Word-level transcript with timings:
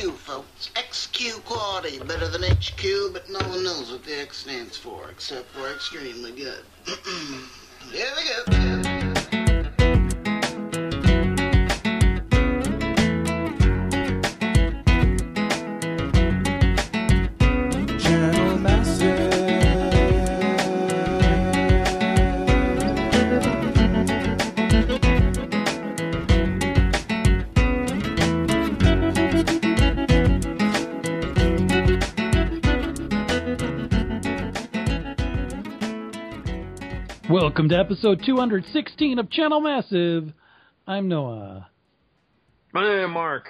XQ, 0.00 0.12
folks. 0.14 0.70
XQ 0.76 1.44
quality. 1.44 1.98
Better 1.98 2.28
than 2.28 2.42
HQ, 2.42 3.12
but 3.12 3.28
no 3.28 3.38
one 3.48 3.62
knows 3.62 3.92
what 3.92 4.02
the 4.04 4.18
X 4.18 4.38
stands 4.38 4.76
for, 4.76 5.10
except 5.10 5.46
for 5.50 5.70
extremely 5.70 6.32
good. 6.32 6.64
Here 7.92 8.08
we 8.16 9.36
go. 9.36 9.49
Welcome 37.60 37.76
to 37.76 37.78
episode 37.78 38.22
216 38.24 39.18
of 39.18 39.28
Channel 39.28 39.60
Massive. 39.60 40.32
I'm 40.86 41.08
Noah. 41.08 41.68
My 42.72 42.82
name 42.84 43.10
is 43.10 43.12
Mark, 43.12 43.48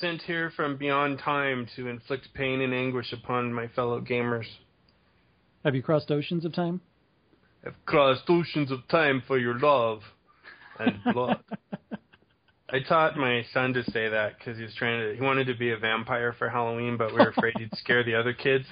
sent 0.00 0.22
here 0.22 0.50
from 0.56 0.78
beyond 0.78 1.18
time 1.18 1.68
to 1.76 1.88
inflict 1.88 2.32
pain 2.32 2.62
and 2.62 2.72
anguish 2.72 3.12
upon 3.12 3.52
my 3.52 3.68
fellow 3.68 4.00
gamers. 4.00 4.46
Have 5.62 5.74
you 5.74 5.82
crossed 5.82 6.10
oceans 6.10 6.46
of 6.46 6.54
time? 6.54 6.80
I've 7.66 7.74
crossed 7.84 8.22
oceans 8.30 8.70
of 8.70 8.88
time 8.88 9.22
for 9.26 9.36
your 9.36 9.58
love 9.58 10.00
and 10.78 10.98
blood. 11.12 11.40
I 12.70 12.78
taught 12.80 13.18
my 13.18 13.44
son 13.52 13.74
to 13.74 13.84
say 13.90 14.08
that 14.08 14.38
because 14.38 14.56
he 14.56 14.64
was 14.64 14.74
trying 14.74 15.00
to. 15.00 15.14
He 15.14 15.20
wanted 15.20 15.48
to 15.48 15.54
be 15.54 15.72
a 15.72 15.76
vampire 15.76 16.34
for 16.38 16.48
Halloween, 16.48 16.96
but 16.96 17.10
we 17.10 17.18
were 17.18 17.28
afraid 17.28 17.52
he'd 17.58 17.76
scare 17.76 18.02
the 18.02 18.14
other 18.14 18.32
kids. 18.32 18.64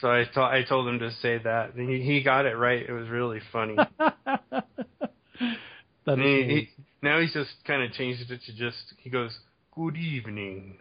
So 0.00 0.10
I, 0.10 0.64
told 0.68 0.88
him 0.88 0.98
to 0.98 1.10
say 1.22 1.38
that. 1.38 1.74
And 1.74 1.88
he, 1.88 2.02
he 2.02 2.22
got 2.22 2.46
it 2.46 2.56
right. 2.56 2.84
It 2.86 2.92
was 2.92 3.08
really 3.08 3.40
funny. 3.52 3.76
That 6.06 6.18
he, 6.18 6.24
he, 6.24 6.68
now 7.02 7.20
he's 7.20 7.32
just 7.32 7.50
kind 7.66 7.82
of 7.82 7.92
changed 7.92 8.30
it 8.30 8.40
to 8.46 8.54
just. 8.54 8.94
He 8.98 9.08
goes, 9.08 9.36
"Good 9.74 9.96
evening," 9.96 10.76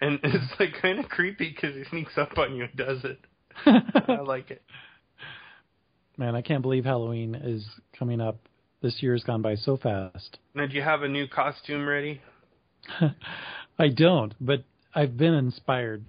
and 0.00 0.18
it's 0.24 0.52
like 0.58 0.70
kind 0.82 0.98
of 0.98 1.08
creepy 1.08 1.50
because 1.50 1.76
he 1.76 1.84
sneaks 1.90 2.18
up 2.18 2.36
on 2.36 2.56
you 2.56 2.64
and 2.64 2.76
does 2.76 3.04
it. 3.04 3.18
I 4.08 4.20
like 4.20 4.50
it. 4.50 4.62
Man, 6.16 6.34
I 6.34 6.42
can't 6.42 6.62
believe 6.62 6.84
Halloween 6.84 7.34
is 7.34 7.64
coming 7.96 8.20
up. 8.20 8.36
This 8.82 9.00
year 9.00 9.12
has 9.12 9.22
gone 9.22 9.42
by 9.42 9.54
so 9.54 9.76
fast. 9.76 10.38
Now, 10.54 10.66
do 10.66 10.74
you 10.74 10.82
have 10.82 11.02
a 11.02 11.08
new 11.08 11.26
costume 11.26 11.86
ready? 11.86 12.20
I 13.78 13.88
don't, 13.88 14.34
but 14.40 14.64
I've 14.94 15.16
been 15.16 15.34
inspired 15.34 16.04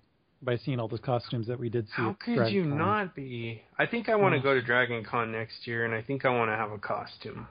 by 0.46 0.58
seeing 0.58 0.80
all 0.80 0.88
the 0.88 0.98
costumes 1.00 1.48
that 1.48 1.60
we 1.60 1.70
did 1.70 1.88
see. 1.88 1.94
How 1.98 2.16
could 2.24 2.36
Dragon 2.36 2.54
you 2.54 2.64
Con. 2.64 2.78
not 2.78 3.16
be? 3.16 3.62
I 3.78 3.86
think 3.86 4.08
I 4.10 4.16
want 4.16 4.36
to 4.36 4.40
go 4.42 4.54
to 4.54 4.62
Dragon 4.62 5.04
Con 5.04 5.32
next 5.32 5.66
year, 5.68 5.86
and 5.86 5.94
I 5.94 6.02
think 6.02 6.24
I 6.26 6.30
want 6.30 6.50
to 6.52 6.56
have 6.56 6.72
a 6.72 6.78
costume. 6.78 7.48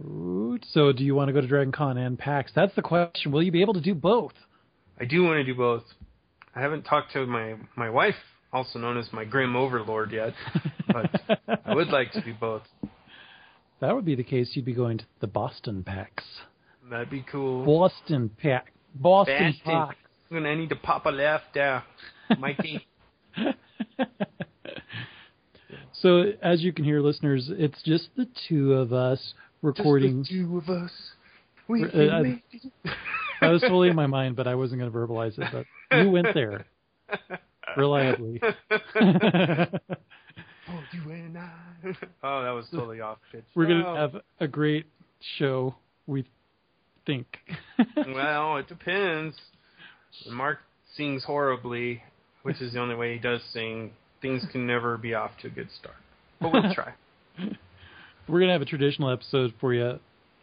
Ooh, 0.00 0.58
So, 0.72 0.92
do 0.92 1.04
you 1.04 1.14
want 1.14 1.28
to 1.28 1.32
go 1.32 1.40
to 1.40 1.46
Dragon 1.46 1.72
Con 1.72 1.96
and 1.98 2.18
PAX? 2.18 2.50
That's 2.54 2.74
the 2.74 2.82
question. 2.82 3.32
Will 3.32 3.42
you 3.42 3.52
be 3.52 3.60
able 3.60 3.74
to 3.74 3.80
do 3.80 3.94
both? 3.94 4.32
I 4.98 5.04
do 5.04 5.22
want 5.24 5.36
to 5.36 5.44
do 5.44 5.54
both. 5.54 5.84
I 6.54 6.60
haven't 6.60 6.82
talked 6.82 7.12
to 7.12 7.26
my 7.26 7.54
my 7.76 7.88
wife, 7.90 8.14
also 8.52 8.78
known 8.78 8.98
as 8.98 9.10
my 9.12 9.24
grim 9.24 9.56
overlord, 9.56 10.12
yet, 10.12 10.34
but 10.86 11.10
I 11.64 11.74
would 11.74 11.88
like 11.88 12.12
to 12.12 12.20
do 12.20 12.34
both. 12.38 12.62
that 13.80 13.94
would 13.94 14.04
be 14.04 14.14
the 14.14 14.22
case. 14.24 14.50
You'd 14.54 14.64
be 14.64 14.74
going 14.74 14.98
to 14.98 15.04
the 15.20 15.26
Boston 15.26 15.82
PAX. 15.82 16.22
That'd 16.90 17.10
be 17.10 17.24
cool. 17.30 17.64
Boston 17.64 18.30
PAX. 18.40 18.70
Boston 18.94 19.54
Boston. 19.64 19.72
PAX. 19.72 19.96
I'm 20.32 20.38
gonna 20.42 20.56
need 20.56 20.70
to 20.70 20.76
pop 20.76 21.04
a 21.04 21.10
left 21.10 21.44
there, 21.54 21.82
Mikey. 22.38 22.86
So, 25.94 26.32
as 26.42 26.62
you 26.62 26.72
can 26.72 26.84
hear, 26.84 27.00
listeners, 27.00 27.48
it's 27.52 27.80
just 27.84 28.08
the 28.16 28.26
two 28.48 28.72
of 28.74 28.92
us 28.92 29.34
recording. 29.62 30.22
Just 30.24 30.30
the 30.32 30.36
two 30.42 30.58
of 30.58 30.68
us. 30.68 30.90
We 31.68 31.84
Uh, 31.84 31.88
can 31.90 32.10
I- 32.10 32.20
it. 32.52 32.62
that 33.40 33.48
was 33.50 33.60
totally 33.60 33.88
in 33.88 33.94
my 33.94 34.08
mind, 34.08 34.34
but 34.34 34.48
I 34.48 34.56
wasn't 34.56 34.80
going 34.80 34.90
to 34.90 34.98
verbalize 34.98 35.38
it. 35.38 35.46
But 35.52 35.96
you 36.02 36.10
went 36.10 36.26
there 36.34 36.64
reliably. 37.76 38.40
Oh, 40.68 40.80
you 40.92 41.10
and 41.10 41.36
I. 41.36 41.50
oh, 42.22 42.42
that 42.44 42.50
was 42.50 42.66
totally 42.72 43.00
off 43.00 43.18
pitch. 43.30 43.44
We're 43.54 43.66
going 43.66 43.82
to 43.82 43.88
Oh. 43.88 43.94
have 43.94 44.16
a 44.40 44.46
great 44.48 44.86
show, 45.38 45.74
we 46.06 46.24
think. 47.04 47.26
well, 47.96 48.56
it 48.56 48.68
depends. 48.68 49.36
Mark 50.30 50.58
sings 50.96 51.24
horribly, 51.24 52.02
which 52.42 52.60
is 52.60 52.72
the 52.72 52.80
only 52.80 52.94
way 52.94 53.14
he 53.14 53.18
does 53.18 53.40
sing. 53.52 53.92
Things 54.20 54.44
can 54.52 54.66
never 54.66 54.96
be 54.96 55.14
off 55.14 55.32
to 55.42 55.48
a 55.48 55.50
good 55.50 55.68
start. 55.78 55.96
But 56.40 56.52
we'll 56.52 56.74
try. 56.74 56.92
We're 58.28 58.38
going 58.38 58.48
to 58.48 58.52
have 58.52 58.62
a 58.62 58.66
traditional 58.66 59.10
episode 59.10 59.52
for 59.60 59.74
you. 59.74 59.98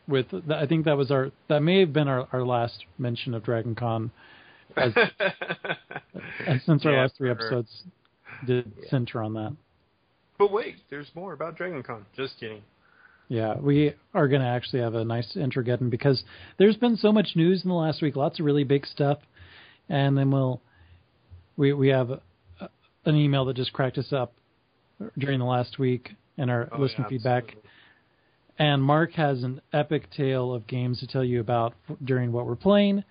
With 0.08 0.26
I 0.52 0.66
think 0.66 0.86
that 0.86 0.98
was 0.98 1.12
our 1.12 1.32
that 1.50 1.62
may 1.62 1.82
have 1.82 1.94
been 1.94 2.08
our, 2.08 2.28
our 2.34 2.44
last 2.44 2.86
mention 2.98 3.36
of 3.36 3.44
Dragon 3.44 3.76
Con, 3.76 4.10
as, 4.76 4.92
as 6.48 6.64
since 6.66 6.84
our 6.84 6.94
last 6.94 7.16
three 7.16 7.30
episodes 7.30 7.84
did 8.48 8.72
center 8.90 9.22
on 9.22 9.34
that. 9.36 9.56
But 10.40 10.52
wait, 10.52 10.78
there's 10.90 11.12
more 11.14 11.34
about 11.34 11.58
Dragon 11.58 11.84
Con. 11.84 12.06
Just 12.16 12.40
kidding. 12.40 12.64
Yeah, 13.28 13.60
we 13.60 13.94
are 14.16 14.28
going 14.28 14.42
to 14.42 14.48
actually 14.48 14.82
have 14.82 14.96
a 14.96 15.06
nice 15.06 15.36
Introgeddon 15.36 15.92
because 15.92 16.24
there's 16.58 16.78
been 16.78 16.98
so 16.98 17.12
much 17.12 17.36
news 17.36 17.64
in 17.64 17.70
the 17.70 17.76
last 17.76 18.02
week, 18.02 18.16
lots 18.16 18.40
of 18.40 18.46
really 18.46 18.64
big 18.64 18.88
stuff, 18.88 19.20
and 19.90 20.18
then 20.18 20.32
we'll 20.32 20.62
we 21.58 21.74
we 21.74 21.90
have 21.90 22.10
a, 22.12 22.22
an 23.06 23.16
email 23.16 23.46
that 23.46 23.56
just 23.56 23.74
cracked 23.74 23.98
us 23.98 24.14
up 24.14 24.34
during 25.18 25.40
the 25.40 25.46
last 25.46 25.80
week 25.80 26.12
in 26.38 26.50
our 26.50 26.70
Oh, 26.72 26.78
listener 26.80 27.06
yeah, 27.06 27.10
feedback, 27.10 27.44
absolutely. 27.44 27.70
and 28.60 28.84
Mark 28.84 29.14
has 29.14 29.44
an 29.44 29.62
epic 29.74 30.10
tale 30.16 30.54
of 30.54 30.68
games 30.68 31.00
to 31.00 31.08
tell 31.08 31.24
you 31.24 31.40
about 31.40 31.74
f- 31.90 31.98
during 32.04 32.32
what 32.32 32.46
we're 32.46 32.56
playing. 32.56 33.04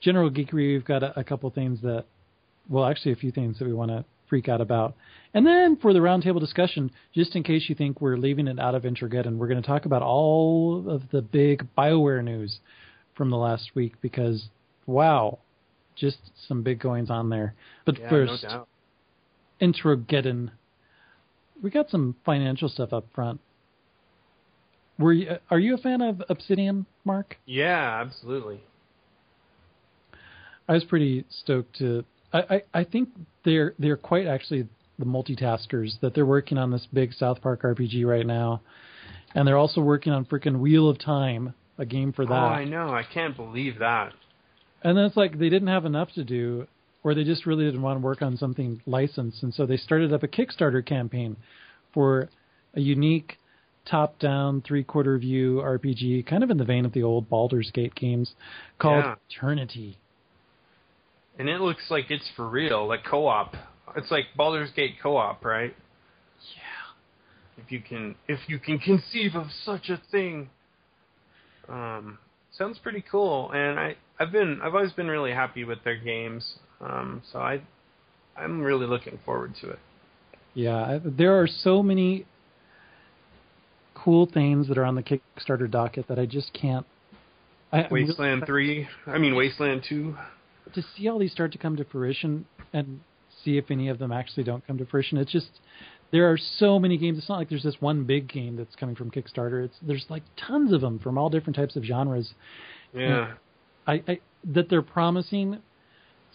General 0.00 0.30
Geekery, 0.30 0.72
we've 0.74 0.84
got 0.84 1.02
a, 1.02 1.18
a 1.20 1.24
couple 1.24 1.48
things 1.50 1.80
that, 1.82 2.04
well, 2.68 2.84
actually 2.86 3.12
a 3.12 3.16
few 3.16 3.30
things 3.30 3.58
that 3.58 3.66
we 3.66 3.72
want 3.72 3.90
to 3.90 4.04
freak 4.28 4.48
out 4.48 4.60
about. 4.60 4.94
And 5.34 5.46
then 5.46 5.76
for 5.76 5.92
the 5.92 6.00
roundtable 6.00 6.40
discussion, 6.40 6.90
just 7.14 7.36
in 7.36 7.42
case 7.42 7.66
you 7.68 7.74
think 7.74 8.00
we're 8.00 8.16
leaving 8.16 8.48
it 8.48 8.58
out 8.58 8.74
of 8.74 8.82
Introgeddon, 8.82 9.36
we're 9.36 9.46
going 9.48 9.60
to 9.62 9.66
talk 9.66 9.84
about 9.86 10.02
all 10.02 10.84
of 10.88 11.02
the 11.12 11.22
big 11.22 11.66
BioWare 11.78 12.24
news 12.24 12.58
from 13.14 13.30
the 13.30 13.36
last 13.36 13.70
week 13.74 13.94
because, 14.02 14.44
wow, 14.86 15.38
just 15.96 16.18
some 16.48 16.62
big 16.62 16.80
goings 16.80 17.10
on 17.10 17.28
there. 17.28 17.54
But 17.84 17.98
Yeah, 17.98 18.08
first, 18.10 18.42
no. 18.44 18.66
Introgeddon, 19.60 20.50
we 21.62 21.70
got 21.70 21.90
some 21.90 22.16
financial 22.24 22.68
stuff 22.68 22.92
up 22.92 23.06
front. 23.14 23.40
Were 24.98 25.12
you, 25.12 25.36
are 25.50 25.58
you 25.58 25.74
a 25.74 25.78
fan 25.78 26.02
of 26.02 26.22
Obsidian, 26.28 26.86
Mark? 27.04 27.36
Yeah, 27.46 28.00
absolutely. 28.04 28.60
I 30.68 30.74
was 30.74 30.84
pretty 30.84 31.24
stoked 31.28 31.78
to. 31.78 32.04
I, 32.32 32.38
I, 32.38 32.62
I 32.80 32.84
think 32.84 33.08
they're 33.44 33.74
they're 33.78 33.96
quite 33.96 34.26
actually 34.26 34.68
the 34.98 35.04
multitaskers 35.04 35.98
that 36.00 36.14
they're 36.14 36.26
working 36.26 36.58
on 36.58 36.70
this 36.70 36.86
big 36.92 37.12
South 37.14 37.42
Park 37.42 37.62
RPG 37.62 38.06
right 38.06 38.26
now, 38.26 38.62
and 39.34 39.46
they're 39.46 39.56
also 39.56 39.80
working 39.80 40.12
on 40.12 40.24
freaking 40.24 40.58
Wheel 40.58 40.88
of 40.88 40.98
Time, 40.98 41.54
a 41.78 41.84
game 41.84 42.12
for 42.12 42.22
oh, 42.22 42.26
that. 42.26 42.34
Oh, 42.34 42.46
I 42.46 42.64
know. 42.64 42.90
I 42.90 43.02
can't 43.02 43.36
believe 43.36 43.78
that. 43.80 44.12
And 44.84 44.96
then 44.96 45.04
it's 45.04 45.16
like 45.16 45.38
they 45.38 45.48
didn't 45.48 45.68
have 45.68 45.84
enough 45.84 46.12
to 46.14 46.24
do, 46.24 46.66
or 47.04 47.14
they 47.14 47.24
just 47.24 47.46
really 47.46 47.64
didn't 47.64 47.82
want 47.82 47.98
to 47.98 48.04
work 48.04 48.22
on 48.22 48.36
something 48.36 48.80
licensed, 48.86 49.42
and 49.42 49.54
so 49.54 49.66
they 49.66 49.76
started 49.76 50.12
up 50.12 50.22
a 50.22 50.28
Kickstarter 50.28 50.84
campaign 50.84 51.36
for 51.94 52.28
a 52.74 52.80
unique 52.80 53.38
top-down 53.84 54.62
three-quarter 54.62 55.18
view 55.18 55.60
RPG, 55.64 56.26
kind 56.26 56.44
of 56.44 56.50
in 56.50 56.56
the 56.56 56.64
vein 56.64 56.84
of 56.84 56.92
the 56.92 57.02
old 57.02 57.28
Baldur's 57.28 57.70
Gate 57.72 57.94
games, 57.94 58.34
called 58.78 59.04
Yeah. 59.04 59.14
Eternity. 59.30 59.98
And 61.38 61.48
it 61.48 61.60
looks 61.60 61.90
like 61.90 62.10
it's 62.10 62.28
for 62.36 62.48
real, 62.48 62.86
like 62.86 63.04
co-op. 63.04 63.56
It's 63.96 64.10
like 64.10 64.26
Baldur's 64.36 64.70
Gate 64.70 64.96
co-op, 65.02 65.44
right? 65.44 65.74
Yeah. 66.54 67.62
If 67.64 67.72
you 67.72 67.80
can, 67.80 68.14
if 68.28 68.38
you 68.48 68.58
can 68.58 68.78
conceive 68.78 69.34
of 69.34 69.46
such 69.64 69.88
a 69.90 70.00
thing. 70.10 70.50
Um, 71.68 72.18
sounds 72.56 72.78
pretty 72.78 73.02
cool, 73.10 73.50
and 73.52 73.78
I, 73.78 73.96
I've 74.18 74.32
been, 74.32 74.60
I've 74.62 74.74
always 74.74 74.92
been 74.92 75.08
really 75.08 75.32
happy 75.32 75.64
with 75.64 75.82
their 75.84 75.96
games. 75.96 76.54
Um, 76.80 77.22
so 77.32 77.38
I, 77.38 77.62
I'm 78.36 78.60
really 78.60 78.86
looking 78.86 79.18
forward 79.24 79.54
to 79.60 79.70
it. 79.70 79.78
Yeah, 80.54 80.98
there 81.04 81.40
are 81.40 81.46
so 81.46 81.82
many 81.82 82.26
cool 83.94 84.26
things 84.26 84.68
that 84.68 84.78
are 84.78 84.84
on 84.84 84.94
the 84.94 85.02
Kickstarter 85.02 85.70
docket 85.70 86.08
that 86.08 86.18
I 86.18 86.26
just 86.26 86.52
can't. 86.52 86.86
I, 87.72 87.84
I'm 87.84 87.92
really 87.92 88.06
Wasteland 88.08 88.42
Three, 88.46 88.88
I 89.06 89.18
mean 89.18 89.34
Wasteland 89.34 89.84
Two. 89.88 90.14
to 90.74 90.82
see 90.94 91.08
all 91.08 91.18
these 91.18 91.32
start 91.32 91.52
to 91.52 91.58
come 91.58 91.76
to 91.76 91.84
fruition 91.84 92.44
and 92.72 93.00
see 93.44 93.56
if 93.56 93.70
any 93.70 93.88
of 93.88 93.98
them 93.98 94.12
actually 94.12 94.44
don't 94.44 94.66
come 94.66 94.78
to 94.78 94.86
fruition. 94.86 95.16
It's 95.18 95.32
just 95.32 95.48
there 96.10 96.30
are 96.30 96.38
so 96.58 96.78
many 96.78 96.98
games. 96.98 97.18
It's 97.18 97.28
not 97.28 97.38
like 97.38 97.48
there's 97.48 97.62
this 97.62 97.76
one 97.80 98.04
big 98.04 98.28
game 98.28 98.56
that's 98.56 98.74
coming 98.76 98.94
from 98.94 99.10
Kickstarter. 99.10 99.64
It's 99.64 99.76
there's 99.80 100.04
like 100.10 100.22
tons 100.36 100.72
of 100.72 100.82
them 100.82 100.98
from 100.98 101.16
all 101.16 101.30
different 101.30 101.56
types 101.56 101.76
of 101.76 101.84
genres. 101.84 102.34
Yeah. 102.94 103.32
I, 103.86 104.02
I 104.06 104.20
that 104.44 104.68
they're 104.68 104.82
promising 104.82 105.58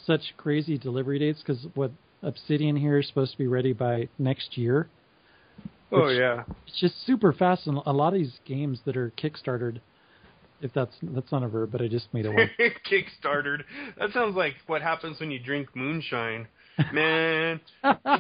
such 0.06 0.34
crazy 0.38 0.78
delivery 0.78 1.20
dates 1.20 1.42
because 1.46 1.66
what 1.74 1.92
Obsidian 2.24 2.76
here 2.76 3.00
is 3.00 3.08
supposed 3.08 3.32
to 3.34 3.38
be 3.38 3.48
ready 3.48 3.74
by 3.74 4.10
next 4.18 4.58
year. 4.58 4.88
Oh 5.92 6.10
yeah. 6.10 6.44
It's 6.66 6.80
just 6.80 7.06
super 7.06 7.32
fast, 7.34 7.68
and 7.68 7.80
a 7.86 7.94
lot 7.94 8.10
of 8.10 8.20
these 8.20 8.40
games 8.46 8.80
that 8.86 8.98
are 8.98 9.12
kickstarted. 9.18 9.80
If 10.60 10.74
that's 10.74 10.96
that's 11.02 11.32
not 11.32 11.44
a 11.44 11.48
verb, 11.48 11.72
but 11.72 11.82
I 11.82 11.88
just 11.88 12.12
made 12.14 12.26
a 12.26 12.32
one. 12.32 12.50
Kickstarted. 12.60 13.62
That 14.00 14.12
sounds 14.12 14.36
like 14.36 14.56
what 14.66 14.82
happens 14.82 15.20
when 15.20 15.30
you 15.30 15.40
drink 15.40 15.70
moonshine. 15.76 16.48
Man, 16.94 17.60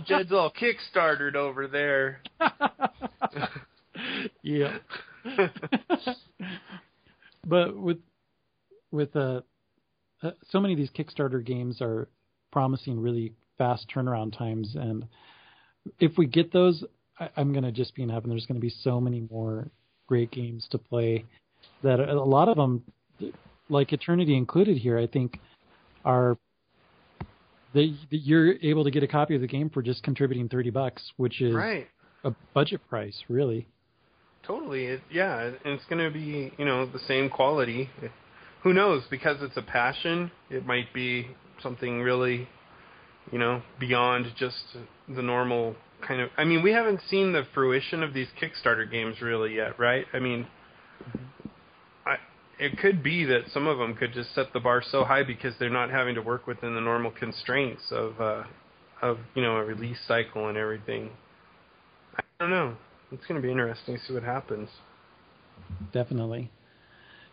Jed's 0.05 0.31
all 0.31 0.51
kickstarted 0.51 1.35
over 1.35 1.67
there. 1.67 2.21
yeah. 4.43 4.77
but 7.45 7.75
with 7.75 7.97
with 8.91 9.15
uh, 9.15 9.41
uh, 10.21 10.31
so 10.49 10.59
many 10.59 10.73
of 10.73 10.77
these 10.77 10.89
Kickstarter 10.91 11.43
games 11.43 11.81
are 11.81 12.07
promising 12.51 12.99
really 12.99 13.33
fast 13.57 13.87
turnaround 13.93 14.37
times, 14.37 14.75
and 14.75 15.05
if 15.99 16.17
we 16.17 16.25
get 16.25 16.51
those, 16.51 16.83
I, 17.19 17.29
I'm 17.35 17.51
going 17.51 17.63
to 17.63 17.71
just 17.71 17.95
be 17.95 18.03
in 18.03 18.09
heaven. 18.09 18.29
There's 18.29 18.45
going 18.45 18.59
to 18.59 18.65
be 18.65 18.73
so 18.81 18.99
many 18.99 19.27
more 19.31 19.67
great 20.07 20.31
games 20.31 20.67
to 20.71 20.77
play 20.77 21.25
that 21.83 21.99
a 21.99 22.23
lot 22.23 22.49
of 22.49 22.55
them, 22.55 22.83
like 23.69 23.91
Eternity 23.93 24.35
included 24.35 24.77
here, 24.77 24.97
I 24.97 25.07
think 25.07 25.39
are 26.05 26.37
that 27.73 27.95
that 28.09 28.17
you're 28.17 28.53
able 28.61 28.83
to 28.83 28.91
get 28.91 29.03
a 29.03 29.07
copy 29.07 29.35
of 29.35 29.41
the 29.41 29.47
game 29.47 29.69
for 29.69 29.81
just 29.81 30.03
contributing 30.03 30.49
30 30.49 30.69
bucks, 30.69 31.11
which 31.17 31.41
is 31.41 31.53
right. 31.53 31.87
a 32.23 32.31
budget 32.53 32.81
price, 32.89 33.23
really. 33.29 33.67
Totally. 34.43 34.85
It, 34.85 35.01
yeah, 35.11 35.41
and 35.41 35.57
it's 35.65 35.83
going 35.85 36.03
to 36.03 36.09
be, 36.09 36.53
you 36.57 36.65
know, 36.65 36.85
the 36.85 36.99
same 36.99 37.29
quality. 37.29 37.89
Who 38.63 38.73
knows? 38.73 39.03
Because 39.09 39.37
it's 39.41 39.57
a 39.57 39.61
passion, 39.61 40.31
it 40.49 40.65
might 40.65 40.93
be 40.93 41.27
something 41.61 42.01
really, 42.01 42.47
you 43.31 43.39
know, 43.39 43.61
beyond 43.79 44.27
just 44.37 44.77
the 45.07 45.21
normal 45.21 45.75
kind 46.05 46.21
of. 46.21 46.29
I 46.37 46.43
mean, 46.43 46.63
we 46.63 46.71
haven't 46.71 47.01
seen 47.09 47.33
the 47.33 47.43
fruition 47.53 48.03
of 48.03 48.13
these 48.13 48.27
Kickstarter 48.41 48.89
games 48.89 49.21
really 49.21 49.55
yet, 49.55 49.79
right? 49.79 50.05
I 50.13 50.19
mean, 50.19 50.47
I 52.05 52.17
it 52.59 52.77
could 52.79 53.03
be 53.03 53.25
that 53.25 53.49
some 53.53 53.67
of 53.67 53.77
them 53.77 53.95
could 53.95 54.13
just 54.13 54.33
set 54.33 54.51
the 54.53 54.59
bar 54.59 54.81
so 54.91 55.03
high 55.03 55.23
because 55.23 55.53
they're 55.59 55.69
not 55.69 55.89
having 55.89 56.15
to 56.15 56.21
work 56.21 56.47
within 56.47 56.73
the 56.75 56.81
normal 56.81 57.11
constraints 57.11 57.83
of 57.91 58.19
uh 58.19 58.43
of, 59.01 59.19
you 59.35 59.41
know, 59.41 59.57
a 59.57 59.63
release 59.63 59.99
cycle 60.07 60.47
and 60.47 60.57
everything. 60.57 61.09
I 62.17 62.23
don't 62.39 62.49
know. 62.49 62.75
It's 63.11 63.25
going 63.25 63.39
to 63.39 63.45
be 63.45 63.51
interesting 63.51 63.95
to 63.95 64.01
see 64.03 64.13
what 64.13 64.23
happens. 64.23 64.69
Definitely. 65.93 66.49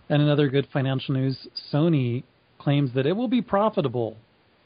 And 0.08 0.20
another 0.20 0.48
good 0.48 0.68
financial 0.72 1.14
news 1.14 1.48
Sony 1.72 2.24
claims 2.58 2.92
that 2.94 3.06
it 3.06 3.12
will 3.16 3.28
be 3.28 3.42
profitable. 3.42 4.16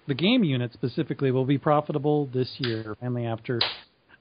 The 0.06 0.14
game 0.14 0.42
unit 0.42 0.72
specifically 0.72 1.30
will 1.30 1.44
be 1.44 1.58
profitable 1.58 2.26
this 2.26 2.52
year, 2.58 2.96
finally 3.00 3.26
after, 3.26 3.60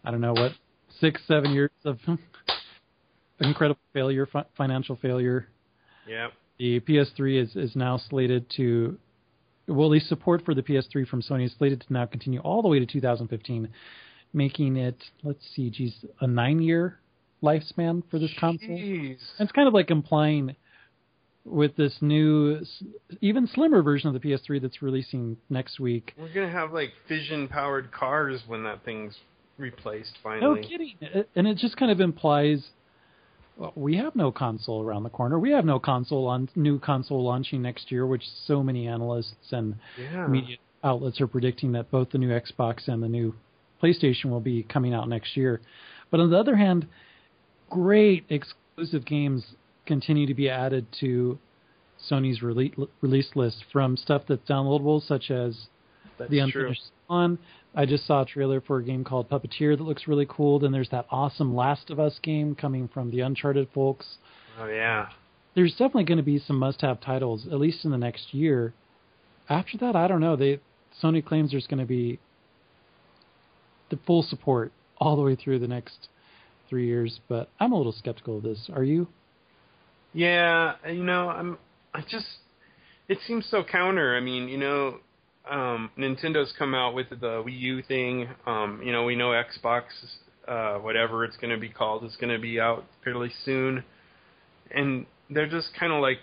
I 0.03 0.11
don't 0.11 0.21
know 0.21 0.33
what, 0.33 0.51
six, 0.99 1.21
seven 1.27 1.53
years 1.53 1.71
of 1.85 1.99
incredible 3.39 3.79
failure, 3.93 4.25
fi- 4.25 4.45
financial 4.57 4.97
failure. 4.97 5.47
Yeah. 6.07 6.27
The 6.59 6.81
PS3 6.81 7.43
is, 7.43 7.55
is 7.55 7.75
now 7.75 7.97
slated 8.09 8.49
to, 8.57 8.97
well, 9.67 9.87
at 9.87 9.91
least 9.91 10.09
support 10.09 10.43
for 10.43 10.53
the 10.53 10.63
PS3 10.63 11.07
from 11.07 11.21
Sony 11.21 11.45
is 11.45 11.53
slated 11.57 11.81
to 11.81 11.93
now 11.93 12.05
continue 12.05 12.39
all 12.41 12.61
the 12.61 12.67
way 12.67 12.79
to 12.79 12.85
2015, 12.85 13.69
making 14.33 14.77
it, 14.77 14.97
let's 15.23 15.43
see, 15.55 15.69
geez, 15.69 15.93
a 16.19 16.27
nine 16.27 16.61
year 16.61 16.99
lifespan 17.41 18.03
for 18.09 18.19
this 18.19 18.33
console. 18.39 18.69
Jeez. 18.69 19.17
It's 19.39 19.51
kind 19.51 19.67
of 19.67 19.73
like 19.73 19.91
implying 19.91 20.55
with 21.47 21.75
this 21.75 21.95
new, 22.01 22.61
even 23.21 23.47
slimmer 23.47 23.81
version 23.81 24.13
of 24.13 24.13
the 24.13 24.19
PS3 24.19 24.61
that's 24.61 24.81
releasing 24.81 25.37
next 25.49 25.79
week. 25.79 26.13
We're 26.17 26.33
gonna 26.33 26.49
have 26.49 26.73
like 26.73 26.91
fission 27.07 27.47
powered 27.47 27.91
cars 27.91 28.41
when 28.47 28.63
that 28.63 28.83
thing's 28.83 29.15
replaced 29.57 30.17
finally. 30.21 30.61
No 30.61 30.67
kidding. 30.67 30.95
And 31.35 31.47
it 31.47 31.57
just 31.57 31.77
kind 31.77 31.91
of 31.91 31.99
implies 31.99 32.67
well, 33.57 33.73
we 33.75 33.97
have 33.97 34.15
no 34.15 34.31
console 34.31 34.83
around 34.83 35.01
the 35.01 35.09
corner. 35.09 35.39
We 35.39 35.49
have 35.51 35.65
no 35.65 35.79
console 35.79 36.27
on 36.27 36.47
new 36.55 36.77
console 36.79 37.23
launching 37.23 37.61
next 37.63 37.91
year, 37.91 38.05
which 38.05 38.23
so 38.45 38.61
many 38.61 38.87
analysts 38.87 39.51
and 39.51 39.75
Yeah. 39.99 40.27
media 40.27 40.57
outlets 40.83 41.19
are 41.21 41.27
predicting 41.27 41.71
that 41.71 41.89
both 41.89 42.11
the 42.11 42.19
new 42.19 42.29
Xbox 42.29 42.87
and 42.87 43.01
the 43.01 43.09
new 43.09 43.33
PlayStation 43.81 44.25
will 44.25 44.41
be 44.41 44.61
coming 44.63 44.93
out 44.93 45.09
next 45.09 45.35
year. 45.35 45.59
But 46.11 46.19
on 46.19 46.29
the 46.29 46.37
other 46.37 46.55
hand, 46.55 46.87
great 47.69 48.25
exclusive 48.29 49.05
games 49.05 49.55
continue 49.87 50.27
to 50.27 50.33
be 50.33 50.49
added 50.49 50.85
to 50.99 51.39
Sony's 52.09 52.41
rele- 52.41 52.87
release 53.01 53.29
list 53.35 53.63
from 53.71 53.97
stuff 53.97 54.23
that's 54.27 54.47
downloadable, 54.47 55.05
such 55.05 55.31
as 55.31 55.67
That's 56.17 56.29
the. 56.29 56.39
Unfinished 56.39 56.83
Swan. 57.07 57.39
I 57.75 57.85
just 57.85 58.05
saw 58.07 58.21
a 58.21 58.25
trailer 58.25 58.59
for 58.61 58.77
a 58.77 58.83
game 58.83 59.03
called 59.03 59.29
Puppeteer 59.29 59.77
that 59.77 59.83
looks 59.83 60.07
really 60.07 60.27
cool. 60.29 60.59
Then 60.59 60.71
there's 60.71 60.89
that 60.89 61.05
awesome 61.11 61.55
Last 61.55 61.89
of 61.89 61.99
Us 61.99 62.19
game 62.21 62.55
coming 62.55 62.87
from 62.87 63.11
the 63.11 63.21
Uncharted 63.21 63.69
folks. 63.73 64.17
Oh 64.59 64.67
yeah. 64.67 65.09
There's 65.55 65.71
definitely 65.71 66.05
going 66.05 66.17
to 66.17 66.23
be 66.23 66.39
some 66.39 66.57
must-have 66.57 67.01
titles, 67.01 67.47
at 67.47 67.59
least 67.59 67.83
in 67.83 67.91
the 67.91 67.97
next 67.97 68.33
year. 68.33 68.73
After 69.49 69.77
that, 69.79 69.95
I 69.95 70.07
don't 70.07 70.21
know. 70.21 70.35
They 70.35 70.59
Sony 71.01 71.23
claims 71.23 71.51
there's 71.51 71.67
going 71.67 71.79
to 71.79 71.85
be 71.85 72.19
the 73.89 73.99
full 74.05 74.23
support 74.23 74.71
all 74.97 75.15
the 75.15 75.21
way 75.21 75.35
through 75.35 75.59
the 75.59 75.67
next 75.67 76.09
three 76.69 76.87
years, 76.87 77.19
but 77.27 77.49
I'm 77.59 77.71
a 77.71 77.77
little 77.77 77.91
skeptical 77.91 78.37
of 78.37 78.43
this. 78.43 78.69
Are 78.73 78.83
you? 78.83 79.07
Yeah, 80.17 80.73
you 80.89 81.03
know, 81.03 81.29
I'm. 81.29 81.59
I 81.93 82.01
just. 82.01 82.25
It 83.07 83.19
seems 83.27 83.45
so 83.51 83.63
counter. 83.63 84.17
I 84.17 84.19
mean, 84.19 84.49
you 84.49 84.57
know, 84.57 84.97
um, 85.47 85.91
Nintendo's 85.95 86.51
come 86.57 86.73
out 86.73 86.95
with 86.95 87.11
the 87.11 87.43
Wii 87.45 87.59
U 87.59 87.83
thing. 87.83 88.27
Um, 88.47 88.81
you 88.83 88.91
know, 88.91 89.03
we 89.03 89.15
know 89.15 89.39
Xbox, 89.39 89.83
uh, 90.47 90.79
whatever 90.79 91.23
it's 91.23 91.37
going 91.37 91.51
to 91.51 91.59
be 91.59 91.69
called, 91.69 92.03
is 92.03 92.15
going 92.15 92.33
to 92.33 92.39
be 92.39 92.59
out 92.59 92.85
fairly 93.03 93.31
soon, 93.45 93.83
and 94.71 95.05
they're 95.29 95.47
just 95.47 95.67
kind 95.79 95.93
of 95.93 96.01
like 96.01 96.17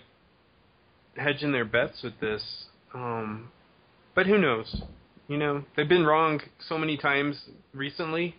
hedging 1.15 1.53
their 1.53 1.63
bets 1.63 2.03
with 2.03 2.19
this. 2.19 2.43
Um, 2.93 3.47
but 4.13 4.27
who 4.27 4.37
knows? 4.37 4.81
You 5.29 5.37
know, 5.37 5.63
they've 5.77 5.87
been 5.87 6.05
wrong 6.05 6.41
so 6.67 6.77
many 6.77 6.97
times 6.97 7.37
recently 7.73 8.35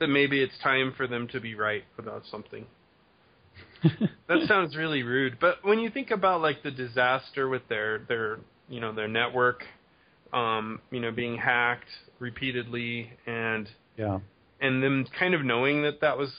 that 0.00 0.08
maybe 0.08 0.42
it's 0.42 0.58
time 0.62 0.92
for 0.94 1.06
them 1.06 1.28
to 1.28 1.40
be 1.40 1.54
right 1.54 1.84
about 1.96 2.24
something 2.30 2.66
that 4.28 4.46
sounds 4.48 4.76
really 4.76 5.02
rude. 5.02 5.38
But 5.40 5.56
when 5.62 5.78
you 5.78 5.90
think 5.90 6.10
about 6.10 6.40
like 6.40 6.62
the 6.62 6.70
disaster 6.70 7.48
with 7.48 7.62
their 7.68 8.00
their 8.08 8.38
you 8.68 8.80
know 8.80 8.92
their 8.92 9.08
network, 9.08 9.64
um, 10.32 10.80
you 10.90 11.00
know 11.00 11.10
being 11.12 11.36
hacked 11.36 11.88
repeatedly 12.18 13.10
and 13.26 13.68
Yeah. 13.96 14.18
and 14.60 14.82
them 14.82 15.06
kind 15.18 15.34
of 15.34 15.44
knowing 15.44 15.82
that 15.82 16.00
that 16.00 16.18
was 16.18 16.30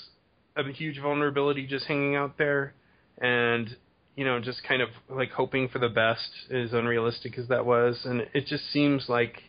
a 0.56 0.63
huge 0.72 1.00
vulnerability 1.00 1.66
just 1.66 1.86
hanging 1.86 2.16
out 2.16 2.38
there, 2.38 2.74
and 3.20 3.75
you 4.16 4.25
know 4.25 4.40
just 4.40 4.63
kind 4.63 4.82
of 4.82 4.90
like 5.10 5.32
hoping 5.32 5.70
for 5.70 5.80
the 5.80 5.90
best 5.90 6.30
as 6.52 6.74
unrealistic 6.74 7.38
as 7.38 7.48
that 7.48 7.66
was, 7.66 8.00
and 8.06 8.22
it 8.34 8.46
just 8.48 8.70
seems 8.72 9.08
like 9.08 9.44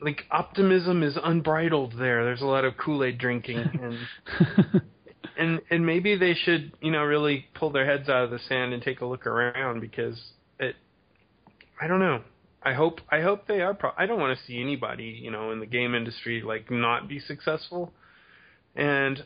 like 0.00 0.22
optimism 0.30 1.02
is 1.02 1.18
unbridled 1.22 1.94
there. 1.98 2.24
There's 2.24 2.40
a 2.40 2.46
lot 2.46 2.64
of 2.64 2.76
Kool 2.76 3.02
Aid 3.02 3.18
drinking 3.18 3.58
and 3.58 4.82
and 5.38 5.60
and 5.70 5.86
maybe 5.86 6.16
they 6.16 6.34
should 6.34 6.72
you 6.82 6.90
know 6.90 7.02
really 7.04 7.46
pull 7.54 7.70
their 7.70 7.86
heads 7.86 8.08
out 8.08 8.24
of 8.24 8.30
the 8.30 8.38
sand 8.40 8.74
and 8.74 8.82
take 8.82 9.00
a 9.00 9.06
look 9.06 9.26
around 9.26 9.80
because 9.80 10.20
it 10.58 10.76
I 11.80 11.86
don't 11.86 12.00
know. 12.00 12.22
I 12.62 12.74
hope 12.74 13.00
I 13.10 13.20
hope 13.20 13.46
they 13.46 13.60
are 13.60 13.72
pro- 13.72 13.92
I 13.96 14.06
don't 14.06 14.20
want 14.20 14.36
to 14.36 14.44
see 14.44 14.60
anybody 14.60 15.18
you 15.22 15.30
know 15.30 15.52
in 15.52 15.60
the 15.60 15.66
game 15.66 15.94
industry 15.94 16.42
like 16.42 16.70
not 16.70 17.08
be 17.08 17.20
successful. 17.20 17.92
And 18.74 19.24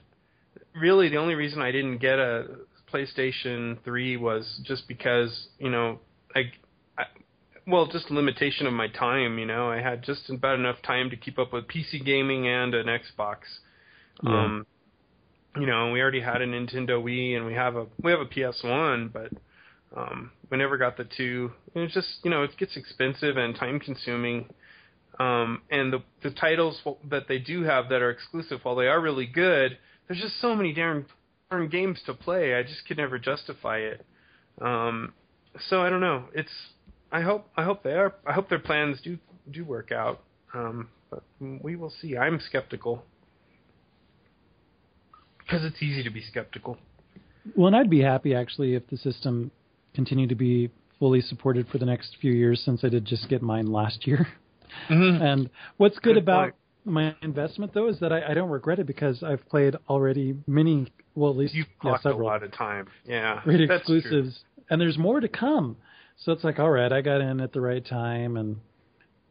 really 0.74 1.08
the 1.08 1.16
only 1.16 1.34
reason 1.34 1.62
I 1.62 1.72
didn't 1.72 1.98
get 1.98 2.18
a 2.18 2.46
PlayStation 2.92 3.82
3 3.84 4.18
was 4.18 4.60
just 4.64 4.86
because 4.86 5.48
you 5.58 5.70
know 5.70 5.98
I, 6.34 6.52
I 6.98 7.04
well 7.66 7.86
just 7.86 8.10
limitation 8.10 8.66
of 8.66 8.74
my 8.74 8.88
time 8.88 9.38
you 9.38 9.46
know. 9.46 9.70
I 9.70 9.80
had 9.80 10.04
just 10.04 10.28
about 10.28 10.58
enough 10.58 10.82
time 10.82 11.08
to 11.08 11.16
keep 11.16 11.38
up 11.38 11.54
with 11.54 11.64
PC 11.68 12.04
gaming 12.04 12.46
and 12.46 12.74
an 12.74 12.86
Xbox. 12.86 13.38
Yeah. 14.22 14.44
um 14.44 14.66
you 15.58 15.66
know, 15.66 15.92
we 15.92 16.00
already 16.00 16.20
had 16.20 16.40
a 16.40 16.46
Nintendo 16.46 17.02
Wii 17.02 17.36
and 17.36 17.44
we 17.44 17.54
have 17.54 17.76
a 17.76 17.86
we 18.02 18.10
have 18.10 18.20
a 18.20 18.26
PS1, 18.26 19.12
but 19.12 19.30
um 19.96 20.30
we 20.50 20.56
never 20.56 20.78
got 20.78 20.96
the 20.96 21.04
two. 21.04 21.52
And 21.74 21.84
it's 21.84 21.94
just, 21.94 22.08
you 22.22 22.30
know, 22.30 22.42
it 22.42 22.56
gets 22.58 22.76
expensive 22.76 23.36
and 23.36 23.54
time 23.54 23.78
consuming. 23.78 24.46
Um 25.18 25.62
and 25.70 25.92
the 25.92 26.02
the 26.22 26.30
titles 26.30 26.80
that 27.10 27.28
they 27.28 27.38
do 27.38 27.64
have 27.64 27.88
that 27.90 28.00
are 28.00 28.10
exclusive, 28.10 28.60
while 28.62 28.76
they 28.76 28.88
are 28.88 29.00
really 29.00 29.26
good, 29.26 29.76
there's 30.08 30.20
just 30.20 30.40
so 30.40 30.54
many 30.54 30.72
darn 30.72 31.06
darn 31.50 31.68
games 31.68 32.00
to 32.06 32.14
play. 32.14 32.54
I 32.54 32.62
just 32.62 32.86
could 32.86 32.96
never 32.96 33.18
justify 33.18 33.78
it. 33.78 34.04
Um 34.60 35.12
so 35.68 35.82
I 35.82 35.90
don't 35.90 36.00
know. 36.00 36.24
It's 36.34 36.52
I 37.10 37.20
hope 37.20 37.46
I 37.56 37.64
hope 37.64 37.82
they 37.82 37.92
are 37.92 38.14
I 38.26 38.32
hope 38.32 38.48
their 38.48 38.58
plans 38.58 39.02
do 39.02 39.18
do 39.50 39.66
work 39.66 39.92
out. 39.92 40.22
Um 40.54 40.88
but 41.10 41.22
we 41.40 41.76
will 41.76 41.92
see. 42.00 42.16
I'm 42.16 42.40
skeptical 42.40 43.04
because 45.52 45.66
it's 45.66 45.82
easy 45.82 46.02
to 46.02 46.10
be 46.10 46.22
skeptical. 46.22 46.78
Well, 47.56 47.68
and 47.68 47.76
I'd 47.76 47.90
be 47.90 48.00
happy 48.02 48.34
actually 48.34 48.74
if 48.74 48.86
the 48.88 48.96
system 48.96 49.50
continued 49.94 50.30
to 50.30 50.34
be 50.34 50.70
fully 50.98 51.20
supported 51.20 51.68
for 51.68 51.78
the 51.78 51.86
next 51.86 52.16
few 52.20 52.32
years 52.32 52.62
since 52.64 52.84
I 52.84 52.88
did 52.88 53.04
just 53.04 53.28
get 53.28 53.42
mine 53.42 53.66
last 53.66 54.06
year. 54.06 54.26
Mm-hmm. 54.88 55.22
And 55.22 55.50
what's 55.76 55.98
good, 55.98 56.14
Good 56.14 56.22
about 56.22 56.42
point. 56.42 56.54
my 56.86 57.14
investment 57.22 57.74
though 57.74 57.88
is 57.88 58.00
that 58.00 58.12
I, 58.12 58.30
I 58.30 58.34
don't 58.34 58.48
regret 58.48 58.78
it 58.78 58.86
because 58.86 59.22
I've 59.22 59.46
played 59.48 59.76
already 59.88 60.36
many, 60.46 60.90
well 61.14 61.30
at 61.30 61.36
least 61.36 61.54
You've 61.54 61.66
yeah, 61.84 61.98
clocked 61.98 62.06
a 62.06 62.16
lot 62.16 62.42
of 62.42 62.52
time. 62.52 62.88
Yeah, 63.04 63.40
great 63.44 63.68
that's 63.68 63.84
true. 63.86 63.98
exclusives, 63.98 64.40
and 64.70 64.80
there's 64.80 64.96
more 64.96 65.20
to 65.20 65.28
come. 65.28 65.76
So 66.24 66.32
it's 66.32 66.44
like, 66.44 66.58
all 66.58 66.70
right, 66.70 66.90
I 66.92 67.00
got 67.02 67.20
in 67.20 67.40
at 67.40 67.52
the 67.52 67.60
right 67.60 67.84
time, 67.84 68.36
and 68.36 68.56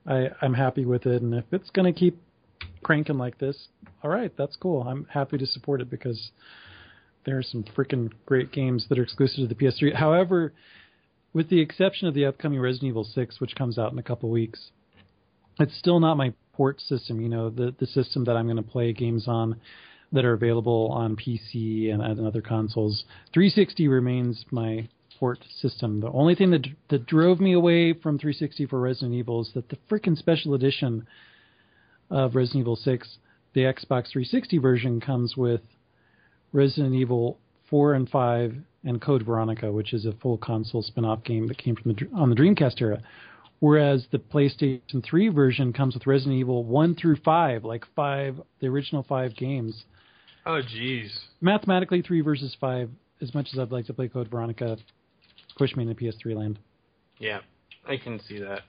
I 0.05 0.29
I'm 0.41 0.53
happy 0.53 0.85
with 0.85 1.05
it. 1.05 1.21
And 1.21 1.33
if 1.33 1.45
it's 1.51 1.69
going 1.71 1.91
to 1.91 1.97
keep 1.99 2.21
cranking 2.83 3.17
like 3.17 3.37
this, 3.37 3.67
all 4.03 4.09
right, 4.09 4.31
that's 4.37 4.55
cool. 4.55 4.83
I'm 4.83 5.05
happy 5.05 5.37
to 5.37 5.45
support 5.45 5.81
it 5.81 5.89
because 5.89 6.31
there 7.25 7.37
are 7.37 7.43
some 7.43 7.63
freaking 7.75 8.11
great 8.25 8.51
games 8.51 8.85
that 8.89 8.97
are 8.97 9.03
exclusive 9.03 9.47
to 9.47 9.47
the 9.47 9.55
PS3. 9.55 9.95
However, 9.95 10.53
with 11.33 11.49
the 11.49 11.59
exception 11.59 12.07
of 12.07 12.13
the 12.13 12.25
upcoming 12.25 12.59
Resident 12.59 12.89
Evil 12.89 13.03
6, 13.03 13.39
which 13.39 13.55
comes 13.55 13.77
out 13.77 13.91
in 13.91 13.99
a 13.99 14.03
couple 14.03 14.29
weeks, 14.29 14.71
it's 15.59 15.77
still 15.77 15.99
not 15.99 16.17
my 16.17 16.33
port 16.53 16.81
system. 16.81 17.21
You 17.21 17.29
know, 17.29 17.49
the 17.49 17.73
the 17.79 17.85
system 17.85 18.25
that 18.25 18.35
I'm 18.35 18.45
going 18.45 18.57
to 18.57 18.63
play 18.63 18.93
games 18.93 19.27
on 19.27 19.59
that 20.11 20.25
are 20.25 20.33
available 20.33 20.89
on 20.91 21.15
PC 21.15 21.91
and, 21.93 22.01
and 22.01 22.25
other 22.25 22.41
consoles. 22.41 23.05
360 23.33 23.87
remains 23.87 24.45
my 24.51 24.87
port 25.19 25.39
system. 25.59 26.01
The 26.01 26.11
only 26.11 26.35
thing 26.35 26.51
that 26.51 26.65
that 26.89 27.05
drove 27.05 27.39
me 27.39 27.53
away 27.53 27.93
from 27.93 28.17
360 28.17 28.65
for 28.65 28.79
Resident 28.79 29.13
Evil 29.13 29.41
is 29.41 29.51
that 29.53 29.69
the 29.69 29.77
freaking 29.89 30.17
special 30.17 30.53
edition 30.53 31.07
of 32.11 32.35
Resident 32.35 32.61
Evil 32.61 32.75
6, 32.75 33.17
the 33.53 33.61
Xbox 33.61 34.11
360 34.11 34.57
version, 34.59 35.01
comes 35.01 35.35
with 35.35 35.61
Resident 36.53 36.93
Evil 36.93 37.39
4 37.69 37.93
and 37.93 38.09
5 38.09 38.55
and 38.83 39.01
Code 39.01 39.23
Veronica, 39.23 39.71
which 39.71 39.93
is 39.93 40.05
a 40.05 40.11
full 40.13 40.37
console 40.37 40.81
spin-off 40.81 41.23
game 41.23 41.47
that 41.47 41.57
came 41.57 41.75
from 41.75 41.93
the 41.93 42.09
on 42.15 42.29
the 42.29 42.35
Dreamcast 42.35 42.81
era. 42.81 43.01
Whereas 43.59 44.07
the 44.11 44.17
PlayStation 44.17 45.03
3 45.03 45.29
version 45.29 45.71
comes 45.71 45.93
with 45.93 46.07
Resident 46.07 46.35
Evil 46.35 46.63
1 46.63 46.95
through 46.95 47.17
5, 47.17 47.63
like 47.63 47.85
five, 47.95 48.41
the 48.59 48.67
original 48.67 49.03
five 49.03 49.35
games. 49.35 49.83
Oh, 50.47 50.61
jeez. 50.61 51.09
Mathematically, 51.41 52.01
3 52.01 52.21
versus 52.21 52.57
5, 52.59 52.89
as 53.21 53.33
much 53.35 53.49
as 53.53 53.59
I'd 53.59 53.71
like 53.71 53.85
to 53.85 53.93
play 53.93 54.07
Code 54.07 54.29
Veronica, 54.29 54.77
push 55.57 55.75
me 55.75 55.83
into 55.83 55.93
PS3 55.93 56.35
land. 56.35 56.59
Yeah, 57.19 57.41
I 57.87 57.97
can 57.97 58.19
see 58.27 58.39
that. 58.39 58.61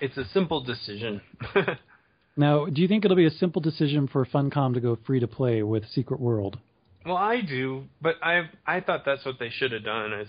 It's 0.00 0.16
a 0.16 0.24
simple 0.26 0.62
decision. 0.62 1.20
Now, 2.36 2.66
do 2.66 2.82
you 2.82 2.88
think 2.88 3.04
it'll 3.04 3.16
be 3.16 3.26
a 3.26 3.30
simple 3.30 3.62
decision 3.62 4.08
for 4.08 4.24
Funcom 4.26 4.74
to 4.74 4.80
go 4.80 4.98
free 5.06 5.20
to 5.20 5.28
play 5.28 5.62
with 5.62 5.84
Secret 5.88 6.20
World? 6.20 6.58
well, 7.04 7.16
I 7.16 7.40
do, 7.40 7.84
but 8.00 8.16
I 8.22 8.48
I 8.66 8.80
thought 8.80 9.04
that's 9.04 9.24
what 9.24 9.38
they 9.38 9.50
should 9.50 9.72
have 9.72 9.84
done. 9.84 10.12
Is 10.12 10.28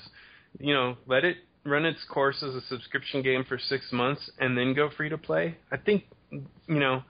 you 0.60 0.74
know 0.74 0.98
let 1.08 1.24
it 1.24 1.38
run 1.64 1.86
its 1.86 2.04
course 2.06 2.44
as 2.44 2.54
a 2.54 2.62
subscription 2.68 3.22
game 3.22 3.44
for 3.48 3.58
six 3.58 3.92
months 3.92 4.30
and 4.40 4.58
then 4.58 4.74
go 4.74 4.90
free 4.96 5.10
to 5.10 5.18
play. 5.18 5.58
I 5.72 5.78
think 5.78 6.04
you 6.32 6.80
know 6.80 7.04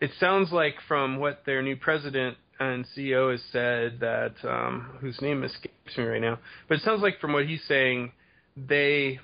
it 0.00 0.10
sounds 0.20 0.52
like 0.52 0.74
from 0.86 1.18
what 1.18 1.42
their 1.46 1.62
new 1.62 1.76
president 1.76 2.36
and 2.60 2.84
CEO 2.96 3.30
has 3.32 3.40
said 3.52 4.00
that 4.00 4.34
um, 4.44 4.98
whose 5.00 5.20
name 5.22 5.44
escapes 5.44 5.96
me 5.96 6.04
right 6.04 6.20
now, 6.20 6.38
but 6.68 6.78
it 6.78 6.84
sounds 6.84 7.02
like 7.02 7.20
from 7.20 7.32
what 7.32 7.46
he's 7.46 7.62
saying 7.66 8.12
they 8.56 9.20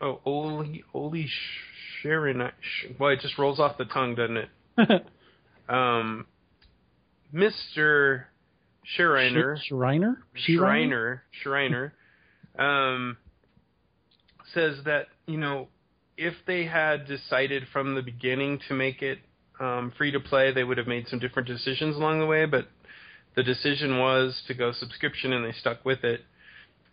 oh 0.00 0.20
Oli 0.24 0.84
Oli 0.94 1.28
Sharon 2.02 2.50
well 2.98 3.10
it 3.10 3.20
just 3.20 3.38
rolls 3.38 3.60
off 3.60 3.78
the 3.78 3.84
tongue 3.84 4.14
doesn't 4.14 4.36
it 4.36 4.48
um 5.68 6.26
Mr. 7.34 8.24
Schreiner 8.84 9.56
Shriner? 9.66 10.24
Schreiner 10.34 11.22
Schreiner 11.42 11.94
um 12.58 13.16
says 14.52 14.76
that 14.84 15.06
you 15.26 15.38
know 15.38 15.68
if 16.16 16.34
they 16.46 16.64
had 16.64 17.06
decided 17.06 17.64
from 17.72 17.94
the 17.94 18.02
beginning 18.02 18.60
to 18.68 18.74
make 18.74 19.02
it 19.02 19.18
um, 19.60 19.92
free 19.96 20.10
to 20.10 20.20
play, 20.20 20.52
they 20.52 20.64
would 20.64 20.78
have 20.78 20.86
made 20.86 21.08
some 21.08 21.18
different 21.18 21.48
decisions 21.48 21.96
along 21.96 22.20
the 22.20 22.26
way. 22.26 22.46
But 22.46 22.68
the 23.34 23.42
decision 23.42 23.98
was 23.98 24.42
to 24.46 24.54
go 24.54 24.72
subscription, 24.72 25.32
and 25.32 25.44
they 25.44 25.52
stuck 25.52 25.84
with 25.84 26.04
it. 26.04 26.20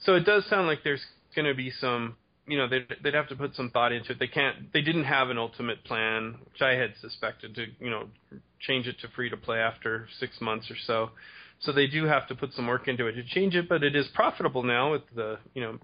So 0.03 0.15
it 0.15 0.25
does 0.25 0.45
sound 0.45 0.67
like 0.67 0.83
there's 0.83 1.03
going 1.35 1.47
to 1.47 1.53
be 1.53 1.71
some, 1.71 2.15
you 2.49 2.57
know, 2.57 2.67
they'd, 2.67 2.87
they'd 3.03 3.13
have 3.13 3.29
to 3.29 3.35
put 3.35 3.55
some 3.55 3.69
thought 3.69 3.91
into 3.91 4.11
it. 4.11 4.19
They 4.19 4.27
can't, 4.27 4.73
they 4.73 4.81
didn't 4.81 5.05
have 5.05 5.29
an 5.29 5.37
ultimate 5.37 5.83
plan, 5.83 6.35
which 6.51 6.61
I 6.61 6.71
had 6.71 6.93
suspected 6.99 7.55
to, 7.55 7.65
you 7.79 7.89
know, 7.89 8.07
change 8.59 8.87
it 8.87 8.99
to 9.01 9.07
free 9.15 9.29
to 9.29 9.37
play 9.37 9.59
after 9.59 10.07
six 10.19 10.41
months 10.41 10.69
or 10.69 10.75
so. 10.85 11.11
So 11.61 11.71
they 11.71 11.87
do 11.87 12.05
have 12.05 12.27
to 12.29 12.35
put 12.35 12.53
some 12.53 12.67
work 12.67 12.87
into 12.87 13.07
it 13.07 13.13
to 13.13 13.23
change 13.23 13.55
it, 13.55 13.69
but 13.69 13.83
it 13.83 13.95
is 13.95 14.07
profitable 14.13 14.63
now 14.63 14.91
with 14.91 15.03
the, 15.15 15.37
you 15.53 15.61
know, 15.61 15.79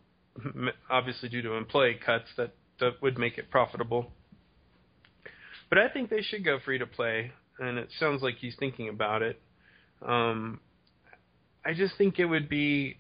obviously 0.90 1.30
due 1.30 1.42
to 1.42 1.54
employee 1.54 2.00
cuts 2.04 2.28
that 2.38 2.54
that 2.80 3.02
would 3.02 3.18
make 3.18 3.38
it 3.38 3.50
profitable. 3.50 4.12
But 5.70 5.80
I 5.80 5.90
think 5.90 6.10
they 6.10 6.22
should 6.22 6.44
go 6.44 6.60
free 6.64 6.78
to 6.78 6.86
play, 6.86 7.32
and 7.60 7.78
it 7.78 7.90
sounds 8.00 8.22
like 8.22 8.36
he's 8.36 8.56
thinking 8.60 8.90
about 8.90 9.22
it. 9.22 9.42
Um, 10.06 10.60
I 11.66 11.74
just 11.74 11.98
think 11.98 12.20
it 12.20 12.26
would 12.26 12.50
be. 12.50 12.98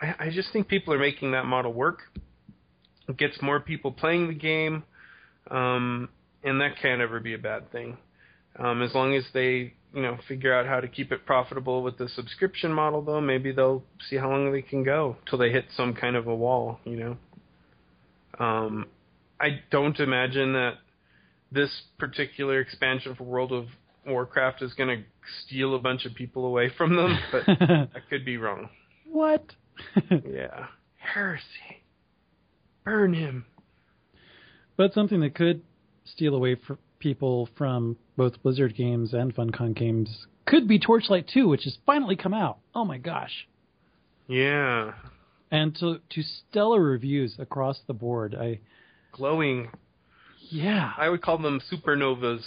I, 0.00 0.26
I 0.26 0.30
just 0.30 0.52
think 0.52 0.68
people 0.68 0.92
are 0.94 0.98
making 0.98 1.32
that 1.32 1.46
model 1.46 1.72
work. 1.72 2.00
It 3.08 3.16
gets 3.16 3.40
more 3.42 3.60
people 3.60 3.92
playing 3.92 4.28
the 4.28 4.34
game, 4.34 4.84
um, 5.50 6.08
and 6.44 6.60
that 6.60 6.78
can't 6.80 7.00
ever 7.00 7.20
be 7.20 7.34
a 7.34 7.38
bad 7.38 7.70
thing. 7.72 7.96
Um, 8.58 8.82
as 8.82 8.94
long 8.94 9.14
as 9.14 9.24
they, 9.32 9.74
you 9.94 10.02
know, 10.02 10.18
figure 10.28 10.54
out 10.54 10.66
how 10.66 10.80
to 10.80 10.88
keep 10.88 11.10
it 11.10 11.24
profitable 11.26 11.82
with 11.82 11.98
the 11.98 12.08
subscription 12.08 12.72
model, 12.72 13.02
though, 13.02 13.20
maybe 13.20 13.50
they'll 13.52 13.82
see 14.08 14.16
how 14.16 14.30
long 14.30 14.52
they 14.52 14.62
can 14.62 14.84
go 14.84 15.16
till 15.28 15.38
they 15.38 15.50
hit 15.50 15.64
some 15.76 15.94
kind 15.94 16.16
of 16.16 16.26
a 16.26 16.34
wall, 16.34 16.78
you 16.84 16.96
know. 16.96 17.16
Um, 18.38 18.86
I 19.40 19.60
don't 19.70 19.98
imagine 19.98 20.52
that 20.52 20.74
this 21.50 21.70
particular 21.98 22.60
expansion 22.60 23.14
for 23.14 23.24
World 23.24 23.52
of 23.52 23.66
Warcraft 24.06 24.62
is 24.62 24.72
going 24.74 24.88
to 24.88 25.04
steal 25.44 25.74
a 25.74 25.78
bunch 25.78 26.06
of 26.06 26.14
people 26.14 26.46
away 26.46 26.70
from 26.76 26.96
them, 26.96 27.18
but 27.30 27.42
I 27.48 28.00
could 28.08 28.24
be 28.24 28.36
wrong. 28.36 28.68
what? 29.10 29.44
Yeah. 30.10 30.66
Heresy. 30.98 31.81
Burn 32.84 33.14
him. 33.14 33.44
but 34.76 34.92
something 34.94 35.20
that 35.20 35.34
could 35.34 35.62
steal 36.04 36.34
away 36.34 36.56
from 36.56 36.78
people 36.98 37.48
from 37.56 37.96
both 38.16 38.40
Blizzard 38.42 38.76
games 38.76 39.12
and 39.12 39.34
Funcom 39.34 39.74
games 39.74 40.26
could 40.46 40.66
be 40.68 40.78
Torchlight 40.78 41.28
2, 41.32 41.48
which 41.48 41.64
has 41.64 41.76
finally 41.86 42.16
come 42.16 42.34
out. 42.34 42.58
Oh 42.74 42.84
my 42.84 42.98
gosh. 42.98 43.46
Yeah. 44.28 44.92
And 45.50 45.74
to 45.76 46.00
to 46.10 46.22
stellar 46.22 46.80
reviews 46.80 47.34
across 47.38 47.78
the 47.86 47.92
board. 47.94 48.34
I 48.34 48.60
Glowing. 49.12 49.68
yeah. 50.50 50.92
I 50.96 51.08
would 51.08 51.22
call 51.22 51.38
them 51.38 51.60
supernovas. 51.70 52.42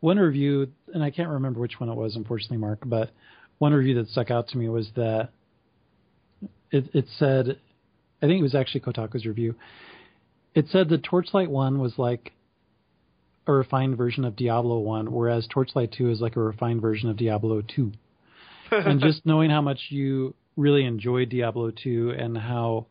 one 0.00 0.18
review, 0.18 0.68
and 0.94 1.02
I 1.02 1.10
can't 1.10 1.28
remember 1.30 1.58
which 1.60 1.80
one 1.80 1.88
it 1.88 1.94
was, 1.96 2.14
unfortunately, 2.16 2.58
Mark, 2.58 2.78
but 2.86 3.10
one 3.58 3.72
review 3.74 3.94
that 3.96 4.08
stuck 4.08 4.30
out 4.30 4.46
to 4.48 4.58
me 4.58 4.68
was 4.68 4.88
that 4.94 5.30
it, 6.70 6.88
it 6.94 7.06
said, 7.18 7.58
I 8.20 8.26
think 8.26 8.40
it 8.40 8.42
was 8.42 8.54
actually 8.54 8.80
Kotaku's 8.80 9.26
review. 9.26 9.54
It 10.54 10.66
said 10.70 10.88
that 10.88 11.04
Torchlight 11.04 11.50
1 11.50 11.78
was 11.78 11.98
like 11.98 12.32
a 13.46 13.52
refined 13.52 13.96
version 13.96 14.24
of 14.24 14.36
Diablo 14.36 14.78
1, 14.80 15.12
whereas 15.12 15.46
Torchlight 15.48 15.92
2 15.96 16.10
is 16.10 16.20
like 16.20 16.36
a 16.36 16.40
refined 16.40 16.80
version 16.80 17.08
of 17.08 17.16
Diablo 17.16 17.62
2. 17.62 17.92
and 18.70 19.00
just 19.00 19.24
knowing 19.24 19.50
how 19.50 19.62
much 19.62 19.78
you 19.88 20.34
really 20.56 20.84
enjoyed 20.84 21.28
Diablo 21.30 21.70
2 21.70 22.14
and 22.18 22.36
how 22.36 22.86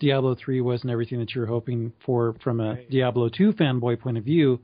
Diablo 0.00 0.34
3 0.34 0.60
wasn't 0.60 0.90
everything 0.90 1.20
that 1.20 1.34
you 1.34 1.40
were 1.40 1.46
hoping 1.46 1.92
for 2.04 2.34
from 2.42 2.60
a 2.60 2.74
Right. 2.74 2.90
Diablo 2.90 3.28
2 3.28 3.52
fanboy 3.52 4.00
point 4.00 4.18
of 4.18 4.24
view, 4.24 4.60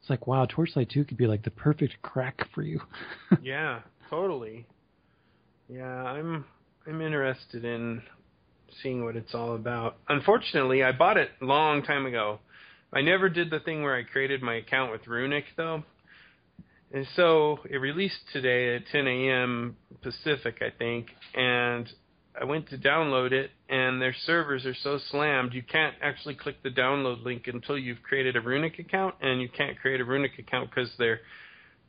it's 0.00 0.08
like, 0.08 0.26
wow, 0.26 0.46
Torchlight 0.46 0.90
2 0.90 1.04
could 1.04 1.16
be 1.16 1.26
like 1.26 1.42
the 1.42 1.50
perfect 1.50 2.00
crack 2.02 2.42
for 2.54 2.62
you. 2.62 2.80
yeah, 3.42 3.80
totally. 4.08 4.66
Yeah, 5.68 6.04
I'm 6.04 6.44
I'm 6.86 7.00
interested 7.00 7.64
in 7.64 8.02
seeing 8.82 9.04
what 9.04 9.16
it's 9.16 9.34
all 9.34 9.54
about. 9.54 9.96
Unfortunately, 10.08 10.82
I 10.82 10.92
bought 10.92 11.16
it 11.16 11.30
a 11.40 11.44
long 11.44 11.82
time 11.82 12.06
ago. 12.06 12.40
I 12.92 13.00
never 13.00 13.28
did 13.28 13.50
the 13.50 13.60
thing 13.60 13.82
where 13.82 13.96
I 13.96 14.02
created 14.02 14.42
my 14.42 14.54
account 14.56 14.92
with 14.92 15.06
Runic 15.06 15.44
though. 15.56 15.82
And 16.92 17.06
so 17.16 17.58
it 17.70 17.78
released 17.78 18.20
today 18.32 18.76
at 18.76 18.86
10 18.92 19.06
a.m. 19.06 19.76
Pacific, 20.02 20.56
I 20.60 20.70
think, 20.76 21.06
and 21.34 21.90
I 22.38 22.44
went 22.44 22.68
to 22.68 22.78
download 22.78 23.32
it, 23.32 23.50
and 23.68 24.00
their 24.00 24.14
servers 24.24 24.64
are 24.66 24.74
so 24.74 24.98
slammed 25.10 25.52
you 25.54 25.62
can't 25.62 25.94
actually 26.02 26.34
click 26.34 26.62
the 26.62 26.70
download 26.70 27.24
link 27.24 27.46
until 27.46 27.78
you've 27.78 28.02
created 28.02 28.36
a 28.36 28.40
Runic 28.40 28.78
account, 28.78 29.14
and 29.20 29.40
you 29.40 29.48
can't 29.48 29.78
create 29.78 30.00
a 30.00 30.04
Runic 30.04 30.38
account 30.38 30.70
because 30.70 30.90
they're 30.98 31.20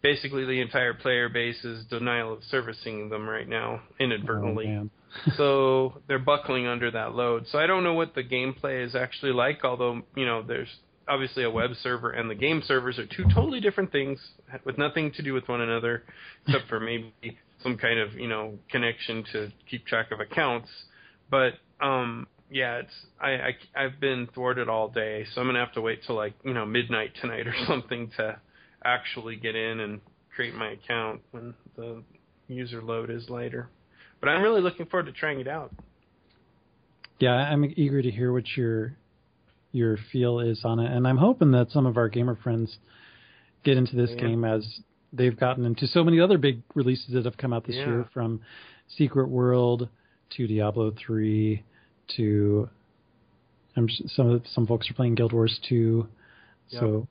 basically 0.03 0.45
the 0.45 0.61
entire 0.61 0.93
player 0.93 1.29
base 1.29 1.63
is 1.63 1.85
denial 1.85 2.33
of 2.33 2.43
servicing 2.51 3.09
them 3.09 3.27
right 3.27 3.47
now 3.47 3.81
inadvertently. 3.99 4.67
Oh, 4.67 4.89
so 5.37 5.93
they're 6.07 6.19
buckling 6.19 6.67
under 6.67 6.91
that 6.91 7.13
load. 7.15 7.45
So 7.51 7.57
I 7.57 7.65
don't 7.65 7.83
know 7.83 7.93
what 7.93 8.13
the 8.13 8.23
gameplay 8.23 8.85
is 8.85 8.95
actually 8.95 9.31
like, 9.31 9.63
although, 9.63 10.01
you 10.15 10.25
know, 10.25 10.43
there's 10.43 10.67
obviously 11.07 11.43
a 11.43 11.49
web 11.49 11.71
server 11.81 12.11
and 12.11 12.29
the 12.29 12.35
game 12.35 12.61
servers 12.65 12.99
are 12.99 13.05
two 13.05 13.25
totally 13.33 13.59
different 13.59 13.91
things 13.91 14.19
with 14.65 14.77
nothing 14.77 15.11
to 15.13 15.23
do 15.23 15.33
with 15.33 15.47
one 15.47 15.61
another 15.61 16.03
except 16.45 16.67
for 16.67 16.79
maybe 16.79 17.13
some 17.61 17.77
kind 17.77 17.99
of, 17.99 18.13
you 18.13 18.27
know, 18.27 18.53
connection 18.69 19.23
to 19.31 19.51
keep 19.69 19.85
track 19.85 20.11
of 20.11 20.19
accounts. 20.19 20.69
But 21.31 21.53
um 21.81 22.27
yeah, 22.49 22.77
it's 22.77 22.93
I, 23.19 23.29
I 23.29 23.51
I've 23.75 23.99
been 23.99 24.27
thwarted 24.33 24.69
all 24.69 24.87
day, 24.87 25.25
so 25.33 25.41
I'm 25.41 25.47
gonna 25.47 25.59
have 25.59 25.73
to 25.73 25.81
wait 25.81 26.01
till 26.05 26.15
like 26.15 26.33
you 26.43 26.53
know 26.53 26.65
midnight 26.65 27.11
tonight 27.19 27.47
or 27.47 27.53
something 27.67 28.11
to 28.17 28.37
actually 28.83 29.35
get 29.35 29.55
in 29.55 29.79
and 29.81 30.01
create 30.35 30.55
my 30.55 30.71
account 30.71 31.21
when 31.31 31.53
the 31.75 32.03
user 32.47 32.81
load 32.81 33.09
is 33.09 33.29
later. 33.29 33.69
But 34.19 34.29
I'm 34.29 34.41
really 34.41 34.61
looking 34.61 34.85
forward 34.85 35.05
to 35.07 35.11
trying 35.11 35.39
it 35.39 35.47
out. 35.47 35.71
Yeah, 37.19 37.33
I'm 37.33 37.63
eager 37.75 38.01
to 38.01 38.11
hear 38.11 38.31
what 38.33 38.45
your 38.55 38.95
your 39.71 39.97
feel 40.11 40.39
is 40.39 40.63
on 40.63 40.79
it, 40.79 40.91
and 40.91 41.07
I'm 41.07 41.17
hoping 41.17 41.51
that 41.51 41.71
some 41.71 41.85
of 41.87 41.97
our 41.97 42.07
gamer 42.07 42.35
friends 42.35 42.77
get 43.63 43.75
into 43.75 43.95
this 43.95 44.11
Yeah. 44.11 44.17
game 44.17 44.45
as 44.45 44.81
they've 45.11 45.37
gotten 45.37 45.65
into 45.65 45.87
so 45.87 46.03
many 46.03 46.19
other 46.19 46.37
big 46.37 46.61
releases 46.75 47.13
that 47.13 47.25
have 47.25 47.37
come 47.37 47.53
out 47.53 47.63
this 47.65 47.75
Yeah. 47.75 47.87
year, 47.87 48.09
from 48.13 48.41
Secret 48.87 49.29
World 49.29 49.89
to 50.31 50.47
Diablo 50.47 50.91
three 50.91 51.63
to 52.17 52.69
I'm 53.75 53.89
some 53.89 54.29
of 54.29 54.47
some 54.47 54.67
folks 54.67 54.89
are 54.89 54.93
playing 54.93 55.15
Guild 55.15 55.33
Wars 55.33 55.59
two, 55.67 56.07
so 56.67 57.07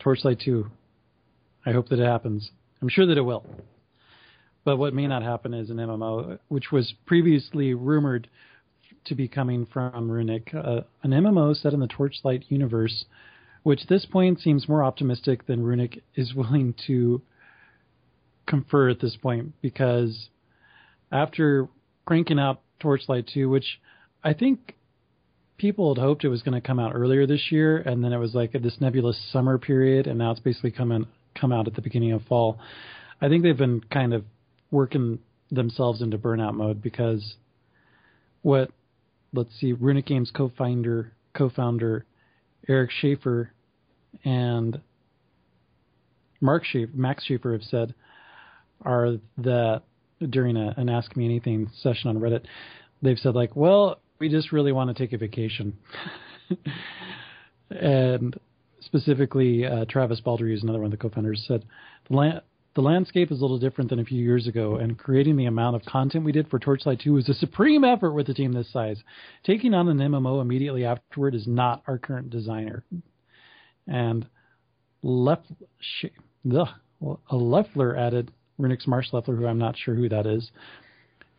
Torchlight 0.00 0.40
two. 0.40 0.70
I 1.66 1.72
hope 1.72 1.88
that 1.88 1.98
it 1.98 2.06
happens. 2.06 2.52
I'm 2.80 2.88
sure 2.88 3.06
that 3.06 3.18
it 3.18 3.22
will. 3.22 3.44
But 4.64 4.76
what 4.76 4.94
may 4.94 5.08
not 5.08 5.22
happen 5.22 5.52
is 5.52 5.68
an 5.68 5.78
MMO, 5.78 6.38
which 6.48 6.70
was 6.70 6.94
previously 7.06 7.74
rumored 7.74 8.28
to 9.06 9.14
be 9.16 9.26
coming 9.26 9.66
from 9.66 10.10
Runic, 10.10 10.54
uh, 10.54 10.82
an 11.02 11.10
MMO 11.10 11.54
set 11.56 11.72
in 11.72 11.80
the 11.80 11.88
Torchlight 11.88 12.44
universe, 12.48 13.04
which 13.64 13.82
at 13.82 13.88
this 13.88 14.06
point 14.06 14.40
seems 14.40 14.68
more 14.68 14.84
optimistic 14.84 15.46
than 15.46 15.62
Runic 15.62 16.02
is 16.14 16.34
willing 16.34 16.74
to 16.86 17.20
confer 18.46 18.88
at 18.88 19.00
this 19.00 19.16
point, 19.16 19.52
because 19.60 20.28
after 21.10 21.68
cranking 22.04 22.38
out 22.38 22.60
Torchlight 22.78 23.28
2, 23.32 23.48
which 23.48 23.80
I 24.22 24.34
think 24.34 24.76
people 25.58 25.94
had 25.94 26.00
hoped 26.00 26.24
it 26.24 26.28
was 26.28 26.42
going 26.42 26.60
to 26.60 26.66
come 26.66 26.78
out 26.78 26.92
earlier 26.94 27.26
this 27.26 27.50
year, 27.50 27.78
and 27.78 28.04
then 28.04 28.12
it 28.12 28.18
was 28.18 28.34
like 28.34 28.52
this 28.52 28.80
nebulous 28.80 29.20
summer 29.32 29.58
period, 29.58 30.06
and 30.06 30.18
now 30.18 30.30
it's 30.30 30.40
basically 30.40 30.70
coming 30.70 31.06
come 31.38 31.52
out 31.52 31.66
at 31.66 31.74
the 31.74 31.82
beginning 31.82 32.12
of 32.12 32.22
fall. 32.22 32.58
I 33.20 33.28
think 33.28 33.42
they've 33.42 33.56
been 33.56 33.80
kind 33.92 34.12
of 34.14 34.24
working 34.70 35.20
themselves 35.50 36.02
into 36.02 36.18
burnout 36.18 36.54
mode 36.54 36.82
because 36.82 37.36
what 38.42 38.70
let's 39.32 39.50
see, 39.60 39.72
Runic 39.72 40.06
Games 40.06 40.30
co-founder 40.34 41.12
co-founder 41.34 42.04
Eric 42.68 42.90
Schaefer 42.90 43.52
and 44.24 44.80
Mark 46.40 46.64
Schaefer, 46.64 46.92
Max 46.94 47.24
Schaefer 47.24 47.52
have 47.52 47.62
said 47.62 47.94
are 48.82 49.16
that 49.38 49.82
during 50.30 50.56
a, 50.56 50.74
an 50.76 50.88
Ask 50.88 51.16
Me 51.16 51.24
Anything 51.24 51.70
session 51.82 52.10
on 52.10 52.18
Reddit, 52.18 52.44
they've 53.02 53.18
said 53.18 53.34
like, 53.34 53.54
well, 53.54 54.00
we 54.18 54.28
just 54.28 54.52
really 54.52 54.72
want 54.72 54.94
to 54.94 54.94
take 54.94 55.12
a 55.12 55.18
vacation, 55.18 55.76
and 57.70 58.38
specifically 58.86 59.66
uh, 59.66 59.84
Travis 59.86 60.20
Baldree, 60.20 60.50
who's 60.50 60.62
another 60.62 60.78
one 60.78 60.86
of 60.86 60.90
the 60.92 60.96
co-founders, 60.96 61.44
said 61.46 61.64
the 62.08 62.16
land. 62.16 62.40
The 62.74 62.82
landscape 62.82 63.32
is 63.32 63.38
a 63.38 63.40
little 63.40 63.58
different 63.58 63.88
than 63.88 64.00
a 64.00 64.04
few 64.04 64.22
years 64.22 64.46
ago, 64.46 64.76
and 64.76 64.98
creating 64.98 65.38
the 65.38 65.46
amount 65.46 65.76
of 65.76 65.84
content 65.86 66.26
we 66.26 66.32
did 66.32 66.48
for 66.48 66.58
Torchlight 66.58 67.00
2 67.00 67.14
was 67.14 67.26
a 67.26 67.32
supreme 67.32 67.84
effort 67.84 68.12
with 68.12 68.28
a 68.28 68.34
team 68.34 68.52
this 68.52 68.70
size. 68.70 69.02
Taking 69.44 69.72
on 69.72 69.88
an 69.88 69.96
MMO 69.96 70.42
immediately 70.42 70.84
afterward 70.84 71.34
is 71.34 71.46
not 71.46 71.82
our 71.86 71.96
current 71.96 72.28
designer. 72.28 72.84
And 73.86 74.26
a 77.02 77.34
Lefler 77.34 77.98
added, 77.98 78.30
Runic's 78.60 78.86
Marsh 78.86 79.10
Lefler, 79.10 79.38
who 79.38 79.46
I'm 79.46 79.58
not 79.58 79.78
sure 79.78 79.94
who 79.94 80.10
that 80.10 80.26
is. 80.26 80.50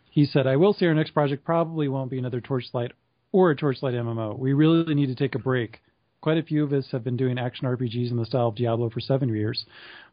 He 0.09 0.25
said, 0.25 0.47
I 0.47 0.55
will 0.55 0.73
say 0.73 0.87
our 0.87 0.95
next 0.95 1.11
project 1.11 1.45
probably 1.45 1.87
won't 1.87 2.09
be 2.09 2.17
another 2.17 2.41
Torchlight 2.41 2.93
or 3.31 3.51
a 3.51 3.55
Torchlight 3.55 3.93
MMO. 3.93 4.39
We 4.39 4.53
really 4.53 4.95
need 4.95 5.07
to 5.07 5.15
take 5.15 5.35
a 5.35 5.39
break. 5.39 5.81
Quite 6.21 6.39
a 6.39 6.43
few 6.43 6.63
of 6.63 6.73
us 6.73 6.87
have 6.91 7.03
been 7.03 7.15
doing 7.15 7.37
action 7.37 7.67
RPGs 7.67 8.09
in 8.09 8.17
the 8.17 8.25
style 8.25 8.47
of 8.47 8.55
Diablo 8.55 8.89
for 8.89 8.99
seven 8.99 9.29
years, 9.29 9.65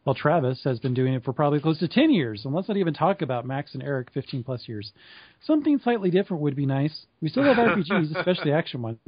while 0.05 0.14
Travis 0.14 0.62
has 0.64 0.79
been 0.79 0.93
doing 0.93 1.14
it 1.14 1.25
for 1.25 1.33
probably 1.33 1.61
close 1.61 1.79
to 1.79 1.88
10 1.88 2.11
years. 2.11 2.45
And 2.45 2.55
let's 2.55 2.69
not 2.69 2.77
even 2.77 2.93
talk 2.93 3.23
about 3.23 3.47
Max 3.47 3.73
and 3.73 3.83
Eric, 3.83 4.09
15 4.12 4.45
plus 4.45 4.69
years. 4.69 4.93
Something 5.47 5.79
slightly 5.83 6.11
different 6.11 6.43
would 6.43 6.57
be 6.57 6.67
nice. 6.67 7.07
We 7.23 7.31
still 7.31 7.45
have 7.45 7.57
RPGs, 7.57 8.17
especially 8.17 8.53
action 8.53 8.83
ones. 8.83 8.99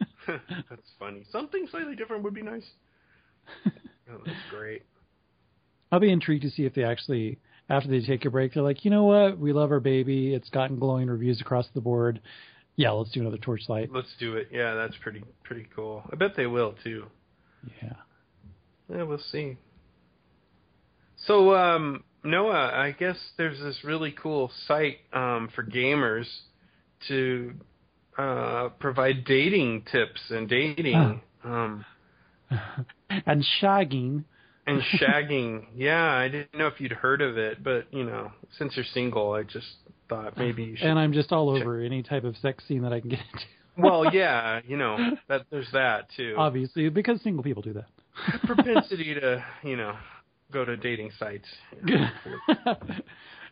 That's 0.26 0.90
funny. 0.98 1.24
Something 1.32 1.66
slightly 1.68 1.96
different 1.96 2.22
would 2.22 2.34
be 2.34 2.42
nice. 2.42 2.66
oh, 3.66 4.18
that's 4.24 4.38
great. 4.50 4.82
I'll 5.90 6.00
be 6.00 6.12
intrigued 6.12 6.42
to 6.42 6.50
see 6.50 6.64
if 6.64 6.74
they 6.74 6.84
actually, 6.84 7.38
after 7.68 7.88
they 7.88 8.00
take 8.00 8.24
a 8.24 8.30
break, 8.30 8.54
they're 8.54 8.62
like, 8.62 8.84
you 8.84 8.90
know 8.90 9.04
what? 9.04 9.38
We 9.38 9.52
love 9.52 9.72
our 9.72 9.80
baby. 9.80 10.34
It's 10.34 10.48
gotten 10.50 10.78
glowing 10.78 11.08
reviews 11.08 11.40
across 11.40 11.66
the 11.74 11.80
board. 11.80 12.20
Yeah, 12.80 12.92
let's 12.92 13.10
do 13.10 13.20
another 13.20 13.36
Torchlight. 13.36 13.90
Let's 13.92 14.08
do 14.18 14.36
it. 14.36 14.48
Yeah, 14.50 14.72
that's 14.72 14.96
pretty 15.02 15.22
pretty 15.44 15.66
cool. 15.76 16.02
I 16.10 16.16
bet 16.16 16.34
they 16.34 16.46
will 16.46 16.74
too. 16.82 17.04
Yeah. 17.82 17.92
Yeah, 18.88 19.02
we'll 19.02 19.20
see. 19.30 19.58
So, 21.26 21.54
um, 21.54 22.04
Noah, 22.24 22.72
I 22.74 22.92
guess 22.92 23.18
there's 23.36 23.60
this 23.60 23.84
really 23.84 24.12
cool 24.12 24.50
site 24.66 24.96
um, 25.12 25.50
for 25.54 25.62
gamers 25.62 26.24
to 27.08 27.52
uh, 28.16 28.70
provide 28.78 29.26
dating 29.26 29.84
tips 29.92 30.22
and 30.30 30.48
dating 30.48 31.20
um, 31.44 31.84
and 33.10 33.44
shagging. 33.60 34.24
and 34.66 34.80
shagging. 34.98 35.66
yeah, 35.76 36.14
I 36.14 36.28
didn't 36.28 36.56
know 36.56 36.68
if 36.68 36.80
you'd 36.80 36.92
heard 36.92 37.20
of 37.20 37.36
it, 37.36 37.62
but 37.62 37.92
you 37.92 38.04
know, 38.04 38.32
since 38.56 38.74
you're 38.74 38.86
single, 38.94 39.32
I 39.32 39.42
just 39.42 39.68
thought 40.10 40.36
maybe 40.36 40.64
you 40.64 40.76
should. 40.76 40.86
And 40.86 40.98
I'm 40.98 41.12
just 41.14 41.32
all 41.32 41.48
over 41.48 41.80
any 41.80 42.02
type 42.02 42.24
of 42.24 42.36
sex 42.36 42.62
scene 42.68 42.82
that 42.82 42.92
I 42.92 43.00
can 43.00 43.10
get 43.10 43.20
into. 43.32 43.46
well, 43.78 44.04
yeah, 44.14 44.60
you 44.66 44.76
know, 44.76 44.98
that 45.28 45.46
there's 45.50 45.70
that 45.72 46.08
too. 46.16 46.34
Obviously, 46.36 46.88
because 46.90 47.22
single 47.22 47.42
people 47.42 47.62
do 47.62 47.72
that. 47.72 47.86
propensity 48.44 49.14
to, 49.14 49.42
you 49.62 49.76
know, 49.76 49.96
go 50.52 50.64
to 50.64 50.76
dating 50.76 51.10
sites. 51.18 51.46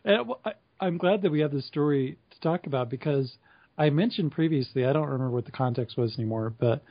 and, 0.03 0.27
well, 0.27 0.41
I, 0.45 0.51
I'm 0.79 0.97
glad 0.97 1.23
that 1.23 1.31
we 1.31 1.39
have 1.39 1.51
this 1.51 1.65
story 1.65 2.17
to 2.31 2.39
talk 2.41 2.67
about 2.67 2.89
because 2.89 3.33
I 3.77 3.89
mentioned 3.89 4.33
previously, 4.33 4.85
I 4.85 4.93
don't 4.93 5.07
remember 5.07 5.31
what 5.31 5.45
the 5.45 5.51
context 5.51 5.97
was 5.97 6.15
anymore, 6.17 6.53
but 6.59 6.83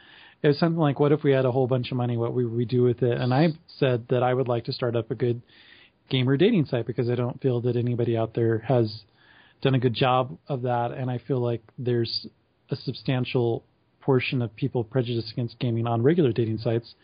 it 0.42 0.48
was 0.48 0.58
something 0.58 0.78
like, 0.80 0.98
what 0.98 1.12
if 1.12 1.22
we 1.22 1.32
had 1.32 1.44
a 1.44 1.52
whole 1.52 1.66
bunch 1.66 1.90
of 1.90 1.96
money? 1.96 2.16
What 2.16 2.32
would 2.32 2.50
we 2.52 2.64
do 2.64 2.82
with 2.82 3.02
it? 3.02 3.20
And 3.20 3.34
I 3.34 3.48
said 3.78 4.06
that 4.08 4.22
I 4.22 4.32
would 4.32 4.48
like 4.48 4.64
to 4.64 4.72
start 4.72 4.96
up 4.96 5.10
a 5.10 5.14
good 5.14 5.42
gamer 6.08 6.36
dating 6.36 6.64
site 6.66 6.86
because 6.86 7.10
I 7.10 7.14
don't 7.14 7.40
feel 7.40 7.60
that 7.62 7.76
anybody 7.76 8.16
out 8.16 8.34
there 8.34 8.58
has 8.60 9.02
done 9.60 9.74
a 9.74 9.78
good 9.78 9.94
job 9.94 10.38
of 10.48 10.62
that. 10.62 10.92
And 10.92 11.10
I 11.10 11.18
feel 11.18 11.40
like 11.40 11.62
there's 11.78 12.26
a 12.70 12.76
substantial 12.76 13.64
portion 14.00 14.42
of 14.42 14.54
people 14.56 14.84
prejudiced 14.84 15.32
against 15.32 15.58
gaming 15.58 15.86
on 15.86 16.02
regular 16.02 16.32
dating 16.32 16.58
sites. 16.58 16.94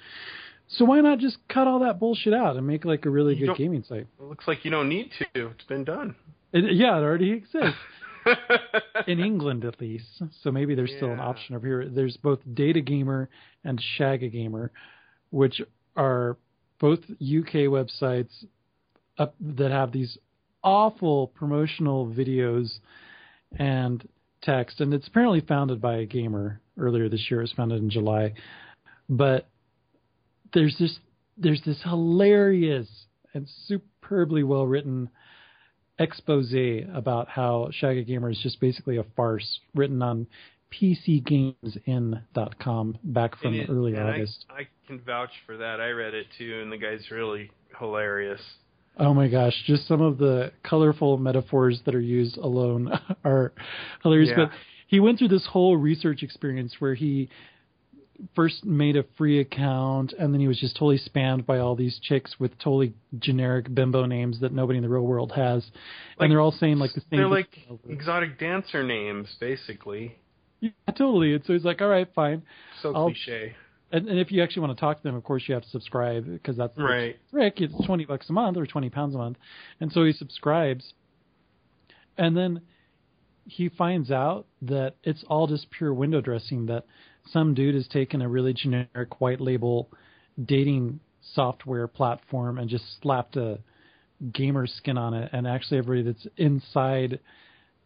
So 0.69 0.85
why 0.85 1.01
not 1.01 1.19
just 1.19 1.37
cut 1.49 1.67
all 1.67 1.81
that 1.81 1.99
bullshit 1.99 2.33
out 2.33 2.57
and 2.57 2.67
make 2.67 2.85
like 2.85 3.05
a 3.05 3.11
really 3.11 3.35
You 3.35 3.49
good 3.49 3.57
gaming 3.57 3.85
site? 3.87 4.07
It 4.19 4.23
looks 4.23 4.49
like 4.49 4.65
you 4.65 4.71
don't 4.71 4.89
need 4.89 5.11
to. 5.19 5.49
It's 5.49 5.65
been 5.65 5.85
done. 5.85 6.17
It, 6.53 6.75
yeah, 6.75 6.97
it 6.97 7.03
already 7.03 7.33
exists 7.33 7.79
in 9.07 9.21
England 9.21 9.65
at 9.65 9.81
least. 9.81 10.23
So 10.43 10.51
maybe 10.51 10.75
there's 10.75 10.93
still 10.97 11.13
an 11.13 11.21
option 11.21 11.55
over 11.55 11.67
here. 11.67 11.89
There's 11.89 12.17
both 12.17 12.39
Date 12.55 12.77
a 12.77 12.81
Gamer 12.81 13.29
and 13.65 13.83
Shag 13.97 14.23
a 14.23 14.29
Gamer, 14.29 14.71
which 15.31 15.61
are 15.97 16.37
both 16.81 17.01
UK 17.11 17.69
websites 17.69 18.45
up, 19.19 19.35
that 19.41 19.71
have 19.71 19.93
these 19.93 20.19
awful 20.65 21.29
promotional 21.29 22.07
videos 22.07 22.79
and 23.57 24.07
text. 24.43 24.81
And 24.81 24.93
it's 24.93 25.07
apparently 25.07 25.41
founded 25.41 25.81
by 25.81 25.99
a 25.99 26.07
gamer 26.07 26.61
earlier 26.79 27.09
this 27.09 27.31
year. 27.31 27.41
It 27.41 27.45
was 27.45 27.53
founded 27.53 27.83
in 27.83 27.91
July, 27.91 28.35
but 29.09 29.49
there's 30.53 30.77
this 30.79 30.99
there's 31.37 31.63
this 31.65 31.83
hilarious 31.83 32.87
and 33.35 33.49
superbly 33.67 34.45
well 34.45 34.67
written 34.67 35.11
expose 35.99 36.53
about 36.93 37.29
how 37.29 37.69
Shag 37.73 37.99
a 37.99 38.03
Gamer 38.03 38.31
is 38.31 38.41
just 38.43 38.61
basically 38.61 38.97
a 38.97 39.05
farce 39.17 39.61
written 39.75 40.03
on 40.03 40.27
PCGamesN.com 40.73 42.99
back 43.05 43.37
from 43.39 43.55
it- 43.55 43.71
early 43.71 43.95
and 43.95 44.03
I- 44.03 44.15
August. 44.15 44.45
I, 44.51 44.67
can 44.87 44.99
vouch 45.01 45.31
for 45.47 45.57
that. 45.57 45.81
I 45.81 45.91
read 45.91 46.15
it 46.15 46.27
too, 46.37 46.61
and 46.63 46.71
the 46.73 46.77
guy's 46.77 47.11
really 47.11 47.51
hilarious. 47.79 48.41
Oh 48.99 49.13
my 49.13 49.29
gosh, 49.29 49.55
just 49.67 49.89
some 49.89 50.01
of 50.01 50.19
the 50.19 50.53
colorful 50.63 51.17
metaphors 51.19 51.81
that 51.85 51.95
are 51.95 52.01
used 52.01 52.37
alone 52.37 52.93
are 53.25 53.53
hilarious. 54.03 54.31
Yeah. 54.31 54.45
But 54.47 54.51
he 54.87 55.01
went 55.01 55.19
through 55.19 55.29
this 55.29 55.47
whole 55.47 55.77
research 55.77 56.23
experience 56.23 56.77
where 56.79 56.95
he 56.95 57.29
first 58.37 58.65
made 58.65 58.97
a 58.97 59.05
free 59.19 59.41
account 59.41 60.13
and 60.13 60.33
then 60.33 60.41
he 60.41 60.47
was 60.47 60.61
just 60.61 60.77
totally 60.77 61.01
spammed 61.01 61.45
by 61.45 61.59
all 61.59 61.75
these 61.75 61.99
chicks 62.01 62.37
with 62.39 62.57
totally 62.59 62.95
generic 63.19 63.75
bimbo 63.75 64.07
names 64.07 64.39
that 64.41 64.53
nobody 64.53 64.77
in 64.77 64.85
the 64.85 64.89
real 64.89 65.03
world 65.03 65.33
has. 65.33 65.65
Like, 66.17 66.27
and 66.27 66.31
they're 66.31 66.41
all 66.41 66.53
saying 66.53 66.79
like 66.79 66.93
the 66.93 67.01
same 67.01 67.19
They're 67.19 67.29
like 67.29 67.59
exotic 67.89 68.39
dancer 68.39 68.85
names, 68.85 69.29
basically. 69.41 70.17
Yeah, 70.61 70.71
totally. 70.97 71.35
And 71.35 71.45
so 71.45 71.53
he's 71.53 71.65
like, 71.65 71.83
all 71.83 71.89
right, 71.89 72.09
fine. 72.15 72.43
So 72.83 72.95
I'll- 72.95 73.07
cliche. 73.07 73.57
And, 73.95 74.09
and 74.09 74.19
if 74.19 74.33
you 74.33 74.43
actually 74.43 74.63
want 74.63 74.77
to 74.77 74.81
talk 74.81 74.97
to 74.97 75.03
them, 75.05 75.15
of 75.15 75.23
course, 75.23 75.45
you 75.47 75.55
have 75.55 75.63
to 75.63 75.69
subscribe 75.71 76.27
because 76.27 76.57
that's 76.57 76.77
Right. 76.77 77.17
Rick. 77.31 77.61
It's 77.61 77.87
twenty 77.87 78.05
bucks 78.05 78.29
a 78.29 78.33
month 78.33 78.57
or 78.57 78.67
twenty 78.67 78.91
pounds 78.91 79.15
a 79.15 79.19
month, 79.19 79.37
and 79.81 79.93
so 79.93 80.03
he 80.05 80.13
subscribes. 80.13 80.95
And 82.19 82.37
then 82.37 82.63
he 83.47 83.69
finds 83.69 84.11
out 84.11 84.47
that 84.63 84.97
it's 85.05 85.23
all 85.29 85.47
just 85.47 85.71
pure 85.71 85.95
window 85.95 86.21
dressing. 86.21 86.67
That 86.67 86.87
some 87.31 87.55
dude 87.55 87.77
has 87.77 87.87
taken 87.87 88.21
a 88.21 88.29
really 88.29 88.53
generic 88.53 89.21
white 89.21 89.41
label 89.41 89.91
dating 90.45 90.99
software 91.35 91.87
platform 91.87 92.59
and 92.59 92.69
just 92.69 93.01
slapped 93.01 93.37
a 93.37 93.61
gamer 94.33 94.67
skin 94.67 94.99
on 94.99 95.15
it, 95.15 95.31
and 95.33 95.47
actually 95.47 95.79
everybody 95.79 96.03
that's 96.03 96.27
inside 96.37 97.21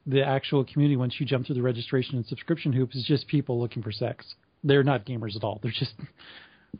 the 0.07 0.25
actual 0.25 0.65
community 0.65 0.97
once 0.97 1.17
you 1.21 1.27
jump 1.27 1.45
through 1.45 1.55
the 1.55 1.61
registration 1.61 2.17
and 2.17 2.25
subscription 2.25 2.73
hoops 2.73 2.97
is 2.97 3.05
just 3.05 3.29
people 3.29 3.61
looking 3.61 3.83
for 3.83 3.93
sex. 3.93 4.25
They're 4.69 4.85
not 4.85 5.05
gamers 5.07 5.35
at 5.35 5.43
all. 5.43 5.59
They're 5.63 5.73
just 5.73 5.95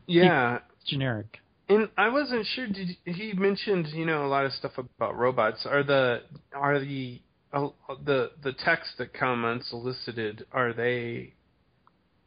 Yeah, 0.07 0.59
generic. 0.85 1.39
and 1.67 1.89
I 1.97 2.09
wasn't 2.09 2.45
sure. 2.55 2.67
Did 2.67 2.97
he 3.05 3.33
mentioned 3.33 3.87
you 3.87 4.05
know 4.05 4.25
a 4.25 4.29
lot 4.29 4.45
of 4.45 4.53
stuff 4.53 4.73
about 4.77 5.17
robots? 5.17 5.65
Are 5.65 5.83
the 5.83 6.21
are 6.53 6.79
the 6.79 7.21
uh, 7.51 7.69
the 8.05 8.31
the 8.43 8.53
texts 8.53 8.93
that 8.99 9.13
come 9.13 9.43
unsolicited 9.43 10.45
are 10.51 10.71
they 10.73 11.33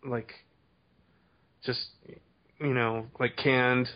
like 0.04 0.32
just 1.64 1.80
you 2.58 2.74
know 2.74 3.06
like 3.20 3.36
canned 3.36 3.88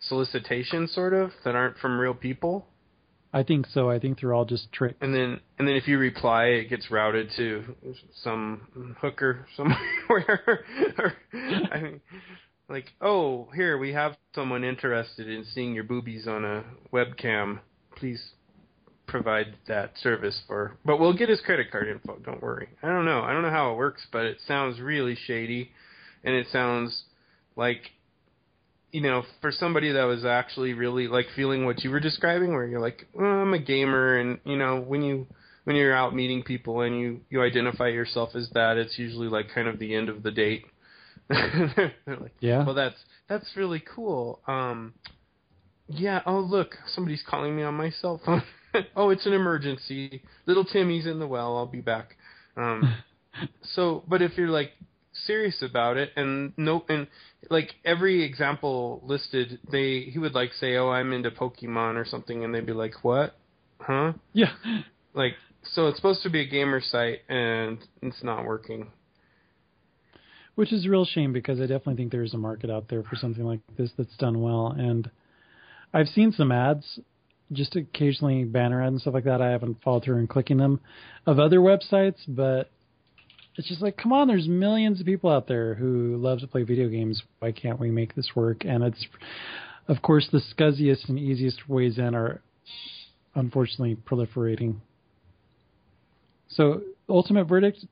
solicitation 0.00 0.88
sort 0.88 1.14
of 1.14 1.30
that 1.44 1.54
aren't 1.54 1.76
from 1.78 1.98
real 1.98 2.14
people? 2.14 2.66
I 3.32 3.42
think 3.42 3.66
so. 3.72 3.90
I 3.90 3.98
think 3.98 4.20
they're 4.20 4.34
all 4.34 4.44
just 4.44 4.70
tricks. 4.72 4.98
And 5.00 5.14
then 5.14 5.40
and 5.58 5.66
then 5.66 5.76
if 5.76 5.88
you 5.88 5.98
reply, 5.98 6.44
it 6.46 6.68
gets 6.68 6.90
routed 6.90 7.30
to 7.36 7.64
some 8.22 8.96
hooker 9.00 9.46
somewhere. 9.56 10.64
or, 10.98 11.14
I 11.72 11.80
mean, 11.80 12.00
like, 12.68 12.86
oh, 13.00 13.48
here 13.54 13.78
we 13.78 13.92
have 13.92 14.16
someone 14.34 14.64
interested 14.64 15.28
in 15.28 15.44
seeing 15.44 15.74
your 15.74 15.84
boobies 15.84 16.26
on 16.26 16.44
a 16.44 16.64
webcam. 16.92 17.60
Please 17.96 18.32
provide 19.06 19.56
that 19.66 19.92
service 19.98 20.42
for. 20.46 20.76
But 20.84 20.98
we'll 20.98 21.16
get 21.16 21.28
his 21.28 21.40
credit 21.40 21.70
card 21.70 21.88
info. 21.88 22.18
Don't 22.24 22.42
worry. 22.42 22.68
I 22.82 22.88
don't 22.88 23.04
know. 23.04 23.22
I 23.22 23.32
don't 23.32 23.42
know 23.42 23.50
how 23.50 23.72
it 23.72 23.76
works, 23.76 24.06
but 24.12 24.24
it 24.24 24.38
sounds 24.46 24.80
really 24.80 25.16
shady, 25.26 25.70
and 26.22 26.34
it 26.34 26.46
sounds 26.52 27.04
like 27.56 27.92
you 28.92 29.00
know, 29.00 29.24
for 29.40 29.50
somebody 29.50 29.90
that 29.92 30.04
was 30.04 30.24
actually 30.24 30.74
really 30.74 31.08
like 31.08 31.26
feeling 31.34 31.64
what 31.64 31.82
you 31.82 31.90
were 31.90 32.00
describing, 32.00 32.52
where 32.52 32.66
you're 32.66 32.80
like, 32.80 33.06
well, 33.14 33.26
I'm 33.26 33.54
a 33.54 33.58
gamer, 33.58 34.18
and 34.18 34.38
you 34.44 34.56
know, 34.56 34.80
when 34.80 35.02
you 35.02 35.26
when 35.64 35.76
you're 35.76 35.94
out 35.94 36.14
meeting 36.14 36.42
people 36.42 36.82
and 36.82 36.98
you 37.00 37.20
you 37.30 37.42
identify 37.42 37.88
yourself 37.88 38.30
as 38.34 38.50
that, 38.50 38.76
it's 38.76 38.98
usually 38.98 39.28
like 39.28 39.46
kind 39.54 39.66
of 39.66 39.78
the 39.78 39.94
end 39.94 40.08
of 40.08 40.22
the 40.22 40.30
date. 40.30 40.64
They're 41.28 41.92
like, 42.06 42.34
Yeah. 42.40 42.64
well, 42.64 42.74
that's 42.74 42.96
that's 43.28 43.56
really 43.56 43.82
cool. 43.94 44.40
Um, 44.46 44.92
yeah. 45.88 46.20
Oh, 46.26 46.40
look, 46.40 46.76
somebody's 46.94 47.22
calling 47.26 47.56
me 47.56 47.62
on 47.62 47.74
my 47.74 47.90
cell 47.90 48.20
phone. 48.24 48.42
oh, 48.96 49.10
it's 49.10 49.24
an 49.26 49.32
emergency. 49.32 50.22
Little 50.46 50.64
Timmy's 50.64 51.06
in 51.06 51.18
the 51.18 51.26
well. 51.26 51.56
I'll 51.56 51.66
be 51.66 51.80
back. 51.80 52.16
Um, 52.56 52.94
so, 53.74 54.02
but 54.06 54.20
if 54.20 54.36
you're 54.36 54.50
like 54.50 54.72
serious 55.26 55.62
about 55.62 55.96
it 55.96 56.10
and 56.16 56.52
no 56.56 56.84
and 56.88 57.06
like 57.50 57.74
every 57.84 58.24
example 58.24 59.00
listed 59.04 59.58
they 59.70 60.00
he 60.00 60.18
would 60.18 60.34
like 60.34 60.52
say 60.54 60.76
oh 60.76 60.88
i'm 60.90 61.12
into 61.12 61.30
pokemon 61.30 61.96
or 61.96 62.04
something 62.04 62.44
and 62.44 62.54
they'd 62.54 62.66
be 62.66 62.72
like 62.72 62.94
what 63.02 63.36
huh 63.78 64.12
Yeah. 64.32 64.52
like 65.14 65.34
so 65.62 65.86
it's 65.88 65.96
supposed 65.98 66.22
to 66.22 66.30
be 66.30 66.40
a 66.40 66.46
gamer 66.48 66.80
site 66.80 67.20
and 67.28 67.78
it's 68.00 68.22
not 68.22 68.44
working 68.44 68.90
Which 70.54 70.72
is 70.72 70.86
a 70.86 70.90
real 70.90 71.04
shame 71.04 71.32
because 71.32 71.58
I 71.60 71.62
definitely 71.62 71.96
think 71.96 72.12
there 72.12 72.22
is 72.22 72.34
a 72.34 72.38
market 72.38 72.70
out 72.70 72.88
there 72.88 73.02
for 73.02 73.16
something 73.16 73.44
like 73.44 73.60
this 73.78 73.90
that's 73.96 74.16
done 74.18 74.42
well. 74.42 74.74
And 74.76 75.10
I've 75.94 76.08
seen 76.08 76.32
some 76.32 76.52
ads, 76.52 77.00
just 77.52 77.74
occasionally 77.76 78.44
banner 78.44 78.82
ads 78.82 78.92
and 78.92 79.00
stuff 79.00 79.14
like 79.14 79.24
that. 79.24 79.40
I 79.40 79.50
haven't 79.50 79.82
followed 79.82 80.04
through 80.04 80.18
and 80.18 80.28
clicking 80.28 80.58
them 80.58 80.80
of 81.26 81.38
other 81.38 81.60
websites, 81.60 82.18
but 82.28 82.70
it's 83.56 83.68
just 83.68 83.82
like, 83.82 83.96
come 83.96 84.12
on, 84.12 84.28
there's 84.28 84.48
millions 84.48 85.00
of 85.00 85.06
people 85.06 85.30
out 85.30 85.46
there 85.46 85.74
who 85.74 86.16
love 86.16 86.40
to 86.40 86.46
play 86.46 86.62
video 86.62 86.88
games. 86.88 87.22
Why 87.38 87.52
can't 87.52 87.78
we 87.78 87.90
make 87.90 88.14
this 88.14 88.30
work? 88.34 88.64
And 88.64 88.82
it's, 88.82 89.06
of 89.88 90.00
course, 90.02 90.28
the 90.32 90.40
scuzziest 90.54 91.08
and 91.08 91.18
easiest 91.18 91.68
ways 91.68 91.98
in 91.98 92.14
are 92.14 92.40
unfortunately 93.34 93.96
proliferating. 93.96 94.76
So, 96.48 96.82
ultimate 97.08 97.44
verdict 97.44 97.84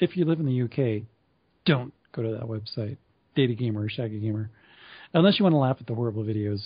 if 0.00 0.16
you 0.16 0.24
live 0.24 0.40
in 0.40 0.46
the 0.46 0.62
UK, 0.62 1.04
don't 1.64 1.92
go 2.12 2.22
to 2.22 2.32
that 2.32 2.42
website, 2.42 2.96
Date 3.34 3.50
a 3.50 3.54
Gamer 3.54 3.82
or 3.82 3.88
Shag 3.88 4.12
a 4.12 4.18
Gamer, 4.18 4.50
unless 5.14 5.38
you 5.38 5.44
want 5.44 5.54
to 5.54 5.58
laugh 5.58 5.76
at 5.80 5.86
the 5.86 5.94
horrible 5.94 6.24
videos 6.24 6.60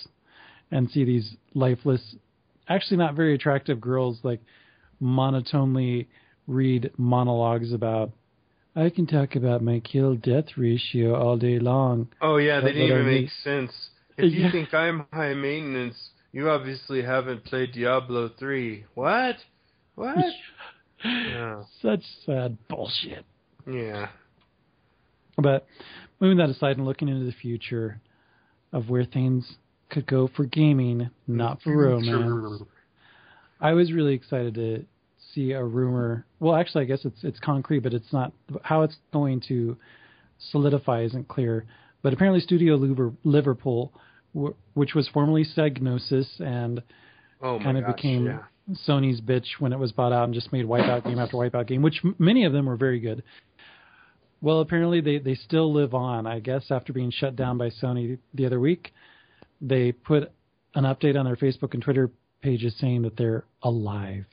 and 0.71 0.89
see 0.89 1.03
these 1.03 1.35
lifeless, 1.53 2.01
actually 2.67 2.97
not 2.97 3.15
very 3.15 3.35
attractive 3.35 3.79
girls 3.79 4.19
like 4.23 4.41
monotonely 4.99 6.07
read 6.47 6.91
monologues 6.97 7.71
about. 7.73 8.11
I 8.75 8.89
can 8.89 9.05
talk 9.05 9.35
about 9.35 9.61
my 9.61 9.79
kill 9.81 10.15
death 10.15 10.45
ratio 10.57 11.15
all 11.15 11.37
day 11.37 11.59
long. 11.59 12.07
oh 12.21 12.37
yeah 12.37 12.61
they 12.61 12.71
didn't 12.71 12.87
even 12.87 13.05
make 13.05 13.29
sense 13.43 13.71
if 14.17 14.31
you 14.33 14.41
Yeah. 14.43 14.51
think 14.51 14.73
i'm 14.73 15.05
high 15.11 15.33
maintenance 15.33 15.95
you 16.31 16.49
obviously 16.49 17.01
haven't 17.01 17.43
played 17.43 17.73
diablo 17.73 18.29
3 18.39 18.85
what 18.93 19.35
what 19.95 20.25
yeah 21.03 21.63
Such 21.81 22.03
sad 22.25 22.57
bullshit. 22.69 23.25
yeah 23.67 24.07
But 25.37 25.65
moving 26.19 26.37
that 26.37 26.49
aside 26.49 26.77
and 26.77 26.85
looking 26.85 27.09
into 27.09 27.25
the 27.25 27.31
future 27.33 27.99
of 28.71 28.89
where 28.89 29.03
things 29.05 29.57
could 29.89 30.07
go 30.07 30.29
for 30.33 30.45
gaming, 30.45 31.09
not 31.27 31.61
for 31.61 31.75
romance. 31.75 32.61
I 33.59 33.73
was 33.73 33.91
really 33.91 34.13
excited 34.13 34.53
to 34.55 34.85
see 35.33 35.51
a 35.51 35.63
rumor. 35.63 36.25
Well, 36.39 36.55
actually, 36.55 36.83
I 36.83 36.87
guess 36.87 37.05
it's 37.05 37.23
it's 37.23 37.39
concrete, 37.39 37.79
but 37.79 37.93
it's 37.93 38.11
not 38.11 38.33
how 38.63 38.83
it's 38.83 38.95
going 39.13 39.41
to 39.47 39.77
solidify 40.51 41.03
isn't 41.03 41.27
clear. 41.27 41.65
But 42.01 42.13
apparently, 42.13 42.41
Studio 42.41 42.75
Liver- 42.75 43.13
Liverpool, 43.23 43.93
which 44.73 44.95
was 44.95 45.07
formerly 45.09 45.45
Psygnosis 45.45 46.39
and 46.39 46.81
oh 47.41 47.59
kind 47.59 47.77
of 47.77 47.85
gosh, 47.85 47.95
became 47.95 48.25
yeah. 48.25 48.39
Sony's 48.87 49.21
bitch 49.21 49.59
when 49.59 49.73
it 49.73 49.79
was 49.79 49.91
bought 49.91 50.13
out 50.13 50.25
and 50.25 50.33
just 50.33 50.51
made 50.51 50.65
Wipeout 50.65 51.03
game 51.03 51.19
after 51.19 51.37
Wipeout 51.37 51.67
game, 51.67 51.81
which 51.81 51.99
m- 52.03 52.15
many 52.17 52.45
of 52.45 52.53
them 52.53 52.65
were 52.65 52.77
very 52.77 52.99
good. 52.99 53.23
Well, 54.41 54.61
apparently 54.61 55.01
they 55.01 55.19
they 55.19 55.35
still 55.35 55.71
live 55.71 55.93
on. 55.93 56.25
I 56.25 56.39
guess 56.39 56.65
after 56.71 56.93
being 56.93 57.11
shut 57.11 57.35
down 57.35 57.57
by 57.57 57.69
Sony 57.69 58.17
the 58.33 58.45
other 58.45 58.59
week, 58.59 58.91
they 59.61 59.91
put 59.91 60.31
an 60.73 60.85
update 60.85 61.19
on 61.19 61.25
their 61.25 61.35
Facebook 61.35 61.73
and 61.73 61.83
Twitter 61.83 62.09
pages 62.41 62.73
saying 62.79 63.03
that 63.03 63.17
they're 63.17 63.45
alive, 63.61 64.25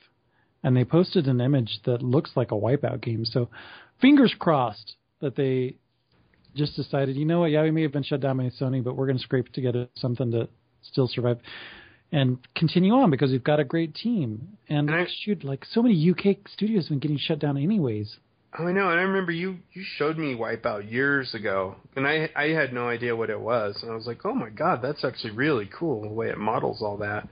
and 0.63 0.75
they 0.75 0.83
posted 0.83 1.27
an 1.27 1.41
image 1.41 1.79
that 1.85 2.01
looks 2.01 2.31
like 2.35 2.51
a 2.51 2.55
Wipeout 2.55 3.01
game. 3.01 3.25
So, 3.25 3.49
fingers 4.01 4.33
crossed 4.37 4.95
that 5.21 5.35
they 5.35 5.75
just 6.55 6.75
decided, 6.75 7.15
you 7.15 7.25
know 7.25 7.41
what, 7.41 7.51
yeah, 7.51 7.63
we 7.63 7.71
may 7.71 7.83
have 7.83 7.91
been 7.91 8.03
shut 8.03 8.21
down 8.21 8.37
by 8.37 8.49
Sony, 8.59 8.83
but 8.83 8.95
we're 8.95 9.05
going 9.05 9.17
to 9.17 9.23
scrape 9.23 9.51
together 9.53 9.87
something 9.95 10.31
to 10.31 10.47
still 10.81 11.07
survive 11.07 11.37
and 12.11 12.39
continue 12.55 12.93
on 12.93 13.11
because 13.11 13.31
we've 13.31 13.43
got 13.43 13.59
a 13.59 13.63
great 13.63 13.93
team. 13.93 14.57
And 14.67 14.89
And 14.89 15.01
I- 15.01 15.07
shoot, 15.23 15.43
like 15.43 15.63
so 15.65 15.81
many 15.83 15.95
UK 15.95 16.37
studios 16.51 16.85
have 16.85 16.89
been 16.89 16.99
getting 16.99 17.17
shut 17.17 17.39
down 17.39 17.57
anyways. 17.57 18.17
Oh, 18.57 18.65
I 18.65 18.71
know, 18.71 18.89
and 18.89 18.99
I 18.99 19.03
remember 19.03 19.31
you 19.31 19.59
you 19.73 19.83
showed 19.97 20.17
me 20.17 20.33
Wipeout 20.33 20.91
years 20.91 21.35
ago, 21.35 21.75
and 21.95 22.07
I 22.07 22.31
I 22.35 22.45
had 22.47 22.73
no 22.73 22.87
idea 22.89 23.15
what 23.15 23.29
it 23.29 23.39
was, 23.39 23.77
and 23.83 23.91
I 23.91 23.95
was 23.95 24.07
like, 24.07 24.25
oh 24.25 24.33
my 24.33 24.49
god, 24.49 24.81
that's 24.81 25.03
actually 25.05 25.33
really 25.33 25.69
cool 25.71 26.01
the 26.01 26.07
way 26.07 26.29
it 26.29 26.37
models 26.39 26.81
all 26.81 26.97
that. 26.97 27.29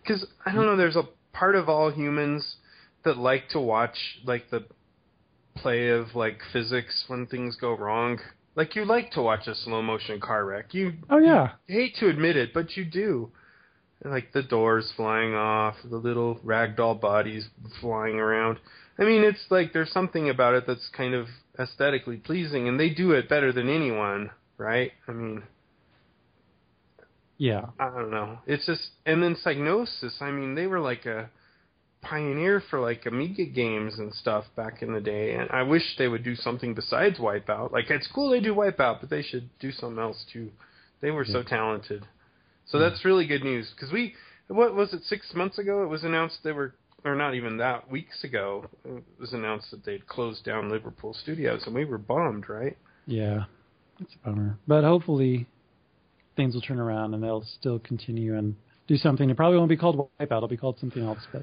Because 0.00 0.24
I 0.46 0.52
don't 0.52 0.64
know, 0.64 0.76
there's 0.76 0.94
a 0.94 1.08
part 1.38 1.54
of 1.54 1.68
all 1.68 1.90
humans 1.90 2.56
that 3.04 3.16
like 3.16 3.48
to 3.50 3.60
watch 3.60 3.96
like 4.24 4.50
the 4.50 4.64
play 5.56 5.88
of 5.88 6.14
like 6.14 6.40
physics 6.52 7.04
when 7.06 7.26
things 7.26 7.56
go 7.56 7.76
wrong. 7.76 8.18
Like 8.56 8.74
you 8.74 8.84
like 8.84 9.12
to 9.12 9.22
watch 9.22 9.46
a 9.46 9.54
slow 9.54 9.82
motion 9.82 10.20
car 10.20 10.44
wreck. 10.44 10.74
You 10.74 10.94
Oh 11.08 11.18
yeah, 11.18 11.52
hate 11.66 11.94
to 12.00 12.08
admit 12.08 12.36
it, 12.36 12.52
but 12.52 12.76
you 12.76 12.84
do. 12.84 13.30
And, 14.02 14.12
like 14.12 14.32
the 14.32 14.42
doors 14.42 14.92
flying 14.96 15.34
off, 15.34 15.76
the 15.84 15.96
little 15.96 16.36
ragdoll 16.44 17.00
bodies 17.00 17.48
flying 17.80 18.16
around. 18.16 18.58
I 18.98 19.04
mean, 19.04 19.22
it's 19.22 19.44
like 19.50 19.72
there's 19.72 19.92
something 19.92 20.28
about 20.28 20.54
it 20.54 20.66
that's 20.66 20.88
kind 20.96 21.14
of 21.14 21.26
aesthetically 21.58 22.16
pleasing, 22.16 22.66
and 22.68 22.78
they 22.78 22.90
do 22.90 23.12
it 23.12 23.28
better 23.28 23.52
than 23.52 23.68
anyone, 23.68 24.30
right? 24.56 24.92
I 25.06 25.12
mean, 25.12 25.42
yeah. 27.38 27.66
I 27.78 27.90
don't 27.90 28.10
know. 28.10 28.38
It's 28.46 28.66
just, 28.66 28.90
and 29.06 29.22
then 29.22 29.36
Psygnosis. 29.44 30.20
I 30.20 30.30
mean, 30.30 30.54
they 30.54 30.66
were 30.66 30.80
like 30.80 31.06
a 31.06 31.30
pioneer 32.02 32.62
for 32.70 32.80
like 32.80 33.06
Amiga 33.06 33.46
games 33.46 33.98
and 33.98 34.12
stuff 34.12 34.44
back 34.56 34.82
in 34.82 34.92
the 34.92 35.00
day, 35.00 35.34
and 35.34 35.48
I 35.50 35.62
wish 35.62 35.82
they 35.96 36.08
would 36.08 36.24
do 36.24 36.34
something 36.34 36.74
besides 36.74 37.18
Wipeout. 37.18 37.72
Like 37.72 37.90
it's 37.90 38.08
cool 38.08 38.30
they 38.30 38.40
do 38.40 38.54
Wipeout, 38.54 39.00
but 39.00 39.10
they 39.10 39.22
should 39.22 39.48
do 39.58 39.72
something 39.72 39.98
else 39.98 40.24
too. 40.32 40.50
They 41.00 41.10
were 41.10 41.24
so 41.24 41.42
talented. 41.42 42.06
So 42.66 42.78
that's 42.78 43.04
really 43.04 43.26
good 43.26 43.44
news 43.44 43.70
because 43.74 43.92
we, 43.92 44.14
what 44.48 44.74
was 44.74 44.92
it, 44.92 45.02
six 45.04 45.32
months 45.34 45.58
ago? 45.58 45.82
It 45.84 45.88
was 45.88 46.02
announced 46.02 46.38
they 46.42 46.52
were, 46.52 46.74
or 47.04 47.14
not 47.14 47.34
even 47.34 47.56
that, 47.58 47.88
weeks 47.88 48.24
ago, 48.24 48.66
it 48.84 49.02
was 49.18 49.32
announced 49.32 49.70
that 49.70 49.84
they'd 49.84 50.06
closed 50.06 50.44
down 50.44 50.68
Liverpool 50.68 51.14
studios, 51.14 51.62
and 51.66 51.74
we 51.74 51.84
were 51.84 51.98
bummed, 51.98 52.48
right? 52.48 52.76
Yeah, 53.06 53.44
it's 54.00 54.14
a 54.14 54.28
bummer. 54.28 54.58
But 54.66 54.84
hopefully 54.84 55.46
things 56.38 56.54
will 56.54 56.62
turn 56.62 56.78
around 56.78 57.12
and 57.12 57.22
they'll 57.22 57.44
still 57.58 57.78
continue 57.80 58.38
and 58.38 58.54
do 58.86 58.96
something. 58.96 59.28
It 59.28 59.36
probably 59.36 59.58
won't 59.58 59.68
be 59.68 59.76
called 59.76 59.96
Wipeout. 60.18 60.38
It'll 60.38 60.48
be 60.48 60.56
called 60.56 60.78
something 60.78 61.02
else, 61.02 61.18
but 61.32 61.42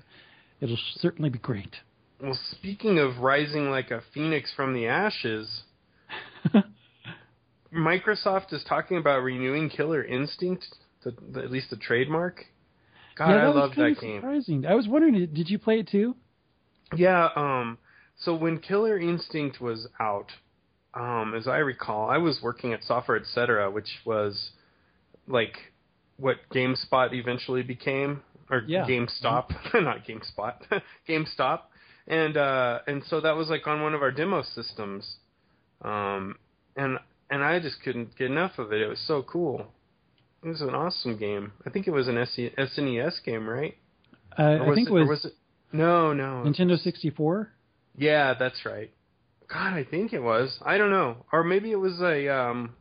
it'll 0.62 0.80
certainly 0.96 1.30
be 1.30 1.38
great. 1.38 1.76
well, 2.20 2.40
speaking 2.52 2.98
of 2.98 3.18
rising 3.20 3.70
like 3.70 3.92
a 3.92 4.02
phoenix 4.14 4.52
from 4.56 4.74
the 4.74 4.88
ashes, 4.88 5.64
Microsoft 7.76 8.54
is 8.54 8.64
talking 8.68 8.98
about 8.98 9.20
renewing 9.22 9.70
Killer 9.70 10.04
Instinct, 10.04 10.66
the, 11.04 11.14
the, 11.34 11.42
at 11.42 11.52
least 11.52 11.70
the 11.70 11.76
trademark. 11.76 12.46
God, 13.18 13.30
yeah, 13.30 13.36
I 13.36 13.48
love 13.48 13.72
that 13.76 13.98
game. 14.00 14.22
surprising. 14.22 14.66
I 14.66 14.76
was 14.76 14.88
wondering, 14.88 15.14
did 15.34 15.50
you 15.50 15.60
play 15.60 15.80
it 15.80 15.90
too? 15.90 16.16
Yeah, 16.96 17.30
um 17.36 17.78
so 18.18 18.34
when 18.34 18.60
Killer 18.60 18.98
Instinct 18.98 19.60
was 19.60 19.88
out, 20.00 20.32
um, 20.94 21.34
as 21.36 21.48
I 21.48 21.58
recall, 21.58 22.10
I 22.10 22.18
was 22.18 22.40
working 22.42 22.72
at 22.72 22.82
Software 22.84 23.18
Etc., 23.18 23.70
which 23.70 23.90
was 24.06 24.52
like 25.28 25.58
what 26.18 26.38
GameSpot 26.54 27.14
eventually 27.14 27.64
became, 27.64 28.22
or 28.50 28.64
Yeah. 28.68 28.86
GameStop, 28.86 29.50
not 29.74 30.06
GameSpot, 30.06 30.56
GameStop, 31.10 31.62
and 32.08 32.38
uh, 32.38 32.80
and 32.88 33.04
so 33.06 33.22
that 33.22 33.36
was 33.36 33.50
like 33.50 33.68
on 33.68 33.82
one 33.82 33.94
of 33.94 34.02
our 34.02 34.12
demo 34.12 34.44
systems, 34.44 35.18
um, 35.82 36.38
and 36.76 37.00
and 37.30 37.44
I 37.44 37.60
just 37.60 37.82
couldn't 37.84 38.18
get 38.18 38.30
enough 38.30 38.60
of 38.60 38.72
it. 38.72 38.82
It 38.82 38.88
was 38.88 39.00
so 39.06 39.24
cool. 39.24 39.68
It 40.44 40.50
was 40.50 40.62
an 40.62 40.76
awesome 40.76 41.18
game. 41.18 41.54
I 41.66 41.72
think 41.72 41.88
it 41.88 41.92
was 41.92 42.08
an 42.08 42.16
SNES 42.16 43.24
game, 43.26 43.50
right? 43.50 43.76
Uh, 44.38 44.60
I 44.62 44.76
think 44.76 44.90
it 44.90 44.94
was, 44.94 45.08
was 45.08 45.26
it? 45.26 45.34
No, 45.72 46.14
no. 46.14 46.44
Nintendo 46.46 46.78
64. 46.78 47.52
Yeah, 47.98 48.36
that's 48.38 48.64
right. 48.64 48.92
God, 49.52 49.74
I 49.74 49.84
think 49.84 50.14
it 50.14 50.20
was. 50.22 50.60
I 50.64 50.78
don't 50.78 50.92
know, 50.92 51.26
or 51.32 51.44
maybe 51.44 51.72
it 51.72 51.80
was 51.80 52.00
a 52.02 52.28
um, 52.34 52.76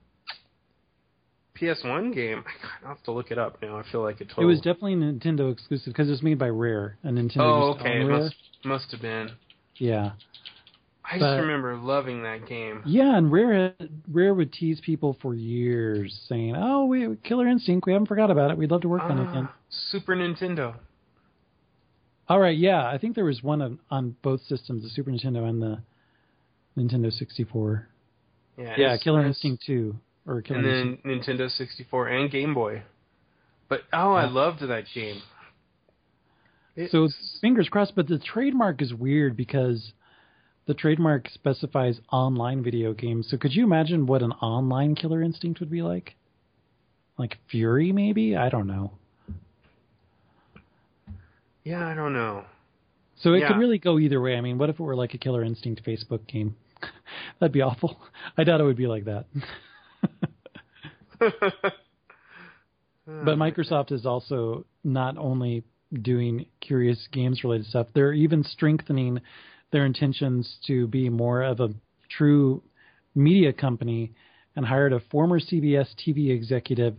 PS1 1.61 2.12
game. 2.14 2.45
I 2.85 2.88
have 2.88 3.03
to 3.05 3.12
look 3.12 3.31
it 3.31 3.38
up 3.38 3.59
now. 3.62 3.77
I 3.79 3.83
feel 3.90 4.03
like 4.03 4.19
total. 4.19 4.43
It 4.43 4.47
was 4.47 4.59
definitely 4.59 4.95
a 4.95 4.97
Nintendo 4.97 5.53
exclusive 5.53 5.93
because 5.93 6.09
it 6.09 6.12
was 6.12 6.23
made 6.23 6.38
by 6.38 6.49
Rare, 6.49 6.97
A 7.05 7.09
Nintendo. 7.09 7.40
Oh, 7.40 7.77
okay. 7.79 8.01
It 8.01 8.05
must 8.09 8.35
must 8.64 8.90
have 8.93 9.01
been. 9.03 9.31
Yeah, 9.77 10.12
I 11.05 11.19
But- 11.19 11.37
just 11.37 11.40
remember 11.43 11.77
loving 11.77 12.23
that 12.23 12.47
game. 12.47 12.83
yeah, 12.87 13.17
and 13.17 13.31
Rare 13.31 13.75
Rare 14.11 14.35
would 14.35 14.53
tease 14.53 14.81
people 14.81 15.17
for 15.21 15.35
years, 15.35 16.14
saying, 16.29 16.57
"Oh, 16.57 16.87
we 16.87 17.17
Killer 17.23 17.47
Instinct, 17.47 17.87
we 17.87 17.93
haven't 17.93 18.07
forgot 18.07 18.31
about 18.31 18.51
it. 18.51 18.57
We'd 18.59 18.71
love 18.71 18.83
to 18.83 18.88
work 18.88 19.03
on 19.03 19.19
it 19.19 19.31
again." 19.31 19.49
Ah, 19.51 19.55
Super 19.71 20.14
Nintendo. 20.17 20.75
All 22.29 22.40
right, 22.40 22.57
yeah, 22.57 22.88
I 22.88 22.97
think 22.99 23.14
there 23.14 23.25
was 23.27 23.43
one 23.43 23.61
on, 23.61 23.79
on 23.90 24.17
both 24.23 24.40
systems, 24.43 24.83
the 24.83 24.88
Super 24.88 25.11
Nintendo 25.11 25.47
and 25.49 25.61
the 25.62 25.79
Nintendo 26.77 27.12
64. 27.12 27.87
Yeah, 28.57 28.75
Yeah, 28.79 28.97
Killer 28.97 29.27
Instinct 29.27 29.62
2 29.67 29.95
or 30.27 30.43
and 30.49 30.65
then 30.65 30.99
Nintendo 31.05 31.51
64 31.51 32.09
and 32.09 32.31
Game 32.31 32.55
Boy. 32.55 32.83
But 33.69 33.81
oh, 33.93 34.13
I 34.13 34.27
loved 34.27 34.61
that 34.61 34.85
game. 34.95 35.21
It- 36.77 36.91
So 36.91 37.09
fingers 37.41 37.69
crossed, 37.69 37.95
but 37.95 38.09
the 38.09 38.19
trademark 38.19 38.83
is 38.83 38.93
weird 38.95 39.37
because 39.37 39.93
the 40.67 40.75
trademark 40.75 41.29
specifies 41.29 42.01
online 42.11 42.63
video 42.63 42.93
games. 42.95 43.29
So 43.31 43.37
could 43.37 43.55
you 43.55 43.65
imagine 43.65 44.07
what 44.07 44.23
an 44.23 44.33
online 44.33 44.95
Killer 44.95 45.23
Instinct 45.23 45.61
would 45.61 45.71
be 45.71 45.83
like? 45.83 46.15
Like 47.19 47.39
Fury, 47.51 47.93
maybe? 47.93 48.35
I 48.37 48.49
don't 48.49 48.67
know. 48.67 48.93
yeah, 51.65 51.87
I 51.87 51.95
don't 51.95 52.13
know. 52.13 52.45
So 53.17 53.33
it 53.35 53.41
Yeah. 53.41 53.49
could 53.49 53.59
really 53.59 53.79
go 53.79 53.99
either 53.99 54.21
way. 54.21 54.37
I 54.37 54.41
mean, 54.41 54.59
what 54.59 54.69
if 54.69 54.79
it 54.81 54.83
were 54.83 54.97
like 54.97 55.15
a 55.15 55.19
Killer 55.19 55.43
Instinct 55.45 55.85
Facebook 55.85 56.27
game? 56.27 56.57
That'd 57.39 57.53
be 57.53 57.63
awful. 57.63 58.01
I 58.37 58.45
doubt 58.45 58.61
it 58.61 58.65
would 58.65 58.77
be 58.77 58.87
like 58.87 59.05
that. 59.05 59.27
But 63.07 63.37
Microsoft 63.37 63.93
is 63.93 64.07
also 64.07 64.64
not 64.83 65.19
only 65.19 65.64
doing 65.93 66.47
curious 66.61 67.07
games 67.12 67.45
related 67.45 67.67
stuff, 67.67 67.88
they're 67.95 68.14
even 68.14 68.43
strengthening 68.45 69.21
their 69.73 69.85
intentions 69.85 70.59
to 70.67 70.87
be 70.87 71.11
more 71.11 71.43
of 71.43 71.61
a 71.61 71.75
true 72.09 72.62
media 73.14 73.53
company 73.53 74.12
and 74.57 74.64
hired 74.64 74.93
a 74.93 75.01
former 75.01 75.38
CBS 75.38 75.88
TV 75.97 76.31
executive 76.31 76.97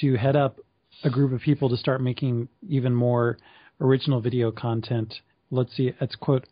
to 0.00 0.16
head 0.16 0.34
up 0.34 0.58
a 1.04 1.10
group 1.10 1.32
of 1.32 1.40
people 1.40 1.68
to 1.68 1.76
start 1.76 2.00
making 2.02 2.48
even 2.68 2.94
more 2.94 3.38
original 3.80 4.20
video 4.20 4.50
content. 4.50 5.14
Let's 5.50 5.76
see, 5.76 5.92
it's 6.00 6.16
quote, 6.16 6.46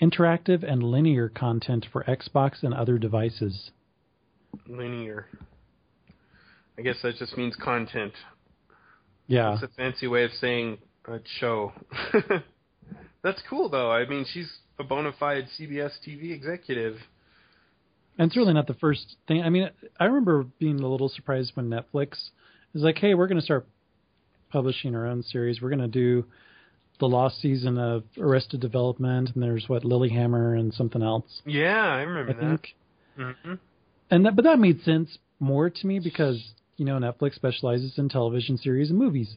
interactive 0.00 0.64
and 0.68 0.82
linear 0.82 1.28
content 1.28 1.86
for 1.92 2.02
Xbox 2.04 2.62
and 2.62 2.74
other 2.74 2.98
devices. 2.98 3.70
Linear. 4.66 5.26
I 6.78 6.82
guess 6.82 6.96
that 7.02 7.16
just 7.16 7.36
means 7.36 7.54
content. 7.56 8.12
Yeah. 9.26 9.54
It's 9.54 9.62
a 9.62 9.68
fancy 9.76 10.06
way 10.06 10.24
of 10.24 10.30
saying 10.40 10.78
a 11.06 11.18
show. 11.38 11.72
That's 13.22 13.40
cool, 13.48 13.68
though. 13.68 13.90
I 13.90 14.06
mean, 14.06 14.26
she's 14.32 14.50
a 14.78 14.84
bona 14.84 15.12
fide 15.18 15.46
CBS 15.58 15.92
TV 16.06 16.32
executive. 16.32 16.96
And 18.18 18.28
it's 18.28 18.36
really 18.36 18.52
not 18.52 18.66
the 18.66 18.74
first 18.74 19.16
thing. 19.26 19.42
I 19.42 19.48
mean, 19.48 19.70
I 19.98 20.04
remember 20.04 20.44
being 20.58 20.80
a 20.80 20.86
little 20.86 21.08
surprised 21.08 21.52
when 21.54 21.70
Netflix 21.70 22.30
is 22.74 22.82
like, 22.82 22.98
"Hey, 22.98 23.14
we're 23.14 23.26
going 23.26 23.38
to 23.38 23.44
start 23.44 23.66
publishing 24.50 24.94
our 24.94 25.06
own 25.06 25.22
series. 25.22 25.62
We're 25.62 25.70
going 25.70 25.80
to 25.80 25.88
do 25.88 26.26
the 27.00 27.08
lost 27.08 27.40
season 27.40 27.78
of 27.78 28.04
Arrested 28.18 28.60
Development, 28.60 29.30
and 29.34 29.42
there's 29.42 29.68
what 29.68 29.82
Lilyhammer 29.82 30.58
and 30.58 30.72
something 30.74 31.02
else. 31.02 31.42
Yeah, 31.44 31.84
I 31.84 32.02
remember 32.02 32.32
I 32.36 32.50
think, 32.50 32.74
that. 33.16 33.58
And 34.12 34.26
that, 34.26 34.36
but 34.36 34.44
that 34.44 34.58
made 34.58 34.82
sense 34.82 35.18
more 35.40 35.70
to 35.70 35.86
me 35.86 35.98
because 35.98 36.40
you 36.76 36.84
know 36.84 36.98
Netflix 36.98 37.34
specializes 37.34 37.94
in 37.96 38.08
television 38.08 38.58
series 38.58 38.90
and 38.90 38.98
movies. 38.98 39.34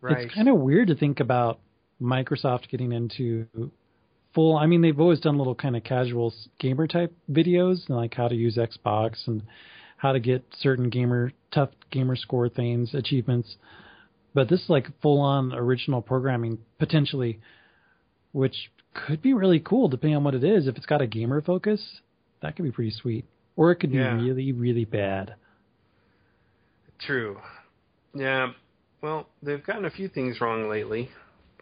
Right. 0.00 0.24
It's 0.24 0.34
kind 0.34 0.48
of 0.48 0.56
weird 0.56 0.88
to 0.88 0.94
think 0.94 1.18
about 1.18 1.58
Microsoft 2.00 2.68
getting 2.68 2.92
into 2.92 3.46
full. 4.34 4.56
I 4.56 4.66
mean, 4.66 4.82
they've 4.82 4.98
always 4.98 5.20
done 5.20 5.36
little 5.36 5.54
kind 5.54 5.76
of 5.76 5.82
casual 5.82 6.32
gamer 6.60 6.86
type 6.86 7.12
videos, 7.30 7.88
like 7.88 8.14
how 8.14 8.28
to 8.28 8.34
use 8.34 8.56
Xbox 8.56 9.26
and 9.26 9.42
how 9.96 10.12
to 10.12 10.20
get 10.20 10.44
certain 10.60 10.90
gamer 10.90 11.32
tough 11.52 11.70
gamer 11.90 12.14
score 12.14 12.48
things, 12.48 12.94
achievements. 12.94 13.56
But 14.32 14.48
this 14.48 14.62
is 14.62 14.70
like 14.70 14.86
full 15.02 15.20
on 15.20 15.52
original 15.52 16.02
programming 16.02 16.58
potentially, 16.78 17.40
which 18.32 18.70
could 18.94 19.20
be 19.22 19.32
really 19.32 19.58
cool 19.58 19.88
depending 19.88 20.16
on 20.16 20.22
what 20.22 20.34
it 20.36 20.44
is. 20.44 20.68
If 20.68 20.76
it's 20.76 20.86
got 20.86 21.02
a 21.02 21.06
gamer 21.06 21.40
focus, 21.40 21.80
that 22.42 22.54
could 22.54 22.64
be 22.64 22.70
pretty 22.70 22.92
sweet. 22.92 23.24
Or 23.56 23.70
it 23.70 23.76
could 23.76 23.90
be 23.92 23.98
Yeah. 23.98 24.14
really, 24.20 24.52
really 24.52 24.84
bad. 24.84 25.34
True. 27.00 27.38
Yeah. 28.14 28.52
Well, 29.02 29.28
they've 29.42 29.64
gotten 29.64 29.84
a 29.84 29.90
few 29.90 30.08
things 30.08 30.40
wrong 30.40 30.68
lately. 30.68 31.10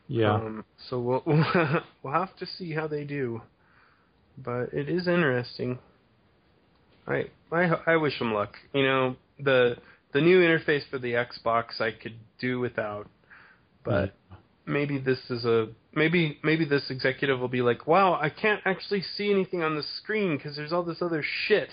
Yeah. 0.07 0.35
Um, 0.35 0.65
so 0.89 1.01
we'll 1.01 1.23
we'll 2.03 2.13
have 2.13 2.37
to 2.37 2.47
see 2.47 2.73
how 2.73 2.87
they 2.87 3.05
do. 3.05 3.43
But 4.39 4.73
it 4.73 4.89
is 4.89 5.07
interesting. 5.09 5.79
I 7.07 7.27
I 7.51 7.71
I 7.87 7.97
wish 7.97 8.19
them 8.19 8.33
luck. 8.33 8.55
You 8.73 8.83
know 8.85 9.17
the 9.39 9.77
the 10.13 10.21
new 10.21 10.41
interface 10.41 10.83
for 10.91 10.99
the 10.99 11.13
Xbox 11.15 11.81
I 11.81 11.91
could 11.93 12.15
do 12.39 12.61
without, 12.61 13.09
but 13.85 14.15
maybe 14.67 14.99
this 14.99 15.19
is 15.31 15.45
a 15.45 15.69
maybe 15.95 16.39
maybe 16.43 16.65
this 16.65 16.91
executive 16.91 17.41
will 17.41 17.49
be 17.49 17.63
like, 17.63 17.87
wow, 17.87 18.19
I 18.21 18.31
can't 18.31 18.61
actually 18.65 19.03
see 19.17 19.31
anything 19.31 19.63
on 19.63 19.75
the 19.75 19.83
screen 19.99 20.37
because 20.37 20.57
there's 20.57 20.73
all 20.73 20.83
this 20.83 21.03
other 21.03 21.25
shit. 21.47 21.69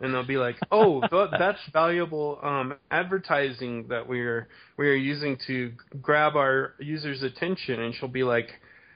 And 0.00 0.14
they'll 0.14 0.26
be 0.26 0.36
like, 0.36 0.56
"Oh, 0.70 1.00
th- 1.00 1.30
that's 1.38 1.58
valuable 1.72 2.38
um, 2.42 2.76
advertising 2.90 3.88
that 3.88 4.08
we're 4.08 4.48
we 4.76 4.88
are 4.88 4.94
using 4.94 5.36
to 5.48 5.72
grab 6.00 6.36
our 6.36 6.74
users' 6.78 7.22
attention." 7.22 7.80
And 7.80 7.92
she'll 7.94 8.08
be 8.08 8.22
like, 8.22 8.48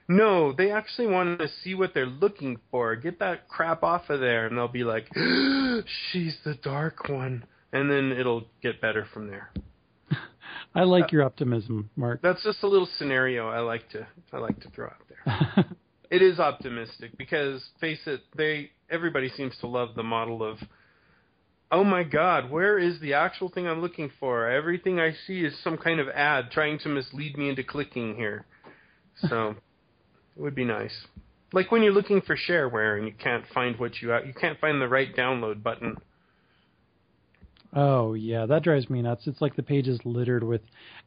"No, 0.08 0.52
they 0.52 0.70
actually 0.70 1.08
want 1.08 1.40
to 1.40 1.48
see 1.64 1.74
what 1.74 1.92
they're 1.92 2.06
looking 2.06 2.60
for. 2.70 2.94
Get 2.94 3.18
that 3.18 3.48
crap 3.48 3.82
off 3.82 4.10
of 4.10 4.20
there." 4.20 4.46
And 4.46 4.56
they'll 4.56 4.68
be 4.68 4.84
like, 4.84 5.08
"She's 6.12 6.36
the 6.44 6.54
dark 6.62 7.08
one," 7.08 7.46
and 7.72 7.90
then 7.90 8.12
it'll 8.12 8.44
get 8.62 8.80
better 8.80 9.04
from 9.12 9.26
there. 9.26 9.50
I 10.74 10.84
like 10.84 11.04
uh, 11.04 11.08
your 11.12 11.22
optimism, 11.24 11.90
Mark. 11.96 12.20
That's 12.22 12.42
just 12.42 12.62
a 12.62 12.68
little 12.68 12.88
scenario 12.98 13.48
I 13.48 13.60
like 13.60 13.88
to 13.90 14.06
I 14.32 14.38
like 14.38 14.60
to 14.60 14.70
throw 14.70 14.86
out 14.86 15.02
there. 15.08 15.64
it 16.10 16.22
is 16.22 16.38
optimistic 16.38 17.16
because 17.18 17.62
face 17.80 18.00
it, 18.06 18.20
they 18.36 18.70
everybody 18.90 19.28
seems 19.30 19.56
to 19.60 19.66
love 19.66 19.94
the 19.94 20.02
model 20.02 20.42
of 20.42 20.58
oh 21.70 21.84
my 21.84 22.04
god, 22.04 22.50
where 22.50 22.78
is 22.78 23.00
the 23.00 23.14
actual 23.14 23.48
thing 23.48 23.66
I'm 23.66 23.80
looking 23.80 24.10
for? 24.20 24.48
Everything 24.48 25.00
I 25.00 25.14
see 25.26 25.44
is 25.44 25.54
some 25.64 25.76
kind 25.76 26.00
of 26.00 26.08
ad 26.08 26.50
trying 26.50 26.78
to 26.80 26.88
mislead 26.88 27.36
me 27.36 27.48
into 27.48 27.64
clicking 27.64 28.14
here. 28.14 28.44
So 29.28 29.56
it 30.36 30.42
would 30.42 30.54
be 30.54 30.64
nice. 30.64 30.94
Like 31.52 31.70
when 31.70 31.82
you're 31.82 31.92
looking 31.92 32.22
for 32.22 32.36
shareware 32.36 32.96
and 32.98 33.06
you 33.06 33.14
can't 33.14 33.44
find 33.52 33.78
what 33.78 34.00
you 34.00 34.14
you 34.24 34.34
can't 34.34 34.58
find 34.60 34.80
the 34.80 34.88
right 34.88 35.14
download 35.14 35.62
button. 35.62 35.96
Oh 37.74 38.14
yeah, 38.14 38.46
that 38.46 38.62
drives 38.62 38.90
me 38.90 39.02
nuts. 39.02 39.26
It's 39.26 39.40
like 39.40 39.56
the 39.56 39.62
page 39.62 39.88
is 39.88 39.98
littered 40.04 40.42
with 40.42 40.60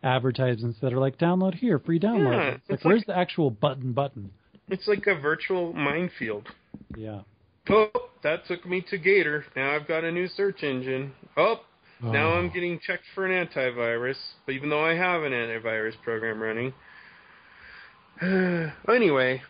advertisements 0.04 0.80
that 0.82 0.94
are 0.94 1.00
like 1.00 1.18
download 1.18 1.54
here, 1.54 1.80
free 1.80 2.00
download. 2.00 2.34
Yeah, 2.34 2.50
it's 2.50 2.70
like 2.70 2.76
it's 2.78 2.86
where's 2.86 3.00
like- 3.00 3.08
the 3.08 3.18
actual 3.18 3.52
button 3.52 3.94
button? 3.94 4.32
It's 4.68 4.88
like 4.88 5.06
a 5.06 5.14
virtual 5.14 5.74
minefield. 5.74 6.48
Yeah. 6.98 7.22
Oh, 7.70 7.90
that 8.24 8.48
took 8.48 8.66
me 8.66 8.84
to 8.90 8.98
Gator. 8.98 9.46
Now 9.56 9.76
I've 9.76 9.88
got 9.88 10.04
a 10.04 10.12
new 10.12 10.28
search 10.28 10.64
engine. 10.64 11.14
Oh, 11.38 11.62
now 12.02 12.32
I'm 12.34 12.48
oh. 12.48 12.50
getting 12.50 12.80
checked 12.80 13.06
for 13.14 13.26
an 13.26 13.48
antivirus, 13.48 14.18
but 14.46 14.54
even 14.54 14.70
though 14.70 14.84
I 14.84 14.96
have 14.96 15.24
an 15.24 15.32
antivirus 15.32 15.94
program 16.04 16.42
running. 16.42 16.74
anyway, 18.90 19.42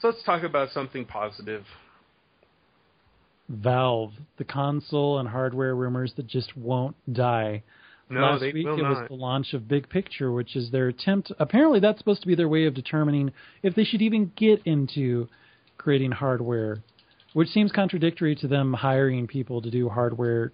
So 0.00 0.08
let's 0.08 0.22
talk 0.24 0.42
about 0.42 0.70
something 0.70 1.04
positive. 1.04 1.64
Valve, 3.48 4.12
the 4.38 4.44
console 4.44 5.18
and 5.18 5.28
hardware 5.28 5.74
rumors 5.74 6.12
that 6.16 6.26
just 6.26 6.56
won't 6.56 6.96
die. 7.12 7.62
No, 8.08 8.20
Last 8.20 8.40
they 8.40 8.52
week 8.52 8.66
it 8.66 8.82
not. 8.82 9.00
was 9.00 9.08
the 9.08 9.14
launch 9.14 9.54
of 9.54 9.68
Big 9.68 9.88
Picture, 9.88 10.32
which 10.32 10.54
is 10.54 10.70
their 10.70 10.88
attempt. 10.88 11.32
Apparently, 11.38 11.80
that's 11.80 11.98
supposed 11.98 12.20
to 12.22 12.26
be 12.26 12.34
their 12.34 12.48
way 12.48 12.66
of 12.66 12.74
determining 12.74 13.32
if 13.62 13.74
they 13.74 13.84
should 13.84 14.02
even 14.02 14.32
get 14.36 14.60
into 14.66 15.28
creating 15.78 16.12
hardware, 16.12 16.82
which 17.32 17.48
seems 17.48 17.72
contradictory 17.72 18.34
to 18.36 18.48
them 18.48 18.74
hiring 18.74 19.26
people 19.26 19.62
to 19.62 19.70
do 19.70 19.88
hardware 19.88 20.52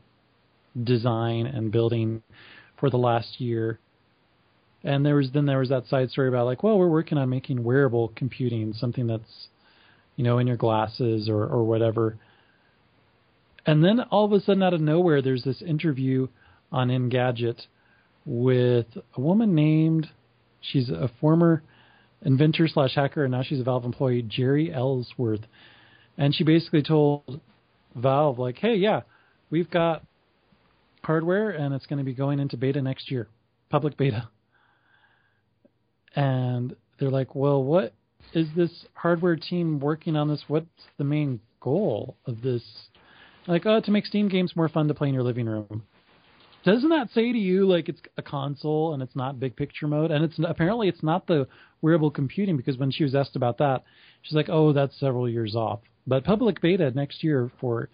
design 0.84 1.46
and 1.46 1.72
building 1.72 2.22
for 2.78 2.90
the 2.90 2.96
last 2.96 3.40
year. 3.40 3.78
And 4.84 5.04
there 5.04 5.16
was 5.16 5.30
then 5.32 5.46
there 5.46 5.58
was 5.58 5.70
that 5.70 5.86
side 5.86 6.10
story 6.10 6.28
about 6.28 6.46
like, 6.46 6.62
well, 6.62 6.78
we're 6.78 6.88
working 6.88 7.18
on 7.18 7.28
making 7.28 7.64
wearable 7.64 8.12
computing, 8.14 8.72
something 8.74 9.08
that's 9.08 9.48
you 10.14 10.22
know 10.22 10.38
in 10.38 10.46
your 10.46 10.56
glasses 10.56 11.28
or 11.28 11.44
or 11.44 11.64
whatever. 11.64 12.16
And 13.68 13.84
then 13.84 14.00
all 14.00 14.24
of 14.24 14.32
a 14.32 14.40
sudden, 14.40 14.62
out 14.62 14.72
of 14.72 14.80
nowhere, 14.80 15.20
there's 15.20 15.44
this 15.44 15.60
interview 15.60 16.28
on 16.72 16.88
Engadget 16.88 17.60
with 18.24 18.86
a 19.14 19.20
woman 19.20 19.54
named, 19.54 20.08
she's 20.62 20.88
a 20.88 21.10
former 21.20 21.62
inventor 22.22 22.66
slash 22.66 22.94
hacker, 22.94 23.24
and 23.24 23.32
now 23.32 23.42
she's 23.42 23.60
a 23.60 23.64
Valve 23.64 23.84
employee, 23.84 24.22
Jeri 24.22 24.74
Ellsworth. 24.74 25.42
And 26.16 26.34
she 26.34 26.44
basically 26.44 26.82
told 26.82 27.42
Valve, 27.94 28.38
like, 28.38 28.56
hey, 28.56 28.76
yeah, 28.76 29.02
we've 29.50 29.70
got 29.70 30.02
hardware, 31.02 31.50
and 31.50 31.74
it's 31.74 31.84
going 31.84 31.98
to 31.98 32.06
be 32.06 32.14
going 32.14 32.38
into 32.38 32.56
beta 32.56 32.80
next 32.80 33.10
year, 33.10 33.28
public 33.68 33.98
beta. 33.98 34.30
And 36.16 36.74
they're 36.98 37.10
like, 37.10 37.34
well, 37.34 37.62
what 37.62 37.92
is 38.32 38.46
this 38.56 38.86
hardware 38.94 39.36
team 39.36 39.78
working 39.78 40.16
on 40.16 40.28
this? 40.28 40.42
What's 40.48 40.66
the 40.96 41.04
main 41.04 41.40
goal 41.60 42.16
of 42.24 42.40
this? 42.40 42.62
Like, 43.48 43.64
oh, 43.64 43.80
to 43.80 43.90
make 43.90 44.04
Steam 44.04 44.28
games 44.28 44.54
more 44.54 44.68
fun 44.68 44.88
to 44.88 44.94
play 44.94 45.08
in 45.08 45.14
your 45.14 45.22
living 45.22 45.46
room. 45.46 45.82
Doesn't 46.64 46.90
that 46.90 47.08
say 47.14 47.32
to 47.32 47.38
you 47.38 47.66
like 47.66 47.88
it's 47.88 48.00
a 48.18 48.22
console 48.22 48.92
and 48.92 49.02
it's 49.02 49.16
not 49.16 49.40
big 49.40 49.56
picture 49.56 49.86
mode? 49.86 50.10
And 50.10 50.22
it's 50.22 50.38
apparently 50.44 50.88
it's 50.88 51.02
not 51.02 51.26
the 51.26 51.48
wearable 51.80 52.10
computing 52.10 52.58
because 52.58 52.76
when 52.76 52.90
she 52.90 53.04
was 53.04 53.14
asked 53.14 53.36
about 53.36 53.58
that, 53.58 53.84
she's 54.22 54.34
like, 54.34 54.50
"Oh, 54.50 54.72
that's 54.72 54.98
several 55.00 55.28
years 55.28 55.56
off." 55.56 55.80
But 56.06 56.24
public 56.24 56.60
beta 56.60 56.90
next 56.90 57.24
year 57.24 57.50
for 57.58 57.88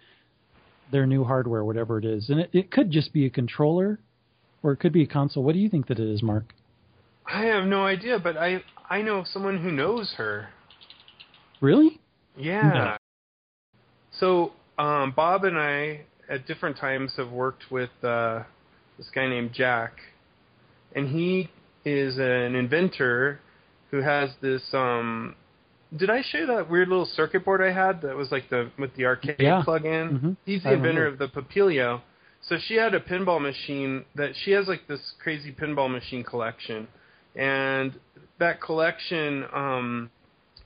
their 0.90 1.06
new 1.06 1.22
hardware, 1.22 1.64
whatever 1.64 1.98
it 1.98 2.04
is, 2.04 2.30
and 2.30 2.40
it, 2.40 2.50
it 2.52 2.70
could 2.72 2.90
just 2.90 3.12
be 3.12 3.26
a 3.26 3.30
controller, 3.30 4.00
or 4.62 4.72
it 4.72 4.78
could 4.78 4.92
be 4.92 5.02
a 5.02 5.06
console. 5.06 5.44
What 5.44 5.52
do 5.52 5.60
you 5.60 5.68
think 5.68 5.86
that 5.86 6.00
it 6.00 6.08
is, 6.08 6.22
Mark? 6.22 6.52
I 7.26 7.44
have 7.44 7.64
no 7.64 7.84
idea, 7.86 8.18
but 8.18 8.36
I 8.36 8.62
I 8.90 9.02
know 9.02 9.22
someone 9.24 9.58
who 9.58 9.70
knows 9.70 10.14
her. 10.16 10.48
Really? 11.60 12.00
Yeah. 12.36 12.72
No. 12.72 12.96
So 14.18 14.52
um, 14.78 15.12
Bob 15.12 15.44
and 15.44 15.58
I 15.58 16.02
at 16.28 16.46
different 16.46 16.76
times 16.76 17.12
have 17.16 17.30
worked 17.30 17.70
with 17.70 17.90
uh, 18.02 18.42
this 18.98 19.08
guy 19.14 19.28
named 19.28 19.52
Jack, 19.52 19.92
and 20.94 21.08
he 21.08 21.50
is 21.84 22.16
an 22.18 22.54
inventor 22.54 23.40
who 23.90 24.00
has 24.00 24.30
this. 24.40 24.62
Um, 24.72 25.34
did 25.96 26.10
I 26.10 26.22
show 26.22 26.38
you 26.38 26.46
that 26.46 26.68
weird 26.70 26.88
little 26.88 27.06
circuit 27.06 27.44
board 27.44 27.62
I 27.62 27.70
had 27.72 28.02
that 28.02 28.16
was 28.16 28.32
like 28.32 28.48
the 28.50 28.70
with 28.78 28.94
the 28.96 29.04
arcade 29.06 29.36
Yeah. 29.38 29.62
plug-in? 29.62 30.18
Mhm. 30.18 30.36
He's 30.44 30.62
the 30.62 30.70
I 30.70 30.72
inventor 30.72 31.02
remember. 31.04 31.24
of 31.24 31.32
the 31.32 31.40
Papilio. 31.42 32.00
So 32.42 32.58
she 32.58 32.74
had 32.74 32.94
a 32.94 33.00
pinball 33.00 33.40
machine 33.40 34.04
that 34.16 34.34
she 34.36 34.50
has 34.52 34.66
like 34.68 34.86
this 34.86 35.14
crazy 35.22 35.52
pinball 35.52 35.90
machine 35.90 36.24
collection, 36.24 36.88
and 37.36 37.92
that 38.38 38.60
collection, 38.60 39.44
um, 39.52 40.10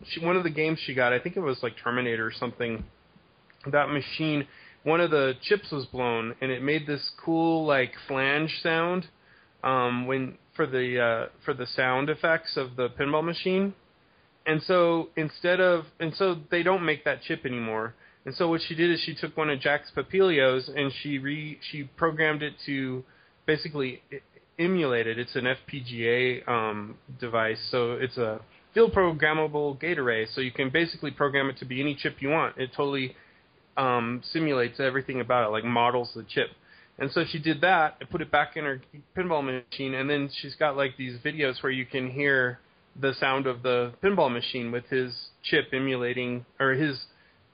she 0.04 0.20
one 0.24 0.36
of 0.36 0.42
the 0.44 0.50
games 0.50 0.78
she 0.80 0.94
got, 0.94 1.12
I 1.12 1.18
think 1.18 1.36
it 1.36 1.40
was 1.40 1.62
like 1.62 1.74
Terminator 1.76 2.26
or 2.26 2.32
something. 2.32 2.84
That 3.66 3.90
machine, 3.90 4.46
one 4.84 5.00
of 5.00 5.10
the 5.10 5.34
chips 5.42 5.70
was 5.70 5.86
blown, 5.86 6.34
and 6.40 6.50
it 6.50 6.62
made 6.62 6.86
this 6.86 7.10
cool 7.24 7.66
like 7.66 7.92
flange 8.06 8.60
sound 8.62 9.08
um, 9.62 10.06
when 10.06 10.38
for 10.54 10.66
the 10.66 11.00
uh, 11.00 11.26
for 11.44 11.54
the 11.54 11.66
sound 11.66 12.10
effects 12.10 12.56
of 12.56 12.76
the 12.76 12.88
pinball 12.90 13.24
machine. 13.24 13.74
And 14.46 14.62
so 14.62 15.10
instead 15.16 15.60
of 15.60 15.84
and 16.00 16.14
so 16.14 16.36
they 16.50 16.62
don't 16.62 16.84
make 16.84 17.04
that 17.04 17.22
chip 17.22 17.44
anymore. 17.44 17.94
And 18.24 18.34
so 18.34 18.48
what 18.48 18.60
she 18.60 18.74
did 18.74 18.90
is 18.90 19.00
she 19.00 19.14
took 19.14 19.36
one 19.36 19.48
of 19.50 19.60
Jack's 19.60 19.90
Papilios 19.96 20.68
and 20.74 20.92
she 21.02 21.18
re 21.18 21.58
she 21.70 21.84
programmed 21.84 22.42
it 22.42 22.54
to 22.66 23.04
basically 23.46 24.02
emulate 24.58 25.06
it. 25.06 25.18
It's 25.18 25.36
an 25.36 25.44
FPGA 25.44 26.46
um, 26.48 26.96
device, 27.20 27.60
so 27.70 27.92
it's 27.92 28.16
a 28.16 28.40
field 28.74 28.92
programmable 28.92 29.80
gate 29.80 29.98
array. 29.98 30.26
So 30.26 30.40
you 30.40 30.50
can 30.50 30.70
basically 30.70 31.10
program 31.10 31.48
it 31.48 31.56
to 31.58 31.64
be 31.64 31.80
any 31.80 31.94
chip 31.94 32.16
you 32.20 32.28
want. 32.30 32.58
It 32.58 32.70
totally 32.76 33.14
um, 33.78 34.22
simulates 34.32 34.80
everything 34.80 35.20
about 35.20 35.46
it, 35.46 35.50
like 35.50 35.64
models 35.64 36.10
the 36.14 36.24
chip. 36.24 36.48
And 36.98 37.10
so 37.12 37.24
she 37.24 37.38
did 37.38 37.60
that 37.60 37.96
and 38.00 38.10
put 38.10 38.20
it 38.20 38.30
back 38.30 38.56
in 38.56 38.64
her 38.64 38.82
pinball 39.16 39.44
machine, 39.44 39.94
and 39.94 40.10
then 40.10 40.28
she's 40.40 40.56
got 40.56 40.76
like 40.76 40.96
these 40.98 41.16
videos 41.24 41.62
where 41.62 41.72
you 41.72 41.86
can 41.86 42.10
hear 42.10 42.58
the 43.00 43.14
sound 43.20 43.46
of 43.46 43.62
the 43.62 43.92
pinball 44.02 44.32
machine 44.32 44.72
with 44.72 44.84
his 44.86 45.14
chip 45.44 45.66
emulating, 45.72 46.44
or 46.58 46.72
his, 46.72 46.98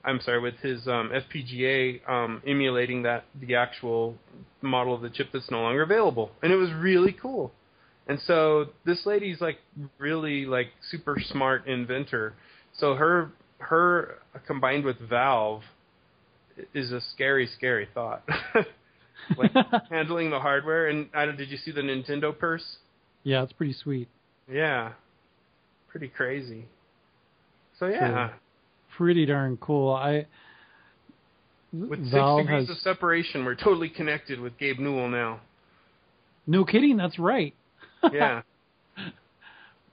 I'm 0.02 0.20
sorry, 0.22 0.40
with 0.40 0.56
his 0.60 0.88
um, 0.88 1.10
FPGA 1.12 2.08
um, 2.08 2.42
emulating 2.46 3.02
that 3.02 3.26
the 3.38 3.54
actual 3.54 4.14
model 4.62 4.94
of 4.94 5.02
the 5.02 5.10
chip 5.10 5.28
that's 5.30 5.50
no 5.50 5.60
longer 5.60 5.82
available, 5.82 6.30
and 6.42 6.50
it 6.50 6.56
was 6.56 6.72
really 6.72 7.12
cool. 7.12 7.52
And 8.06 8.18
so 8.26 8.66
this 8.86 9.04
lady's 9.04 9.42
like 9.42 9.58
really 9.98 10.46
like 10.46 10.68
super 10.90 11.18
smart 11.20 11.66
inventor. 11.66 12.34
So 12.78 12.94
her 12.94 13.30
her 13.58 14.18
combined 14.46 14.84
with 14.84 14.98
Valve 14.98 15.62
is 16.74 16.92
a 16.92 17.00
scary, 17.14 17.48
scary 17.56 17.88
thought. 17.94 18.22
like 19.38 19.52
handling 19.90 20.30
the 20.30 20.40
hardware. 20.40 20.88
And 20.88 21.08
I 21.14 21.26
don't, 21.26 21.36
did 21.36 21.50
you 21.50 21.56
see 21.56 21.70
the 21.70 21.80
Nintendo 21.80 22.36
purse? 22.36 22.64
Yeah, 23.22 23.42
it's 23.42 23.52
pretty 23.52 23.72
sweet. 23.72 24.08
Yeah, 24.50 24.92
pretty 25.88 26.08
crazy. 26.08 26.66
So 27.78 27.86
yeah, 27.86 28.30
Pretty 28.96 29.26
darn 29.26 29.56
cool. 29.56 29.92
I 29.92 30.26
with 31.72 31.98
six 32.00 32.12
Valve 32.12 32.42
degrees 32.42 32.68
has 32.68 32.76
of 32.76 32.82
separation, 32.82 33.44
we're 33.44 33.56
totally 33.56 33.88
connected 33.88 34.38
with 34.38 34.56
Gabe 34.58 34.78
Newell 34.78 35.08
now. 35.08 35.40
no 36.46 36.64
kidding. 36.64 36.96
That's 36.96 37.18
right. 37.18 37.54
Yeah, 38.12 38.42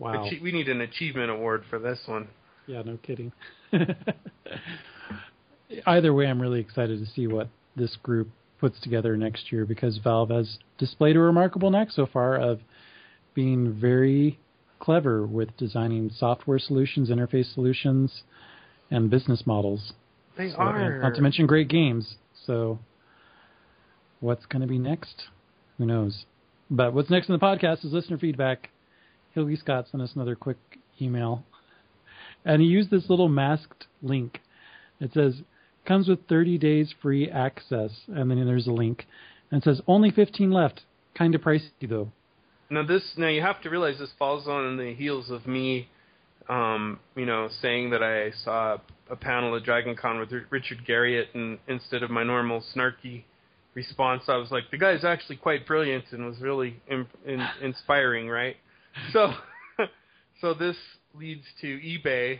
Wow. 0.01 0.27
We 0.41 0.51
need 0.51 0.67
an 0.67 0.81
achievement 0.81 1.29
award 1.29 1.63
for 1.69 1.77
this 1.77 1.99
one. 2.07 2.27
Yeah, 2.65 2.81
no 2.81 2.97
kidding. 3.03 3.31
Either 5.85 6.13
way, 6.13 6.27
I'm 6.27 6.41
really 6.41 6.59
excited 6.59 6.99
to 6.99 7.05
see 7.13 7.27
what 7.27 7.47
this 7.75 7.95
group 8.03 8.29
puts 8.59 8.79
together 8.81 9.17
next 9.17 9.51
year 9.51 9.65
because 9.65 9.97
Valve 9.97 10.29
has 10.29 10.57
displayed 10.77 11.15
a 11.15 11.19
remarkable 11.19 11.69
knack 11.71 11.91
so 11.91 12.05
far 12.05 12.35
of 12.35 12.59
being 13.33 13.73
very 13.79 14.39
clever 14.79 15.25
with 15.25 15.55
designing 15.57 16.09
software 16.15 16.59
solutions, 16.59 17.09
interface 17.09 17.53
solutions, 17.53 18.23
and 18.89 19.09
business 19.09 19.43
models. 19.45 19.93
They 20.37 20.49
So, 20.49 20.57
are. 20.57 20.99
not 20.99 21.15
to 21.15 21.21
mention 21.21 21.45
great 21.47 21.67
games. 21.69 22.15
So, 22.45 22.79
what's 24.19 24.45
going 24.45 24.61
to 24.61 24.67
be 24.67 24.79
next? 24.79 25.23
Who 25.77 25.85
knows? 25.85 26.25
But 26.69 26.93
what's 26.93 27.09
next 27.09 27.29
in 27.29 27.33
the 27.33 27.39
podcast 27.39 27.85
is 27.85 27.93
listener 27.93 28.17
feedback. 28.17 28.69
Hilgy 29.35 29.57
Scott 29.57 29.87
sent 29.89 30.03
us 30.03 30.11
another 30.15 30.35
quick 30.35 30.57
email, 31.01 31.43
and 32.45 32.61
he 32.61 32.67
used 32.67 32.89
this 32.91 33.09
little 33.09 33.29
masked 33.29 33.87
link. 34.01 34.41
It 34.99 35.13
says 35.13 35.41
comes 35.85 36.07
with 36.07 36.27
30 36.27 36.57
days 36.57 36.93
free 37.01 37.29
access, 37.29 37.91
and 38.07 38.29
then 38.29 38.45
there's 38.45 38.67
a 38.67 38.71
link, 38.71 39.05
and 39.49 39.61
it 39.61 39.63
says 39.63 39.81
only 39.87 40.11
15 40.11 40.51
left. 40.51 40.81
Kind 41.17 41.35
of 41.35 41.41
pricey 41.41 41.89
though. 41.89 42.11
Now 42.69 42.85
this 42.85 43.03
now 43.17 43.27
you 43.27 43.41
have 43.41 43.61
to 43.63 43.69
realize 43.69 43.99
this 43.99 44.11
falls 44.17 44.47
on 44.47 44.77
the 44.77 44.93
heels 44.93 45.29
of 45.29 45.45
me, 45.45 45.89
um, 46.47 46.99
you 47.15 47.25
know, 47.25 47.49
saying 47.61 47.89
that 47.89 48.01
I 48.01 48.31
saw 48.43 48.77
a 49.09 49.15
panel 49.17 49.55
at 49.57 49.63
Dragon 49.63 49.95
Con 49.95 50.19
with 50.19 50.31
Richard 50.49 50.79
Garriott, 50.87 51.27
and 51.33 51.59
instead 51.67 52.01
of 52.01 52.09
my 52.09 52.23
normal 52.23 52.63
snarky 52.73 53.23
response, 53.73 54.23
I 54.27 54.37
was 54.37 54.51
like, 54.51 54.71
the 54.71 54.77
guy's 54.77 55.03
actually 55.03 55.37
quite 55.37 55.67
brilliant 55.67 56.05
and 56.11 56.25
was 56.25 56.39
really 56.39 56.77
in, 56.87 57.05
in, 57.25 57.45
inspiring, 57.61 58.29
right? 58.29 58.55
So, 59.11 59.33
so 60.41 60.53
this 60.53 60.75
leads 61.13 61.43
to 61.61 61.67
eBay 61.67 62.39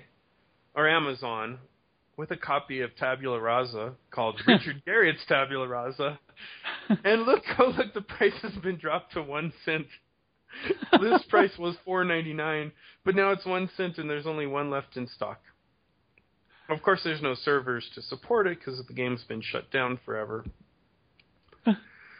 or 0.76 0.88
Amazon 0.88 1.60
with 2.22 2.30
a 2.30 2.38
copy 2.38 2.82
of 2.82 2.96
Tabula 2.98 3.42
Rasa 3.42 3.94
called 4.12 4.40
Richard 4.48 4.84
Garriott's 4.86 5.26
Tabula 5.28 5.68
Rasa. 5.68 6.20
And 7.04 7.24
look, 7.24 7.42
oh 7.58 7.74
look, 7.76 7.96
the 7.96 8.02
price 8.02 8.36
has 8.44 8.54
been 8.62 8.78
dropped 8.78 9.14
to 9.14 9.24
one 9.24 9.52
cent. 9.66 9.88
this 11.02 11.24
price 11.30 11.58
was 11.58 11.76
four 11.84 12.04
ninety 12.04 12.32
nine, 12.32 12.74
but 13.04 13.16
now 13.16 13.32
it's 13.32 13.44
one 13.44 13.72
cent, 13.76 13.98
and 13.98 14.08
there's 14.08 14.28
only 14.28 14.46
one 14.46 14.70
left 14.70 14.98
in 14.98 15.08
stock. 15.08 15.40
Of 16.70 16.84
course, 16.84 17.02
there's 17.04 17.24
no 17.24 17.34
servers 17.34 17.90
to 17.96 18.04
support 18.04 18.46
it 18.46 18.60
because 18.60 18.80
the 18.88 18.94
game's 18.94 19.24
been 19.24 19.42
shut 19.42 19.72
down 19.72 20.00
forever. 20.06 20.46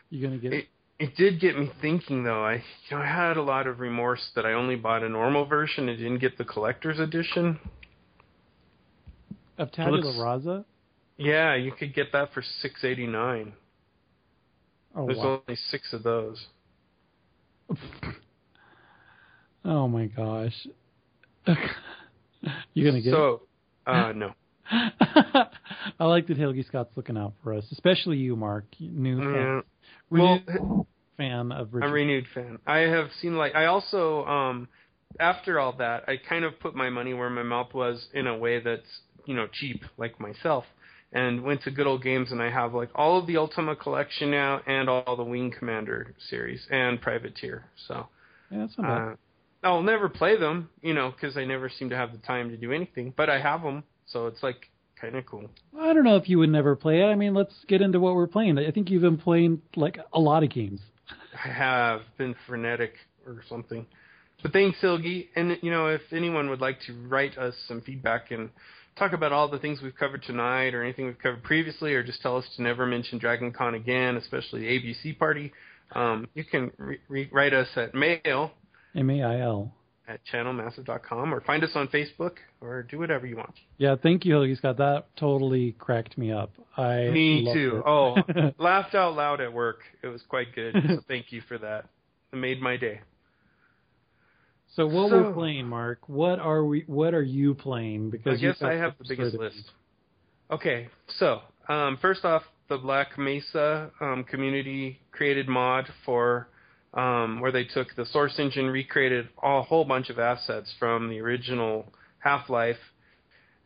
You 0.10 0.26
gonna 0.26 0.39
get 0.39 0.52
it? 0.52 0.68
It, 0.99 1.10
it 1.12 1.16
did 1.16 1.39
get 1.39 1.60
me 1.60 1.72
thinking, 1.80 2.24
though. 2.24 2.43
I, 2.43 2.54
you 2.56 2.97
know, 2.97 3.04
I 3.04 3.06
had 3.06 3.38
a 3.38 3.43
lot 3.43 3.68
of 3.68 3.80
remorse 3.80 4.32
that 4.36 4.47
I 4.47 4.54
only 4.54 4.78
bought 4.78 5.04
a 5.04 5.10
normal 5.10 5.45
version 5.45 5.89
and 5.89 5.97
didn't 5.99 6.20
get 6.20 6.39
the 6.39 6.43
collector's 6.43 6.99
edition. 6.99 7.60
Of 9.62 9.72
tabula 9.72 9.97
looks- 10.01 10.18
rasa. 10.18 10.66
Yeah, 11.18 11.55
you 11.55 11.72
could 11.72 11.93
get 11.93 12.12
that 12.14 12.34
for 12.34 12.41
six 12.62 12.84
eighty 12.84 13.05
nine. 13.07 13.53
Oh 14.95 15.05
There's 15.05 15.20
wow. 15.20 15.41
only 15.47 15.57
six 15.70 15.93
of 15.93 16.03
those. 16.03 16.47
Oh 19.64 19.88
my 19.88 20.05
gosh. 20.07 20.68
You're 22.74 22.89
gonna 22.91 23.01
get 23.01 23.12
So, 23.14 23.43
uh, 23.86 24.12
no. 24.16 24.32
I 24.72 26.05
like 26.05 26.28
that 26.28 26.38
Helgi 26.38 26.64
Scott's 26.64 26.91
looking 26.95 27.18
out 27.18 27.34
for 27.43 27.53
us, 27.53 27.66
especially 27.72 28.18
you, 28.18 28.36
Mark, 28.36 28.66
new 28.80 29.18
fan, 29.20 29.34
Yeah. 29.36 29.62
Well, 30.09 30.39
renewed 30.47 30.86
fan 31.18 31.51
of 31.51 31.74
Richard. 31.74 31.86
I'm 31.86 31.91
a 31.91 31.93
renewed 31.93 32.26
fan. 32.34 32.57
I 32.66 32.78
have 32.80 33.09
seen 33.22 33.36
like 33.38 33.53
I 33.55 33.66
also 33.66 34.26
um 34.26 34.68
after 35.20 35.59
all 35.59 35.74
that 35.78 36.05
I 36.07 36.18
kind 36.18 36.43
of 36.45 36.59
put 36.59 36.74
my 36.74 36.89
money 36.89 37.14
where 37.14 37.30
my 37.30 37.43
mouth 37.43 37.74
was 37.74 38.07
in 38.14 38.28
a 38.28 38.36
way 38.38 38.59
that's 38.62 38.82
you 39.32 39.38
know 39.38 39.47
cheap 39.47 39.84
like 39.97 40.19
myself 40.19 40.65
and 41.13 41.43
went 41.43 41.61
to 41.63 41.71
Good 41.71 41.88
Old 41.88 42.03
Games 42.03 42.32
and 42.32 42.41
I 42.41 42.49
have 42.49 42.73
like 42.73 42.89
all 42.95 43.17
of 43.17 43.27
the 43.27 43.38
Ultima 43.38 43.75
collection 43.75 44.29
now 44.32 44.61
and 44.67 44.89
all 44.89 45.15
the 45.15 45.23
Wing 45.23 45.53
Commander 45.57 46.13
series 46.29 46.65
and 46.69 47.01
Privateer. 47.01 47.65
So 47.88 48.07
yeah, 48.49 48.59
that's 48.59 48.77
not 48.77 48.88
bad. 48.88 49.13
uh, 49.13 49.15
I'll 49.63 49.84
never 49.84 50.09
play 50.09 50.38
them, 50.38 50.69
you 50.82 50.93
know, 50.93 51.11
because 51.11 51.38
I 51.38 51.45
never 51.45 51.69
seem 51.69 51.89
to 51.91 51.95
have 51.95 52.11
the 52.11 52.17
time 52.19 52.49
to 52.49 52.57
do 52.57 52.71
anything. 52.71 53.13
But 53.15 53.29
I 53.29 53.39
have 53.39 53.61
them, 53.61 53.84
so 54.05 54.27
it's 54.27 54.41
like 54.41 54.69
kind 54.99 55.15
of 55.15 55.25
cool. 55.25 55.49
I 55.79 55.93
don't 55.93 56.03
know 56.03 56.15
if 56.15 56.27
you 56.27 56.39
would 56.39 56.49
never 56.49 56.75
play 56.75 57.01
it. 57.01 57.05
I 57.05 57.15
mean, 57.15 57.34
let's 57.34 57.53
get 57.67 57.82
into 57.82 57.99
what 57.99 58.15
we're 58.15 58.27
playing. 58.27 58.57
I 58.57 58.71
think 58.71 58.89
you've 58.89 59.01
been 59.01 59.17
playing 59.17 59.61
like 59.75 59.99
a 60.13 60.19
lot 60.19 60.43
of 60.43 60.49
games. 60.49 60.82
I 61.34 61.49
have 61.49 62.01
been 62.17 62.36
frenetic 62.47 62.93
or 63.25 63.43
something. 63.47 63.86
But 64.41 64.53
thanks, 64.53 64.79
Silgi. 64.82 65.27
And 65.36 65.57
you 65.61 65.71
know, 65.71 65.88
if 65.88 66.01
anyone 66.11 66.49
would 66.49 66.61
like 66.61 66.79
to 66.88 66.93
write 67.07 67.38
us 67.38 67.53
some 67.67 67.82
feedback 67.82 68.32
and 68.32 68.49
talk 68.97 69.13
about 69.13 69.31
all 69.31 69.47
the 69.47 69.59
things 69.59 69.81
we've 69.81 69.95
covered 69.95 70.23
tonight, 70.23 70.73
or 70.73 70.83
anything 70.83 71.05
we've 71.05 71.19
covered 71.19 71.43
previously, 71.43 71.93
or 71.93 72.03
just 72.03 72.21
tell 72.21 72.37
us 72.37 72.45
to 72.55 72.61
never 72.61 72.85
mention 72.85 73.17
Dragon 73.19 73.51
Con 73.51 73.75
again, 73.75 74.17
especially 74.17 74.61
the 74.61 74.67
ABC 74.67 75.17
party, 75.17 75.51
um, 75.93 76.27
you 76.33 76.43
can 76.43 76.71
re- 76.77 76.99
re- 77.09 77.29
write 77.31 77.53
us 77.53 77.67
at 77.75 77.93
mail 77.93 78.51
M 78.95 79.09
A 79.09 79.23
I 79.23 79.39
L. 79.41 79.73
at 80.07 80.19
channelmassive.com, 80.33 81.33
or 81.33 81.41
find 81.41 81.63
us 81.63 81.71
on 81.75 81.87
Facebook, 81.87 82.33
or 82.59 82.83
do 82.83 82.99
whatever 82.99 83.25
you 83.25 83.37
want. 83.37 83.53
Yeah, 83.77 83.95
thank 84.01 84.25
you, 84.25 84.33
Helgi 84.33 84.55
Scott. 84.57 84.77
That 84.77 85.05
totally 85.17 85.73
cracked 85.73 86.17
me 86.17 86.31
up. 86.31 86.51
I 86.77 87.09
Me 87.09 87.49
too. 87.53 87.77
it. 87.77 87.89
Oh, 87.89 88.15
laughed 88.57 88.95
out 88.95 89.15
loud 89.15 89.41
at 89.41 89.51
work. 89.51 89.79
It 90.03 90.07
was 90.07 90.21
quite 90.27 90.53
good. 90.55 90.75
So 90.87 91.01
thank 91.07 91.31
you 91.31 91.41
for 91.47 91.57
that. 91.57 91.85
It 92.31 92.37
made 92.37 92.61
my 92.61 92.77
day. 92.77 93.01
So 94.76 94.86
what 94.88 95.09
So- 95.09 95.22
we're 95.24 95.34
playing, 95.34 95.67
Mark? 95.67 96.07
What 96.07 96.39
are 96.39 96.63
we? 96.63 96.84
What 96.88 97.13
are 97.13 97.24
you 97.24 97.53
playing? 97.53 98.07
I 98.07 98.11
Because 98.11 98.41
you've 98.41 98.55
guess 98.55 98.63
I 98.63 98.74
have 98.74 98.97
the 98.97 99.05
biggest 99.07 99.36
list. 99.36 99.72
Okay, 100.49 100.89
so 101.07 101.41
um, 101.69 101.97
first 102.01 102.26
off, 102.26 102.43
the 102.67 102.78
Black 102.78 103.17
Mesa 103.17 103.91
um, 104.01 104.24
community 104.24 104.99
created 105.11 105.47
mod 105.47 105.88
for 106.05 106.47
um, 106.93 107.39
where 107.39 107.51
they 107.51 107.63
took 107.63 107.95
the 107.95 108.05
source 108.05 108.38
engine, 108.39 108.69
recreated 108.69 109.30
a 109.41 109.61
whole 109.61 109.86
bunch 109.86 110.09
of 110.09 110.19
assets 110.19 110.74
from 110.78 111.09
the 111.09 111.19
original 111.19 111.86
Half 112.19 112.49
Life, 112.49 112.80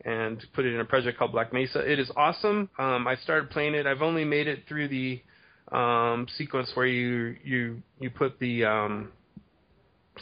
and 0.04 0.44
put 0.54 0.66
it 0.66 0.74
in 0.74 0.80
a 0.80 0.86
project 0.86 1.18
called 1.18 1.32
Black 1.32 1.52
Mesa. 1.52 1.80
It 1.80 2.00
is 2.00 2.12
awesome. 2.16 2.70
Um, 2.78 3.08
I 3.08 3.16
started 3.16 3.50
playing 3.50 3.74
it. 3.74 3.88
I've 3.88 4.02
only 4.04 4.26
made 4.26 4.48
it 4.48 4.64
through 4.68 4.90
the 4.90 5.22
um, 5.72 6.28
sequence 6.38 6.72
where 6.76 6.86
you 6.86 7.36
you 7.44 7.82
you 8.00 8.10
put 8.12 8.38
the 8.40 8.66
um, 8.66 9.12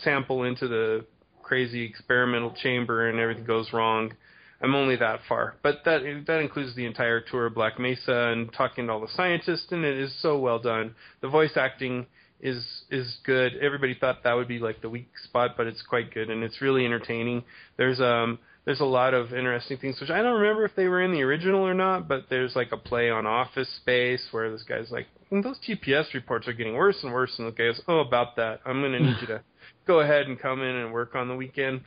sample 0.02 0.44
into 0.44 0.68
the 0.68 1.06
crazy 1.42 1.84
experimental 1.84 2.52
chamber 2.52 3.10
and 3.10 3.20
everything 3.20 3.46
goes 3.46 3.74
wrong. 3.74 4.14
I'm 4.62 4.76
only 4.76 4.96
that 4.96 5.20
far, 5.28 5.56
but 5.62 5.80
that 5.84 6.02
that 6.26 6.40
includes 6.40 6.74
the 6.74 6.86
entire 6.86 7.20
tour 7.20 7.48
of 7.48 7.54
Black 7.54 7.80
Mesa 7.80 8.32
and 8.32 8.52
talking 8.54 8.88
to 8.88 8.94
all 8.94 9.02
the 9.02 9.10
scientists, 9.10 9.68
and 9.72 9.84
it 9.84 9.98
is 9.98 10.16
so 10.22 10.38
well 10.40 10.58
done. 10.58 10.96
The 11.22 11.28
voice 11.28 11.58
acting 11.58 12.06
is 12.44 12.66
is 12.92 13.18
good. 13.26 13.54
Everybody 13.62 13.96
thought 13.96 14.24
that 14.24 14.34
would 14.34 14.48
be 14.48 14.60
like 14.60 14.82
the 14.82 14.90
weak 14.90 15.10
spot, 15.24 15.56
but 15.58 15.66
it's 15.66 15.82
quite 15.82 16.14
good 16.14 16.30
and 16.30 16.44
it's 16.44 16.62
really 16.62 16.86
entertaining. 16.86 17.44
There's 17.78 18.00
um 18.00 18.38
there's 18.66 18.82
a 18.82 18.86
lot 18.86 19.14
of 19.14 19.34
interesting 19.34 19.78
things 19.78 20.00
which 20.00 20.10
I 20.10 20.22
don't 20.22 20.40
remember 20.40 20.66
if 20.66 20.76
they 20.76 20.88
were 20.88 21.02
in 21.02 21.12
the 21.12 21.24
original 21.24 21.66
or 21.66 21.74
not, 21.74 22.08
but 22.08 22.26
there's 22.30 22.56
like 22.56 22.72
a 22.72 22.78
play 22.78 23.10
on 23.10 23.26
Office 23.26 23.70
Space 23.82 24.26
where 24.32 24.52
this 24.52 24.64
guy's 24.64 24.92
like, 24.92 25.08
"Mm, 25.32 25.44
those 25.44 25.60
TPS 25.60 26.14
reports 26.14 26.48
are 26.48 26.54
getting 26.54 26.76
worse 26.76 27.02
and 27.04 27.14
worse, 27.14 27.38
and 27.40 27.48
the 27.48 27.52
guy 27.52 27.66
goes, 27.66 27.82
oh 27.88 28.00
about 28.00 28.36
that, 28.36 28.60
I'm 28.66 28.82
gonna 28.82 29.00
need 29.00 29.18
you 29.22 29.28
to 29.28 29.42
go 29.86 30.00
ahead 30.00 30.28
and 30.28 30.40
come 30.40 30.62
in 30.62 30.76
and 30.76 30.94
work 30.94 31.16
on 31.16 31.28
the 31.28 31.36
weekend. 31.36 31.82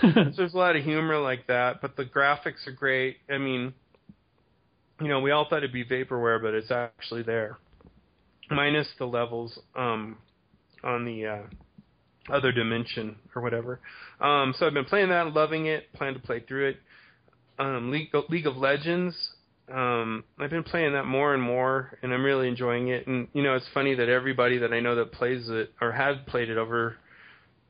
So 0.00 0.24
there's 0.36 0.54
a 0.54 0.58
lot 0.58 0.76
of 0.76 0.84
humor 0.84 1.18
like 1.18 1.46
that, 1.46 1.80
but 1.80 1.96
the 1.96 2.04
graphics 2.04 2.66
are 2.66 2.72
great. 2.72 3.18
I 3.30 3.38
mean, 3.38 3.72
you 5.00 5.08
know, 5.08 5.20
we 5.20 5.30
all 5.30 5.48
thought 5.48 5.58
it'd 5.58 5.72
be 5.72 5.84
vaporware, 5.84 6.42
but 6.42 6.54
it's 6.54 6.70
actually 6.70 7.22
there, 7.22 7.58
minus 8.50 8.88
the 8.98 9.06
levels 9.06 9.58
um, 9.76 10.16
on 10.82 11.04
the 11.04 11.26
uh, 11.26 11.42
other 12.32 12.50
dimension 12.52 13.16
or 13.34 13.42
whatever. 13.42 13.80
Um, 14.20 14.54
so 14.58 14.66
I've 14.66 14.74
been 14.74 14.84
playing 14.84 15.10
that, 15.10 15.32
loving 15.32 15.66
it. 15.66 15.92
Plan 15.92 16.14
to 16.14 16.20
play 16.20 16.40
through 16.40 16.70
it. 16.70 16.76
Um, 17.58 17.90
League 17.90 18.10
League 18.28 18.46
of 18.46 18.56
Legends. 18.56 19.14
Um, 19.72 20.24
I've 20.38 20.50
been 20.50 20.62
playing 20.62 20.92
that 20.92 21.04
more 21.06 21.32
and 21.34 21.42
more, 21.42 21.98
and 22.02 22.12
I'm 22.12 22.22
really 22.24 22.48
enjoying 22.48 22.88
it. 22.88 23.06
And 23.06 23.28
you 23.32 23.42
know, 23.42 23.54
it's 23.54 23.68
funny 23.72 23.94
that 23.94 24.08
everybody 24.08 24.58
that 24.58 24.72
I 24.72 24.80
know 24.80 24.94
that 24.96 25.12
plays 25.12 25.48
it 25.48 25.72
or 25.80 25.92
had 25.92 26.26
played 26.26 26.50
it 26.50 26.58
over 26.58 26.96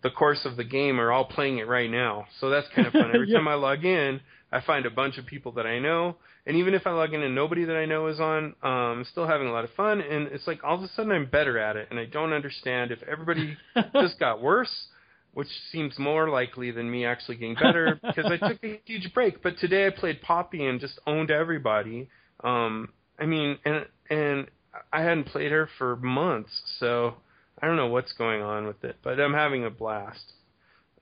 the 0.03 0.11
course 0.11 0.45
of 0.45 0.57
the 0.57 0.65
game 0.65 1.01
are 1.01 1.11
all 1.13 1.25
playing 1.25 1.59
it 1.59 1.69
right 1.69 1.91
now. 1.91 2.27
So 2.41 2.51
that's 2.51 2.67
kind 2.75 2.87
of 2.87 2.93
fun. 2.93 3.11
Every 3.15 3.29
Yeah. 3.29 3.37
time 3.39 3.49
I 3.49 3.55
log 3.55 3.85
in, 3.85 4.21
I 4.53 4.61
find 4.61 4.87
a 4.87 4.91
bunch 4.91 5.19
of 5.19 5.27
people 5.27 5.53
that 5.53 5.67
I 5.67 5.79
know, 5.79 6.17
and 6.47 6.57
even 6.57 6.75
if 6.75 6.87
I 6.87 6.91
log 6.91 7.15
in 7.15 7.23
and 7.23 7.35
nobody 7.35 7.65
that 7.65 7.77
I 7.77 7.87
know 7.87 8.07
is 8.09 8.21
on, 8.21 8.55
um, 8.63 8.71
I'm 8.99 9.05
still 9.05 9.27
having 9.27 9.49
a 9.49 9.53
lot 9.53 9.65
of 9.65 9.71
fun. 9.71 10.01
And 10.01 10.29
it's 10.29 10.47
like 10.47 10.63
all 10.63 10.77
of 10.77 10.83
a 10.83 10.89
sudden 10.89 11.11
I'm 11.13 11.27
better 11.27 11.59
at 11.59 11.77
it, 11.77 11.89
and 11.91 11.99
I 11.99 12.05
don't 12.05 12.33
understand 12.33 12.91
if 12.91 13.03
everybody 13.05 13.57
just 13.95 14.19
got 14.19 14.43
worse, 14.43 14.87
which 15.35 15.49
seems 15.71 15.99
more 15.99 16.29
likely 16.31 16.71
than 16.71 16.91
me 16.91 17.05
actually 17.05 17.37
getting 17.37 17.55
better 17.55 18.01
because 18.07 18.31
I 18.31 18.37
took 18.49 18.65
a 18.65 18.81
huge 18.85 19.13
break. 19.13 19.43
But 19.43 19.59
today 19.59 19.87
I 19.87 19.91
played 19.91 20.23
Poppy 20.23 20.65
and 20.65 20.81
just 20.81 20.99
owned 21.07 21.31
everybody. 21.31 22.09
Um, 22.43 22.89
I 23.19 23.27
mean, 23.27 23.59
and 23.65 23.87
and 24.09 24.47
I 24.93 25.03
hadn't 25.03 25.25
played 25.25 25.53
her 25.53 25.69
for 25.79 25.97
months, 25.97 26.51
so 26.79 27.15
I 27.61 27.67
don't 27.67 27.77
know 27.77 27.87
what's 27.89 28.13
going 28.13 28.43
on 28.43 28.67
with 28.67 28.83
it, 28.85 28.97
but 29.03 29.21
I'm 29.21 29.35
having 29.35 29.65
a 29.65 29.71
blast. 29.71 30.33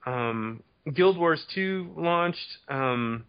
Um, 0.05 0.61
Guild 0.93 1.17
Wars 1.17 1.43
2 1.55 1.93
launched. 1.97 2.57
Um, 2.69 3.25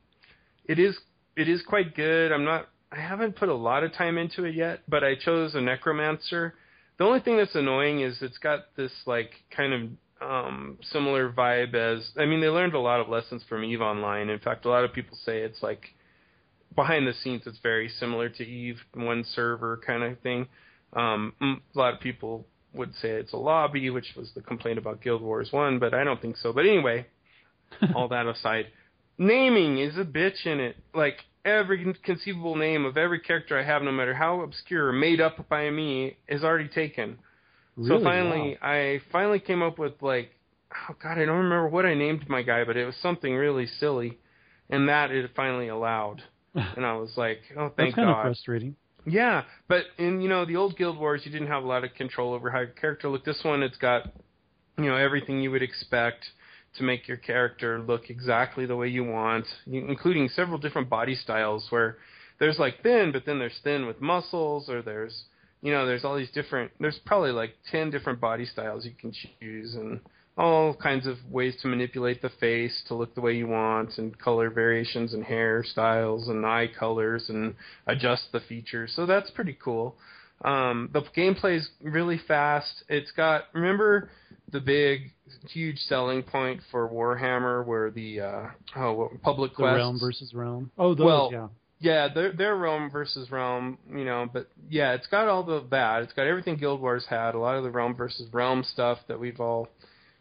it 0.66 0.78
is 0.78 0.96
it 1.36 1.48
is 1.48 1.62
quite 1.62 1.94
good. 1.94 2.32
I'm 2.32 2.44
not. 2.44 2.68
I 2.92 3.00
haven't 3.00 3.36
put 3.36 3.48
a 3.48 3.54
lot 3.54 3.82
of 3.82 3.92
time 3.92 4.18
into 4.18 4.44
it 4.44 4.54
yet, 4.54 4.80
but 4.88 5.02
I 5.02 5.14
chose 5.16 5.54
a 5.54 5.60
Necromancer. 5.60 6.54
The 6.96 7.04
only 7.04 7.20
thing 7.20 7.36
that's 7.36 7.54
annoying 7.54 8.00
is 8.00 8.18
it's 8.22 8.38
got 8.38 8.76
this 8.76 8.92
like 9.04 9.30
kind 9.50 9.72
of 9.72 9.80
um, 10.20 10.78
similar 10.92 11.30
vibe 11.30 11.74
as. 11.74 12.10
I 12.16 12.26
mean, 12.26 12.40
they 12.40 12.48
learned 12.48 12.74
a 12.74 12.80
lot 12.80 13.00
of 13.00 13.08
lessons 13.08 13.42
from 13.48 13.64
Eve 13.64 13.80
Online. 13.80 14.28
In 14.28 14.38
fact, 14.38 14.64
a 14.64 14.68
lot 14.68 14.84
of 14.84 14.92
people 14.92 15.16
say 15.24 15.40
it's 15.40 15.62
like 15.62 15.82
behind 16.74 17.06
the 17.06 17.12
scenes. 17.12 17.42
It's 17.46 17.58
very 17.58 17.88
similar 17.88 18.28
to 18.28 18.44
Eve, 18.44 18.78
one 18.94 19.24
server 19.34 19.80
kind 19.86 20.02
of 20.02 20.18
thing. 20.20 20.46
Um, 20.92 21.32
a 21.40 21.78
lot 21.78 21.94
of 21.94 22.00
people 22.00 22.46
would 22.72 22.94
say 22.96 23.10
it's 23.10 23.32
a 23.32 23.36
lobby, 23.36 23.90
which 23.90 24.14
was 24.16 24.32
the 24.34 24.40
complaint 24.40 24.78
about 24.78 25.00
Guild 25.00 25.22
Wars 25.22 25.52
One, 25.52 25.78
but 25.78 25.94
I 25.94 26.04
don't 26.04 26.20
think 26.20 26.36
so. 26.36 26.52
But 26.52 26.66
anyway, 26.66 27.06
all 27.94 28.08
that 28.08 28.26
aside, 28.26 28.66
naming 29.18 29.78
is 29.78 29.96
a 29.96 30.04
bitch 30.04 30.46
in 30.46 30.60
it. 30.60 30.76
Like 30.94 31.18
every 31.44 31.94
conceivable 32.02 32.56
name 32.56 32.84
of 32.84 32.96
every 32.96 33.20
character 33.20 33.58
I 33.58 33.64
have, 33.64 33.82
no 33.82 33.92
matter 33.92 34.14
how 34.14 34.40
obscure 34.40 34.88
or 34.88 34.92
made 34.92 35.20
up 35.20 35.48
by 35.48 35.70
me, 35.70 36.16
is 36.28 36.42
already 36.42 36.68
taken. 36.68 37.18
Really? 37.76 37.88
So 37.98 38.04
finally, 38.04 38.58
I 38.62 39.00
finally 39.10 39.40
came 39.40 39.62
up 39.62 39.78
with 39.78 39.94
like, 40.00 40.30
oh 40.90 40.94
god, 41.02 41.18
I 41.18 41.24
don't 41.24 41.36
remember 41.36 41.68
what 41.68 41.86
I 41.86 41.94
named 41.94 42.28
my 42.28 42.42
guy, 42.42 42.64
but 42.64 42.76
it 42.76 42.84
was 42.84 42.96
something 43.02 43.34
really 43.34 43.66
silly, 43.66 44.18
and 44.70 44.88
that 44.88 45.10
it 45.10 45.30
finally 45.34 45.68
allowed. 45.68 46.22
And 46.76 46.86
I 46.86 46.94
was 46.94 47.10
like, 47.16 47.40
oh, 47.56 47.62
thank 47.62 47.76
That's 47.76 47.76
thank 47.76 47.94
kind 47.96 48.08
of 48.10 48.14
God. 48.14 48.22
frustrating. 48.22 48.76
Yeah, 49.06 49.42
but 49.68 49.84
in 49.98 50.20
you 50.20 50.28
know 50.28 50.44
the 50.44 50.56
old 50.56 50.76
Guild 50.76 50.98
Wars, 50.98 51.22
you 51.24 51.32
didn't 51.32 51.48
have 51.48 51.62
a 51.62 51.66
lot 51.66 51.84
of 51.84 51.92
control 51.94 52.32
over 52.32 52.50
how 52.50 52.60
your 52.60 52.68
character 52.68 53.08
looked. 53.08 53.26
This 53.26 53.40
one, 53.42 53.62
it's 53.62 53.76
got 53.76 54.12
you 54.78 54.84
know 54.84 54.96
everything 54.96 55.40
you 55.40 55.50
would 55.50 55.62
expect 55.62 56.24
to 56.76 56.84
make 56.84 57.06
your 57.06 57.16
character 57.16 57.80
look 57.80 58.08
exactly 58.08 58.66
the 58.66 58.76
way 58.76 58.88
you 58.88 59.04
want, 59.04 59.46
including 59.66 60.28
several 60.28 60.58
different 60.58 60.88
body 60.88 61.14
styles. 61.14 61.66
Where 61.70 61.98
there's 62.38 62.58
like 62.58 62.82
thin, 62.82 63.12
but 63.12 63.26
then 63.26 63.38
there's 63.38 63.58
thin 63.62 63.86
with 63.86 64.00
muscles, 64.00 64.68
or 64.68 64.80
there's 64.80 65.24
you 65.64 65.72
know 65.72 65.86
there's 65.86 66.04
all 66.04 66.16
these 66.16 66.30
different. 66.30 66.70
There's 66.78 67.00
probably 67.06 67.32
like 67.32 67.54
ten 67.72 67.90
different 67.90 68.20
body 68.20 68.44
styles 68.44 68.84
you 68.84 68.92
can 68.92 69.12
choose, 69.40 69.74
and 69.74 69.98
all 70.36 70.74
kinds 70.74 71.06
of 71.06 71.16
ways 71.30 71.56
to 71.62 71.68
manipulate 71.68 72.20
the 72.20 72.28
face 72.28 72.82
to 72.88 72.94
look 72.94 73.14
the 73.14 73.20
way 73.22 73.34
you 73.34 73.46
want, 73.46 73.96
and 73.96 74.16
color 74.18 74.50
variations 74.50 75.14
and 75.14 75.24
hairstyles 75.24 76.28
and 76.28 76.44
eye 76.44 76.68
colors 76.78 77.30
and 77.30 77.54
adjust 77.86 78.24
the 78.32 78.40
features. 78.40 78.92
So 78.94 79.06
that's 79.06 79.30
pretty 79.30 79.56
cool. 79.64 79.96
Um, 80.44 80.90
the 80.92 81.00
gameplay 81.16 81.56
is 81.56 81.68
really 81.80 82.20
fast. 82.28 82.84
It's 82.88 83.12
got 83.12 83.44
remember 83.54 84.10
the 84.52 84.60
big, 84.60 85.12
huge 85.48 85.78
selling 85.78 86.22
point 86.22 86.60
for 86.70 86.90
Warhammer, 86.90 87.64
where 87.64 87.90
the 87.90 88.20
uh, 88.20 88.46
oh 88.76 88.92
what, 88.92 89.22
public 89.22 89.52
The 89.52 89.56
quests. 89.56 89.76
realm 89.76 89.98
versus 89.98 90.34
realm. 90.34 90.70
Oh, 90.76 90.94
those. 90.94 91.06
Well, 91.06 91.30
yeah. 91.32 91.48
Yeah, 91.80 92.08
they're 92.14 92.32
they're 92.32 92.56
realm 92.56 92.90
versus 92.90 93.30
realm, 93.30 93.78
you 93.90 94.04
know, 94.04 94.28
but 94.32 94.48
yeah, 94.70 94.92
it's 94.94 95.06
got 95.08 95.28
all 95.28 95.42
the 95.42 95.64
that. 95.70 96.02
It's 96.02 96.12
got 96.12 96.26
everything 96.26 96.56
Guild 96.56 96.80
Wars 96.80 97.04
had, 97.08 97.34
a 97.34 97.38
lot 97.38 97.56
of 97.56 97.64
the 97.64 97.70
realm 97.70 97.94
versus 97.94 98.32
realm 98.32 98.64
stuff 98.64 98.98
that 99.08 99.18
we've 99.20 99.40
all 99.40 99.68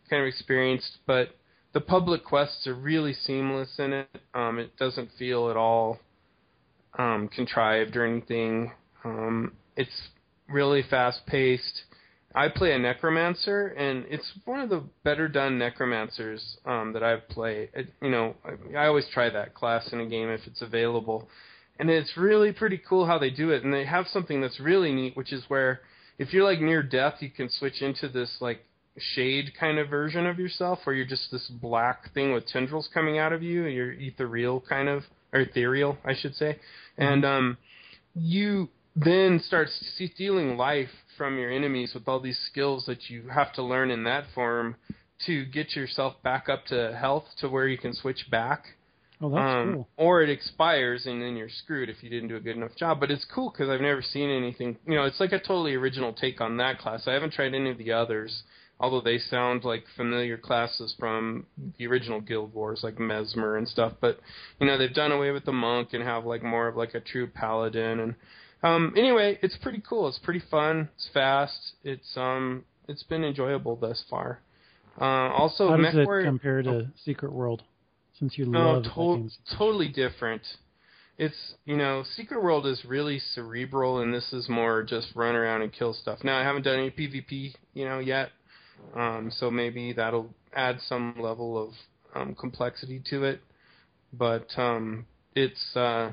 kind 0.10 0.22
of 0.22 0.28
experienced, 0.28 0.98
but 1.06 1.30
the 1.74 1.82
public 1.82 2.24
quests 2.26 2.68
are 2.68 2.74
really 2.76 3.14
seamless 3.14 3.80
in 3.80 3.94
it. 3.94 4.10
Um 4.34 4.60
it 4.60 4.76
doesn't 4.78 5.10
feel 5.18 5.50
at 5.50 5.58
all 5.58 6.00
um 6.98 7.30
contrived 7.30 7.96
or 7.96 8.06
anything. 8.06 8.72
Um 9.06 9.54
it's 9.78 10.10
really 10.50 10.84
fast 10.84 11.26
paced. 11.26 11.84
I 12.36 12.50
play 12.50 12.74
a 12.74 12.80
necromancer, 12.80 13.68
and 13.68 14.06
it's 14.10 14.32
one 14.46 14.60
of 14.60 14.70
the 14.70 14.84
better 15.04 15.28
done 15.28 15.60
necromancers 15.60 16.58
um, 16.66 16.94
that 16.94 17.04
I've 17.04 17.28
played. 17.30 17.70
It, 17.74 17.90
you 18.02 18.10
know, 18.10 18.36
I, 18.44 18.78
I 18.78 18.88
always 18.88 19.08
try 19.14 19.30
that 19.30 19.54
class 19.54 19.92
in 19.94 20.00
a 20.00 20.06
game 20.06 20.30
if 20.30 20.42
it's 20.48 20.62
available, 20.62 21.28
and 21.80 21.90
it's 21.90 22.18
really 22.18 22.52
pretty 22.52 22.82
cool 22.90 23.06
how 23.06 23.20
they 23.20 23.30
do 23.30 23.52
it. 23.52 23.64
And 23.64 23.74
they 23.74 23.86
have 23.86 24.08
something 24.08 24.42
that's 24.42 24.60
really 24.60 24.92
neat, 24.92 25.16
which 25.16 25.32
is 25.32 25.44
where 25.48 25.82
if 26.18 26.34
you're 26.34 26.44
like 26.44 26.60
near 26.60 26.82
death, 26.82 27.16
you 27.20 27.30
can 27.30 27.50
switch 27.50 27.82
into 27.82 28.08
this 28.08 28.38
like 28.40 28.66
shade 28.98 29.54
kind 29.60 29.78
of 29.78 29.90
version 29.90 30.26
of 30.26 30.40
yourself, 30.40 30.80
where 30.86 30.96
you're 30.96 31.06
just 31.06 31.32
this 31.32 31.48
black 31.48 32.14
thing 32.14 32.34
with 32.34 32.48
tendrils 32.48 32.90
coming 32.94 33.20
out 33.20 33.34
of 33.34 33.44
you. 33.44 33.66
and 33.66 33.74
You're 33.76 33.92
ethereal 33.92 34.64
kind 34.68 34.90
of, 34.90 35.04
or 35.32 35.42
ethereal, 35.42 35.98
I 36.04 36.16
should 36.16 36.36
say, 36.36 36.60
and 36.98 37.24
um, 37.26 37.58
you 38.16 38.70
then 38.96 39.40
start 39.46 39.70
stealing 39.96 40.58
life 40.58 40.90
from 41.18 41.38
your 41.38 41.52
enemies 41.52 41.94
with 41.94 42.08
all 42.08 42.20
these 42.20 42.40
skills 42.50 42.86
that 42.86 43.10
you 43.10 43.28
have 43.30 43.54
to 43.54 43.64
learn 43.64 43.92
in 43.92 44.04
that 44.04 44.26
form 44.34 44.76
to 45.26 45.46
get 45.46 45.76
yourself 45.76 46.16
back 46.24 46.50
up 46.50 46.66
to 46.66 46.96
health 47.00 47.26
to 47.40 47.50
where 47.50 47.68
you 47.68 47.78
can 47.78 47.94
switch 47.94 48.30
back. 48.30 48.66
Oh, 49.22 49.30
that's 49.30 49.42
um, 49.42 49.74
cool. 49.74 49.88
Or 49.98 50.22
it 50.22 50.30
expires 50.30 51.06
and 51.06 51.22
then 51.22 51.36
you're 51.38 51.50
screwed 51.50 51.90
if 51.90 52.04
you 52.04 52.10
didn't 52.10 52.30
do 52.30 52.36
a 52.36 52.42
good 52.42 52.58
enough 52.58 52.76
job. 52.76 53.00
But 53.00 53.10
it's 53.10 53.26
cool 53.34 53.52
because 53.52 53.70
I've 53.70 53.82
never 53.82 54.02
seen 54.02 54.30
anything. 54.30 54.78
You 54.86 54.96
know, 54.96 55.06
it's 55.06 55.20
like 55.20 55.32
a 55.32 55.40
totally 55.40 55.76
original 55.76 56.14
take 56.14 56.42
on 56.42 56.58
that 56.58 56.80
class. 56.80 57.08
I 57.08 57.14
haven't 57.14 57.34
tried 57.34 57.54
any 57.54 57.70
of 57.70 57.78
the 57.78 57.94
others, 57.94 58.44
although 58.80 59.02
they 59.02 59.18
sound 59.18 59.64
like 59.64 59.86
familiar 59.96 60.38
classes 60.38 60.94
from 61.00 61.46
the 61.78 61.88
original 61.88 62.20
Guild 62.20 62.54
Wars, 62.54 62.82
like 62.84 63.00
Mesmer 63.00 63.56
and 63.56 63.68
stuff. 63.68 63.94
But 64.02 64.20
you 64.60 64.68
know, 64.68 64.78
they've 64.78 64.94
done 64.94 65.12
away 65.12 65.32
with 65.32 65.46
the 65.46 65.54
monk 65.54 65.94
and 65.94 66.04
have 66.04 66.26
like 66.26 66.44
more 66.44 66.68
of 66.68 66.76
like 66.76 66.94
a 66.94 67.00
true 67.00 67.28
paladin 67.28 68.00
and 68.00 68.16
um, 68.64 68.94
anyway, 68.98 69.38
it's 69.42 69.58
pretty 69.58 69.84
cool. 69.88 70.08
It's 70.08 70.20
pretty 70.20 70.42
fun. 70.50 70.90
It's 70.96 71.10
fast. 71.14 71.74
It's 71.84 72.16
um, 72.16 72.64
it's 72.88 73.04
been 73.04 73.24
enjoyable 73.24 73.76
thus 73.76 74.04
far. 74.10 74.40
Uh, 75.00 75.04
also, 75.32 75.70
How 75.70 75.78
does 75.78 75.96
it 75.96 76.08
compare 76.24 76.62
to 76.62 76.92
Secret 77.04 77.32
World? 77.32 77.64
Since 78.20 78.38
you 78.38 78.46
no, 78.46 78.80
love 78.80 78.84
to- 78.84 79.30
totally 79.58 79.90
different. 79.90 80.44
It's 81.18 81.56
you 81.66 81.76
know, 81.78 82.04
Secret 82.16 82.42
World 82.42 82.66
is 82.66 82.84
really 82.86 83.20
cerebral, 83.20 84.00
and 84.00 84.14
this 84.14 84.32
is 84.34 84.48
more 84.50 84.82
just 84.84 85.08
run 85.16 85.36
around 85.36 85.62
and 85.62 85.72
kill 85.72 85.94
stuff. 85.94 86.24
Now, 86.24 86.40
I 86.40 86.44
haven't 86.44 86.64
done 86.64 86.80
any 86.80 86.90
PvP, 86.90 87.54
you 87.74 87.86
know, 87.86 88.00
yet, 88.00 88.30
um, 88.96 89.32
so 89.36 89.52
maybe 89.52 89.94
that'll 89.94 90.34
add 90.56 90.80
some 90.88 91.16
level 91.20 91.62
of 91.62 91.74
um, 92.16 92.36
complexity 92.36 93.02
to 93.10 93.24
it. 93.26 93.42
But 94.12 94.48
um, 94.58 95.06
it's 95.36 95.76
uh, 95.76 96.12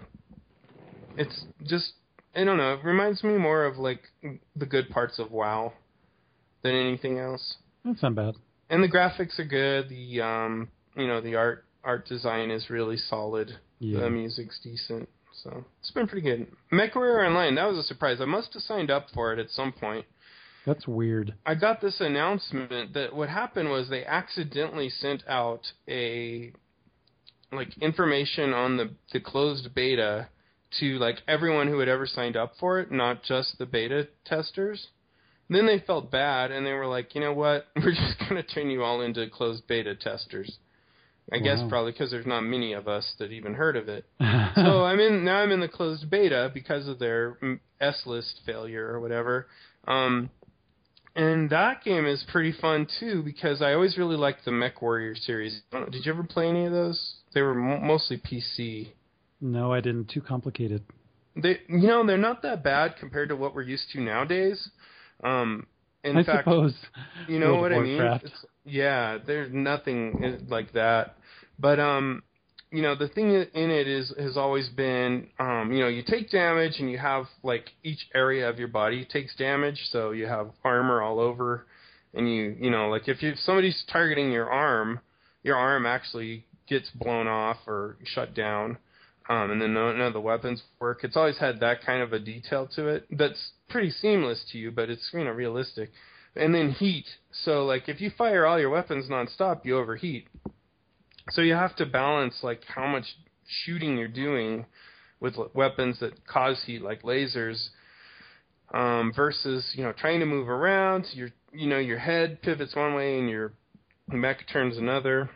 it's 1.17 1.45
just 1.65 1.93
I 2.35 2.45
don't 2.45 2.57
know. 2.57 2.75
It 2.75 2.85
reminds 2.85 3.25
me 3.25 3.37
more 3.37 3.65
of 3.65 3.77
like 3.79 4.03
the 4.57 4.67
good 4.67 4.89
parts 4.91 5.19
of 5.19 5.31
WoW 5.33 5.73
than 6.63 6.75
anything 6.75 7.19
else. 7.19 7.57
That's 7.85 8.03
not 8.03 8.15
bad. 8.15 8.35
And 8.69 8.83
the 8.85 8.89
graphics 8.89 9.39
are 9.39 9.45
good. 9.45 9.89
The 9.89 10.21
um, 10.21 10.69
you 10.97 11.07
know, 11.07 11.21
the 11.21 11.35
art 11.37 11.65
art 11.83 12.07
design 12.07 12.51
is 12.51 12.71
really 12.71 12.97
solid. 12.97 13.59
Yeah. 13.79 14.01
The 14.01 14.11
music's 14.11 14.61
decent. 14.63 15.09
So 15.43 15.65
it's 15.81 15.91
been 15.91 16.07
pretty 16.07 16.23
good. 16.23 16.47
MechWarrior 16.73 17.27
Online, 17.27 17.55
that 17.55 17.65
was 17.65 17.79
a 17.79 17.83
surprise. 17.83 18.19
I 18.21 18.27
must 18.27 18.53
have 18.53 18.63
signed 18.63 18.91
up 18.91 19.07
for 19.15 19.33
it 19.33 19.39
at 19.39 19.51
some 19.51 19.73
point. 19.73 20.05
That's 20.67 20.87
weird. 20.87 21.35
I 21.47 21.55
got 21.55 21.81
this 21.81 22.01
announcement 22.01 22.93
that 22.93 23.15
what 23.15 23.31
happened 23.31 23.71
was 23.71 23.89
they 23.89 24.05
accidentally 24.05 24.91
sent 24.91 25.27
out 25.27 25.73
a 25.89 26.53
like 27.53 27.77
information 27.79 28.53
on 28.53 28.77
the 28.77 28.91
the 29.13 29.21
closed 29.21 29.75
beta 29.75 30.29
to 30.79 30.99
like 30.99 31.19
everyone 31.27 31.69
who 31.69 31.79
had 31.81 31.89
ever 31.89 32.07
signed 32.07 32.37
up 32.37 32.53
for 32.59 32.79
it, 32.81 32.91
not 32.91 33.23
just 33.23 33.59
the 33.59 33.67
beta 33.67 34.09
testers. 34.25 34.89
Then 35.49 35.67
they 35.67 35.81
felt 35.81 36.13
bad 36.13 36.53
and 36.53 36.65
they 36.65 36.73
were 36.73 36.87
like, 36.87 37.15
you 37.15 37.21
know 37.21 37.33
what? 37.33 37.67
We're 37.77 37.91
just 37.91 38.19
going 38.21 38.37
to 38.37 38.43
turn 38.43 38.71
you 38.71 38.85
all 38.85 39.01
into 39.01 39.29
closed 39.29 39.67
beta 39.67 39.97
testers. 39.97 40.59
I 41.33 41.39
guess 41.39 41.61
probably 41.69 41.93
because 41.93 42.11
there's 42.11 42.27
not 42.27 42.41
many 42.41 42.73
of 42.73 42.89
us 42.89 43.15
that 43.19 43.31
even 43.31 43.55
heard 43.55 43.77
of 43.77 43.89
it. 43.89 44.05
so 44.21 44.85
I'm 44.85 44.99
in 44.99 45.25
now. 45.25 45.37
I'm 45.37 45.53
in 45.53 45.61
the 45.61 45.69
closed 45.69 46.11
beta 46.11 46.51
because 46.53 46.89
of 46.89 46.99
their 46.99 47.39
S 47.81 48.03
list 48.05 48.41
failure 48.45 48.89
or 48.89 49.01
whatever. 49.01 49.47
Um, 49.87 50.31
and 51.15 51.51
that 51.51 51.85
game 51.85 52.07
is 52.07 52.25
pretty 52.31 52.53
fun 52.53 52.87
too 52.99 53.23
because 53.23 53.63
I 53.63 53.73
always 53.75 53.99
really 53.99 54.17
liked 54.17 54.45
the 54.45 54.53
Mech 54.53 54.81
Warrior 54.83 55.15
series. 55.15 55.61
I 55.73 55.77
don't 55.77 55.87
know, 55.87 55.93
Did 55.93 56.07
you 56.07 56.13
ever 56.13 56.23
play 56.23 56.49
any 56.49 56.65
of 56.67 56.73
those? 56.73 57.15
They 57.35 57.43
were 57.43 57.55
mo 57.55 57.79
mostly 57.79 58.19
PC. 58.19 58.89
No, 59.41 59.73
I 59.73 59.81
didn't. 59.81 60.09
Too 60.11 60.21
complicated. 60.21 60.83
They, 61.37 61.61
you 61.69 61.87
know, 61.87 62.07
they're 62.07 62.19
not 62.19 62.43
that 62.43 62.63
bad 62.63 62.97
compared 62.99 63.29
to 63.29 63.37
what 63.37 63.55
we're 63.55 63.63
used 63.63 63.85
to 63.93 64.01
nowadays. 64.01 64.69
Um, 65.23 65.67
in 66.03 66.17
I 66.17 66.25
fact, 66.25 66.45
suppose. 66.45 66.75
you 67.29 67.39
know 67.39 67.55
World 67.55 67.61
what 67.61 67.73
I 67.73 67.81
mean? 67.81 68.01
It's, 68.01 68.47
yeah, 68.65 69.19
there's 69.25 69.53
nothing 69.53 70.47
like 70.49 70.73
that. 70.73 71.17
But 71.59 71.79
um, 71.79 72.23
you 72.71 72.83
know, 72.83 72.95
the 72.95 73.09
thing 73.09 73.31
in 73.31 73.71
it 73.71 73.87
is 73.87 74.13
has 74.19 74.37
always 74.37 74.69
been 74.71 75.29
um, 75.39 75.73
you 75.73 75.81
know, 75.81 75.89
you 75.89 76.03
take 76.03 76.31
damage 76.31 76.79
and 76.79 76.91
you 76.91 76.99
have 76.99 77.27
like 77.43 77.71
each 77.83 78.09
area 78.15 78.49
of 78.49 78.59
your 78.59 78.69
body 78.69 79.07
takes 79.11 79.35
damage, 79.37 79.81
so 79.91 80.13
you 80.13 80.27
have 80.27 80.51
armor 80.65 81.03
all 81.03 81.21
over, 81.21 81.67
and 82.15 82.33
you 82.33 82.57
you 82.59 82.71
know, 82.71 82.89
like 82.89 83.09
if 83.09 83.23
you 83.23 83.31
if 83.31 83.39
somebody's 83.41 83.85
targeting 83.93 84.33
your 84.33 84.51
arm, 84.51 85.01
your 85.43 85.57
arm 85.57 85.85
actually 85.85 86.47
gets 86.67 86.89
blown 86.91 87.27
off 87.27 87.59
or 87.67 87.97
shut 88.05 88.35
down. 88.35 88.79
Um, 89.31 89.53
and 89.53 89.63
then 89.63 89.75
none 89.75 90.01
of 90.01 90.13
the 90.13 90.21
weapons 90.21 90.61
work. 90.81 91.05
It's 91.05 91.17
always 91.17 91.39
had 91.39 91.61
that 91.61 91.85
kind 91.87 92.03
of 92.03 92.13
a 92.13 92.19
detail 92.19 92.69
to 92.75 92.89
it 92.89 93.07
that's 93.13 93.53
pretty 93.69 93.91
seamless 93.91 94.45
to 94.51 94.59
you, 94.59 94.73
but 94.73 94.91
it's 94.91 95.09
you 95.13 95.23
know 95.23 95.31
realistic 95.31 95.93
and 96.35 96.53
then 96.53 96.73
heat. 96.73 97.07
So 97.45 97.65
like 97.65 97.89
if 97.89 98.01
you 98.01 98.11
fire 98.11 98.45
all 98.45 98.59
your 98.59 98.71
weapons 98.71 99.09
nonstop, 99.09 99.65
you 99.65 99.79
overheat. 99.79 100.27
So 101.31 101.43
you 101.43 101.55
have 101.55 101.77
to 101.77 101.87
balance 101.87 102.41
like 102.43 102.63
how 102.67 102.89
much 102.89 103.05
shooting 103.47 103.97
you're 103.97 104.09
doing 104.09 104.67
with 105.21 105.37
weapons 105.55 106.01
that 106.01 106.27
cause 106.27 106.61
heat, 106.67 106.83
like 106.83 107.03
lasers, 107.03 107.69
um, 108.75 109.13
versus 109.15 109.65
you 109.77 109.85
know 109.85 109.93
trying 109.93 110.19
to 110.19 110.27
move 110.27 110.49
around. 110.49 111.07
Your 111.13 111.29
you 111.53 111.69
know 111.69 111.79
your 111.79 111.99
head 111.99 112.43
pivots 112.43 112.75
one 112.75 112.95
way 112.95 113.19
and 113.21 113.31
your 113.31 113.53
mech 114.09 114.49
turns 114.53 114.77
another. 114.77 115.31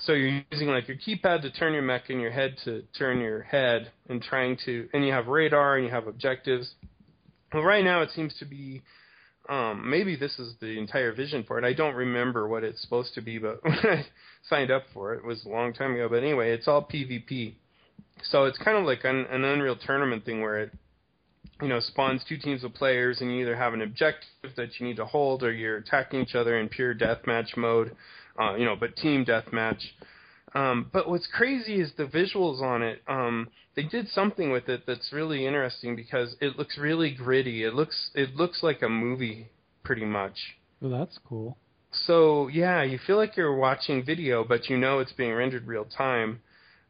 So 0.00 0.12
you're 0.12 0.42
using 0.50 0.68
like 0.68 0.86
your 0.86 0.96
keypad 0.96 1.42
to 1.42 1.50
turn 1.50 1.72
your 1.72 1.82
mech 1.82 2.08
and 2.08 2.20
your 2.20 2.30
head 2.30 2.56
to 2.64 2.82
turn 2.96 3.20
your 3.20 3.42
head, 3.42 3.90
and 4.08 4.22
trying 4.22 4.56
to 4.64 4.88
and 4.92 5.04
you 5.04 5.12
have 5.12 5.26
radar 5.26 5.76
and 5.76 5.86
you 5.86 5.92
have 5.92 6.06
objectives. 6.06 6.74
Well, 7.52 7.62
right 7.62 7.84
now 7.84 8.02
it 8.02 8.10
seems 8.14 8.34
to 8.38 8.44
be 8.44 8.82
um, 9.48 9.88
maybe 9.88 10.14
this 10.14 10.38
is 10.38 10.54
the 10.60 10.78
entire 10.78 11.12
vision 11.12 11.42
for 11.46 11.58
it. 11.58 11.64
I 11.64 11.72
don't 11.72 11.94
remember 11.94 12.46
what 12.48 12.64
it's 12.64 12.82
supposed 12.82 13.14
to 13.14 13.22
be, 13.22 13.38
but 13.38 13.62
when 13.64 13.78
I 13.78 14.06
signed 14.48 14.70
up 14.70 14.84
for 14.92 15.14
it, 15.14 15.18
it 15.18 15.24
was 15.24 15.44
a 15.44 15.48
long 15.48 15.72
time 15.72 15.94
ago. 15.94 16.08
But 16.08 16.22
anyway, 16.22 16.52
it's 16.52 16.68
all 16.68 16.82
PvP. 16.82 17.54
So 18.24 18.44
it's 18.44 18.58
kind 18.58 18.76
of 18.76 18.84
like 18.84 19.04
an, 19.04 19.26
an 19.30 19.44
Unreal 19.44 19.76
Tournament 19.76 20.24
thing 20.24 20.42
where 20.42 20.58
it, 20.58 20.72
you 21.62 21.68
know, 21.68 21.80
spawns 21.80 22.22
two 22.28 22.36
teams 22.36 22.62
of 22.62 22.74
players, 22.74 23.20
and 23.20 23.32
you 23.32 23.42
either 23.42 23.56
have 23.56 23.74
an 23.74 23.80
objective 23.80 24.54
that 24.56 24.78
you 24.78 24.86
need 24.86 24.96
to 24.96 25.06
hold, 25.06 25.42
or 25.42 25.52
you're 25.52 25.78
attacking 25.78 26.20
each 26.20 26.34
other 26.34 26.58
in 26.58 26.68
pure 26.68 26.94
deathmatch 26.94 27.56
mode. 27.56 27.96
Uh, 28.40 28.54
you 28.54 28.64
know, 28.64 28.76
but 28.78 28.96
team 28.96 29.24
deathmatch. 29.24 29.80
Um, 30.54 30.90
but 30.92 31.08
what's 31.08 31.26
crazy 31.26 31.80
is 31.80 31.92
the 31.96 32.04
visuals 32.04 32.62
on 32.62 32.82
it. 32.82 33.02
Um, 33.06 33.48
they 33.76 33.82
did 33.82 34.08
something 34.08 34.50
with 34.50 34.68
it 34.68 34.84
that's 34.86 35.12
really 35.12 35.46
interesting 35.46 35.94
because 35.94 36.36
it 36.40 36.58
looks 36.58 36.78
really 36.78 37.10
gritty. 37.10 37.64
It 37.64 37.74
looks 37.74 38.10
it 38.14 38.34
looks 38.34 38.62
like 38.62 38.82
a 38.82 38.88
movie 38.88 39.48
pretty 39.84 40.04
much. 40.04 40.36
Well, 40.80 40.90
that's 40.90 41.18
cool. 41.28 41.56
So 41.90 42.48
yeah, 42.48 42.82
you 42.82 42.98
feel 43.06 43.16
like 43.16 43.36
you're 43.36 43.56
watching 43.56 44.04
video, 44.04 44.44
but 44.44 44.68
you 44.68 44.78
know 44.78 45.00
it's 45.00 45.12
being 45.12 45.32
rendered 45.32 45.66
real 45.66 45.84
time. 45.84 46.40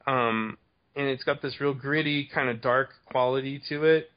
Um, 0.06 0.58
and 0.96 1.06
it's 1.06 1.24
got 1.24 1.42
this 1.42 1.60
real 1.60 1.74
gritty 1.74 2.28
kind 2.32 2.48
of 2.48 2.60
dark 2.60 2.90
quality 3.06 3.60
to 3.68 3.84
it 3.84 4.10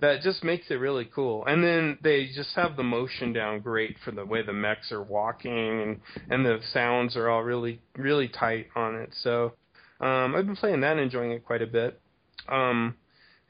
that 0.00 0.22
just 0.22 0.44
makes 0.44 0.70
it 0.70 0.74
really 0.74 1.04
cool. 1.14 1.44
And 1.46 1.62
then 1.62 1.98
they 2.02 2.28
just 2.34 2.54
have 2.54 2.76
the 2.76 2.84
motion 2.84 3.32
down 3.32 3.60
great 3.60 3.96
for 4.04 4.12
the 4.12 4.24
way 4.24 4.42
the 4.42 4.52
mechs 4.52 4.92
are 4.92 5.02
walking 5.02 5.82
and 5.82 6.00
and 6.30 6.46
the 6.46 6.60
sounds 6.72 7.16
are 7.16 7.28
all 7.28 7.42
really 7.42 7.80
really 7.96 8.28
tight 8.28 8.68
on 8.76 8.94
it. 8.94 9.10
So 9.22 9.54
um, 10.00 10.34
I've 10.36 10.46
been 10.46 10.56
playing 10.56 10.80
that 10.82 10.92
and 10.92 11.00
enjoying 11.00 11.32
it 11.32 11.44
quite 11.44 11.62
a 11.62 11.66
bit. 11.66 12.00
Um, 12.48 12.94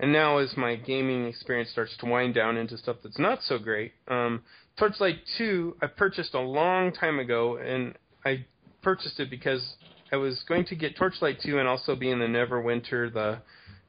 And 0.00 0.12
now, 0.12 0.38
as 0.38 0.56
my 0.56 0.76
gaming 0.76 1.26
experience 1.26 1.70
starts 1.70 1.96
to 1.98 2.06
wind 2.06 2.34
down 2.34 2.56
into 2.56 2.78
stuff 2.78 2.98
that's 3.02 3.18
not 3.18 3.42
so 3.42 3.58
great, 3.58 3.92
um, 4.06 4.42
Torchlight 4.78 5.18
2 5.38 5.76
I 5.82 5.88
purchased 5.88 6.34
a 6.34 6.40
long 6.40 6.92
time 6.92 7.18
ago, 7.18 7.56
and 7.56 7.94
I 8.24 8.46
purchased 8.80 9.18
it 9.18 9.28
because 9.28 9.74
I 10.12 10.16
was 10.16 10.42
going 10.48 10.64
to 10.66 10.76
get 10.76 10.96
Torchlight 10.96 11.40
2 11.42 11.58
and 11.58 11.66
also 11.66 11.96
be 11.96 12.10
in 12.10 12.20
the 12.20 12.26
Neverwinter, 12.26 13.12
the 13.12 13.38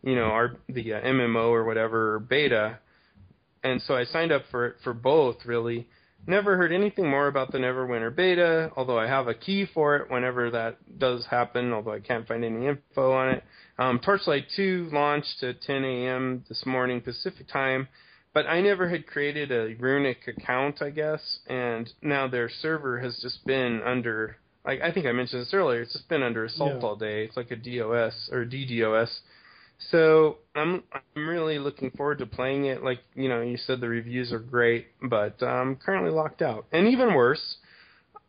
you 0.03 0.15
know, 0.15 0.25
our 0.25 0.57
the 0.67 0.93
uh, 0.93 1.01
MMO 1.01 1.49
or 1.49 1.63
whatever 1.65 2.19
beta, 2.19 2.79
and 3.63 3.81
so 3.81 3.95
I 3.95 4.05
signed 4.05 4.31
up 4.31 4.43
for 4.51 4.67
it 4.67 4.75
for 4.83 4.93
both 4.93 5.45
really. 5.45 5.87
Never 6.27 6.57
heard 6.57 6.73
anything 6.73 7.09
more 7.09 7.27
about 7.27 7.53
the 7.53 7.59
Neverwinter 7.59 8.13
beta, 8.13 8.71
although 8.75 8.99
I 8.99 9.07
have 9.07 9.27
a 9.29 9.33
key 9.33 9.65
for 9.73 9.95
it 9.95 10.11
whenever 10.11 10.51
that 10.51 10.99
does 10.99 11.25
happen, 11.25 11.71
although 11.71 11.93
I 11.93 12.01
can't 12.01 12.27
find 12.27 12.43
any 12.43 12.67
info 12.67 13.13
on 13.13 13.29
it. 13.29 13.43
Um, 13.79 13.99
Torchlight 13.99 14.43
2 14.53 14.89
launched 14.91 15.41
at 15.43 15.61
10 15.61 15.85
a.m. 15.85 16.43
this 16.49 16.65
morning 16.65 16.99
Pacific 16.99 17.47
time, 17.47 17.87
but 18.33 18.45
I 18.47 18.59
never 18.59 18.89
had 18.89 19.07
created 19.07 19.49
a 19.53 19.75
Runic 19.79 20.27
account, 20.27 20.81
I 20.81 20.89
guess, 20.89 21.39
and 21.47 21.89
now 22.01 22.27
their 22.27 22.49
server 22.49 22.99
has 22.99 23.17
just 23.21 23.43
been 23.45 23.81
under, 23.83 24.35
like 24.65 24.81
I 24.81 24.91
think 24.91 25.05
I 25.05 25.13
mentioned 25.13 25.41
this 25.43 25.53
earlier, 25.53 25.81
it's 25.81 25.93
just 25.93 26.09
been 26.09 26.21
under 26.21 26.43
assault 26.43 26.81
Yeah. 26.81 26.87
all 26.87 26.95
day. 26.97 27.23
It's 27.23 27.37
like 27.37 27.49
a 27.51 27.55
DOS 27.55 28.29
or 28.33 28.45
DDoS. 28.45 29.19
So 29.79 30.37
I'm 30.55 30.83
I'm 30.91 31.27
really 31.27 31.57
looking 31.57 31.91
forward 31.91 32.19
to 32.19 32.25
playing 32.25 32.65
it. 32.65 32.83
Like 32.83 32.99
you 33.15 33.29
know, 33.29 33.41
you 33.41 33.57
said 33.57 33.79
the 33.79 33.87
reviews 33.87 34.31
are 34.31 34.39
great, 34.39 34.87
but 35.01 35.41
I'm 35.41 35.77
currently 35.77 36.11
locked 36.11 36.41
out. 36.41 36.65
And 36.71 36.87
even 36.87 37.13
worse, 37.13 37.57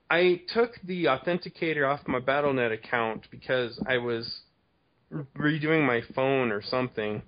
I 0.09 0.42
took 0.55 0.70
the 0.84 1.07
authenticator 1.07 1.88
off 1.88 2.07
my 2.07 2.20
BattleNet 2.20 2.72
account 2.72 3.26
because 3.30 3.82
I 3.86 3.98
was 3.98 4.40
redoing 5.36 5.84
my 5.86 6.03
phone 6.14 6.53
or 6.53 6.62
something, 6.62 7.20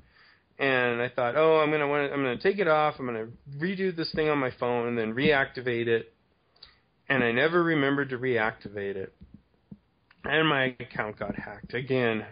and 0.58 1.02
I 1.02 1.08
thought, 1.08 1.34
oh, 1.36 1.58
I'm 1.58 1.72
gonna 1.72 1.88
want 1.88 2.12
I'm 2.12 2.22
gonna 2.22 2.38
take 2.38 2.60
it 2.60 2.68
off. 2.68 2.94
I'm 3.00 3.06
gonna 3.06 3.28
redo 3.58 3.94
this 3.94 4.12
thing 4.12 4.28
on 4.28 4.38
my 4.38 4.52
phone 4.58 4.86
and 4.86 4.96
then 4.96 5.14
reactivate 5.14 5.88
it. 5.88 6.12
And 7.08 7.24
I 7.24 7.32
never 7.32 7.62
remembered 7.62 8.10
to 8.10 8.18
reactivate 8.18 8.94
it, 8.94 9.12
and 10.24 10.48
my 10.48 10.76
account 10.78 11.18
got 11.18 11.34
hacked 11.34 11.74
again. 11.74 12.24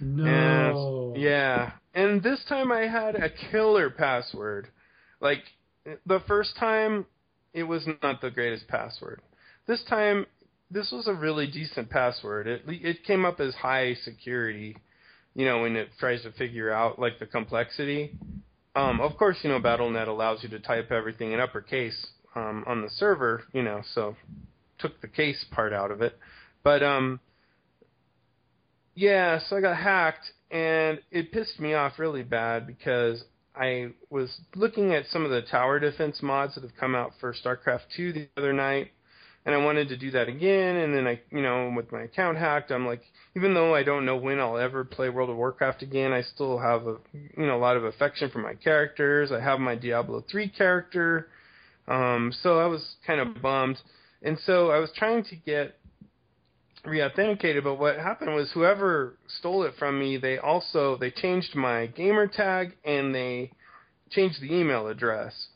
No. 0.00 1.12
And, 1.14 1.22
yeah. 1.22 1.72
And 1.94 2.22
this 2.22 2.44
time 2.48 2.70
I 2.70 2.86
had 2.86 3.16
a 3.16 3.30
killer 3.50 3.90
password. 3.90 4.68
Like 5.20 5.42
the 6.06 6.20
first 6.26 6.56
time 6.56 7.06
it 7.52 7.64
was 7.64 7.86
not 8.02 8.20
the 8.20 8.30
greatest 8.30 8.68
password. 8.68 9.20
This 9.66 9.82
time 9.88 10.26
this 10.70 10.92
was 10.92 11.08
a 11.08 11.14
really 11.14 11.46
decent 11.46 11.90
password. 11.90 12.46
It 12.46 12.62
it 12.66 13.04
came 13.04 13.24
up 13.24 13.40
as 13.40 13.54
high 13.54 13.94
security, 14.04 14.76
you 15.34 15.44
know, 15.44 15.62
when 15.62 15.76
it 15.76 15.88
tries 15.98 16.22
to 16.22 16.32
figure 16.32 16.72
out 16.72 16.98
like 16.98 17.18
the 17.18 17.26
complexity. 17.26 18.16
Um 18.76 19.00
of 19.00 19.16
course, 19.16 19.38
you 19.42 19.50
know, 19.50 19.60
BattleNet 19.60 20.08
allows 20.08 20.42
you 20.42 20.48
to 20.50 20.60
type 20.60 20.92
everything 20.92 21.32
in 21.32 21.40
uppercase 21.40 22.06
um 22.36 22.64
on 22.66 22.82
the 22.82 22.90
server, 22.90 23.42
you 23.52 23.62
know, 23.62 23.82
so 23.94 24.14
took 24.78 25.00
the 25.00 25.08
case 25.08 25.44
part 25.50 25.72
out 25.72 25.90
of 25.90 26.02
it. 26.02 26.16
But 26.62 26.82
um 26.82 27.18
yeah, 28.98 29.38
so 29.48 29.56
I 29.56 29.60
got 29.60 29.76
hacked, 29.76 30.32
and 30.50 30.98
it 31.12 31.30
pissed 31.30 31.60
me 31.60 31.72
off 31.72 32.00
really 32.00 32.24
bad 32.24 32.66
because 32.66 33.22
I 33.54 33.90
was 34.10 34.40
looking 34.56 34.92
at 34.92 35.06
some 35.06 35.24
of 35.24 35.30
the 35.30 35.42
tower 35.42 35.78
defense 35.78 36.20
mods 36.20 36.56
that 36.56 36.64
have 36.64 36.76
come 36.80 36.96
out 36.96 37.12
for 37.20 37.32
StarCraft 37.32 37.82
2 37.96 38.12
the 38.12 38.28
other 38.36 38.52
night, 38.52 38.90
and 39.46 39.54
I 39.54 39.58
wanted 39.58 39.88
to 39.90 39.96
do 39.96 40.10
that 40.10 40.26
again. 40.26 40.74
And 40.74 40.92
then 40.92 41.06
I, 41.06 41.20
you 41.30 41.42
know, 41.42 41.72
with 41.76 41.92
my 41.92 42.02
account 42.02 42.38
hacked, 42.38 42.72
I'm 42.72 42.86
like, 42.86 43.02
even 43.36 43.54
though 43.54 43.72
I 43.72 43.84
don't 43.84 44.04
know 44.04 44.16
when 44.16 44.40
I'll 44.40 44.58
ever 44.58 44.84
play 44.84 45.10
World 45.10 45.30
of 45.30 45.36
Warcraft 45.36 45.82
again, 45.82 46.12
I 46.12 46.22
still 46.22 46.58
have 46.58 46.88
a, 46.88 46.96
you 47.12 47.46
know, 47.46 47.56
a 47.56 47.62
lot 47.62 47.76
of 47.76 47.84
affection 47.84 48.30
for 48.30 48.40
my 48.40 48.54
characters. 48.54 49.30
I 49.30 49.38
have 49.38 49.60
my 49.60 49.76
Diablo 49.76 50.24
3 50.28 50.48
character, 50.48 51.28
um, 51.86 52.32
so 52.42 52.58
I 52.58 52.66
was 52.66 52.96
kind 53.06 53.20
of 53.20 53.40
bummed. 53.40 53.78
And 54.22 54.36
so 54.44 54.72
I 54.72 54.80
was 54.80 54.90
trying 54.96 55.22
to 55.22 55.36
get 55.36 55.76
reauthenticated 56.88 57.64
but 57.64 57.76
what 57.76 57.96
happened 57.96 58.34
was 58.34 58.50
whoever 58.52 59.16
stole 59.26 59.62
it 59.64 59.74
from 59.78 59.98
me 59.98 60.16
they 60.16 60.38
also 60.38 60.96
they 60.98 61.10
changed 61.10 61.54
my 61.54 61.86
gamer 61.86 62.26
tag 62.26 62.76
and 62.84 63.14
they 63.14 63.50
changed 64.10 64.40
the 64.40 64.54
email 64.54 64.88
address. 64.88 65.48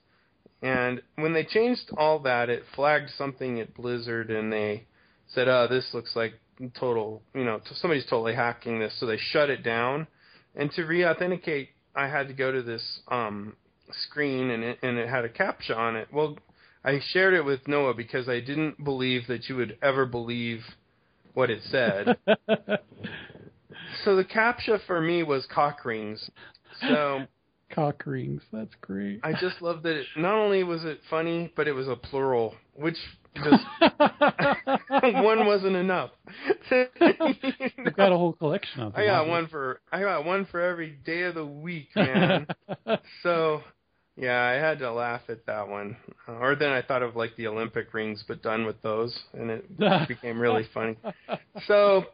And 0.63 1.03
when 1.17 1.33
they 1.33 1.45
changed 1.45 1.91
all 1.97 2.21
that 2.21 2.49
it 2.49 2.63
flagged 2.75 3.11
something 3.17 3.61
at 3.61 3.75
blizzard 3.75 4.31
and 4.31 4.53
they 4.53 4.87
said 5.29 5.49
oh 5.49 5.67
this 5.69 5.93
looks 5.93 6.15
like 6.15 6.35
total 6.79 7.23
you 7.35 7.45
know 7.45 7.61
somebody's 7.75 8.07
totally 8.07 8.35
hacking 8.35 8.79
this. 8.79 8.95
So 8.99 9.07
they 9.07 9.19
shut 9.19 9.51
it 9.51 9.63
down. 9.63 10.07
And 10.55 10.71
to 10.73 10.83
reauthenticate 10.83 11.69
i 11.95 12.09
had 12.09 12.29
to 12.29 12.35
go 12.35 12.53
to 12.53 12.63
this 12.63 13.01
um 13.09 13.57
screen 13.91 14.51
and 14.51 14.63
it 14.63 14.79
and 14.83 14.99
it 14.99 15.09
had 15.09 15.25
a 15.25 15.29
captcha 15.29 15.77
on 15.77 15.97
it. 15.97 16.09
Well 16.13 16.39
i 16.85 17.01
shared 17.11 17.35
it 17.35 17.45
with 17.45 17.67
noah 17.67 17.95
because 17.95 18.29
i 18.29 18.41
didn't 18.41 18.83
believe 18.83 19.27
that 19.29 19.49
you 19.49 19.57
would 19.57 19.79
ever 19.83 20.07
believe 20.07 20.61
what 21.35 21.51
it 21.51 21.61
said. 21.71 22.17
so 24.05 24.17
the 24.17 24.25
captcha 24.25 24.81
for 24.87 25.01
me 25.01 25.23
was 25.23 25.47
cock 25.53 25.85
rings. 25.85 26.31
So 26.81 27.27
Cock 27.75 28.05
rings. 28.07 28.43
That's 28.53 28.75
great. 28.81 29.21
I 29.23 29.33
just 29.33 29.63
love 29.63 29.83
that 29.85 29.97
it, 29.97 30.07
not 30.17 30.35
only 30.35 30.63
was 30.63 30.85
it 30.85 31.01
funny, 31.09 31.51
but 31.57 31.67
it 31.67 31.73
was 31.73 31.89
a 31.89 31.97
plural, 31.97 32.55
which 32.75 32.97
just 33.35 33.65
one 34.91 35.47
wasn't 35.47 35.77
enough. 35.77 36.11
You've 36.71 37.97
got 37.97 38.13
a 38.13 38.17
whole 38.17 38.35
collection 38.35 38.83
of 38.83 38.93
them. 38.93 39.01
I 39.01 39.07
got 39.07 39.27
one 39.27 39.49
for 39.49 39.81
I 39.91 40.01
got 40.01 40.27
one 40.27 40.47
for 40.51 40.61
every 40.61 40.91
day 40.91 41.23
of 41.23 41.35
the 41.35 41.47
week, 41.47 41.89
man. 41.97 42.47
so 43.23 43.63
yeah, 44.17 44.43
I 44.43 44.53
had 44.53 44.79
to 44.81 44.93
laugh 44.93 45.23
at 45.29 45.47
that 45.47 45.69
one. 45.69 45.97
Uh, 46.29 46.33
or 46.33 46.55
then 46.55 46.71
I 46.71 46.83
thought 46.83 47.03
of 47.03 47.17
like 47.17 47.35
the 47.37 47.47
Olympic 47.47 47.95
rings, 47.95 48.25
but 48.27 48.43
done 48.43 48.67
with 48.67 48.81
those, 48.83 49.19
and 49.33 49.51
it 49.51 49.79
became 50.09 50.39
really 50.39 50.69
funny. 50.75 50.97
So 51.67 52.05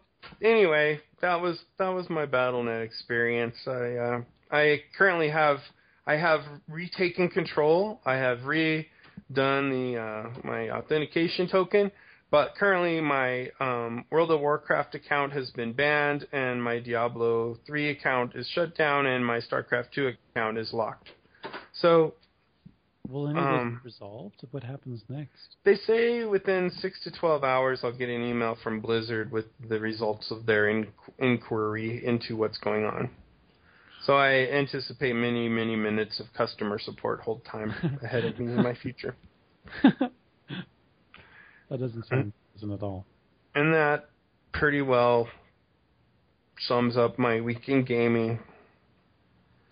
anyway, 0.42 1.00
that 1.20 1.40
was 1.40 1.58
that 1.78 1.88
was 1.88 2.08
my 2.08 2.26
BattleNet 2.26 2.84
experience. 2.84 3.56
I 3.66 3.96
uh, 3.96 4.20
I 4.50 4.82
currently 4.96 5.28
have 5.30 5.58
I 6.06 6.14
have 6.14 6.40
retaken 6.68 7.30
control. 7.30 8.00
I 8.06 8.14
have 8.14 8.38
redone 8.40 8.84
the 9.34 9.96
uh, 10.00 10.40
my 10.44 10.70
authentication 10.70 11.48
token, 11.48 11.90
but 12.30 12.54
currently 12.56 13.00
my 13.00 13.50
um, 13.58 14.04
World 14.10 14.30
of 14.30 14.40
Warcraft 14.40 14.94
account 14.94 15.32
has 15.32 15.50
been 15.50 15.72
banned, 15.72 16.26
and 16.32 16.62
my 16.62 16.78
Diablo 16.78 17.58
3 17.66 17.90
account 17.90 18.36
is 18.36 18.46
shut 18.54 18.76
down, 18.76 19.06
and 19.06 19.24
my 19.24 19.40
StarCraft 19.40 19.92
2 19.94 20.12
account 20.34 20.58
is 20.58 20.72
locked. 20.72 21.08
So 21.80 22.14
Will 23.08 23.28
any 23.28 23.40
Um, 23.40 23.80
resolved? 23.84 24.44
What 24.50 24.62
happens 24.62 25.02
next? 25.08 25.56
they 25.64 25.76
say 25.76 26.26
within 26.26 26.70
six 26.70 27.00
to 27.04 27.10
twelve 27.10 27.42
hours, 27.42 27.82
I'll 27.82 27.92
get 27.92 28.10
an 28.10 28.22
email 28.22 28.54
from 28.56 28.80
Blizzard 28.80 29.32
with 29.32 29.46
the 29.66 29.80
results 29.80 30.30
of 30.30 30.44
their 30.44 30.68
in- 30.68 30.92
inquiry 31.18 32.04
into 32.04 32.36
what's 32.36 32.58
going 32.58 32.84
on. 32.84 33.08
So 34.02 34.14
I 34.16 34.48
anticipate 34.50 35.14
many, 35.14 35.48
many 35.48 35.74
minutes 35.74 36.20
of 36.20 36.32
customer 36.34 36.78
support 36.78 37.20
hold 37.20 37.44
time 37.46 37.72
ahead 38.02 38.26
of 38.26 38.38
me 38.38 38.52
in 38.52 38.62
my 38.62 38.74
future. 38.74 39.16
that 39.82 40.10
doesn't 41.70 42.06
sound 42.06 42.32
pleasant 42.52 42.72
at 42.72 42.82
all. 42.82 43.06
And 43.54 43.72
that 43.72 44.10
pretty 44.52 44.82
well 44.82 45.28
sums 46.60 46.96
up 46.96 47.18
my 47.18 47.40
week 47.40 47.68
in 47.68 47.84
gaming. 47.84 48.38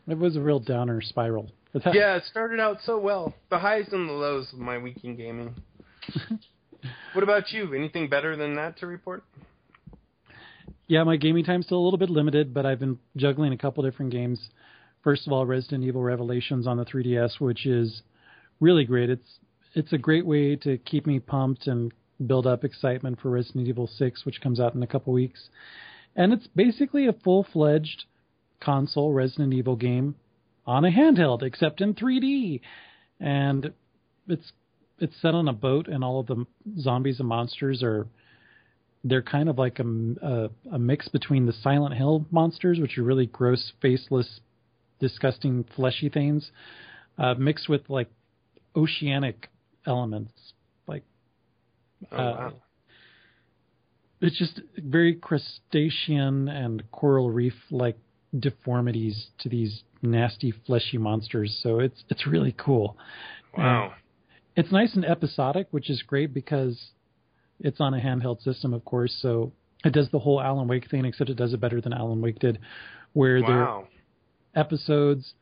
It 0.09 0.16
was 0.18 0.36
a 0.36 0.40
real 0.40 0.61
downer 0.61 1.02
spiral. 1.02 1.50
Yeah, 1.84 2.16
it 2.16 2.24
started 2.24 2.60
out 2.60 2.78
so 2.84 2.98
well. 2.98 3.34
The 3.50 3.58
highs 3.58 3.88
and 3.92 4.08
the 4.08 4.12
lows 4.12 4.52
of 4.52 4.58
my 4.58 4.78
week 4.78 5.04
in 5.04 5.16
gaming. 5.16 5.54
what 7.12 7.22
about 7.22 7.50
you? 7.52 7.74
Anything 7.74 8.08
better 8.08 8.36
than 8.36 8.54
that 8.56 8.78
to 8.78 8.86
report? 8.86 9.24
Yeah, 10.88 11.02
my 11.02 11.16
gaming 11.16 11.44
time's 11.44 11.66
still 11.66 11.78
a 11.78 11.84
little 11.84 11.98
bit 11.98 12.10
limited, 12.10 12.54
but 12.54 12.64
I've 12.64 12.78
been 12.78 12.98
juggling 13.16 13.52
a 13.52 13.58
couple 13.58 13.82
different 13.82 14.12
games. 14.12 14.40
First 15.02 15.26
of 15.26 15.32
all, 15.32 15.44
Resident 15.44 15.84
Evil 15.84 16.02
Revelations 16.02 16.66
on 16.66 16.76
the 16.76 16.84
3DS, 16.84 17.40
which 17.40 17.66
is 17.66 18.02
really 18.60 18.84
great. 18.84 19.10
It's 19.10 19.38
it's 19.74 19.92
a 19.92 19.98
great 19.98 20.24
way 20.24 20.56
to 20.56 20.78
keep 20.78 21.06
me 21.06 21.18
pumped 21.18 21.66
and 21.66 21.92
build 22.26 22.46
up 22.46 22.64
excitement 22.64 23.20
for 23.20 23.28
Resident 23.28 23.68
Evil 23.68 23.86
6, 23.86 24.24
which 24.24 24.40
comes 24.40 24.58
out 24.58 24.74
in 24.74 24.82
a 24.82 24.86
couple 24.86 25.12
weeks. 25.12 25.50
And 26.14 26.32
it's 26.32 26.46
basically 26.46 27.06
a 27.06 27.12
full-fledged 27.12 28.04
console 28.58 29.12
Resident 29.12 29.52
Evil 29.52 29.76
game 29.76 30.14
on 30.66 30.84
a 30.84 30.90
handheld, 30.90 31.42
except 31.42 31.80
in 31.80 31.94
3D. 31.94 32.60
And 33.20 33.72
it's 34.28 34.52
it's 34.98 35.14
set 35.20 35.34
on 35.34 35.48
a 35.48 35.52
boat, 35.52 35.88
and 35.88 36.02
all 36.02 36.20
of 36.20 36.26
the 36.26 36.46
zombies 36.80 37.20
and 37.20 37.28
monsters 37.28 37.82
are 37.82 38.06
they're 39.04 39.22
kind 39.22 39.48
of 39.48 39.56
like 39.58 39.78
a, 39.78 39.84
a, 39.84 40.50
a 40.72 40.78
mix 40.78 41.06
between 41.08 41.46
the 41.46 41.52
Silent 41.52 41.94
Hill 41.94 42.26
monsters, 42.30 42.80
which 42.80 42.98
are 42.98 43.02
really 43.04 43.26
gross, 43.26 43.72
faceless, 43.80 44.40
disgusting, 44.98 45.64
fleshy 45.76 46.08
things, 46.08 46.50
uh, 47.18 47.34
mixed 47.34 47.68
with 47.68 47.88
like 47.88 48.10
oceanic 48.74 49.48
elements. 49.86 50.32
Like 50.88 51.04
Oh, 52.12 52.16
Uh, 52.16 52.20
wow. 52.32 52.52
it's 54.20 54.38
just 54.38 54.60
very 54.78 55.14
crustacean 55.14 56.48
and 56.48 56.90
coral 56.90 57.30
reef 57.30 57.54
like 57.70 57.96
deformities 58.38 59.28
to 59.38 59.48
these 59.48 59.82
nasty 60.02 60.52
fleshy 60.66 60.98
monsters. 60.98 61.58
So 61.62 61.80
it's 61.80 62.04
it's 62.08 62.26
really 62.26 62.54
cool. 62.56 62.96
Wow. 63.56 63.94
It's 64.56 64.72
nice 64.72 64.94
and 64.94 65.04
episodic, 65.04 65.68
which 65.70 65.90
is 65.90 66.02
great 66.02 66.32
because 66.32 66.90
it's 67.60 67.80
on 67.80 67.94
a 67.94 67.98
handheld 67.98 68.42
system, 68.42 68.72
of 68.72 68.84
course. 68.84 69.16
So 69.20 69.52
it 69.84 69.92
does 69.92 70.08
the 70.10 70.18
whole 70.18 70.40
Alan 70.40 70.68
Wake 70.68 70.90
thing, 70.90 71.04
except 71.04 71.30
it 71.30 71.36
does 71.36 71.52
it 71.52 71.60
better 71.60 71.80
than 71.80 71.92
Alan 71.92 72.20
Wake 72.20 72.38
did, 72.38 72.58
where 73.12 73.40
there 73.40 73.68
are 73.68 73.84
episodes, 74.54 75.34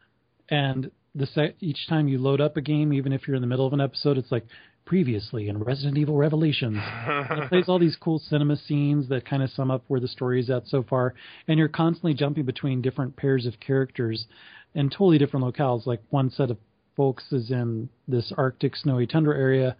and 0.48 0.90
the 1.14 1.26
se- 1.26 1.54
each 1.60 1.88
time 1.88 2.08
you 2.08 2.18
load 2.18 2.40
up 2.40 2.56
a 2.56 2.60
game, 2.60 2.92
even 2.92 3.12
if 3.12 3.26
you're 3.26 3.36
in 3.36 3.40
the 3.40 3.46
middle 3.46 3.66
of 3.66 3.72
an 3.72 3.80
episode, 3.80 4.18
it's 4.18 4.32
like 4.32 4.44
previously 4.84 5.48
in 5.48 5.58
Resident 5.58 5.96
Evil 5.96 6.16
Revelations. 6.16 6.78
It 6.78 7.48
plays 7.48 7.68
all 7.68 7.78
these 7.78 7.96
cool 7.96 8.18
cinema 8.18 8.56
scenes 8.56 9.08
that 9.08 9.24
kind 9.24 9.42
of 9.42 9.50
sum 9.50 9.70
up 9.70 9.82
where 9.88 10.00
the 10.00 10.08
story 10.08 10.40
is 10.40 10.50
at 10.50 10.66
so 10.66 10.82
far, 10.82 11.14
and 11.48 11.58
you're 11.58 11.68
constantly 11.68 12.14
jumping 12.14 12.44
between 12.44 12.82
different 12.82 13.16
pairs 13.16 13.46
of 13.46 13.58
characters 13.60 14.26
in 14.74 14.90
totally 14.90 15.18
different 15.18 15.46
locales. 15.46 15.86
Like 15.86 16.02
one 16.10 16.30
set 16.30 16.50
of 16.50 16.58
folks 16.96 17.24
is 17.32 17.50
in 17.50 17.88
this 18.06 18.32
Arctic 18.36 18.76
snowy 18.76 19.06
tundra 19.06 19.36
area. 19.36 19.76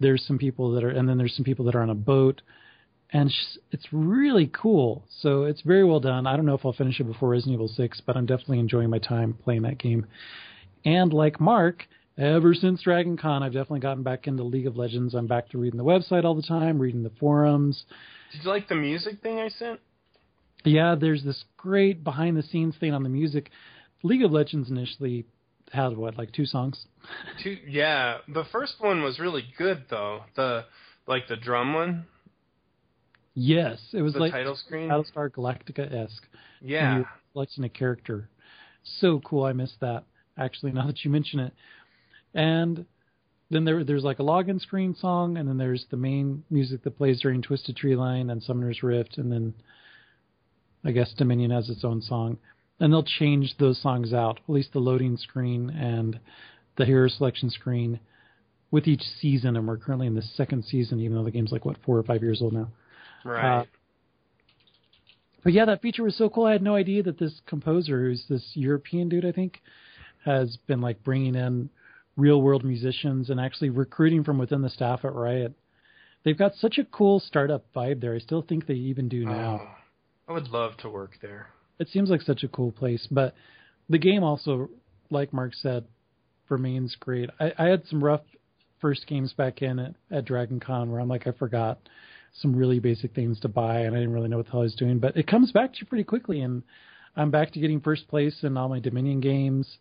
There's 0.00 0.24
some 0.26 0.38
people 0.38 0.72
that 0.72 0.84
are, 0.84 0.90
and 0.90 1.08
then 1.08 1.18
there's 1.18 1.36
some 1.36 1.44
people 1.44 1.66
that 1.66 1.74
are 1.74 1.82
on 1.82 1.90
a 1.90 1.94
boat, 1.94 2.40
and 3.12 3.30
it's 3.72 3.86
really 3.92 4.50
cool. 4.52 5.04
So 5.20 5.44
it's 5.44 5.60
very 5.60 5.84
well 5.84 6.00
done. 6.00 6.26
I 6.26 6.36
don't 6.36 6.46
know 6.46 6.54
if 6.54 6.64
I'll 6.64 6.72
finish 6.72 6.98
it 7.00 7.04
before 7.04 7.28
Resident 7.28 7.54
Evil 7.54 7.68
6, 7.68 8.02
but 8.06 8.16
I'm 8.16 8.26
definitely 8.26 8.60
enjoying 8.60 8.88
my 8.88 8.98
time 8.98 9.36
playing 9.44 9.62
that 9.62 9.78
game. 9.78 10.06
And 10.84 11.12
like 11.12 11.38
Mark, 11.40 11.86
ever 12.18 12.54
since 12.54 12.82
Dragon 12.82 13.16
Con, 13.16 13.42
I've 13.42 13.52
definitely 13.52 13.80
gotten 13.80 14.02
back 14.02 14.26
into 14.26 14.42
League 14.42 14.66
of 14.66 14.76
Legends. 14.76 15.14
I'm 15.14 15.26
back 15.26 15.48
to 15.50 15.58
reading 15.58 15.78
the 15.78 15.84
website 15.84 16.24
all 16.24 16.34
the 16.34 16.42
time, 16.42 16.78
reading 16.78 17.02
the 17.02 17.12
forums. 17.20 17.84
Did 18.32 18.44
you 18.44 18.50
like 18.50 18.68
the 18.68 18.74
music 18.74 19.20
thing 19.22 19.38
I 19.38 19.48
sent? 19.48 19.80
Yeah, 20.64 20.94
there's 20.94 21.24
this 21.24 21.44
great 21.56 22.04
behind 22.04 22.36
the 22.36 22.42
scenes 22.42 22.74
thing 22.78 22.92
on 22.92 23.02
the 23.02 23.08
music. 23.08 23.50
League 24.02 24.22
of 24.22 24.30
Legends 24.30 24.70
initially 24.70 25.24
had 25.72 25.96
what, 25.96 26.18
like 26.18 26.32
two 26.32 26.46
songs? 26.46 26.86
Two, 27.42 27.56
yeah, 27.66 28.18
the 28.28 28.44
first 28.52 28.74
one 28.78 29.02
was 29.02 29.18
really 29.18 29.44
good 29.56 29.84
though. 29.88 30.20
The 30.36 30.64
like 31.06 31.28
the 31.28 31.36
drum 31.36 31.74
one, 31.74 32.06
Yes, 33.34 33.78
it 33.92 34.02
was 34.02 34.12
the 34.14 34.18
like 34.20 34.32
title 34.32 34.56
screen. 34.56 34.88
Battlestar 34.88 35.30
Galactica 35.30 35.92
esque. 35.92 36.26
yeah, 36.60 37.02
selecting 37.32 37.64
a 37.64 37.68
character. 37.68 38.28
So 39.00 39.20
cool. 39.20 39.44
I 39.44 39.52
missed 39.52 39.80
that 39.80 40.04
actually. 40.36 40.72
Now 40.72 40.86
that 40.86 41.04
you 41.04 41.10
mention 41.10 41.40
it, 41.40 41.52
and 42.34 42.84
then 43.50 43.64
there 43.64 43.84
there's 43.84 44.04
like 44.04 44.18
a 44.20 44.24
login 44.24 44.60
screen 44.60 44.94
song, 44.94 45.36
and 45.36 45.48
then 45.48 45.58
there's 45.58 45.86
the 45.90 45.96
main 45.96 46.44
music 46.50 46.82
that 46.84 46.96
plays 46.96 47.20
during 47.20 47.42
Twisted 47.42 47.76
Treeline 47.76 48.30
and 48.30 48.42
Summoner's 48.42 48.82
Rift, 48.82 49.18
and 49.18 49.30
then 49.30 49.54
I 50.84 50.92
guess 50.92 51.12
Dominion 51.14 51.50
has 51.50 51.68
its 51.68 51.84
own 51.84 52.00
song. 52.00 52.38
And 52.78 52.90
they'll 52.90 53.02
change 53.02 53.54
those 53.58 53.80
songs 53.82 54.14
out, 54.14 54.40
at 54.42 54.52
least 54.52 54.72
the 54.72 54.78
loading 54.78 55.18
screen 55.18 55.68
and 55.68 56.18
the 56.78 56.86
hero 56.86 57.08
selection 57.08 57.50
screen, 57.50 58.00
with 58.70 58.86
each 58.86 59.02
season. 59.20 59.56
And 59.56 59.68
we're 59.68 59.76
currently 59.76 60.06
in 60.06 60.14
the 60.14 60.22
second 60.22 60.64
season, 60.64 60.98
even 61.00 61.16
though 61.16 61.24
the 61.24 61.30
game's 61.30 61.52
like 61.52 61.66
what 61.66 61.76
four 61.84 61.98
or 61.98 62.02
five 62.02 62.22
years 62.22 62.40
old 62.40 62.54
now. 62.54 62.68
right. 63.24 63.58
uh, 63.58 63.64
But 65.44 65.52
yeah, 65.52 65.66
that 65.66 65.82
feature 65.82 66.04
was 66.04 66.16
so 66.16 66.30
cool. 66.30 66.46
I 66.46 66.52
had 66.52 66.62
no 66.62 66.74
idea 66.74 67.02
that 67.02 67.18
this 67.18 67.42
composer, 67.46 68.00
who's 68.00 68.24
this 68.30 68.50
European 68.54 69.10
dude, 69.10 69.26
I 69.26 69.32
think, 69.32 69.60
has 70.24 70.56
been 70.66 70.80
like 70.80 71.02
bringing 71.04 71.34
in 71.34 71.68
real 72.16 72.40
world 72.42 72.64
musicians 72.64 73.30
and 73.30 73.40
actually 73.40 73.70
recruiting 73.70 74.24
from 74.24 74.38
within 74.38 74.62
the 74.62 74.68
staff 74.68 75.04
at 75.04 75.14
Riot. 75.14 75.54
They've 76.24 76.38
got 76.38 76.54
such 76.54 76.78
a 76.78 76.84
cool 76.84 77.20
startup 77.20 77.64
vibe 77.74 78.00
there. 78.00 78.14
I 78.14 78.18
still 78.18 78.42
think 78.42 78.66
they 78.66 78.74
even 78.74 79.08
do 79.08 79.24
oh, 79.26 79.32
now. 79.32 79.60
Oh, 79.62 79.74
I 80.28 80.32
would 80.32 80.48
love 80.48 80.76
to 80.78 80.88
work 80.88 81.12
there. 81.22 81.48
It 81.78 81.88
seems 81.88 82.10
like 82.10 82.20
such 82.20 82.44
a 82.44 82.48
cool 82.48 82.72
place. 82.72 83.06
But 83.10 83.34
the 83.88 83.98
game 83.98 84.22
also, 84.22 84.68
like 85.08 85.32
Mark 85.32 85.54
said, 85.54 85.86
remains 86.48 86.96
great. 87.00 87.30
I, 87.40 87.52
I 87.58 87.64
had 87.66 87.86
some 87.86 88.04
rough 88.04 88.22
first 88.80 89.06
games 89.06 89.32
back 89.32 89.62
in 89.62 89.78
at, 89.78 89.94
at 90.10 90.24
Dragon 90.24 90.60
Con 90.60 90.90
where 90.90 91.00
I'm 91.00 91.08
like, 91.08 91.26
I 91.26 91.32
forgot 91.32 91.78
some 92.40 92.54
really 92.54 92.78
basic 92.78 93.14
things 93.14 93.40
to 93.40 93.48
buy 93.48 93.80
and 93.80 93.94
I 93.94 93.98
didn't 93.98 94.12
really 94.12 94.28
know 94.28 94.36
what 94.36 94.46
the 94.46 94.52
hell 94.52 94.60
I 94.60 94.64
was 94.64 94.74
doing. 94.74 94.98
But 94.98 95.16
it 95.16 95.26
comes 95.26 95.52
back 95.52 95.72
to 95.72 95.78
you 95.80 95.86
pretty 95.86 96.04
quickly 96.04 96.40
and 96.40 96.62
I'm 97.16 97.30
back 97.30 97.52
to 97.52 97.60
getting 97.60 97.80
first 97.80 98.08
place 98.08 98.36
in 98.42 98.56
all 98.56 98.68
my 98.68 98.80
Dominion 98.80 99.20
games, 99.20 99.78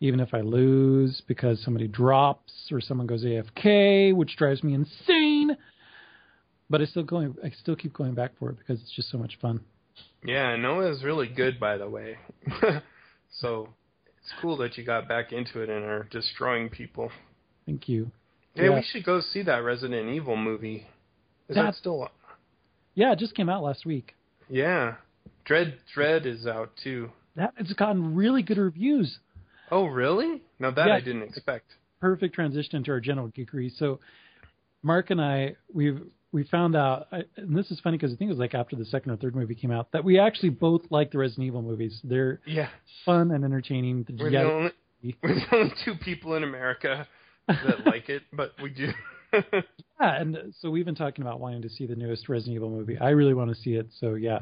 even 0.00 0.18
if 0.20 0.32
I 0.34 0.40
lose 0.40 1.22
because 1.26 1.62
somebody 1.62 1.86
drops 1.86 2.52
or 2.72 2.80
someone 2.80 3.06
goes 3.06 3.24
AFK, 3.24 4.14
which 4.14 4.36
drives 4.36 4.62
me 4.64 4.74
insane. 4.74 5.56
But 6.68 6.80
I 6.80 6.86
still 6.86 7.02
going 7.02 7.36
I 7.44 7.50
still 7.50 7.76
keep 7.76 7.92
going 7.92 8.14
back 8.14 8.32
for 8.38 8.50
it 8.50 8.58
because 8.58 8.80
it's 8.80 8.92
just 8.94 9.10
so 9.10 9.18
much 9.18 9.38
fun. 9.40 9.60
Yeah, 10.24 10.56
Noah 10.56 10.90
is 10.92 11.02
really 11.02 11.28
good, 11.28 11.58
by 11.60 11.76
the 11.76 11.88
way. 11.88 12.16
so 13.40 13.68
it's 14.18 14.32
cool 14.40 14.56
that 14.58 14.76
you 14.78 14.84
got 14.84 15.08
back 15.08 15.32
into 15.32 15.60
it 15.62 15.68
and 15.68 15.84
are 15.84 16.06
destroying 16.10 16.68
people. 16.68 17.10
Thank 17.66 17.88
you. 17.88 18.10
Hey, 18.54 18.64
Yeah. 18.68 18.74
we 18.76 18.82
should 18.82 19.04
go 19.04 19.20
see 19.20 19.42
that 19.42 19.62
Resident 19.64 20.08
Evil 20.10 20.36
movie. 20.36 20.86
Is 21.48 21.56
That- 21.56 21.62
that 21.62 21.74
still? 21.74 22.08
Yeah, 22.94 23.12
it 23.12 23.18
just 23.18 23.34
came 23.34 23.48
out 23.48 23.62
last 23.62 23.84
week. 23.86 24.14
Yeah, 24.48 24.96
Dredd 25.48 25.74
Dredd 25.94 26.26
is 26.26 26.46
out 26.46 26.70
too. 26.82 27.10
That 27.36 27.54
it's 27.56 27.72
gotten 27.72 28.14
really 28.14 28.42
good 28.42 28.58
reviews. 28.58 29.18
Oh, 29.70 29.86
really? 29.86 30.42
Now 30.58 30.70
that 30.72 30.86
Yeah. 30.88 30.94
I 30.94 31.00
didn't 31.00 31.22
expect. 31.22 31.66
Perfect 32.00 32.34
transition 32.34 32.76
into 32.76 32.90
our 32.92 33.00
general 33.00 33.28
geekery. 33.28 33.70
So, 33.76 34.00
Mark 34.82 35.10
and 35.10 35.20
I, 35.20 35.56
we've 35.72 36.00
we 36.32 36.44
found 36.44 36.76
out, 36.76 37.08
and 37.36 37.56
this 37.56 37.70
is 37.72 37.80
funny 37.80 37.96
because 37.98 38.12
I 38.12 38.16
think 38.16 38.28
it 38.28 38.32
was 38.32 38.38
like 38.38 38.54
after 38.54 38.76
the 38.76 38.84
second 38.84 39.10
or 39.10 39.16
third 39.16 39.34
movie 39.34 39.54
came 39.56 39.72
out 39.72 39.90
that 39.92 40.04
we 40.04 40.18
actually 40.20 40.50
both 40.50 40.82
like 40.90 41.10
the 41.10 41.18
Resident 41.18 41.46
Evil 41.48 41.60
movies. 41.62 42.00
They're 42.04 42.40
Yeah, 42.46 42.68
fun 43.04 43.32
and 43.32 43.44
entertaining. 43.44 44.06
we're 44.18 44.30
the 44.30 44.42
only 44.44 44.72
we're 45.22 45.34
the 45.34 45.46
only 45.56 45.72
two 45.84 45.94
people 45.96 46.34
in 46.36 46.44
America 46.44 47.06
that 47.48 47.84
like 47.86 48.08
it, 48.08 48.22
but 48.32 48.52
we 48.62 48.70
do. 48.70 48.92
Yeah, 50.00 50.18
and 50.20 50.54
so 50.60 50.70
we've 50.70 50.86
been 50.86 50.94
talking 50.94 51.22
about 51.22 51.40
wanting 51.40 51.60
to 51.62 51.68
see 51.68 51.84
the 51.86 51.94
newest 51.94 52.28
Resident 52.30 52.54
Evil 52.56 52.70
movie. 52.70 52.96
I 52.98 53.10
really 53.10 53.34
want 53.34 53.50
to 53.50 53.54
see 53.56 53.74
it, 53.74 53.88
so 54.00 54.14
yeah, 54.14 54.40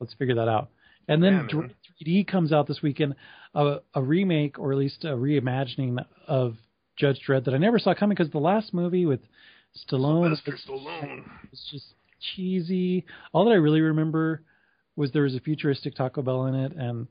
let's 0.00 0.14
figure 0.14 0.34
that 0.36 0.48
out. 0.48 0.70
And 1.06 1.22
then 1.22 1.34
Yeah, 1.34 1.46
Dr- 1.50 1.62
man. 1.66 1.74
3D 2.02 2.26
comes 2.26 2.50
out 2.52 2.66
this 2.66 2.80
weekend, 2.82 3.14
a, 3.54 3.78
a 3.94 4.02
remake 4.02 4.58
or 4.58 4.72
at 4.72 4.78
least 4.78 5.04
a 5.04 5.08
reimagining 5.08 6.04
of 6.26 6.56
Judge 6.96 7.20
Dredd 7.26 7.44
that 7.46 7.54
I 7.54 7.58
never 7.58 7.78
saw 7.78 7.94
coming 7.94 8.14
because 8.16 8.30
the 8.32 8.38
last 8.38 8.72
movie 8.74 9.06
with 9.06 9.20
Stallone 9.88 10.36
Sylvester 10.36 10.58
Stallone. 10.68 11.24
was 11.50 11.68
just 11.70 11.86
cheesy. 12.34 13.04
All 13.32 13.44
that 13.44 13.52
I 13.52 13.54
really 13.54 13.80
remember 13.80 14.42
was 14.96 15.10
there 15.12 15.22
was 15.22 15.34
a 15.34 15.40
futuristic 15.40 15.94
Taco 15.94 16.22
Bell 16.22 16.46
in 16.46 16.54
it, 16.54 16.72
and 16.72 17.06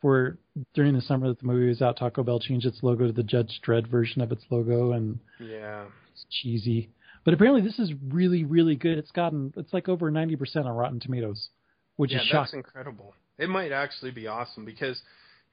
for 0.00 0.38
during 0.74 0.94
the 0.94 1.00
summer 1.00 1.28
that 1.28 1.40
the 1.40 1.46
movie 1.46 1.68
was 1.68 1.82
out, 1.82 1.96
Taco 1.96 2.22
Bell 2.22 2.38
changed 2.38 2.66
its 2.66 2.82
logo 2.82 3.06
to 3.06 3.12
the 3.12 3.22
Judge 3.22 3.60
Dredd 3.66 3.88
version 3.88 4.20
of 4.22 4.30
its 4.32 4.44
logo, 4.50 4.92
and 4.92 5.18
Yeah. 5.40 5.86
it's 6.12 6.26
cheesy. 6.30 6.90
But 7.24 7.34
apparently, 7.34 7.62
this 7.62 7.78
is 7.78 7.92
really, 8.08 8.44
really 8.44 8.74
good. 8.76 8.98
It's 8.98 9.10
gotten 9.12 9.52
it's 9.56 9.72
like 9.72 9.88
over 9.88 10.10
ninety 10.10 10.36
percent 10.36 10.66
on 10.66 10.74
Rotten 10.76 11.00
Tomatoes, 11.00 11.48
which 11.96 12.10
yeah, 12.12 12.18
is 12.18 12.28
that's 12.32 12.50
shocking. 12.50 12.58
incredible. 12.58 13.14
It 13.38 13.48
might 13.48 13.72
actually 13.72 14.10
be 14.10 14.26
awesome 14.26 14.64
because 14.64 15.00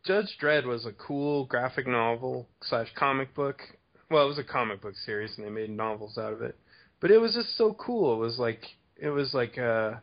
Judge 0.06 0.38
Dredd 0.42 0.66
was 0.66 0.86
a 0.86 0.94
cool 0.94 1.46
graphic 1.46 1.86
novel 1.86 2.48
slash 2.64 2.88
comic 2.96 3.34
book. 3.36 3.62
Well, 4.10 4.26
it 4.26 4.28
was 4.28 4.40
a 4.40 4.44
comic 4.44 4.82
book 4.82 4.96
series, 5.06 5.38
and 5.38 5.46
they 5.46 5.52
made 5.52 5.70
novels 5.70 6.18
out 6.18 6.34
of 6.34 6.42
it. 6.42 6.58
But 7.00 7.12
it 7.12 7.18
was 7.20 7.34
just 7.34 7.58
so 7.58 7.74
cool. 7.74 8.14
It 8.14 8.18
was 8.18 8.40
like 8.40 8.64
it 8.98 9.10
was 9.10 9.34
like 9.34 9.58
uh, 9.58 9.96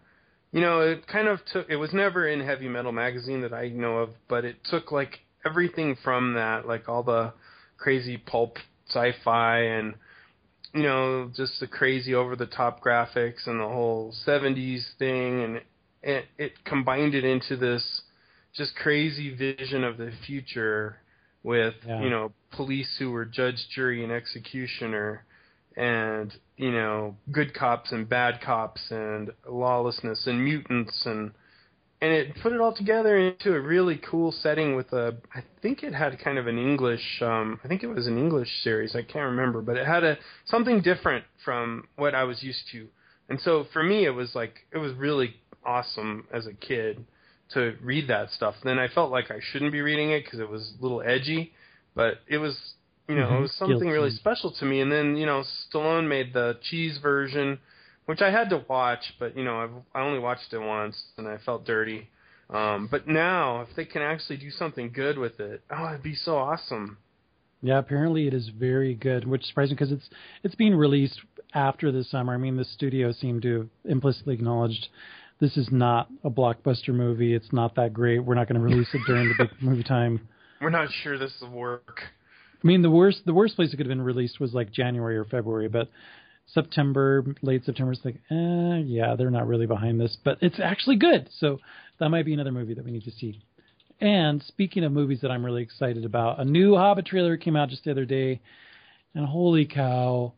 you 0.52 0.60
know, 0.60 0.80
it 0.80 1.06
kind 1.06 1.28
of 1.28 1.40
took. 1.52 1.68
It 1.68 1.76
was 1.76 1.92
never 1.92 2.28
in 2.28 2.40
Heavy 2.40 2.68
Metal 2.68 2.92
magazine 2.92 3.40
that 3.42 3.52
I 3.52 3.68
know 3.68 3.98
of, 3.98 4.10
but 4.28 4.44
it 4.44 4.56
took 4.64 4.92
like 4.92 5.20
everything 5.44 5.96
from 6.04 6.34
that, 6.34 6.66
like 6.66 6.88
all 6.88 7.02
the 7.02 7.32
crazy 7.78 8.16
pulp 8.16 8.58
sci-fi 8.88 9.58
and 9.58 9.94
you 10.74 10.82
know, 10.82 11.30
just 11.34 11.58
the 11.58 11.66
crazy 11.66 12.14
over 12.14 12.36
the 12.36 12.46
top 12.46 12.82
graphics 12.82 13.46
and 13.46 13.58
the 13.58 13.64
whole 13.64 14.14
70s 14.26 14.82
thing 14.98 15.42
and 15.42 15.60
it, 16.02 16.26
it 16.36 16.64
combined 16.64 17.14
it 17.14 17.24
into 17.24 17.56
this 17.56 18.02
just 18.56 18.74
crazy 18.76 19.34
vision 19.34 19.84
of 19.84 19.96
the 19.98 20.12
future 20.26 20.96
with, 21.42 21.74
Yeah. 21.86 22.02
you 22.02 22.10
know, 22.10 22.32
police 22.50 22.96
who 22.98 23.10
were 23.10 23.24
judge, 23.24 23.68
jury 23.74 24.02
and 24.02 24.12
executioner 24.12 25.24
and, 25.76 26.32
you 26.56 26.72
know, 26.72 27.16
good 27.30 27.52
cops 27.54 27.92
and 27.92 28.08
bad 28.08 28.40
cops 28.40 28.90
and 28.90 29.30
lawlessness 29.48 30.26
and 30.26 30.42
mutants 30.42 31.06
and 31.06 31.32
and 32.02 32.12
it 32.12 32.36
put 32.42 32.52
it 32.52 32.60
all 32.60 32.74
together 32.74 33.16
into 33.16 33.54
a 33.54 33.60
really 33.60 33.96
cool 33.96 34.30
setting 34.30 34.76
with 34.76 34.92
a 34.92 35.16
I 35.34 35.42
think 35.62 35.82
it 35.82 35.94
had 35.94 36.18
kind 36.18 36.38
of 36.38 36.46
an 36.46 36.58
English 36.58 37.22
um 37.22 37.58
I 37.64 37.68
think 37.68 37.82
it 37.82 37.86
was 37.86 38.06
an 38.06 38.18
English 38.18 38.50
series 38.62 38.94
I 38.94 39.02
can't 39.02 39.30
remember 39.30 39.62
but 39.62 39.76
it 39.76 39.86
had 39.86 40.04
a 40.04 40.18
something 40.44 40.82
different 40.82 41.24
from 41.44 41.88
what 41.96 42.14
I 42.14 42.24
was 42.24 42.42
used 42.42 42.68
to 42.72 42.86
and 43.30 43.40
so 43.40 43.64
for 43.72 43.82
me 43.82 44.04
it 44.04 44.10
was 44.10 44.34
like 44.34 44.54
it 44.72 44.78
was 44.78 44.92
really 44.94 45.36
awesome 45.64 46.26
as 46.32 46.46
a 46.46 46.52
kid 46.52 47.04
to 47.50 47.76
read 47.82 48.08
that 48.08 48.30
stuff 48.30 48.54
then 48.64 48.78
I 48.78 48.88
felt 48.88 49.10
like 49.10 49.30
I 49.30 49.40
shouldn't 49.40 49.72
be 49.72 49.80
reading 49.80 50.10
it 50.10 50.24
because 50.24 50.40
it 50.40 50.48
was 50.48 50.74
a 50.78 50.82
little 50.82 51.02
edgy 51.02 51.52
but 51.94 52.20
it 52.26 52.38
was 52.38 52.56
you 53.08 53.14
know 53.16 53.28
Mhm. 53.28 53.38
it 53.38 53.40
was 53.42 53.52
something 53.52 53.88
really 53.88 54.10
special 54.10 54.50
to 54.52 54.64
me 54.64 54.80
and 54.80 54.90
then 54.90 55.16
you 55.16 55.26
know 55.26 55.42
Stallone 55.70 56.08
made 56.08 56.32
the 56.32 56.58
cheese 56.62 56.98
version 56.98 57.58
which 58.06 58.22
I 58.22 58.30
had 58.30 58.48
to 58.50 58.64
watch, 58.68 59.14
but 59.18 59.36
you 59.36 59.44
know, 59.44 59.60
I've 59.60 59.70
I 59.94 60.00
only 60.00 60.20
watched 60.20 60.52
it 60.52 60.58
once 60.58 60.96
and 61.18 61.28
I 61.28 61.38
felt 61.38 61.66
dirty. 61.66 62.08
Um, 62.48 62.88
but 62.90 63.08
now, 63.08 63.62
if 63.62 63.68
they 63.76 63.84
can 63.84 64.02
actually 64.02 64.36
do 64.36 64.50
something 64.50 64.92
good 64.92 65.18
with 65.18 65.40
it, 65.40 65.62
oh, 65.70 65.88
it'd 65.88 66.02
be 66.02 66.14
so 66.14 66.36
awesome. 66.36 66.98
Yeah, 67.60 67.78
apparently 67.78 68.28
it 68.28 68.34
is 68.34 68.48
very 68.48 68.94
good, 68.94 69.26
which 69.26 69.42
is 69.42 69.48
surprising 69.48 69.74
because 69.74 69.90
it's 69.90 70.08
it's 70.44 70.54
being 70.54 70.74
released 70.74 71.20
after 71.54 71.90
the 71.90 72.04
summer. 72.04 72.32
I 72.34 72.36
mean, 72.36 72.56
the 72.56 72.64
studio 72.64 73.12
seemed 73.12 73.42
to 73.42 73.58
have 73.58 73.68
implicitly 73.84 74.34
acknowledged 74.34 74.88
this 75.40 75.56
is 75.56 75.68
not 75.70 76.08
a 76.24 76.30
blockbuster 76.30 76.94
movie. 76.94 77.34
It's 77.34 77.52
not 77.52 77.74
that 77.76 77.92
great. 77.92 78.20
We're 78.20 78.34
not 78.34 78.48
going 78.48 78.60
to 78.60 78.66
release 78.66 78.88
it 78.94 79.00
during 79.06 79.28
the 79.28 79.44
big 79.44 79.50
movie 79.60 79.82
time. 79.82 80.28
We're 80.60 80.70
not 80.70 80.88
sure 81.02 81.18
this 81.18 81.32
will 81.40 81.50
work. 81.50 82.00
I 82.62 82.66
mean, 82.66 82.82
the 82.82 82.90
worst 82.90 83.22
the 83.26 83.34
worst 83.34 83.56
place 83.56 83.72
it 83.72 83.76
could 83.76 83.86
have 83.86 83.90
been 83.90 84.02
released 84.02 84.40
was 84.40 84.54
like 84.54 84.72
January 84.72 85.16
or 85.16 85.24
February, 85.24 85.68
but 85.68 85.88
September, 86.46 87.24
late 87.42 87.64
September, 87.64 87.92
it's 87.92 88.04
like, 88.04 88.16
eh, 88.30 88.78
yeah, 88.84 89.14
they're 89.16 89.30
not 89.30 89.46
really 89.46 89.66
behind 89.66 90.00
this, 90.00 90.16
but 90.24 90.38
it's 90.40 90.60
actually 90.60 90.96
good. 90.96 91.28
So 91.38 91.58
that 91.98 92.08
might 92.08 92.24
be 92.24 92.34
another 92.34 92.52
movie 92.52 92.74
that 92.74 92.84
we 92.84 92.92
need 92.92 93.04
to 93.04 93.10
see. 93.10 93.42
And 94.00 94.42
speaking 94.42 94.84
of 94.84 94.92
movies 94.92 95.20
that 95.22 95.30
I'm 95.30 95.44
really 95.44 95.62
excited 95.62 96.04
about, 96.04 96.38
a 96.40 96.44
new 96.44 96.76
Hobbit 96.76 97.06
trailer 97.06 97.36
came 97.36 97.56
out 97.56 97.70
just 97.70 97.84
the 97.84 97.90
other 97.90 98.04
day, 98.04 98.40
and 99.14 99.26
holy 99.26 99.66
cow! 99.66 100.34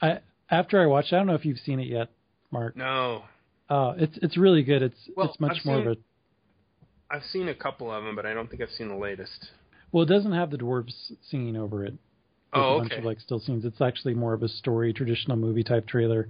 I 0.00 0.20
after 0.50 0.82
I 0.82 0.86
watched, 0.86 1.12
I 1.12 1.16
don't 1.16 1.26
know 1.26 1.34
if 1.34 1.44
you've 1.44 1.58
seen 1.58 1.80
it 1.80 1.86
yet, 1.86 2.10
Mark. 2.50 2.76
No. 2.76 3.24
Uh, 3.72 3.94
it's 3.96 4.18
it's 4.20 4.36
really 4.36 4.62
good. 4.62 4.82
It's 4.82 4.98
Well, 5.16 5.28
it's 5.30 5.40
much 5.40 5.56
I've 5.60 5.64
more 5.64 5.78
seen- 5.78 5.86
of 5.88 5.96
a 5.96 7.14
I've 7.14 7.24
seen 7.24 7.48
a 7.48 7.54
couple 7.54 7.90
of 7.92 8.04
them, 8.04 8.16
but 8.16 8.24
I 8.26 8.34
don't 8.34 8.48
think 8.50 8.62
I've 8.62 8.70
seen 8.70 8.88
the 8.88 8.96
latest. 8.96 9.50
well, 9.92 10.02
it 10.02 10.08
doesn't 10.08 10.32
have 10.32 10.50
the 10.50 10.56
dwarves 10.58 10.92
singing 11.30 11.56
over 11.56 11.84
it. 11.84 11.94
There's 12.52 12.64
Oh, 12.64 12.76
a 12.76 12.78
bunch 12.80 12.92
of 12.92 13.04
like 13.04 13.20
still 13.20 13.40
scenes. 13.40 13.64
It's 13.64 13.80
actually 13.80 14.14
more 14.14 14.32
of 14.34 14.42
a 14.42 14.48
story, 14.48 14.92
traditional 14.92 15.36
movie 15.36 15.62
type 15.62 15.86
trailer. 15.86 16.28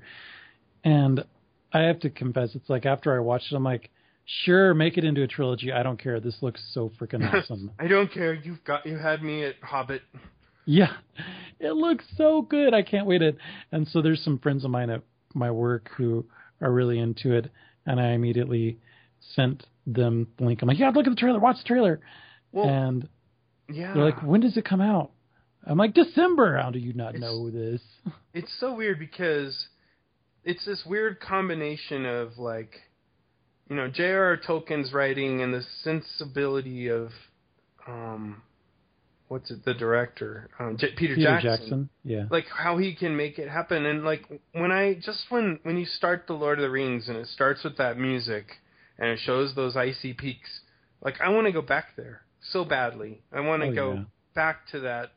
And 0.84 1.24
I 1.72 1.80
have 1.80 1.98
to 2.00 2.10
confess, 2.10 2.54
it's 2.54 2.68
like 2.70 2.84
after 2.86 3.14
I 3.16 3.20
watched 3.20 3.52
it, 3.52 3.56
I'm 3.56 3.64
like, 3.64 3.90
sure, 4.44 4.74
make 4.74 4.98
it 4.98 5.04
into 5.04 5.22
a 5.22 5.26
trilogy. 5.28 5.72
I 5.72 5.82
don't 5.82 6.00
care. 6.00 6.20
This 6.20 6.36
looks 6.42 6.60
so 6.72 6.90
freaking 7.00 7.22
awesome. 7.34 7.70
I 7.78 7.86
don't 7.88 8.10
care. 8.12 8.34
You've 8.34 8.62
got 8.64 8.84
you 8.86 8.98
had 8.98 9.22
me 9.22 9.44
at 9.44 9.54
Hobbit. 9.62 10.02
yeah, 10.64 10.92
it 11.60 11.72
looks 11.72 12.04
so 12.16 12.42
good. 12.42 12.72
I 12.74 12.82
can't 12.82 13.06
wait 13.06 13.22
it. 13.22 13.36
And 13.72 13.86
so 13.88 14.00
there's 14.02 14.22
some 14.22 14.38
friends 14.38 14.64
of 14.64 14.70
mine 14.70 14.90
at 14.90 15.02
my 15.34 15.50
work 15.50 15.90
who 15.96 16.24
are 16.62 16.72
really 16.72 16.98
into 16.98 17.32
it, 17.34 17.50
and 17.86 18.00
I 18.00 18.12
immediately 18.12 18.78
sent 19.34 19.64
them 19.86 20.28
the 20.38 20.44
link. 20.44 20.62
I'm 20.62 20.68
like, 20.68 20.78
yeah, 20.78 20.90
look 20.90 21.06
at 21.06 21.10
the 21.10 21.16
trailer. 21.16 21.40
Watch 21.40 21.56
the 21.58 21.68
trailer. 21.68 22.00
Well, 22.52 22.68
and 22.68 23.08
yeah. 23.68 23.94
they're 23.94 24.04
like, 24.04 24.22
when 24.22 24.40
does 24.40 24.56
it 24.56 24.64
come 24.64 24.80
out? 24.80 25.10
I'm 25.66 25.78
like, 25.78 25.94
December. 25.94 26.58
How 26.58 26.70
do 26.70 26.78
you 26.78 26.92
not 26.92 27.14
It's- 27.14 27.20
know 27.20 27.50
this? 27.50 27.80
it's 28.34 28.52
so 28.58 28.74
weird 28.74 28.98
because 28.98 29.66
it's 30.44 30.64
this 30.64 30.82
weird 30.86 31.20
combination 31.20 32.04
of 32.04 32.38
like 32.38 32.74
you 33.68 33.76
know 33.76 33.88
J.R.R. 33.88 34.38
Tolkien's 34.38 34.92
writing 34.92 35.40
and 35.42 35.54
the 35.54 35.62
sensibility 35.82 36.88
of 36.88 37.10
um 37.86 38.42
what's 39.32 39.50
it 39.50 39.64
the 39.64 39.74
director 39.74 40.48
um, 40.60 40.76
J- 40.78 40.92
Peter, 40.96 41.14
Peter 41.16 41.40
Jackson. 41.40 41.50
Jackson. 41.50 41.88
Yeah. 42.04 42.24
like 42.30 42.46
how 42.48 42.78
he 42.78 42.94
can 42.94 43.16
make 43.16 43.38
it 43.38 43.48
happen 43.48 43.84
and 43.86 44.04
like 44.04 44.24
when 44.52 44.70
I 44.70 44.94
just 44.94 45.24
when 45.30 45.58
when 45.64 45.76
you 45.78 45.86
start 45.86 46.24
the 46.26 46.34
Lord 46.34 46.58
of 46.58 46.62
the 46.62 46.70
Rings 46.70 47.08
and 47.08 47.16
it 47.16 47.26
starts 47.28 47.64
with 47.64 47.76
that 47.78 47.98
music 47.98 48.46
and 48.98 49.08
it 49.10 49.18
shows 49.18 49.54
those 49.54 49.76
icy 49.76 50.12
peaks 50.12 50.60
like 51.02 51.20
I 51.20 51.28
want 51.30 51.46
to 51.46 51.52
go 51.52 51.62
back 51.62 51.96
there 51.96 52.22
so 52.52 52.64
badly 52.64 53.22
I 53.32 53.40
want 53.40 53.62
to 53.62 53.68
Oh, 53.70 53.74
go 53.74 53.92
yeah. 53.94 54.02
back 54.34 54.66
to 54.72 54.80
that 54.80 55.10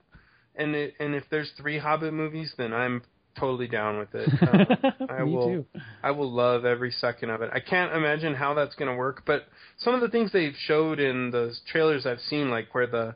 and 0.56 0.74
it, 0.76 0.94
and 1.00 1.14
if 1.16 1.24
there's 1.30 1.52
three 1.58 1.78
Hobbit 1.78 2.14
movies 2.14 2.54
then 2.58 2.74
I'm 2.74 3.04
totally 3.38 3.68
down 3.68 3.98
with 4.00 4.16
it 4.16 4.30
I 5.10 5.24
Me 5.24 5.32
will 5.34 5.48
too. 5.48 5.66
I 6.02 6.12
will 6.12 6.32
love 6.32 6.64
every 6.64 6.92
second 6.92 7.32
of 7.32 7.42
it. 7.42 7.50
I 7.54 7.60
can't 7.60 7.92
imagine 7.94 8.34
how 8.34 8.54
that's 8.54 8.76
going 8.76 8.90
to 8.90 8.96
work, 8.98 9.24
but 9.26 9.42
some 9.78 9.94
of 9.94 10.00
the 10.00 10.08
things 10.08 10.32
they've 10.32 10.56
showed 10.58 11.02
in 11.02 11.32
the 11.32 11.54
trailers 11.70 12.06
I've 12.06 12.22
seen, 12.22 12.50
like 12.50 12.74
where 12.74 12.88
the 12.88 13.16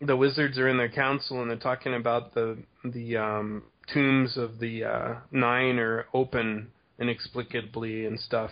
the 0.00 0.16
wizards 0.16 0.58
are 0.58 0.68
in 0.68 0.76
their 0.76 0.90
council 0.90 1.40
and 1.40 1.50
they're 1.50 1.58
talking 1.58 1.94
about 1.94 2.34
the 2.34 2.58
the 2.84 3.16
um, 3.16 3.62
tombs 3.92 4.36
of 4.36 4.58
the 4.58 4.84
uh, 4.84 5.14
nine 5.30 5.78
are 5.78 6.06
open 6.12 6.68
inexplicably 6.98 8.06
and 8.06 8.18
stuff. 8.20 8.50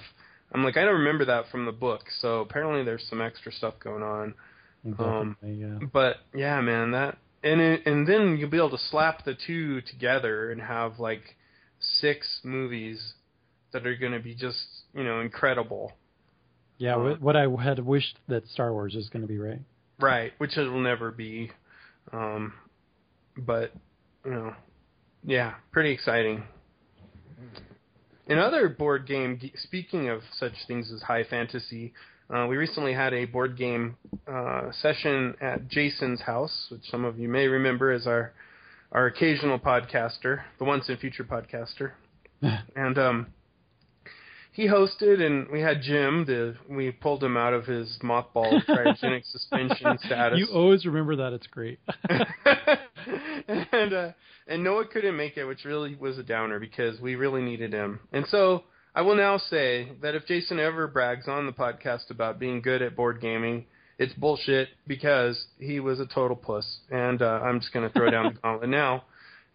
I'm 0.52 0.62
like, 0.62 0.76
I 0.76 0.84
don't 0.84 1.00
remember 1.00 1.24
that 1.24 1.50
from 1.50 1.66
the 1.66 1.72
book, 1.72 2.02
so 2.20 2.40
apparently 2.40 2.84
there's 2.84 3.04
some 3.08 3.20
extra 3.20 3.52
stuff 3.52 3.74
going 3.82 4.02
on. 4.02 4.34
Um, 4.98 5.36
yeah. 5.42 5.86
But 5.92 6.16
yeah, 6.34 6.60
man, 6.60 6.92
that 6.92 7.18
and 7.42 7.60
it, 7.60 7.86
and 7.86 8.06
then 8.06 8.36
you'll 8.38 8.50
be 8.50 8.56
able 8.56 8.70
to 8.70 8.78
slap 8.90 9.24
the 9.24 9.34
two 9.34 9.80
together 9.82 10.50
and 10.50 10.60
have 10.60 10.98
like 10.98 11.36
six 11.78 12.40
movies 12.44 13.14
that 13.72 13.86
are 13.86 13.96
going 13.96 14.12
to 14.12 14.20
be 14.20 14.34
just 14.34 14.64
you 14.94 15.04
know 15.04 15.20
incredible, 15.20 15.92
Yeah, 16.78 16.96
uh, 16.96 17.14
what 17.16 17.36
I 17.36 17.46
had 17.62 17.78
wished 17.80 18.18
that 18.28 18.46
Star 18.48 18.72
Wars 18.72 18.94
is 18.94 19.08
going 19.08 19.22
to 19.22 19.28
be 19.28 19.38
right. 19.38 19.60
Right? 20.00 20.32
Which 20.38 20.56
it'll 20.56 20.80
never 20.80 21.10
be, 21.10 21.50
um, 22.12 22.54
but 23.36 23.72
you 24.24 24.32
know, 24.32 24.54
yeah, 25.24 25.54
pretty 25.72 25.90
exciting. 25.90 26.44
In 28.26 28.38
other 28.38 28.68
board 28.68 29.06
game, 29.06 29.38
speaking 29.56 30.08
of 30.08 30.22
such 30.32 30.54
things 30.66 30.90
as 30.90 31.02
high 31.02 31.24
fantasy, 31.24 31.92
uh, 32.34 32.46
we 32.48 32.56
recently 32.56 32.94
had 32.94 33.12
a 33.12 33.26
board 33.26 33.56
game 33.56 33.96
uh, 34.26 34.72
session 34.72 35.34
at 35.42 35.68
Jason's 35.68 36.22
house, 36.22 36.68
which 36.70 36.82
some 36.90 37.04
of 37.04 37.18
you 37.18 37.28
may 37.28 37.46
remember 37.48 37.92
as 37.92 38.06
our 38.06 38.32
our 38.92 39.06
occasional 39.06 39.58
podcaster, 39.58 40.42
the 40.58 40.64
once 40.64 40.88
and 40.88 40.98
future 41.00 41.24
podcaster, 41.24 41.92
and 42.76 42.96
um, 42.96 43.26
he 44.54 44.68
hosted, 44.68 45.20
and 45.20 45.48
we 45.50 45.60
had 45.60 45.82
Jim. 45.82 46.24
The 46.26 46.54
we 46.70 46.92
pulled 46.92 47.22
him 47.22 47.36
out 47.36 47.52
of 47.52 47.66
his 47.66 47.98
mothball 48.04 48.64
cryogenic 48.68 49.30
suspension 49.30 49.98
status. 49.98 50.38
You 50.38 50.46
always 50.54 50.86
remember 50.86 51.16
that. 51.16 51.32
It's 51.32 51.48
great. 51.48 51.80
and 53.72 53.92
uh, 53.92 54.12
and 54.46 54.62
Noah 54.62 54.86
couldn't 54.86 55.16
make 55.16 55.36
it, 55.36 55.44
which 55.44 55.64
really 55.64 55.96
was 55.96 56.18
a 56.18 56.22
downer 56.22 56.60
because 56.60 57.00
we 57.00 57.16
really 57.16 57.42
needed 57.42 57.72
him. 57.72 57.98
And 58.12 58.26
so 58.28 58.62
I 58.94 59.02
will 59.02 59.16
now 59.16 59.38
say 59.38 59.88
that 60.02 60.14
if 60.14 60.24
Jason 60.26 60.60
ever 60.60 60.86
brags 60.86 61.26
on 61.26 61.46
the 61.46 61.52
podcast 61.52 62.10
about 62.10 62.38
being 62.38 62.62
good 62.62 62.80
at 62.80 62.94
board 62.94 63.20
gaming, 63.20 63.64
it's 63.98 64.14
bullshit 64.14 64.68
because 64.86 65.46
he 65.58 65.80
was 65.80 65.98
a 65.98 66.06
total 66.06 66.36
puss. 66.36 66.78
And 66.92 67.22
uh, 67.22 67.40
I'm 67.42 67.58
just 67.58 67.72
going 67.72 67.88
to 67.88 67.92
throw 67.92 68.08
down 68.08 68.34
the 68.34 68.40
gauntlet 68.42 68.70
now 68.70 69.02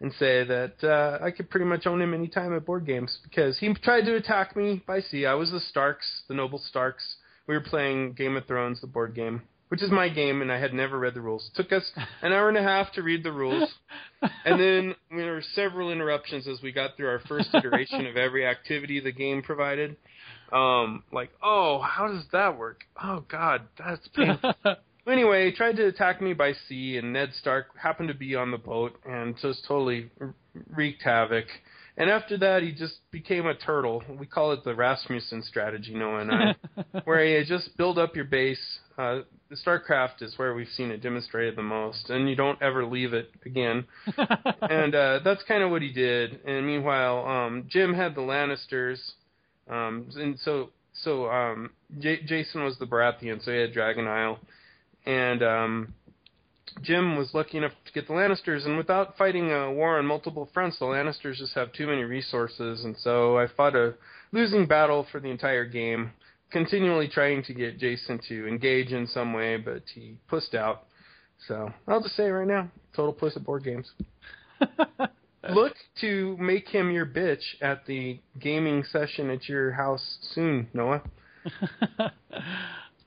and 0.01 0.13
say 0.13 0.43
that 0.45 0.83
uh, 0.83 1.23
I 1.23 1.31
could 1.31 1.49
pretty 1.49 1.65
much 1.65 1.85
own 1.85 2.01
him 2.01 2.13
anytime 2.13 2.55
at 2.55 2.65
board 2.65 2.85
games 2.85 3.19
because 3.23 3.57
he 3.59 3.73
tried 3.73 4.05
to 4.05 4.15
attack 4.15 4.55
me 4.55 4.81
by 4.87 5.01
sea. 5.01 5.25
I 5.25 5.33
was 5.33 5.51
the 5.51 5.59
Starks, 5.59 6.23
the 6.27 6.33
noble 6.33 6.59
Starks. 6.59 7.15
We 7.47 7.55
were 7.55 7.61
playing 7.61 8.13
Game 8.13 8.37
of 8.37 8.45
Thrones, 8.45 8.79
the 8.79 8.87
board 8.87 9.15
game, 9.15 9.41
which 9.69 9.81
is 9.81 9.91
my 9.91 10.07
game, 10.07 10.41
and 10.41 10.51
I 10.51 10.59
had 10.59 10.73
never 10.73 10.99
read 10.99 11.15
the 11.15 11.21
rules. 11.21 11.49
It 11.49 11.61
Took 11.61 11.73
us 11.73 11.91
an 12.21 12.31
hour 12.31 12.47
and 12.47 12.57
a 12.57 12.63
half 12.63 12.91
to 12.93 13.03
read 13.03 13.23
the 13.23 13.31
rules, 13.31 13.69
and 14.45 14.59
then 14.59 14.95
there 15.09 15.33
were 15.33 15.43
several 15.53 15.91
interruptions 15.91 16.47
as 16.47 16.61
we 16.61 16.71
got 16.71 16.95
through 16.95 17.09
our 17.09 17.21
first 17.27 17.49
iteration 17.53 18.05
of 18.05 18.15
every 18.15 18.45
activity 18.45 18.99
the 18.99 19.11
game 19.11 19.41
provided. 19.41 19.97
Um, 20.51 21.03
like, 21.11 21.31
oh, 21.43 21.79
how 21.79 22.07
does 22.07 22.23
that 22.31 22.57
work? 22.57 22.81
Oh 23.01 23.23
God, 23.27 23.63
that's 23.77 24.07
painful. 24.09 24.53
Anyway, 25.09 25.45
he 25.45 25.51
tried 25.51 25.75
to 25.77 25.87
attack 25.87 26.21
me 26.21 26.33
by 26.33 26.53
sea, 26.67 26.97
and 26.97 27.13
Ned 27.13 27.29
Stark 27.39 27.67
happened 27.77 28.09
to 28.09 28.13
be 28.13 28.35
on 28.35 28.51
the 28.51 28.57
boat 28.57 28.99
and 29.05 29.35
just 29.41 29.65
totally 29.67 30.09
wreaked 30.69 31.01
havoc. 31.03 31.45
And 31.97 32.09
after 32.09 32.37
that, 32.37 32.63
he 32.63 32.71
just 32.71 32.95
became 33.11 33.45
a 33.45 33.55
turtle. 33.55 34.01
We 34.17 34.25
call 34.25 34.53
it 34.53 34.63
the 34.63 34.73
Rasmussen 34.73 35.43
strategy, 35.43 35.93
Noah 35.93 36.21
and 36.21 36.31
I, 36.31 36.55
where 37.03 37.25
you 37.25 37.43
just 37.45 37.75
build 37.75 37.97
up 37.97 38.15
your 38.15 38.25
base. 38.25 38.79
Uh, 38.97 39.21
the 39.49 39.57
StarCraft 39.57 40.21
is 40.21 40.37
where 40.37 40.53
we've 40.53 40.69
seen 40.77 40.91
it 40.91 41.01
demonstrated 41.01 41.57
the 41.57 41.63
most, 41.63 42.09
and 42.09 42.29
you 42.29 42.35
don't 42.35 42.61
ever 42.61 42.85
leave 42.85 43.13
it 43.13 43.31
again. 43.45 43.85
and 44.61 44.95
uh, 44.95 45.19
that's 45.25 45.43
kind 45.43 45.63
of 45.63 45.71
what 45.71 45.81
he 45.81 45.91
did. 45.91 46.39
And 46.45 46.65
meanwhile, 46.65 47.25
um, 47.25 47.65
Jim 47.67 47.93
had 47.93 48.15
the 48.15 48.21
Lannisters, 48.21 48.99
um, 49.69 50.07
and 50.15 50.39
so 50.39 50.69
so 50.93 51.29
um, 51.29 51.71
J- 51.99 52.23
Jason 52.25 52.63
was 52.63 52.77
the 52.77 52.85
Baratheon, 52.85 53.43
so 53.43 53.51
he 53.51 53.57
had 53.57 53.73
Dragon 53.73 54.07
Isle 54.07 54.39
and 55.05 55.43
um, 55.43 55.93
Jim 56.81 57.17
was 57.17 57.33
lucky 57.33 57.57
enough 57.57 57.73
to 57.85 57.93
get 57.93 58.07
the 58.07 58.13
Lannisters, 58.13 58.65
and 58.65 58.77
without 58.77 59.17
fighting 59.17 59.51
a 59.51 59.71
war 59.71 59.97
on 59.97 60.05
multiple 60.05 60.49
fronts, 60.53 60.79
the 60.79 60.85
Lannisters 60.85 61.37
just 61.37 61.53
have 61.53 61.73
too 61.73 61.87
many 61.87 62.03
resources, 62.03 62.83
and 62.83 62.95
so 62.97 63.37
I 63.37 63.47
fought 63.47 63.75
a 63.75 63.95
losing 64.31 64.65
battle 64.65 65.07
for 65.11 65.19
the 65.19 65.29
entire 65.29 65.65
game, 65.65 66.11
continually 66.51 67.07
trying 67.07 67.43
to 67.43 67.53
get 67.53 67.79
Jason 67.79 68.19
to 68.29 68.47
engage 68.47 68.91
in 68.91 69.07
some 69.07 69.33
way, 69.33 69.57
but 69.57 69.83
he 69.93 70.17
pussed 70.27 70.55
out. 70.55 70.85
So 71.47 71.71
I'll 71.87 72.01
just 72.01 72.15
say 72.15 72.29
right 72.29 72.47
now, 72.47 72.69
total 72.95 73.13
puss 73.13 73.35
at 73.35 73.43
board 73.43 73.63
games. 73.63 73.91
Look 75.49 75.73
to 76.01 76.35
make 76.37 76.67
him 76.67 76.91
your 76.91 77.05
bitch 77.05 77.43
at 77.61 77.85
the 77.85 78.19
gaming 78.39 78.83
session 78.83 79.29
at 79.29 79.47
your 79.47 79.71
house 79.71 80.17
soon, 80.33 80.67
Noah. 80.73 81.01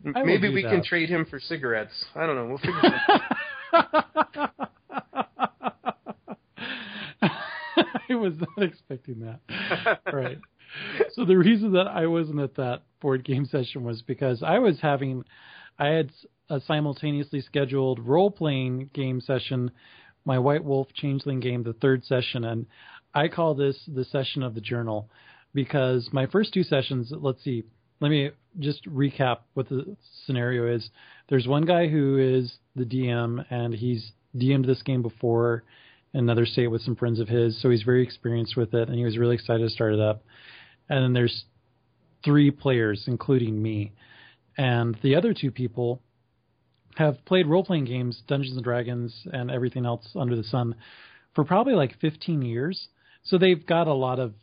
Maybe 0.04 0.48
we 0.48 0.62
can 0.62 0.82
trade 0.82 1.08
him 1.08 1.24
for 1.24 1.40
cigarettes. 1.40 2.04
I 2.14 2.26
don't 2.26 2.36
know. 2.36 2.46
We'll 2.46 2.58
figure 2.58 2.80
it 2.82 2.92
out. 3.72 4.50
I 8.10 8.14
was 8.14 8.34
not 8.38 8.62
expecting 8.62 9.20
that. 9.20 9.40
right. 10.12 10.38
So 11.14 11.22
so 11.22 11.26
the 11.26 11.38
reason 11.38 11.74
that 11.74 11.86
I 11.86 12.08
wasn't 12.08 12.40
at 12.40 12.56
that 12.56 12.82
board 13.00 13.24
game 13.24 13.44
session 13.44 13.84
was 13.84 14.02
because 14.02 14.42
I 14.42 14.58
was 14.58 14.80
having, 14.80 15.22
I 15.78 15.86
had 15.86 16.10
a 16.50 16.60
simultaneously 16.60 17.42
scheduled 17.42 18.00
role 18.00 18.28
playing 18.28 18.90
game 18.92 19.20
session, 19.20 19.70
my 20.24 20.40
White 20.40 20.64
Wolf 20.64 20.88
Changeling 20.94 21.38
game, 21.38 21.62
the 21.62 21.74
third 21.74 22.04
session, 22.04 22.44
and 22.44 22.66
I 23.14 23.28
call 23.28 23.54
this 23.54 23.78
the 23.86 24.04
session 24.04 24.42
of 24.42 24.56
the 24.56 24.60
journal 24.60 25.10
because 25.54 26.08
my 26.12 26.26
first 26.26 26.52
two 26.52 26.64
sessions, 26.64 27.12
let's 27.12 27.44
see, 27.44 27.62
let 28.02 28.10
me 28.10 28.30
just 28.58 28.84
recap 28.84 29.38
what 29.54 29.68
the 29.68 29.96
scenario 30.26 30.74
is. 30.74 30.90
There's 31.28 31.46
one 31.46 31.64
guy 31.64 31.86
who 31.86 32.18
is 32.18 32.52
the 32.74 32.84
DM 32.84 33.46
and 33.48 33.72
he's 33.72 34.10
DM'd 34.36 34.66
this 34.66 34.82
game 34.82 35.02
before 35.02 35.62
in 36.12 36.20
another 36.20 36.44
state 36.44 36.66
with 36.66 36.82
some 36.82 36.96
friends 36.96 37.20
of 37.20 37.28
his, 37.28 37.62
so 37.62 37.70
he's 37.70 37.84
very 37.84 38.02
experienced 38.02 38.56
with 38.56 38.74
it 38.74 38.88
and 38.88 38.98
he 38.98 39.04
was 39.04 39.16
really 39.16 39.36
excited 39.36 39.62
to 39.62 39.70
start 39.70 39.94
it 39.94 40.00
up. 40.00 40.24
And 40.88 41.04
then 41.04 41.12
there's 41.12 41.44
three 42.24 42.50
players, 42.50 43.04
including 43.06 43.62
me. 43.62 43.92
And 44.58 44.98
the 45.02 45.14
other 45.14 45.32
two 45.32 45.52
people 45.52 46.02
have 46.96 47.24
played 47.24 47.46
role 47.46 47.64
playing 47.64 47.84
games, 47.84 48.20
Dungeons 48.26 48.56
and 48.56 48.64
Dragons, 48.64 49.26
and 49.32 49.48
everything 49.48 49.86
else 49.86 50.08
under 50.16 50.34
the 50.34 50.44
sun 50.44 50.74
for 51.36 51.44
probably 51.44 51.74
like 51.74 52.00
15 52.00 52.42
years. 52.42 52.88
So 53.22 53.38
they've 53.38 53.64
got 53.64 53.86
a 53.86 53.94
lot 53.94 54.18
of 54.18 54.34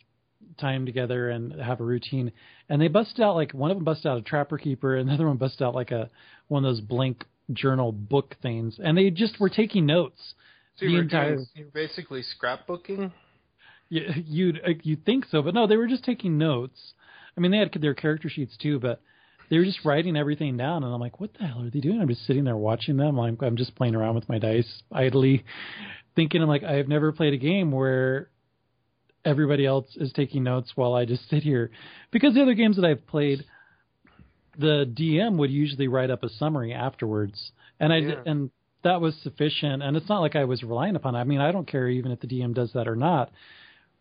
time 0.60 0.86
together 0.86 1.30
and 1.30 1.60
have 1.60 1.80
a 1.80 1.84
routine. 1.84 2.32
And 2.70 2.82
they 2.82 2.88
busted 2.88 3.22
out 3.22 3.36
like 3.36 3.54
one 3.54 3.72
of 3.72 3.78
them 3.78 3.84
busted 3.84 4.08
out 4.08 4.18
a 4.18 4.22
Trapper 4.22 4.58
Keeper, 4.58 4.96
and 4.98 5.10
the 5.10 5.14
other 5.14 5.28
one 5.28 5.38
busted 5.38 5.62
out 5.62 5.76
like 5.76 5.92
a 5.92 6.10
one 6.48 6.66
of 6.66 6.76
those 6.76 6.82
blank 6.82 7.26
journal 7.52 7.92
book 7.92 8.36
things, 8.42 8.80
and 8.84 8.98
they 8.98 9.10
just 9.10 9.40
were 9.40 9.50
taking 9.50 9.86
notes. 9.86 10.34
So 10.78 10.86
you 10.86 10.98
were 10.98 11.02
entire 11.04 11.36
doing, 11.36 11.48
you're 11.56 11.68
basically 11.68 12.24
scrapbooking. 12.24 13.12
you, 13.90 14.04
you'd 14.26 14.62
uh, 14.66 14.70
you'd 14.84 15.06
think 15.06 15.26
so, 15.30 15.42
but 15.42 15.54
no, 15.54 15.68
they 15.68 15.78
were 15.78 15.88
just 15.88 16.04
taking 16.04 16.38
notes. 16.38 16.80
I 17.36 17.42
mean, 17.42 17.52
they 17.52 17.58
had 17.58 17.72
their 17.82 17.94
character 17.94 18.30
sheets 18.30 18.56
too, 18.58 18.80
but 18.80 19.02
they 19.50 19.58
were 19.58 19.66
just 19.66 19.84
writing 19.84 20.16
everything 20.16 20.58
down. 20.58 20.84
And 20.84 20.94
I'm 20.94 21.00
like, 21.00 21.20
what 21.20 21.34
the 21.34 21.46
hell 21.46 21.64
are 21.64 21.70
they 21.70 21.80
doing? 21.80 22.02
I'm 22.02 22.08
just 22.08 22.26
sitting 22.26 22.44
there 22.44 22.58
watching 22.58 22.98
them. 22.98 23.20
I'm, 23.20 23.38
I'm 23.42 23.58
just 23.58 23.76
playing 23.76 23.96
around 23.96 24.16
with 24.16 24.30
my 24.30 24.40
dice 24.40 24.82
idly, 24.92 25.44
thinking 26.16 26.42
I'm 26.42 26.48
like, 26.48 26.64
I 26.64 26.74
have 26.74 26.88
never 26.88 27.12
played 27.12 27.34
a 27.34 27.38
game 27.38 27.72
where 27.72 28.30
everybody 29.26 29.66
else 29.66 29.88
is 29.96 30.12
taking 30.14 30.44
notes 30.44 30.72
while 30.76 30.94
I 30.94 31.06
just 31.06 31.28
sit 31.30 31.44
here. 31.44 31.72
Because 32.12 32.34
the 32.34 32.42
other 32.42 32.54
games 32.54 32.76
that 32.78 32.86
I've 32.86 33.06
played, 33.08 33.46
the 34.58 34.86
DM 34.94 35.38
would 35.38 35.52
usually 35.52 35.88
write 35.88 36.10
up 36.10 36.24
a 36.24 36.30
summary 36.30 36.74
afterwards, 36.74 37.52
and 37.80 37.94
I 37.94 37.98
Yeah. 37.98 38.22
and 38.26 38.52
that 38.84 39.02
was 39.02 39.14
sufficient. 39.24 39.84
And 39.84 39.98
it's 39.98 40.08
not 40.10 40.20
like 40.22 40.36
I 40.36 40.46
was 40.46 40.64
relying 40.64 40.96
upon. 40.96 41.16
it. 41.16 41.20
I 41.20 41.24
mean, 41.26 41.42
I 41.42 41.52
don't 41.52 41.68
care 41.68 41.88
even 41.90 42.12
if 42.12 42.20
the 42.22 42.28
DM 42.28 42.54
does 42.54 42.72
that 42.74 42.88
or 42.88 42.96
not, 42.96 43.30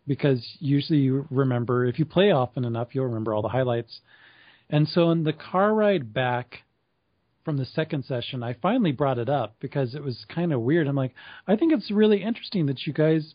because 0.06 0.44
usually 0.60 1.00
you 1.00 1.26
remember 1.30 1.84
if 1.86 1.98
you 1.98 2.04
play 2.04 2.30
often 2.30 2.64
enough, 2.64 2.94
you'll 2.94 3.06
remember 3.06 3.34
all 3.34 3.42
the 3.42 3.48
highlights. 3.48 4.00
And 4.70 4.86
so 4.88 5.10
in 5.10 5.24
the 5.24 5.32
car 5.32 5.74
ride 5.74 6.12
back 6.14 6.62
from 7.44 7.56
the 7.56 7.64
second 7.64 8.04
session, 8.04 8.42
I 8.42 8.52
finally 8.54 8.92
brought 8.92 9.18
it 9.18 9.28
up 9.28 9.56
because 9.60 9.94
it 9.94 10.02
was 10.02 10.24
kind 10.28 10.52
of 10.52 10.60
weird. 10.60 10.86
I'm 10.86 10.94
like, 10.96 11.14
I 11.46 11.56
think 11.56 11.72
it's 11.72 11.90
really 11.90 12.22
interesting 12.22 12.66
that 12.66 12.86
you 12.86 12.92
guys 12.92 13.34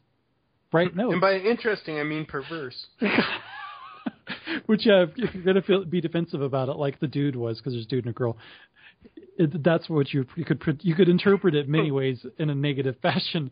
write 0.73 0.95
notes. 0.95 1.13
And 1.13 1.21
by 1.21 1.35
interesting, 1.37 1.99
I 1.99 2.03
mean 2.03 2.25
perverse. 2.25 2.85
Which 4.65 4.85
yeah, 4.85 5.05
if 5.15 5.33
you're 5.33 5.43
gonna 5.43 5.61
feel 5.61 5.85
be 5.85 6.01
defensive 6.01 6.41
about 6.41 6.69
it, 6.69 6.75
like 6.75 6.99
the 6.99 7.07
dude 7.07 7.35
was, 7.35 7.57
because 7.57 7.73
there's 7.73 7.85
a 7.85 7.89
dude 7.89 8.05
and 8.05 8.11
a 8.11 8.17
girl. 8.17 8.37
It, 9.37 9.63
that's 9.63 9.89
what 9.89 10.13
you 10.13 10.25
you 10.35 10.45
could 10.45 10.61
you 10.81 10.95
could 10.95 11.09
interpret 11.09 11.55
it 11.55 11.67
many 11.67 11.91
ways 11.91 12.25
in 12.37 12.49
a 12.49 12.55
negative 12.55 12.95
fashion. 13.01 13.51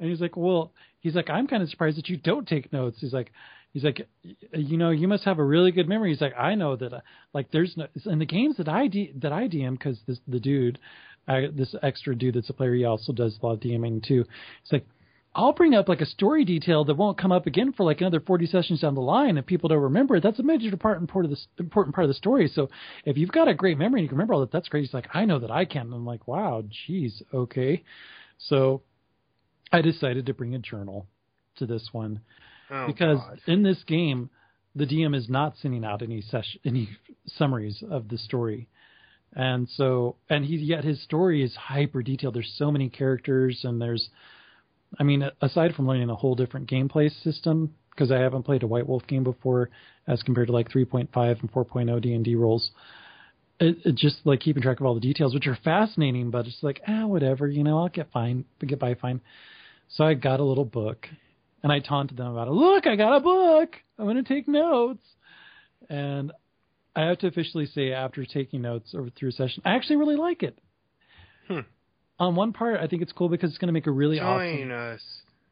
And 0.00 0.10
he's 0.10 0.20
like, 0.20 0.36
well, 0.36 0.72
he's 1.00 1.14
like, 1.14 1.30
I'm 1.30 1.46
kind 1.46 1.62
of 1.62 1.68
surprised 1.68 1.98
that 1.98 2.08
you 2.08 2.16
don't 2.16 2.48
take 2.48 2.72
notes. 2.72 2.96
He's 3.00 3.12
like, 3.12 3.30
he's 3.72 3.84
like, 3.84 4.06
you 4.52 4.76
know, 4.76 4.90
you 4.90 5.08
must 5.08 5.24
have 5.24 5.38
a 5.38 5.44
really 5.44 5.72
good 5.72 5.88
memory. 5.88 6.10
He's 6.10 6.20
like, 6.20 6.36
I 6.36 6.54
know 6.54 6.76
that, 6.76 6.92
uh, 6.92 7.00
like, 7.32 7.50
there's 7.50 7.76
no 7.76 7.86
in 8.06 8.18
the 8.18 8.26
games 8.26 8.56
that 8.56 8.68
I 8.68 8.88
D, 8.88 9.12
that 9.16 9.32
I 9.32 9.48
DM 9.48 9.72
because 9.72 9.98
this 10.06 10.18
the 10.26 10.40
dude, 10.40 10.78
I, 11.28 11.48
this 11.52 11.74
extra 11.82 12.14
dude 12.14 12.34
that's 12.34 12.50
a 12.50 12.54
player, 12.54 12.74
he 12.74 12.84
also 12.84 13.12
does 13.12 13.38
a 13.40 13.46
lot 13.46 13.54
of 13.54 13.60
DMing 13.60 14.02
too. 14.02 14.24
He's 14.62 14.72
like, 14.72 14.86
I'll 15.34 15.52
bring 15.54 15.74
up 15.74 15.88
like 15.88 16.02
a 16.02 16.06
story 16.06 16.44
detail 16.44 16.84
that 16.84 16.94
won't 16.96 17.16
come 17.16 17.32
up 17.32 17.46
again 17.46 17.72
for 17.72 17.84
like 17.84 18.00
another 18.02 18.20
40 18.20 18.46
sessions 18.46 18.80
down 18.82 18.94
the 18.94 19.00
line 19.00 19.38
if 19.38 19.46
people 19.46 19.68
don't 19.68 19.78
remember 19.78 20.16
it. 20.16 20.22
That's 20.22 20.38
a 20.38 20.42
major 20.42 20.76
part 20.76 20.98
important 20.98 21.10
part 21.10 21.24
of 21.24 21.30
the 21.30 21.38
important 21.58 21.94
part 21.94 22.04
of 22.04 22.08
the 22.08 22.14
story. 22.14 22.48
So 22.54 22.68
if 23.06 23.16
you've 23.16 23.32
got 23.32 23.48
a 23.48 23.54
great 23.54 23.78
memory 23.78 24.00
and 24.00 24.04
you 24.04 24.08
can 24.08 24.18
remember 24.18 24.34
all 24.34 24.40
that, 24.40 24.52
that's 24.52 24.68
great. 24.68 24.82
He's 24.84 24.92
like, 24.92 25.08
I 25.14 25.24
know 25.24 25.38
that 25.38 25.50
I 25.50 25.64
can. 25.64 25.86
And 25.86 25.94
I'm 25.94 26.04
like, 26.04 26.28
wow, 26.28 26.62
geez, 26.86 27.22
okay. 27.32 27.82
So 28.36 28.82
I 29.72 29.80
decided 29.80 30.26
to 30.26 30.34
bring 30.34 30.54
a 30.54 30.58
journal 30.58 31.06
to 31.56 31.66
this 31.66 31.88
one 31.92 32.20
Oh, 32.70 32.86
because 32.86 33.18
God. 33.18 33.40
in 33.46 33.62
this 33.62 33.82
game, 33.84 34.30
the 34.74 34.86
DM 34.86 35.14
is 35.14 35.28
not 35.28 35.54
sending 35.60 35.84
out 35.84 36.00
any 36.02 36.22
sesh- 36.22 36.56
any 36.64 36.88
summaries 37.26 37.82
of 37.90 38.08
the 38.08 38.16
story, 38.16 38.68
and 39.34 39.68
so 39.68 40.16
and 40.30 40.44
he 40.44 40.56
yet 40.56 40.82
his 40.84 41.02
story 41.02 41.42
is 41.42 41.54
hyper 41.54 42.02
detailed. 42.02 42.34
There's 42.34 42.54
so 42.56 42.70
many 42.72 42.88
characters, 42.88 43.60
and 43.64 43.80
there's, 43.80 44.08
I 44.98 45.02
mean, 45.02 45.24
aside 45.40 45.74
from 45.74 45.86
learning 45.86 46.10
a 46.10 46.14
whole 46.14 46.34
different 46.34 46.70
gameplay 46.70 47.10
system, 47.22 47.74
because 47.90 48.10
I 48.10 48.18
haven't 48.18 48.44
played 48.44 48.62
a 48.62 48.66
White 48.66 48.86
Wolf 48.86 49.06
game 49.06 49.24
before, 49.24 49.70
as 50.06 50.22
compared 50.22 50.48
to 50.48 50.52
like 50.52 50.70
3.5 50.70 51.40
and 51.40 51.52
4.0 51.52 52.02
D 52.02 52.14
and 52.14 52.24
D 52.24 52.34
rolls. 52.34 52.70
It, 53.60 53.78
it 53.84 53.94
just 53.94 54.16
like 54.24 54.40
keeping 54.40 54.62
track 54.62 54.80
of 54.80 54.86
all 54.86 54.94
the 54.94 55.00
details, 55.00 55.34
which 55.34 55.46
are 55.46 55.58
fascinating, 55.62 56.30
but 56.30 56.46
it's 56.46 56.62
like 56.62 56.80
ah, 56.88 57.06
whatever, 57.06 57.48
you 57.48 57.62
know, 57.62 57.78
I'll 57.78 57.88
get 57.88 58.10
fine, 58.12 58.44
get 58.66 58.78
by 58.78 58.94
fine. 58.94 59.20
So 59.88 60.04
I 60.04 60.14
got 60.14 60.40
a 60.40 60.44
little 60.44 60.64
book, 60.64 61.06
and 61.62 61.70
I 61.70 61.80
taunted 61.80 62.16
them 62.16 62.28
about 62.28 62.48
it. 62.48 62.52
Look, 62.52 62.86
I 62.86 62.96
got 62.96 63.16
a 63.16 63.20
book. 63.20 63.76
I'm 63.98 64.06
going 64.06 64.22
to 64.22 64.22
take 64.22 64.48
notes. 64.48 65.04
And 65.88 66.32
I 66.96 67.02
have 67.02 67.18
to 67.18 67.26
officially 67.26 67.66
say, 67.66 67.92
after 67.92 68.24
taking 68.24 68.62
notes 68.62 68.94
over 68.94 69.10
through 69.10 69.30
a 69.30 69.32
session, 69.32 69.62
I 69.64 69.74
actually 69.74 69.96
really 69.96 70.16
like 70.16 70.42
it. 70.42 70.58
Hmm. 71.48 71.60
On 72.22 72.36
one 72.36 72.52
part, 72.52 72.78
I 72.78 72.86
think 72.86 73.02
it's 73.02 73.10
cool 73.10 73.28
because 73.28 73.50
it's 73.50 73.58
going 73.58 73.66
to 73.66 73.72
make 73.72 73.88
a 73.88 73.90
really 73.90 74.18
Join 74.18 74.70
awesome. 74.70 74.94
us. 74.94 75.00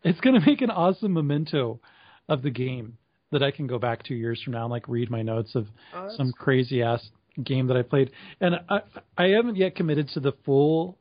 It's 0.05 0.21
going 0.21 0.41
to 0.41 0.47
make 0.47 0.61
an 0.61 0.71
awesome 0.71 1.13
memento 1.13 1.81
of 2.29 2.43
the 2.43 2.51
game 2.51 2.97
that 3.33 3.43
I 3.43 3.51
can 3.51 3.67
go 3.67 3.81
back 3.81 4.05
two 4.05 4.15
years 4.15 4.41
from 4.41 4.53
now 4.53 4.63
and 4.67 4.71
like 4.71 4.87
read 4.89 5.11
my 5.11 5.23
notes 5.23 5.57
of 5.57 5.67
Oh, 5.93 6.11
some 6.17 6.33
crazy 6.33 6.81
ass 6.81 7.05
game 7.43 7.67
that 7.67 7.77
I 7.77 7.83
played. 7.83 8.13
And 8.41 8.55
I 8.69 8.83
I 9.19 9.25
haven't 9.31 9.57
yet 9.57 9.75
committed 9.75 10.11
to 10.11 10.21
the 10.21 10.31
full 10.45 10.97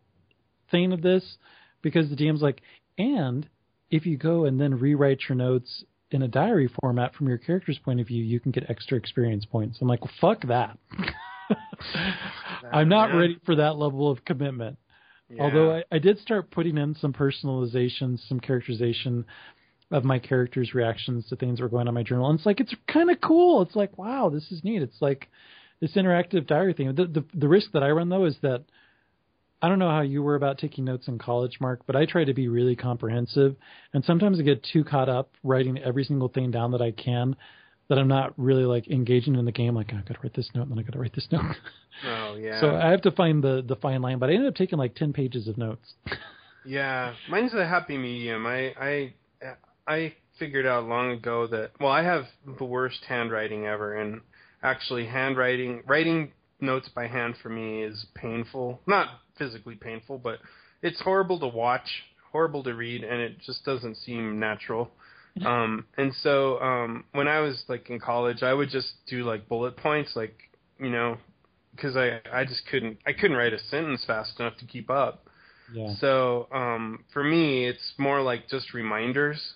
thing 0.72 0.92
of 0.92 1.04
this 1.04 1.24
because 1.84 2.10
the 2.10 2.16
DM's 2.16 2.42
like, 2.42 2.62
and 2.98 3.48
if 3.92 4.08
you 4.08 4.18
go 4.18 4.46
and 4.46 4.60
then 4.60 4.80
rewrite 4.80 5.20
your 5.30 5.36
notes 5.36 5.84
in 6.10 6.24
a 6.24 6.28
diary 6.28 6.70
format 6.82 7.14
from 7.14 7.28
your 7.28 7.38
character's 7.38 7.78
point 7.78 8.00
of 8.00 8.08
view, 8.08 8.24
you 8.24 8.40
can 8.40 8.52
get 8.52 8.68
extra 8.72 8.98
experience 8.98 9.46
points. 9.46 9.78
I'm 9.82 9.88
like, 9.88 10.02
well, 10.04 10.14
fuck 10.20 10.48
that. 10.48 10.80
I'm 12.74 12.90
not 12.90 13.14
ready 13.16 13.38
for 13.46 13.56
that 13.58 13.78
level 13.78 14.10
of 14.10 14.26
commitment. 14.26 14.80
Yeah. 15.30 15.44
Although 15.44 15.78
I, 15.78 15.84
I 15.92 16.00
did 16.00 16.20
start 16.20 16.50
putting 16.52 16.78
in 16.78 16.96
some 16.96 17.14
personalization, 17.14 18.20
some 18.28 18.40
characterization 18.40 19.26
of 19.92 20.04
my 20.04 20.20
characters' 20.20 20.74
reactions 20.74 21.28
to 21.30 21.36
things 21.36 21.58
that 21.58 21.64
were 21.64 21.70
going 21.70 21.82
on 21.82 21.90
in 21.90 21.94
my 21.94 22.04
journal. 22.04 22.30
And 22.30 22.38
it's 22.38 22.46
like 22.46 22.60
it's 22.60 22.74
kind 22.88 23.10
of 23.10 23.22
cool. 23.22 23.62
It's 23.62 23.76
like 23.76 23.98
wow, 23.98 24.30
this 24.30 24.52
is 24.52 24.64
neat. 24.64 24.82
It's 24.82 25.02
like 25.02 25.30
this 25.82 25.94
interactive 25.96 26.48
diary 26.48 26.74
thing. 26.74 26.94
The, 26.96 27.06
the 27.06 27.26
the 27.34 27.48
risk 27.48 27.72
that 27.74 27.84
I 27.84 27.90
run 27.92 28.10
though 28.10 28.26
is 28.26 28.36
that 28.42 28.66
I 29.62 29.68
don't 29.68 29.80
know 29.80 29.90
how 29.90 30.02
you 30.02 30.24
were 30.24 30.36
about 30.36 30.58
taking 30.58 30.86
notes 30.86 31.08
in 31.08 31.18
college, 31.20 31.58
Mark, 31.60 31.82
but 31.86 31.96
I 31.96 32.06
try 32.06 32.24
to 32.24 32.34
be 32.34 32.48
really 32.48 32.76
comprehensive, 32.76 33.56
and 33.94 34.04
sometimes 34.06 34.40
I 34.40 34.44
get 34.44 34.66
too 34.72 34.84
caught 34.84 35.10
up 35.10 35.32
writing 35.44 35.78
every 35.78 36.06
single 36.06 36.30
thing 36.30 36.50
down 36.52 36.72
that 36.72 36.82
I 36.82 36.92
can 36.92 37.36
that 37.90 37.98
I'm 37.98 38.08
not 38.08 38.34
really 38.38 38.64
like 38.64 38.88
engaging 38.88 39.36
in 39.36 39.46
the 39.46 39.52
game. 39.52 39.76
Like 39.76 39.92
"Oh, 39.94 39.98
I 39.98 40.02
got 40.02 40.16
to 40.16 40.20
write 40.24 40.36
this 40.36 40.50
note, 40.54 40.64
and 40.64 40.72
then 40.72 40.80
I 40.80 40.84
got 40.84 40.94
to 40.94 41.00
write 41.00 41.14
this 41.16 41.28
note. 41.32 41.44
Oh 42.06 42.38
yeah. 42.40 42.62
So 42.62 42.78
I 42.78 42.92
have 42.92 43.02
to 43.02 43.12
find 43.12 43.44
the 43.44 43.62
the 43.68 43.76
fine 43.76 44.02
line. 44.02 44.20
But 44.20 44.30
I 44.30 44.34
ended 44.34 44.48
up 44.48 44.56
taking 44.56 44.80
like 44.80 44.96
ten 44.96 45.12
pages 45.12 45.50
of 45.50 45.58
notes. 45.58 45.94
Yeah, 46.66 47.14
mine's 47.30 47.54
a 47.54 47.66
happy 47.66 47.98
medium. 47.98 48.46
I 48.46 48.74
I 48.80 49.14
I 49.88 50.14
figured 50.38 50.66
out 50.66 50.86
long 50.86 51.12
ago 51.12 51.48
that 51.48 51.72
well, 51.80 51.92
I 51.92 52.04
have 52.04 52.26
the 52.58 52.66
worst 52.66 53.00
handwriting 53.08 53.66
ever, 53.66 53.96
and 53.96 54.22
actually 54.62 55.06
handwriting 55.06 55.84
writing 55.88 56.32
notes 56.60 56.90
by 56.90 57.08
hand 57.08 57.36
for 57.42 57.50
me 57.50 57.84
is 57.84 58.06
painful. 58.14 58.82
Not 58.86 59.08
physically 59.38 59.76
painful, 59.76 60.20
but 60.20 60.40
it's 60.82 61.02
horrible 61.02 61.40
to 61.40 61.48
watch, 61.48 61.88
horrible 62.32 62.64
to 62.64 62.74
read, 62.74 63.04
and 63.04 63.22
it 63.22 63.40
just 63.40 63.64
doesn't 63.66 63.96
seem 63.98 64.40
natural. 64.40 64.92
Um, 65.46 65.86
and 65.98 66.14
so 66.22 66.60
um, 66.60 67.06
when 67.14 67.28
I 67.28 67.40
was 67.40 67.64
like 67.68 67.90
in 67.90 68.00
college, 68.00 68.44
I 68.44 68.54
would 68.54 68.70
just 68.70 68.94
do 69.08 69.24
like 69.24 69.48
bullet 69.48 69.78
points, 69.78 70.16
like 70.16 70.36
you 70.80 70.90
know, 70.90 71.18
because 71.76 71.96
I 71.96 72.20
I 72.32 72.46
just 72.46 72.66
couldn't 72.70 72.98
I 73.06 73.14
couldn't 73.14 73.38
write 73.38 73.54
a 73.54 73.60
sentence 73.60 74.04
fast 74.06 74.40
enough 74.40 74.58
to 74.58 74.66
keep 74.66 74.90
up. 74.90 75.28
Yeah. 75.74 75.94
So 76.00 76.48
um, 76.52 77.06
for 77.14 77.24
me, 77.24 77.68
it's 77.68 77.94
more 77.98 78.22
like 78.22 78.50
just 78.50 78.74
reminders, 78.74 79.54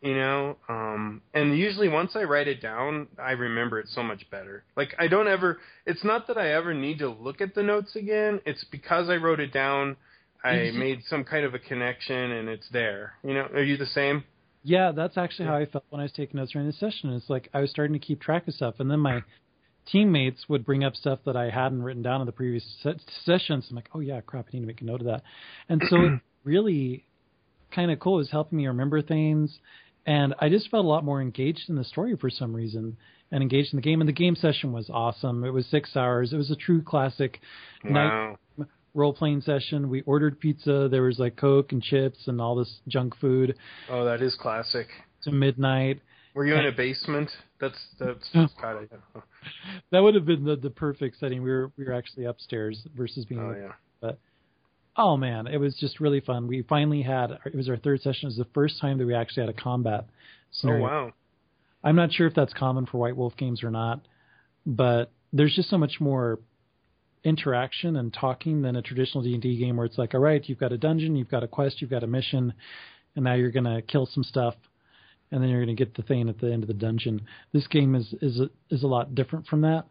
you 0.00 0.14
know. 0.14 0.56
Um, 0.68 1.22
and 1.34 1.56
usually, 1.56 1.88
once 1.88 2.16
I 2.16 2.24
write 2.24 2.48
it 2.48 2.60
down, 2.60 3.08
I 3.18 3.32
remember 3.32 3.78
it 3.78 3.88
so 3.88 4.02
much 4.02 4.28
better. 4.30 4.64
Like 4.76 4.94
I 4.98 5.08
don't 5.08 5.28
ever. 5.28 5.58
It's 5.86 6.04
not 6.04 6.26
that 6.26 6.36
I 6.36 6.52
ever 6.52 6.74
need 6.74 6.98
to 6.98 7.08
look 7.08 7.40
at 7.40 7.54
the 7.54 7.62
notes 7.62 7.96
again. 7.96 8.40
It's 8.44 8.64
because 8.64 9.08
I 9.08 9.16
wrote 9.16 9.40
it 9.40 9.52
down. 9.52 9.96
I 10.44 10.70
made 10.70 11.02
some 11.08 11.24
kind 11.24 11.44
of 11.44 11.54
a 11.54 11.58
connection, 11.58 12.32
and 12.32 12.48
it's 12.48 12.68
there. 12.70 13.14
You 13.24 13.34
know. 13.34 13.48
Are 13.54 13.62
you 13.62 13.76
the 13.76 13.86
same? 13.86 14.24
Yeah, 14.66 14.90
that's 14.90 15.16
actually 15.16 15.46
how 15.46 15.54
I 15.54 15.66
felt 15.66 15.84
when 15.90 16.00
I 16.00 16.02
was 16.02 16.12
taking 16.12 16.40
notes 16.40 16.50
during 16.50 16.66
the 16.66 16.72
session. 16.72 17.12
It's 17.12 17.30
like 17.30 17.48
I 17.54 17.60
was 17.60 17.70
starting 17.70 17.92
to 17.92 18.04
keep 18.04 18.20
track 18.20 18.48
of 18.48 18.54
stuff, 18.54 18.74
and 18.80 18.90
then 18.90 18.98
my 18.98 19.22
teammates 19.86 20.48
would 20.48 20.66
bring 20.66 20.82
up 20.82 20.96
stuff 20.96 21.20
that 21.24 21.36
I 21.36 21.50
hadn't 21.50 21.84
written 21.84 22.02
down 22.02 22.20
in 22.20 22.26
the 22.26 22.32
previous 22.32 22.64
se- 22.82 22.98
sessions. 23.24 23.68
I'm 23.70 23.76
like, 23.76 23.88
oh 23.94 24.00
yeah, 24.00 24.20
crap, 24.22 24.46
I 24.48 24.56
need 24.56 24.62
to 24.62 24.66
make 24.66 24.80
a 24.80 24.84
note 24.84 25.02
of 25.02 25.06
that. 25.06 25.22
And 25.68 25.80
so 25.88 26.00
it 26.00 26.20
really 26.44 27.04
kind 27.70 27.92
of 27.92 28.00
cool. 28.00 28.16
It 28.16 28.22
was 28.22 28.30
helping 28.32 28.58
me 28.58 28.66
remember 28.66 29.02
things, 29.02 29.56
and 30.04 30.34
I 30.40 30.48
just 30.48 30.68
felt 30.68 30.84
a 30.84 30.88
lot 30.88 31.04
more 31.04 31.22
engaged 31.22 31.68
in 31.68 31.76
the 31.76 31.84
story 31.84 32.16
for 32.16 32.28
some 32.28 32.52
reason, 32.52 32.96
and 33.30 33.42
engaged 33.42 33.72
in 33.72 33.76
the 33.76 33.82
game. 33.82 34.00
And 34.00 34.08
the 34.08 34.12
game 34.12 34.34
session 34.34 34.72
was 34.72 34.90
awesome. 34.90 35.44
It 35.44 35.50
was 35.50 35.64
six 35.66 35.94
hours. 35.94 36.32
It 36.32 36.38
was 36.38 36.50
a 36.50 36.56
true 36.56 36.82
classic 36.82 37.38
night 37.84 38.08
Wow. 38.58 38.66
Role 38.96 39.12
playing 39.12 39.42
session. 39.42 39.88
We 39.88 40.02
ordered 40.02 40.40
pizza. 40.40 40.88
There 40.90 41.02
was 41.02 41.18
like 41.18 41.36
Coke 41.36 41.70
and 41.72 41.82
chips 41.82 42.18
and 42.26 42.40
all 42.40 42.56
this 42.56 42.80
junk 42.88 43.16
food 43.20 43.54
Oh, 43.90 44.04
that 44.04 44.22
is 44.22 44.34
classic. 44.40 44.88
to 45.22 45.30
midnight. 45.30 46.00
Were 46.34 46.44
you 46.46 46.54
in 46.54 46.66
a 46.66 46.72
basement? 46.72 47.30
That's 47.60 47.78
that's, 47.98 48.28
that's 48.34 48.52
kind 48.60 48.88
of. 49.14 49.22
That 49.90 50.00
would 50.00 50.14
have 50.14 50.26
been 50.26 50.44
the, 50.44 50.56
the 50.56 50.68
perfect 50.70 51.18
setting. 51.18 51.42
We 51.42 51.50
were 51.50 51.70
we 51.78 51.84
were 51.84 51.92
actually 51.92 52.24
upstairs 52.24 52.82
versus 52.96 53.24
being. 53.24 53.40
Oh 53.40 53.54
yeah. 53.58 53.72
But 54.00 54.18
oh 54.96 55.16
man, 55.16 55.46
it 55.46 55.56
was 55.58 55.74
just 55.76 55.98
really 56.00 56.20
fun. 56.20 56.46
We 56.46 56.62
finally 56.62 57.02
had 57.02 57.30
it 57.46 57.54
was 57.54 57.68
our 57.70 57.76
third 57.78 58.02
session. 58.02 58.24
It 58.24 58.36
was 58.36 58.36
the 58.36 58.52
first 58.52 58.80
time 58.80 58.98
that 58.98 59.06
we 59.06 59.14
actually 59.14 59.46
had 59.46 59.54
a 59.54 59.58
combat 59.60 60.06
Oh 60.64 60.76
wow. 60.78 61.12
I'm 61.84 61.96
not 61.96 62.12
sure 62.12 62.26
if 62.26 62.34
that's 62.34 62.52
common 62.52 62.86
for 62.86 62.98
White 62.98 63.16
Wolf 63.16 63.36
games 63.36 63.62
or 63.62 63.70
not, 63.70 64.00
but 64.66 65.12
there's 65.32 65.54
just 65.54 65.70
so 65.70 65.78
much 65.78 66.00
more 66.00 66.38
interaction 67.26 67.96
and 67.96 68.14
talking 68.14 68.62
than 68.62 68.76
a 68.76 68.82
traditional 68.82 69.24
D&D 69.24 69.58
game 69.58 69.76
where 69.76 69.84
it's 69.84 69.98
like, 69.98 70.14
all 70.14 70.20
right, 70.20 70.48
you've 70.48 70.60
got 70.60 70.72
a 70.72 70.78
dungeon, 70.78 71.16
you've 71.16 71.28
got 71.28 71.42
a 71.42 71.48
quest, 71.48 71.80
you've 71.80 71.90
got 71.90 72.04
a 72.04 72.06
mission, 72.06 72.54
and 73.16 73.24
now 73.24 73.34
you're 73.34 73.50
gonna 73.50 73.82
kill 73.82 74.06
some 74.06 74.22
stuff, 74.22 74.54
and 75.32 75.42
then 75.42 75.50
you're 75.50 75.60
gonna 75.60 75.74
get 75.74 75.96
the 75.96 76.02
thing 76.02 76.28
at 76.28 76.38
the 76.38 76.52
end 76.52 76.62
of 76.62 76.68
the 76.68 76.74
dungeon. 76.74 77.22
This 77.52 77.66
game 77.66 77.96
is 77.96 78.14
is 78.22 78.38
a, 78.38 78.48
is 78.70 78.84
a 78.84 78.86
lot 78.86 79.14
different 79.16 79.48
from 79.48 79.62
that. 79.62 79.86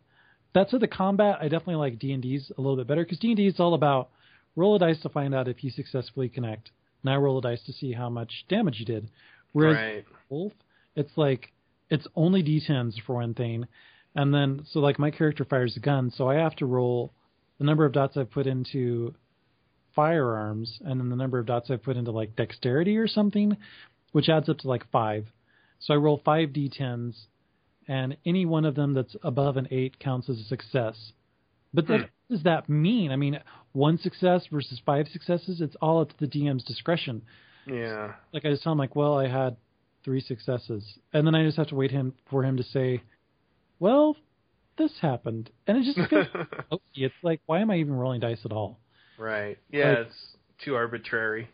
That 0.54 0.70
said, 0.70 0.80
the 0.80 0.88
combat 0.88 1.40
I 1.42 1.50
definitely 1.50 1.76
like 1.76 2.00
D&D's 2.00 2.54
a 2.58 2.62
little 2.62 2.78
bit 2.78 2.88
better 2.88 3.04
because 3.04 3.20
D&D 3.20 3.46
is 3.46 3.60
all 3.60 3.74
about 3.74 4.12
roll 4.56 4.78
a 4.78 4.80
dice 4.80 5.02
to 5.02 5.10
find 5.10 5.36
out 5.36 5.50
if 5.50 5.62
you 5.62 5.72
successfully 5.72 6.30
connect. 6.30 6.72
Now 7.04 7.20
roll 7.20 7.40
a 7.40 7.42
dice 7.42 7.62
to 7.66 7.74
see 7.74 7.92
how 7.92 8.10
much 8.10 8.46
damage 8.48 8.80
you 8.80 8.86
did. 8.86 9.10
Whereas 9.52 9.76
right. 9.76 10.06
Wolf, 10.30 10.54
it's 10.96 11.12
like 11.18 11.52
it's 11.90 12.08
only 12.16 12.42
D10s 12.42 12.94
for 13.06 13.16
one 13.16 13.34
thing, 13.34 13.68
and 14.16 14.34
then 14.34 14.66
so 14.72 14.80
like 14.80 15.00
my 15.00 15.12
character 15.12 15.44
fires 15.44 15.76
a 15.76 15.82
gun, 15.82 16.12
so 16.16 16.30
I 16.30 16.36
have 16.36 16.56
to 16.58 16.66
roll 16.66 17.12
the 17.58 17.64
number 17.66 17.86
of 17.86 17.94
dots 17.94 18.18
I've 18.18 18.32
put 18.32 18.48
into 18.48 19.14
firearms, 19.96 20.80
and 20.84 21.00
then 21.00 21.10
the 21.10 21.16
number 21.16 21.40
of 21.40 21.46
dots 21.46 21.70
I've 21.72 21.84
put 21.84 21.98
into 21.98 22.12
like 22.12 22.36
dexterity 22.36 22.98
or 22.98 23.08
something, 23.08 23.56
which 24.12 24.30
adds 24.30 24.50
up 24.50 24.58
to 24.60 24.68
like 24.68 24.90
five. 24.92 25.28
So 25.80 25.94
I 25.94 25.98
roll 25.98 26.22
five 26.24 26.50
D10s, 26.50 27.16
and 27.88 28.18
any 28.26 28.46
one 28.46 28.66
of 28.66 28.76
them 28.76 28.94
that's 28.94 29.16
above 29.24 29.58
an 29.58 29.68
eight 29.72 30.00
counts 30.00 30.30
as 30.30 30.40
a 30.40 30.44
success. 30.44 31.14
But 31.74 31.86
Hmm. 31.86 31.92
what 31.94 32.10
does 32.30 32.44
that 32.44 32.68
mean? 32.70 33.12
I 33.12 33.16
mean, 33.16 33.40
one 33.74 33.98
success 33.98 34.46
versus 34.52 34.82
five 34.86 35.08
successes, 35.10 35.62
it's 35.62 35.76
all 35.82 36.02
up 36.02 36.10
to 36.10 36.20
the 36.20 36.28
DM's 36.28 36.64
discretion 36.64 37.22
Yeah. 37.66 38.14
like 38.34 38.46
I 38.46 38.50
just 38.50 38.64
tell 38.64 38.74
him 38.74 38.80
like, 38.80 38.96
well, 38.96 39.18
I 39.18 39.28
had 39.28 39.56
three 40.04 40.20
successes, 40.22 41.00
and 41.14 41.26
then 41.26 41.34
I 41.36 41.44
just 41.44 41.58
have 41.58 41.68
to 41.68 41.76
wait 41.76 41.90
him 41.92 42.14
for 42.30 42.44
him 42.44 42.58
to 42.58 42.64
say, 42.64 43.02
well, 43.80 44.16
this 44.78 44.92
happened, 45.02 45.50
and 45.68 45.78
it 45.78 45.84
just 45.94 46.10
feels 46.10 46.28
it's 46.96 47.14
like, 47.24 47.42
why 47.46 47.60
am 47.60 47.72
I 47.72 47.78
even 47.78 47.94
rolling 47.94 48.20
dice 48.22 48.40
at 48.46 48.52
all? 48.52 48.80
right. 49.18 49.58
Yeah, 49.72 49.90
Like- 49.90 49.98
it's 50.08 50.36
too 50.64 50.76
arbitrary. 50.76 51.50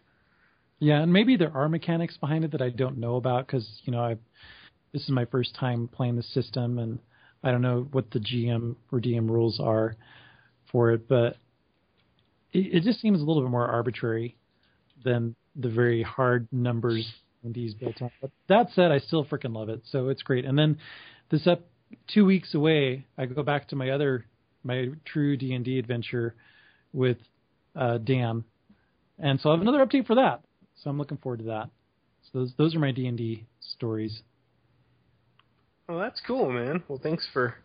Yeah, 0.79 1.01
and 1.01 1.13
maybe 1.13 1.37
there 1.37 1.55
are 1.55 1.69
mechanics 1.69 2.17
behind 2.17 2.43
it 2.43 2.51
that 2.53 2.61
I 2.61 2.69
don't 2.69 2.97
know 2.97 3.15
about 3.17 3.45
because 3.45 3.67
you 3.83 3.91
know 3.91 4.01
I 4.01 4.17
this 4.93 5.03
is 5.03 5.09
my 5.09 5.25
first 5.25 5.55
time 5.55 5.87
playing 5.87 6.15
the 6.15 6.23
system, 6.23 6.79
and 6.79 6.97
I 7.43 7.51
don't 7.51 7.61
know 7.61 7.87
what 7.91 8.09
the 8.11 8.19
GM 8.19 8.75
or 8.91 8.99
DM 8.99 9.29
rules 9.29 9.59
are 9.59 9.95
for 10.71 10.91
it, 10.91 11.07
but 11.07 11.37
it, 12.51 12.75
it 12.75 12.83
just 12.83 12.99
seems 12.99 13.21
a 13.21 13.23
little 13.23 13.43
bit 13.43 13.51
more 13.51 13.67
arbitrary 13.67 14.37
than 15.03 15.35
the 15.55 15.69
very 15.69 16.01
hard 16.01 16.47
numbers 16.51 17.07
D&D's 17.43 17.73
built 17.73 18.01
on. 18.01 18.11
But 18.21 18.31
that 18.49 18.67
said, 18.73 18.91
I 18.91 18.99
still 18.99 19.25
freaking 19.25 19.55
love 19.55 19.69
it, 19.69 19.81
so 19.91 20.09
it's 20.09 20.21
great. 20.23 20.45
And 20.45 20.57
then 20.57 20.77
this 21.29 21.45
up 21.47 21.61
two 22.07 22.25
weeks 22.25 22.53
away, 22.53 23.05
I 23.17 23.25
go 23.25 23.43
back 23.43 23.67
to 23.69 23.75
my 23.75 23.89
other 23.89 24.25
my 24.63 24.89
true 25.05 25.37
D 25.37 25.53
and 25.53 25.65
D 25.65 25.79
adventure 25.79 26.35
with 26.93 27.17
uh, 27.75 27.97
Dan, 27.97 28.43
and 29.17 29.39
so 29.39 29.49
I 29.49 29.53
have 29.53 29.61
another 29.61 29.85
update 29.85 30.07
for 30.07 30.15
that. 30.15 30.41
So 30.81 30.89
I'm 30.89 30.97
looking 30.97 31.17
forward 31.17 31.39
to 31.39 31.45
that. 31.45 31.69
So 32.23 32.39
those 32.39 32.53
those 32.57 32.75
are 32.75 32.79
my 32.79 32.91
D 32.91 33.07
and 33.07 33.17
D 33.17 33.45
stories. 33.59 34.21
Well, 35.87 35.99
that's 35.99 36.21
cool, 36.25 36.51
man. 36.51 36.83
Well, 36.87 36.99
thanks 37.01 37.27
for 37.33 37.55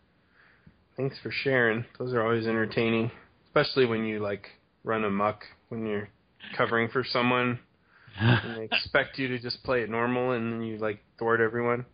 thanks 0.97 1.17
for 1.23 1.31
sharing. 1.31 1.85
Those 1.99 2.13
are 2.13 2.23
always 2.23 2.47
entertaining, 2.47 3.11
especially 3.47 3.87
when 3.87 4.05
you 4.05 4.21
like 4.21 4.49
run 4.85 5.05
amok 5.05 5.43
when 5.69 5.87
you're 5.87 6.09
covering 6.57 6.89
for 6.89 7.05
someone 7.05 7.59
and 8.21 8.57
they 8.57 8.65
expect 8.65 9.19
you 9.19 9.29
to 9.29 9.39
just 9.39 9.63
play 9.65 9.83
it 9.83 9.91
normal 9.91 10.33
and 10.33 10.53
then 10.53 10.63
you 10.63 10.79
like 10.79 11.01
thwart 11.19 11.41
everyone. 11.41 11.85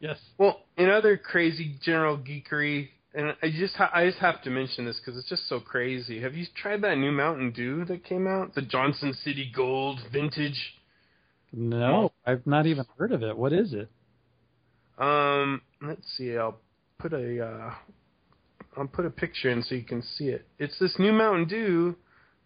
Yes. 0.00 0.18
Well, 0.38 0.60
in 0.76 0.90
other 0.90 1.16
crazy 1.16 1.76
general 1.82 2.16
geekery, 2.18 2.88
and 3.14 3.34
I 3.42 3.50
just 3.50 3.74
ha- 3.76 3.90
I 3.94 4.06
just 4.06 4.18
have 4.18 4.42
to 4.42 4.50
mention 4.50 4.84
this 4.84 4.98
because 5.00 5.18
it's 5.18 5.28
just 5.28 5.48
so 5.48 5.58
crazy. 5.60 6.20
Have 6.20 6.34
you 6.34 6.46
tried 6.60 6.82
that 6.82 6.96
new 6.98 7.12
Mountain 7.12 7.52
Dew 7.52 7.84
that 7.86 8.04
came 8.04 8.26
out? 8.26 8.54
The 8.54 8.62
Johnson 8.62 9.14
City 9.24 9.50
Gold 9.54 10.00
Vintage. 10.12 10.74
No, 11.52 12.12
I've 12.26 12.46
not 12.46 12.66
even 12.66 12.84
heard 12.98 13.12
of 13.12 13.22
it. 13.22 13.36
What 13.36 13.52
is 13.52 13.72
it? 13.72 13.88
Um, 14.98 15.62
let's 15.82 16.06
see. 16.16 16.36
I'll 16.36 16.58
put 16.98 17.12
a 17.12 17.46
uh, 17.46 17.74
I'll 18.76 18.86
put 18.86 19.06
a 19.06 19.10
picture 19.10 19.50
in 19.50 19.62
so 19.62 19.74
you 19.74 19.84
can 19.84 20.02
see 20.02 20.28
it. 20.28 20.46
It's 20.58 20.78
this 20.78 20.98
new 20.98 21.12
Mountain 21.12 21.48
Dew 21.48 21.96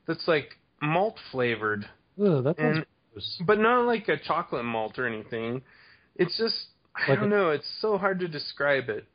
that's 0.07 0.27
like 0.29 0.51
malt 0.83 1.17
flavored, 1.31 1.85
Ugh, 2.21 2.43
that 2.45 2.59
And- 2.59 2.85
gross. 3.13 3.43
but 3.47 3.59
not 3.59 3.87
like 3.87 4.09
a 4.09 4.17
chocolate 4.19 4.65
malt 4.65 4.99
or 4.99 5.07
anything. 5.07 5.63
It's 6.17 6.37
just 6.37 6.55
I 6.95 7.15
don't 7.15 7.25
a- 7.25 7.29
know. 7.29 7.51
It's 7.51 7.69
so 7.81 7.99
hard 7.99 8.21
to 8.21 8.29
describe 8.29 8.89
it. 8.89 9.07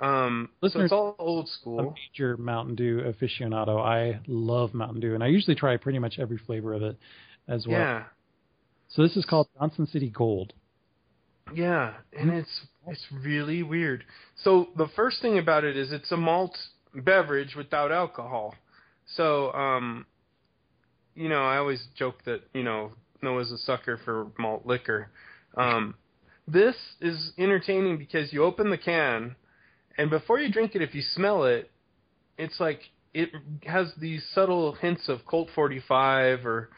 Um, 0.00 0.50
so 0.62 0.80
it's 0.80 0.92
all 0.92 1.16
old 1.18 1.48
school. 1.48 1.80
I'm 1.80 1.86
A 1.88 1.94
major 2.12 2.36
Mountain 2.36 2.76
Dew 2.76 3.00
aficionado. 3.02 3.80
I 3.84 4.20
love 4.28 4.72
Mountain 4.72 5.00
Dew, 5.00 5.14
and 5.14 5.24
I 5.24 5.26
usually 5.26 5.56
try 5.56 5.76
pretty 5.76 5.98
much 5.98 6.18
every 6.20 6.38
flavor 6.38 6.72
of 6.72 6.82
it 6.82 6.96
as 7.48 7.66
well. 7.66 7.80
Yeah, 7.80 8.04
So 8.90 9.02
this 9.02 9.16
is 9.16 9.24
called 9.24 9.48
Johnson 9.58 9.86
City 9.88 10.10
Gold. 10.10 10.52
yeah, 11.52 11.94
and 12.16 12.30
it's 12.30 12.66
it's 12.86 13.04
really 13.10 13.62
weird. 13.64 14.04
So 14.44 14.68
the 14.76 14.86
first 14.94 15.20
thing 15.20 15.38
about 15.38 15.64
it 15.64 15.76
is 15.76 15.90
it's 15.92 16.12
a 16.12 16.16
malt 16.16 16.56
beverage 16.94 17.56
without 17.56 17.90
alcohol. 17.90 18.54
So 19.16 19.52
um, 19.52 20.06
you 21.16 21.28
know, 21.28 21.42
I 21.42 21.56
always 21.56 21.82
joke 21.96 22.22
that 22.24 22.42
you 22.54 22.62
know 22.62 22.92
Noah's 23.20 23.50
a 23.50 23.58
sucker 23.58 23.98
for 24.04 24.28
malt 24.38 24.64
liquor. 24.64 25.10
Um, 25.56 25.96
this 26.50 26.74
is 27.00 27.32
entertaining 27.38 27.98
because 27.98 28.32
you 28.32 28.42
open 28.44 28.70
the 28.70 28.78
can, 28.78 29.36
and 29.98 30.08
before 30.10 30.38
you 30.38 30.50
drink 30.50 30.74
it, 30.74 30.82
if 30.82 30.94
you 30.94 31.02
smell 31.02 31.44
it, 31.44 31.70
it's 32.38 32.58
like 32.58 32.80
it 33.14 33.30
has 33.64 33.92
these 34.00 34.24
subtle 34.34 34.72
hints 34.74 35.08
of 35.08 35.24
Colt 35.26 35.48
45 35.54 36.46
or 36.46 36.70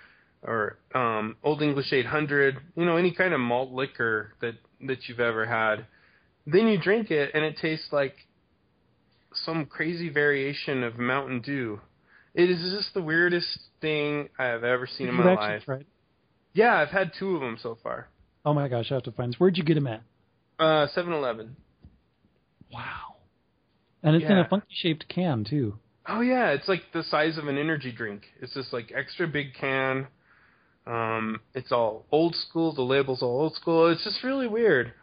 or 0.42 0.78
um, 0.94 1.36
Old 1.44 1.60
English 1.60 1.92
800, 1.92 2.56
you 2.74 2.86
know, 2.86 2.96
any 2.96 3.12
kind 3.12 3.34
of 3.34 3.40
malt 3.40 3.72
liquor 3.72 4.32
that 4.40 4.54
that 4.86 5.06
you've 5.08 5.20
ever 5.20 5.44
had. 5.46 5.86
Then 6.46 6.66
you 6.66 6.78
drink 6.80 7.10
it, 7.10 7.30
and 7.34 7.44
it 7.44 7.58
tastes 7.58 7.92
like 7.92 8.16
some 9.44 9.66
crazy 9.66 10.08
variation 10.08 10.82
of 10.82 10.98
Mountain 10.98 11.42
Dew. 11.42 11.80
It 12.34 12.50
is 12.50 12.72
just 12.72 12.94
the 12.94 13.02
weirdest 13.02 13.58
thing 13.80 14.28
I 14.38 14.44
have 14.46 14.64
ever 14.64 14.86
seen 14.86 15.08
in 15.08 15.14
my 15.14 15.24
life. 15.40 15.64
tried- 15.64 15.86
Yeah, 16.54 16.74
I've 16.76 16.88
had 16.88 17.12
two 17.18 17.34
of 17.36 17.40
them 17.40 17.56
so 17.62 17.76
far. 17.82 18.08
Oh 18.50 18.52
my 18.52 18.66
gosh, 18.66 18.90
I 18.90 18.94
have 18.94 19.04
to 19.04 19.12
find 19.12 19.32
this. 19.32 19.38
Where'd 19.38 19.56
you 19.56 19.62
get 19.62 19.74
them 19.74 19.86
at? 19.86 20.02
Uh, 20.58 20.88
7-Eleven. 20.96 21.54
Wow. 22.72 23.18
And 24.02 24.16
it's 24.16 24.24
in 24.24 24.38
a 24.38 24.48
funky 24.48 24.66
shaped 24.70 25.06
can 25.08 25.44
too. 25.48 25.78
Oh 26.08 26.20
yeah, 26.20 26.48
it's 26.48 26.66
like 26.66 26.82
the 26.92 27.04
size 27.04 27.38
of 27.38 27.46
an 27.46 27.56
energy 27.56 27.92
drink. 27.92 28.22
It's 28.40 28.52
this 28.52 28.72
like 28.72 28.92
extra 28.92 29.28
big 29.28 29.54
can. 29.54 30.08
Um, 30.84 31.38
it's 31.54 31.70
all 31.70 32.06
old 32.10 32.34
school. 32.34 32.74
The 32.74 32.82
label's 32.82 33.22
all 33.22 33.42
old 33.42 33.54
school. 33.54 33.86
It's 33.86 34.02
just 34.02 34.24
really 34.24 34.48
weird. 34.48 34.94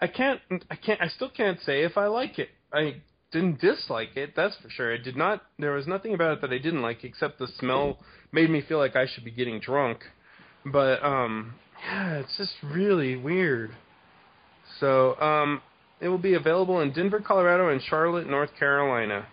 I 0.00 0.06
can't. 0.06 0.40
I 0.70 0.76
can't. 0.76 1.00
I 1.00 1.08
still 1.08 1.30
can't 1.30 1.58
say 1.66 1.82
if 1.82 1.96
I 1.96 2.06
like 2.06 2.38
it. 2.38 2.50
I 2.72 3.02
didn't 3.32 3.60
dislike 3.60 4.16
it. 4.16 4.34
That's 4.36 4.54
for 4.62 4.70
sure. 4.70 4.94
I 4.94 4.98
did 4.98 5.16
not. 5.16 5.42
There 5.58 5.72
was 5.72 5.88
nothing 5.88 6.14
about 6.14 6.34
it 6.34 6.40
that 6.42 6.52
I 6.52 6.58
didn't 6.58 6.82
like, 6.82 7.02
except 7.02 7.40
the 7.40 7.48
smell 7.58 7.98
made 8.30 8.48
me 8.48 8.60
feel 8.60 8.78
like 8.78 8.94
I 8.94 9.06
should 9.06 9.24
be 9.24 9.32
getting 9.32 9.58
drunk. 9.58 10.04
But 10.64 11.02
um, 11.02 11.54
yeah, 11.84 12.18
it's 12.18 12.36
just 12.36 12.52
really 12.62 13.16
weird. 13.16 13.70
So 14.80 15.16
um, 15.20 15.60
it 16.00 16.08
will 16.08 16.18
be 16.18 16.34
available 16.34 16.80
in 16.80 16.92
Denver, 16.92 17.20
Colorado, 17.20 17.68
and 17.68 17.80
Charlotte, 17.82 18.28
North 18.28 18.50
Carolina. 18.58 19.26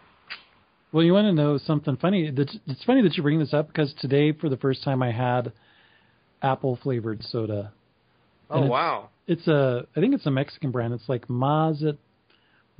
Well, 0.91 1.03
you 1.03 1.13
want 1.13 1.25
to 1.25 1.33
know 1.33 1.57
something 1.59 1.97
funny? 1.97 2.31
It's 2.35 2.83
funny 2.83 3.03
that 3.03 3.15
you 3.15 3.21
bring 3.23 3.39
this 3.39 3.53
up 3.53 3.67
because 3.67 3.93
today, 3.99 4.31
for 4.33 4.49
the 4.49 4.57
first 4.57 4.83
time, 4.83 5.03
I 5.03 5.11
had 5.11 5.51
apple 6.41 6.79
flavored 6.81 7.23
soda. 7.23 7.71
Oh 8.49 8.55
And 8.55 8.63
it's- 8.65 8.71
wow. 8.71 9.09
It's 9.27 9.47
a, 9.47 9.85
I 9.95 9.99
think 9.99 10.15
it's 10.15 10.25
a 10.25 10.31
Mexican 10.31 10.71
brand. 10.71 10.91
It's 10.95 11.07
like 11.07 11.27
Maz, 11.27 11.83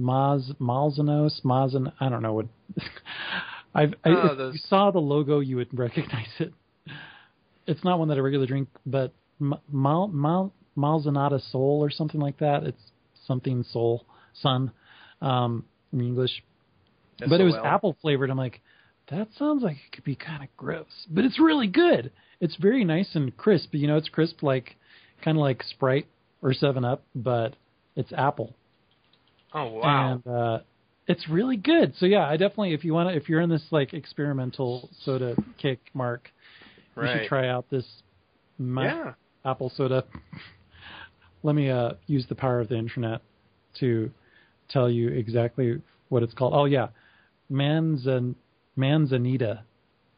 Maz, 0.01 0.51
Malzanos, 0.59 1.43
Mazan. 1.45 1.91
I 1.99 2.09
don't 2.09 2.23
know 2.23 2.33
what. 2.33 2.47
I've, 3.75 3.93
I, 4.03 4.09
Oh, 4.09 4.25
if 4.31 4.37
those- 4.39 4.53
you 4.55 4.59
saw 4.67 4.89
the 4.89 4.97
logo, 4.99 5.41
you 5.41 5.57
would 5.57 5.77
recognize 5.77 6.25
it. 6.39 6.51
It's 7.67 7.83
not 7.83 7.99
one 7.99 8.07
that 8.07 8.17
I 8.17 8.21
regularly 8.21 8.47
drink, 8.47 8.69
but 8.87 9.13
Mal, 9.39 10.07
Mal, 10.07 10.53
Malzanata 10.77 11.39
Soul 11.51 11.79
or 11.81 11.89
something 11.89 12.19
like 12.19 12.37
that. 12.39 12.63
It's 12.63 12.81
something 13.25 13.63
Soul 13.71 14.05
Sun 14.41 14.71
um, 15.21 15.65
in 15.93 16.01
English, 16.01 16.43
but 17.19 17.39
it 17.39 17.43
was 17.43 17.55
apple 17.63 17.97
flavored. 18.01 18.29
I'm 18.29 18.37
like, 18.37 18.61
that 19.09 19.27
sounds 19.37 19.63
like 19.63 19.77
it 19.77 19.91
could 19.91 20.03
be 20.03 20.15
kind 20.15 20.43
of 20.43 20.49
gross, 20.57 21.07
but 21.09 21.25
it's 21.25 21.39
really 21.39 21.67
good. 21.67 22.11
It's 22.39 22.55
very 22.55 22.85
nice 22.85 23.09
and 23.15 23.35
crisp. 23.35 23.73
You 23.73 23.87
know, 23.87 23.97
it's 23.97 24.09
crisp 24.09 24.43
like 24.43 24.75
kind 25.23 25.37
of 25.37 25.41
like 25.41 25.63
Sprite 25.63 26.07
or 26.41 26.53
Seven 26.53 26.85
Up, 26.85 27.03
but 27.15 27.55
it's 27.95 28.11
apple, 28.13 28.55
Oh 29.53 29.65
wow. 29.65 30.21
and 30.23 30.27
uh, 30.27 30.59
it's 31.07 31.27
really 31.27 31.57
good. 31.57 31.93
So 31.97 32.05
yeah, 32.05 32.25
I 32.25 32.37
definitely 32.37 32.73
if 32.73 32.83
you 32.85 32.93
want 32.93 33.09
to, 33.09 33.15
if 33.15 33.27
you're 33.29 33.41
in 33.41 33.49
this 33.49 33.63
like 33.71 33.93
experimental 33.93 34.89
soda 35.03 35.35
kick, 35.57 35.79
Mark, 35.93 36.29
you 36.95 37.19
should 37.21 37.27
try 37.27 37.49
out 37.49 37.65
this 37.69 37.85
Ma- 38.59 38.83
yeah. 38.83 39.13
Apple 39.45 39.71
soda. 39.75 40.03
Let 41.43 41.55
me 41.55 41.69
uh, 41.69 41.91
use 42.07 42.25
the 42.27 42.35
power 42.35 42.59
of 42.59 42.69
the 42.69 42.75
internet 42.75 43.21
to 43.79 44.11
tell 44.69 44.89
you 44.89 45.09
exactly 45.09 45.81
what 46.09 46.23
it's 46.23 46.33
called. 46.33 46.53
Oh 46.53 46.65
yeah, 46.65 46.87
Manzan 47.51 48.35
Manzanita, 48.75 49.63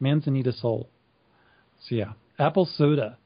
Manzanita 0.00 0.52
Sol. 0.52 0.88
So 1.88 1.94
yeah, 1.94 2.12
apple 2.38 2.68
soda, 2.76 3.18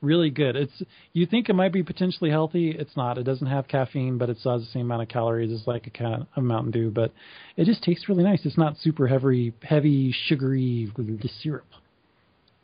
really 0.00 0.30
good. 0.30 0.56
It's 0.56 0.82
you 1.12 1.26
think 1.26 1.48
it 1.48 1.54
might 1.54 1.72
be 1.72 1.82
potentially 1.82 2.30
healthy. 2.30 2.70
It's 2.70 2.96
not. 2.96 3.18
It 3.18 3.24
doesn't 3.24 3.46
have 3.46 3.68
caffeine, 3.68 4.18
but 4.18 4.30
it 4.30 4.38
has 4.44 4.62
the 4.62 4.68
same 4.72 4.82
amount 4.82 5.02
of 5.02 5.08
calories 5.08 5.52
as 5.52 5.66
like 5.66 5.86
a, 5.86 5.90
ca- 5.90 6.26
a 6.36 6.40
Mountain 6.40 6.72
Dew. 6.72 6.90
But 6.90 7.12
it 7.56 7.66
just 7.66 7.82
tastes 7.82 8.08
really 8.08 8.24
nice. 8.24 8.40
It's 8.44 8.58
not 8.58 8.76
super 8.78 9.06
heavy, 9.06 9.52
heavy 9.62 10.14
sugary 10.26 10.92
syrup. 11.40 11.66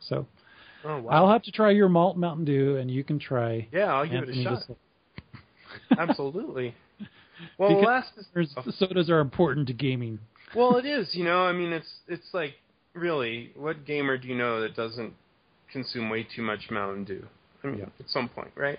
So 0.00 0.26
Oh 0.88 1.00
wow. 1.00 1.10
I'll 1.10 1.30
have 1.32 1.42
to 1.42 1.50
try 1.50 1.70
your 1.72 1.88
malt 1.88 2.16
Mountain 2.16 2.44
Dew, 2.44 2.76
and 2.76 2.88
you 2.90 3.02
can 3.02 3.18
try. 3.18 3.66
yeah, 3.72 3.92
I'll 3.92 4.04
give 4.06 4.14
Anthony 4.22 4.42
it 4.42 4.46
a 4.46 4.50
shot. 4.56 4.76
Absolutely. 5.98 6.74
Well, 7.58 7.68
Because 7.68 7.84
last 7.84 8.10
There's- 8.32 8.76
sodas 8.78 9.10
are 9.10 9.20
important 9.20 9.66
to 9.66 9.74
gaming. 9.74 10.18
well, 10.54 10.76
it 10.78 10.86
is. 10.86 11.14
You 11.14 11.24
know, 11.24 11.42
I 11.44 11.52
mean, 11.52 11.70
it's 11.70 11.92
it's 12.08 12.26
like 12.32 12.54
really, 12.94 13.50
what 13.54 13.84
gamer 13.84 14.16
do 14.16 14.26
you 14.26 14.34
know 14.34 14.62
that 14.62 14.74
doesn't 14.74 15.12
consume 15.70 16.08
way 16.08 16.22
too 16.34 16.40
much 16.42 16.70
Mountain 16.70 17.04
Dew? 17.04 17.26
I 17.62 17.66
mean, 17.66 17.78
Yeah. 17.80 17.84
at 18.00 18.08
some 18.08 18.30
point, 18.30 18.52
right? 18.56 18.78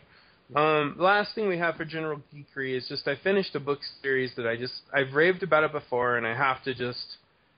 Um, 0.55 0.95
last 0.97 1.35
thing 1.35 1.47
we 1.47 1.59
have 1.59 1.75
for 1.75 1.85
general 1.85 2.19
geekery 2.34 2.75
is 2.75 2.88
just 2.88 3.07
I 3.07 3.15
finished 3.17 3.53
a 3.55 3.59
book 3.59 3.79
series 4.01 4.31
that 4.38 4.47
I 4.47 4.55
just 4.57 4.81
I've 4.91 5.13
raved 5.13 5.43
about 5.43 5.63
it 5.63 5.71
before, 5.71 6.17
and 6.17 6.25
I 6.25 6.34
have 6.35 6.63
to 6.63 6.73
just 6.73 7.17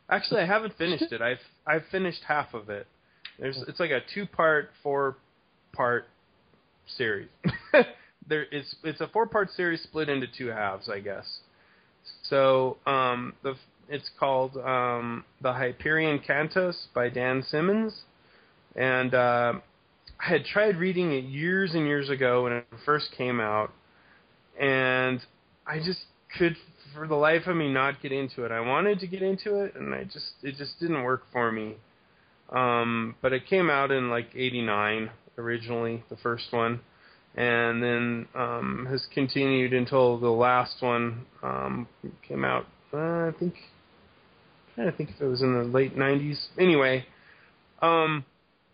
actually 0.09 0.41
I 0.41 0.45
haven't 0.47 0.77
finished 0.77 1.11
it. 1.13 1.21
I've 1.21 1.39
I've 1.65 1.85
finished 1.91 2.23
half 2.27 2.53
of 2.53 2.69
it. 2.69 2.87
There's 3.39 3.63
it's 3.67 3.79
like 3.79 3.91
a 3.91 4.01
two 4.13 4.25
part, 4.25 4.69
four 4.83 5.17
part 5.73 6.05
series. 6.97 7.29
there 8.27 8.45
it's 8.51 8.75
it's 8.83 9.01
a 9.01 9.07
four 9.07 9.27
part 9.27 9.49
series 9.51 9.81
split 9.83 10.09
into 10.09 10.27
two 10.37 10.47
halves, 10.47 10.89
I 10.89 10.99
guess. 10.99 11.39
So 12.23 12.77
um, 12.85 13.33
the 13.43 13.55
it's 13.87 14.09
called 14.19 14.55
um, 14.57 15.25
the 15.41 15.53
Hyperion 15.53 16.19
Cantos 16.19 16.75
by 16.93 17.09
Dan 17.09 17.43
Simmons, 17.49 18.01
and 18.75 19.13
uh, 19.13 19.53
I 20.19 20.29
had 20.29 20.45
tried 20.45 20.77
reading 20.77 21.11
it 21.11 21.23
years 21.23 21.73
and 21.73 21.87
years 21.87 22.09
ago 22.09 22.43
when 22.43 22.53
it 22.53 22.67
first 22.85 23.07
came 23.17 23.39
out, 23.39 23.71
and 24.59 25.21
I 25.65 25.79
just 25.79 26.01
could 26.37 26.55
for 26.93 27.07
the 27.07 27.15
life 27.15 27.47
of 27.47 27.55
me 27.55 27.71
not 27.71 28.01
get 28.01 28.11
into 28.11 28.43
it. 28.43 28.51
I 28.51 28.59
wanted 28.59 28.99
to 28.99 29.07
get 29.07 29.21
into 29.21 29.61
it, 29.63 29.75
and 29.75 29.93
I 29.93 30.03
just 30.03 30.33
it 30.43 30.55
just 30.55 30.79
didn't 30.79 31.03
work 31.03 31.23
for 31.31 31.51
me. 31.51 31.75
Um, 32.51 33.15
but 33.21 33.33
it 33.33 33.47
came 33.47 33.69
out 33.69 33.91
in 33.91 34.09
like 34.09 34.29
'89 34.35 35.11
originally, 35.37 36.03
the 36.09 36.17
first 36.17 36.51
one, 36.51 36.79
and 37.35 37.81
then 37.81 38.27
um, 38.35 38.87
has 38.89 39.05
continued 39.13 39.73
until 39.73 40.17
the 40.17 40.29
last 40.29 40.81
one 40.81 41.25
um, 41.43 41.87
came 42.27 42.43
out. 42.43 42.65
Uh, 42.93 43.27
I 43.27 43.31
think 43.37 43.53
I'm 43.55 44.73
trying 44.75 44.91
to 44.91 44.97
think 44.97 45.09
if 45.11 45.21
it 45.21 45.25
was 45.25 45.41
in 45.41 45.53
the 45.53 45.63
late 45.63 45.95
'90s. 45.95 46.37
Anyway, 46.59 47.05
um, 47.81 48.25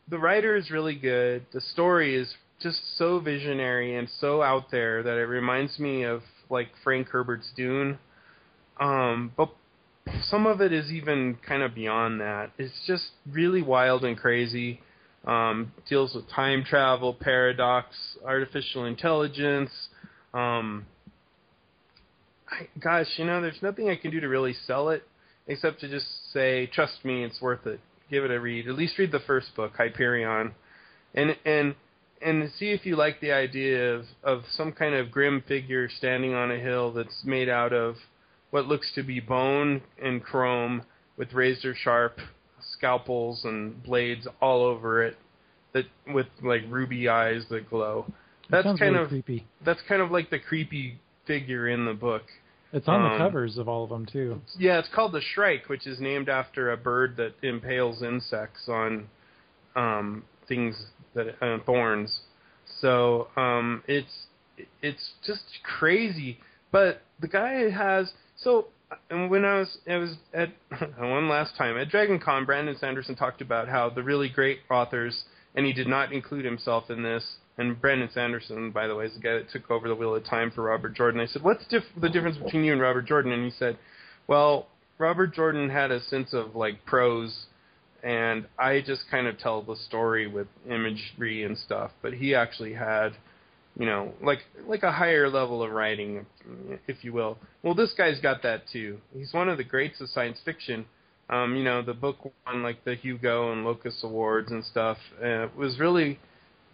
the 0.10 0.18
writer 0.18 0.56
is 0.56 0.72
really 0.72 0.96
good. 0.96 1.46
The 1.52 1.62
story 1.62 2.16
is 2.16 2.34
just 2.62 2.98
so 2.98 3.20
visionary 3.20 3.96
and 3.98 4.08
so 4.20 4.42
out 4.42 4.72
there 4.72 5.04
that 5.04 5.18
it 5.18 5.26
reminds 5.26 5.78
me 5.80 6.04
of 6.04 6.22
like 6.50 6.70
Frank 6.84 7.10
Herbert's 7.10 7.52
Dune. 7.56 7.98
Um, 8.80 9.32
but 9.36 9.50
some 10.30 10.46
of 10.46 10.62
it 10.62 10.72
is 10.72 10.92
even 10.92 11.38
kind 11.48 11.64
of 11.64 11.74
beyond 11.76 12.22
that. 12.22 12.52
It's 12.58 12.74
just 12.86 13.06
really 13.30 13.62
wild 13.62 14.04
and 14.04 14.18
crazy. 14.18 14.82
Um, 15.26 15.72
deals 15.90 16.14
with 16.14 16.30
time 16.30 16.64
travel, 16.64 17.14
paradox, 17.14 17.96
artificial 18.24 18.86
intelligence. 18.86 19.72
Um, 20.34 20.86
I, 22.48 22.68
gosh, 22.80 23.08
you 23.18 23.26
know, 23.26 23.42
there's 23.42 23.62
nothing 23.62 23.90
I 23.90 23.96
can 23.96 24.12
do 24.12 24.20
to 24.20 24.28
really 24.28 24.54
sell 24.68 24.90
it 24.90 25.04
except 25.48 25.80
to 25.82 25.90
just 25.90 26.06
say, 26.32 26.68
trust 26.68 27.04
me, 27.04 27.24
it's 27.24 27.42
worth 27.42 27.66
it. 27.66 27.80
Give 28.10 28.24
it 28.24 28.32
a 28.32 28.40
read. 28.40 28.68
At 28.68 28.76
least 28.76 28.98
read 29.00 29.12
the 29.12 29.20
first 29.20 29.56
book, 29.56 29.74
Hyperion, 29.76 30.54
and 31.16 31.36
and 31.44 31.76
and 32.22 32.52
see 32.60 32.70
if 32.70 32.86
you 32.86 32.96
like 32.96 33.20
the 33.20 33.32
idea 33.32 33.96
of 33.96 34.06
of 34.24 34.44
some 34.52 34.72
kind 34.72 34.94
of 34.94 35.10
grim 35.10 35.44
figure 35.48 35.90
standing 35.90 36.36
on 36.36 36.52
a 36.52 36.60
hill 36.60 36.94
that's 36.94 37.24
made 37.24 37.50
out 37.50 37.74
of 37.74 37.96
what 38.56 38.68
looks 38.68 38.90
to 38.96 39.04
be 39.04 39.20
bone 39.20 39.82
and 40.02 40.24
chrome 40.24 40.82
with 41.18 41.34
razor 41.34 41.76
sharp 41.76 42.20
scalpels 42.72 43.44
and 43.44 43.84
blades 43.84 44.30
all 44.42 44.64
over 44.64 45.04
it 45.04 45.18
that 45.74 45.84
with 46.08 46.28
like 46.42 46.62
ruby 46.70 47.10
eyes 47.10 47.44
that 47.50 47.70
glow. 47.70 48.06
That's 48.50 48.64
sounds 48.64 48.80
kind 48.80 48.94
really 48.94 49.04
of 49.04 49.10
creepy. 49.10 49.46
that's 49.66 49.82
kind 49.90 50.02
of 50.02 50.10
like 50.10 50.30
the 50.30 50.40
creepy 50.40 50.98
figure 51.28 51.68
in 51.68 51.84
the 51.84 51.94
book. 51.94 52.22
It's 52.72 52.88
on 52.88 53.02
um, 53.02 53.12
the 53.12 53.18
covers 53.18 53.58
of 53.58 53.68
all 53.68 53.84
of 53.84 53.90
them 53.90 54.06
too. 54.06 54.40
Yeah, 54.58 54.80
it's 54.80 54.88
called 54.96 55.12
the 55.12 55.22
Shrike, 55.34 55.68
which 55.68 55.86
is 55.86 56.00
named 56.00 56.30
after 56.30 56.72
a 56.72 56.78
bird 56.78 57.18
that 57.18 57.34
impales 57.44 58.04
insects 58.04 58.70
on 58.70 59.10
um, 59.76 60.24
things 60.48 60.82
that 61.14 61.36
uh, 61.42 61.58
thorns. 61.66 62.22
So 62.80 63.28
um, 63.36 63.84
it's 63.86 64.28
it's 64.82 65.12
just 65.28 65.44
crazy. 65.78 66.40
But 66.72 67.02
the 67.20 67.28
guy 67.28 67.70
has 67.70 68.14
so. 68.46 68.68
And 69.10 69.30
when 69.32 69.44
I 69.44 69.60
was 69.60 69.78
I 69.90 69.98
was 69.98 70.16
at 70.34 70.50
one 70.98 71.28
last 71.28 71.58
time 71.58 71.76
at 71.78 71.90
Dragon 71.90 72.20
Con, 72.20 72.46
Brandon 72.46 72.78
Sanderson 72.80 73.16
talked 73.16 73.42
about 73.42 73.68
how 73.68 73.90
the 73.90 74.04
really 74.04 74.30
great 74.30 74.60
authors, 74.70 75.24
and 75.56 75.66
he 75.66 75.74
did 75.74 75.88
not 75.88 76.14
include 76.14 76.46
himself 76.46 76.90
in 76.90 77.04
this. 77.04 77.24
And 77.58 77.82
Brandon 77.82 78.10
Sanderson, 78.14 78.72
by 78.72 78.86
the 78.88 78.96
way, 78.96 79.06
is 79.06 79.16
the 79.16 79.22
guy 79.22 79.34
that 79.34 79.50
took 79.50 79.72
over 79.72 79.88
the 79.88 79.96
Wheel 79.96 80.16
of 80.16 80.24
Time 80.24 80.52
for 80.52 80.64
Robert 80.64 80.94
Jordan. 80.94 81.20
I 81.20 81.26
said, 81.26 81.42
"What's 81.42 81.66
diff- 81.68 81.84
the 82.00 82.10
difference 82.10 82.38
between 82.38 82.64
you 82.64 82.74
and 82.74 82.82
Robert 82.82 83.06
Jordan?" 83.06 83.32
And 83.32 83.44
he 83.44 83.52
said, 83.52 83.78
"Well, 84.28 84.68
Robert 84.98 85.34
Jordan 85.34 85.70
had 85.70 85.92
a 85.92 86.00
sense 86.00 86.34
of 86.34 86.56
like 86.56 86.86
prose, 86.86 87.48
and 88.04 88.46
I 88.58 88.82
just 88.82 89.10
kind 89.10 89.28
of 89.28 89.38
tell 89.40 89.62
the 89.62 89.76
story 89.76 90.28
with 90.28 90.48
imagery 90.70 91.44
and 91.44 91.58
stuff. 91.58 91.92
But 92.02 92.14
he 92.14 92.36
actually 92.36 92.74
had, 92.74 93.14
you 93.78 93.86
know, 93.86 94.14
like 94.22 94.40
like 94.68 94.84
a 94.84 94.92
higher 94.92 95.30
level 95.30 95.62
of 95.62 95.72
writing, 95.72 96.26
if 96.88 97.04
you 97.04 97.14
will. 97.14 97.38
Well, 97.64 97.76
this 97.76 97.94
guy's 97.98 98.20
got 98.20 98.42
that 98.44 98.64
too. 98.72 99.00
He's 99.14 99.34
one 99.34 99.50
of 99.50 99.58
the 99.58 99.64
greats 99.64 100.00
of 100.02 100.10
science 100.10 100.40
fiction. 100.44 100.86
Um, 101.30 101.56
you 101.56 101.64
know, 101.64 101.82
the 101.82 101.94
book 101.94 102.18
won 102.46 102.64
like 102.64 102.84
the 102.86 102.96
Hugo 102.96 103.52
and 103.52 103.66
Locus 103.66 104.02
Awards 104.04 104.52
and 104.52 104.64
stuff. 104.64 104.98
Uh, 105.22 105.46
it 105.46 105.56
was 105.56 105.80
really, 105.80 106.20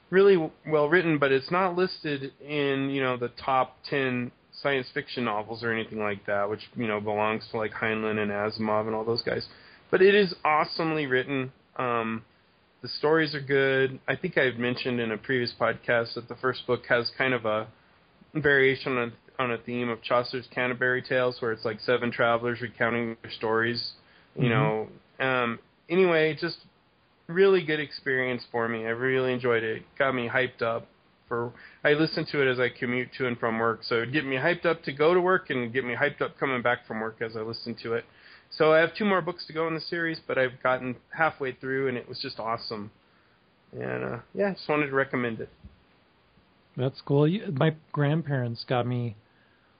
really 0.09 0.51
well 0.67 0.89
written, 0.89 1.17
but 1.17 1.31
it's 1.31 1.49
not 1.49 1.75
listed 1.75 2.33
in 2.41 2.89
you 2.91 3.01
know 3.01 3.17
the 3.17 3.29
top 3.29 3.77
ten 3.89 4.31
science 4.61 4.87
fiction 4.93 5.25
novels 5.25 5.63
or 5.63 5.73
anything 5.73 5.99
like 5.99 6.25
that, 6.27 6.49
which 6.49 6.61
you 6.75 6.87
know 6.87 6.99
belongs 6.99 7.47
to 7.51 7.57
like 7.57 7.71
Heinlein 7.71 8.19
and 8.21 8.31
Asimov 8.31 8.85
and 8.85 8.95
all 8.95 9.05
those 9.05 9.23
guys. 9.23 9.47
But 9.89 10.01
it 10.01 10.13
is 10.13 10.35
awesomely 10.45 11.07
written. 11.07 11.51
Um, 11.77 12.23
the 12.81 12.89
stories 12.89 13.35
are 13.35 13.41
good. 13.41 13.99
I 14.07 14.15
think 14.15 14.37
I've 14.37 14.57
mentioned 14.57 14.99
in 14.99 15.11
a 15.11 15.17
previous 15.17 15.53
podcast 15.59 16.15
that 16.15 16.27
the 16.27 16.35
first 16.35 16.65
book 16.65 16.83
has 16.89 17.11
kind 17.17 17.33
of 17.33 17.45
a 17.45 17.67
variation 18.33 18.97
on 18.97 19.13
a, 19.37 19.41
on 19.41 19.51
a 19.51 19.57
theme 19.59 19.89
of 19.89 20.01
Chaucer's 20.01 20.47
Canterbury 20.53 21.01
Tales, 21.01 21.41
where 21.41 21.51
it's 21.51 21.65
like 21.65 21.79
seven 21.81 22.11
travelers 22.11 22.59
recounting 22.61 23.17
their 23.21 23.31
stories. 23.31 23.91
You 24.35 24.49
know. 24.49 24.87
Um, 25.19 25.59
anyway, 25.89 26.35
just 26.39 26.57
really 27.27 27.63
good 27.63 27.79
experience 27.79 28.43
for 28.51 28.67
me. 28.67 28.85
I 28.85 28.89
really 28.89 29.33
enjoyed 29.33 29.63
it. 29.63 29.83
Got 29.99 30.15
me 30.15 30.27
hyped 30.27 30.61
up 30.61 30.87
for. 31.27 31.53
I 31.83 31.93
listened 31.93 32.27
to 32.31 32.41
it 32.41 32.51
as 32.51 32.59
I 32.59 32.69
commute 32.69 33.09
to 33.17 33.27
and 33.27 33.37
from 33.37 33.59
work, 33.59 33.81
so 33.83 33.95
it'd 33.95 34.13
get 34.13 34.25
me 34.25 34.37
hyped 34.37 34.65
up 34.65 34.83
to 34.83 34.91
go 34.91 35.13
to 35.13 35.21
work 35.21 35.49
and 35.49 35.71
get 35.71 35.85
me 35.85 35.93
hyped 35.93 36.21
up 36.21 36.39
coming 36.39 36.61
back 36.61 36.87
from 36.87 36.99
work 36.99 37.17
as 37.21 37.35
I 37.35 37.41
listened 37.41 37.77
to 37.83 37.93
it. 37.93 38.05
So 38.51 38.73
I 38.73 38.79
have 38.79 38.93
two 38.95 39.05
more 39.05 39.21
books 39.21 39.45
to 39.47 39.53
go 39.53 39.67
in 39.67 39.73
the 39.73 39.79
series, 39.81 40.19
but 40.27 40.37
I've 40.37 40.61
gotten 40.61 40.95
halfway 41.17 41.53
through 41.53 41.87
and 41.87 41.97
it 41.97 42.07
was 42.07 42.19
just 42.21 42.39
awesome. 42.39 42.91
And 43.71 44.03
uh, 44.03 44.17
yeah, 44.33 44.53
just 44.53 44.67
wanted 44.67 44.87
to 44.87 44.95
recommend 44.95 45.39
it. 45.39 45.49
That's 46.75 46.99
cool. 47.01 47.27
You- 47.27 47.53
My 47.57 47.75
grandparents 47.91 48.65
got 48.67 48.85
me 48.85 49.15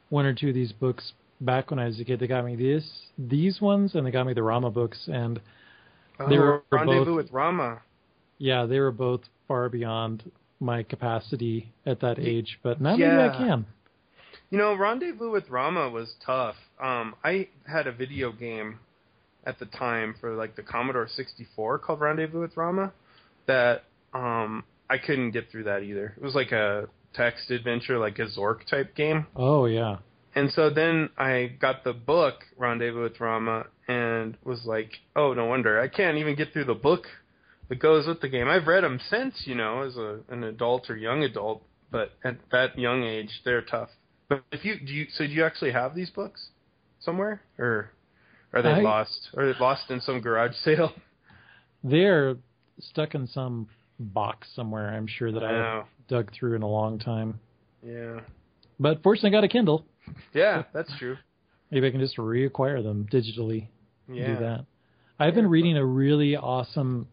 one 0.09 0.25
or 0.25 0.33
two 0.33 0.49
of 0.49 0.53
these 0.55 0.71
books 0.71 1.13
back 1.41 1.69
when 1.69 1.79
I 1.79 1.85
was 1.85 1.99
a 1.99 2.05
kid. 2.05 2.19
They 2.19 2.27
got 2.27 2.45
me 2.45 2.55
this, 2.55 2.89
these 3.17 3.59
ones, 3.61 3.95
and 3.95 4.05
they 4.05 4.11
got 4.11 4.25
me 4.25 4.33
the 4.33 4.43
Rama 4.43 4.69
books. 4.71 5.07
And 5.11 5.41
They 6.29 6.37
oh, 6.37 6.39
were 6.39 6.63
Rendezvous 6.71 7.05
both- 7.05 7.15
with 7.15 7.31
Rama. 7.31 7.81
yeah, 8.37 8.65
they 8.65 8.79
were 8.79 8.91
both 8.91 9.21
far 9.47 9.67
beyond 9.69 10.31
my 10.59 10.83
capacity 10.83 11.73
at 11.85 11.99
that 12.01 12.19
age. 12.19 12.59
But 12.63 12.79
now 12.79 12.95
maybe 12.95 13.05
I 13.11 13.35
can. 13.37 13.65
You 14.51 14.57
know, 14.57 14.75
Rendezvous 14.75 15.31
with 15.31 15.49
Rama 15.49 15.89
was 15.89 16.13
tough. 16.25 16.55
Um, 16.77 17.15
I 17.23 17.47
had 17.65 17.87
a 17.87 17.91
video 17.93 18.33
game 18.33 18.79
at 19.45 19.57
the 19.59 19.65
time 19.65 20.13
for 20.19 20.35
like 20.35 20.57
the 20.57 20.61
Commodore 20.61 21.07
64 21.07 21.79
called 21.79 22.01
Rendezvous 22.01 22.41
with 22.41 22.57
Rama 22.57 22.91
that 23.47 23.83
um, 24.13 24.65
I 24.89 24.97
couldn't 24.97 25.31
get 25.31 25.49
through 25.49 25.63
that 25.63 25.83
either. 25.83 26.13
It 26.17 26.21
was 26.21 26.35
like 26.35 26.51
a 26.51 26.89
text 27.13 27.49
adventure, 27.49 27.97
like 27.97 28.19
a 28.19 28.25
Zork 28.25 28.67
type 28.69 28.93
game. 28.93 29.25
Oh 29.37 29.67
yeah. 29.67 29.99
And 30.35 30.51
so 30.51 30.69
then 30.69 31.09
I 31.17 31.53
got 31.59 31.85
the 31.85 31.93
book 31.93 32.43
Rendezvous 32.57 33.03
with 33.03 33.21
Rama 33.21 33.67
and 33.87 34.37
was 34.43 34.65
like, 34.65 34.91
oh, 35.15 35.33
no 35.33 35.45
wonder 35.45 35.79
I 35.79 35.87
can't 35.87 36.17
even 36.17 36.35
get 36.35 36.51
through 36.51 36.65
the 36.65 36.73
book 36.73 37.05
that 37.69 37.79
goes 37.79 38.05
with 38.05 38.19
the 38.19 38.27
game. 38.27 38.49
I've 38.49 38.67
read 38.67 38.83
them 38.83 38.99
since, 39.09 39.43
you 39.45 39.55
know, 39.55 39.83
as 39.83 39.95
a 39.95 40.19
an 40.27 40.43
adult 40.43 40.89
or 40.89 40.97
young 40.97 41.23
adult, 41.23 41.63
but 41.89 42.11
at 42.25 42.35
that 42.51 42.77
young 42.77 43.03
age, 43.03 43.29
they're 43.45 43.61
tough. 43.61 43.89
But 44.31 44.45
if 44.53 44.63
you 44.63 44.79
do, 44.79 44.93
you, 44.93 45.07
so 45.13 45.27
do 45.27 45.33
you 45.33 45.43
actually 45.43 45.73
have 45.73 45.93
these 45.93 46.09
books 46.09 46.51
somewhere, 47.01 47.41
or 47.59 47.91
are 48.53 48.61
they 48.61 48.69
I- 48.69 48.79
lost? 48.79 49.27
Or 49.33 49.53
lost 49.59 49.91
in 49.91 49.99
some 49.99 50.21
garage 50.21 50.55
sale? 50.63 50.93
They're 51.83 52.37
stuck 52.79 53.13
in 53.13 53.27
some 53.27 53.67
box 53.99 54.47
somewhere. 54.55 54.87
I'm 54.93 55.05
sure 55.05 55.33
that 55.33 55.43
I 55.43 55.49
I 55.49 55.51
have 55.51 55.83
oh. 55.83 55.87
dug 56.07 56.31
through 56.31 56.55
in 56.55 56.61
a 56.61 56.67
long 56.67 56.97
time. 56.97 57.41
Yeah, 57.85 58.21
But 58.79 59.03
fortunately, 59.03 59.31
I 59.31 59.41
got 59.41 59.43
a 59.43 59.49
Kindle. 59.49 59.83
yeah, 60.33 60.63
that's 60.73 60.97
true. 60.97 61.17
Maybe 61.69 61.87
I 61.87 61.91
can 61.91 61.99
just 61.99 62.15
reacquire 62.15 62.81
them 62.81 63.07
digitally. 63.11 63.67
Yeah, 64.07 64.27
do 64.27 64.39
that. 64.45 64.65
I've 65.19 65.35
been 65.35 65.47
reading 65.47 65.75
a 65.75 65.85
really 65.85 66.37
awesome 66.37 67.09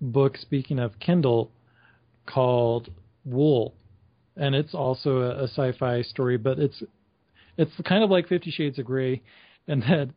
book, 0.00 0.38
speaking 0.38 0.78
of 0.78 0.98
Kindle, 1.00 1.50
called 2.24 2.90
Wool, 3.26 3.74
and 4.40 4.54
it's 4.54 4.74
also 4.74 5.18
a, 5.18 5.44
a 5.44 5.48
sci-fi 5.48 6.02
story, 6.02 6.36
but 6.36 6.58
it's 6.58 6.82
it's 7.56 7.70
kind 7.84 8.02
of 8.02 8.10
like 8.10 8.26
Fifty 8.26 8.50
Shades 8.50 8.78
of 8.78 8.86
Grey, 8.86 9.22
and 9.68 9.82
that 9.82 10.10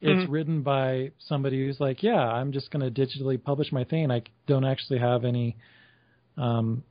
it's 0.00 0.26
Mhm. 0.26 0.30
written 0.30 0.62
by 0.62 1.12
somebody 1.18 1.64
who's 1.64 1.78
like, 1.80 2.02
yeah, 2.02 2.20
I'm 2.20 2.52
just 2.52 2.70
going 2.70 2.92
to 2.92 3.00
digitally 3.06 3.42
publish 3.42 3.72
my 3.72 3.84
thing. 3.84 4.10
I 4.10 4.22
don't 4.46 4.64
actually 4.64 4.98
have 4.98 5.24
any 5.24 5.56
um, 6.36 6.82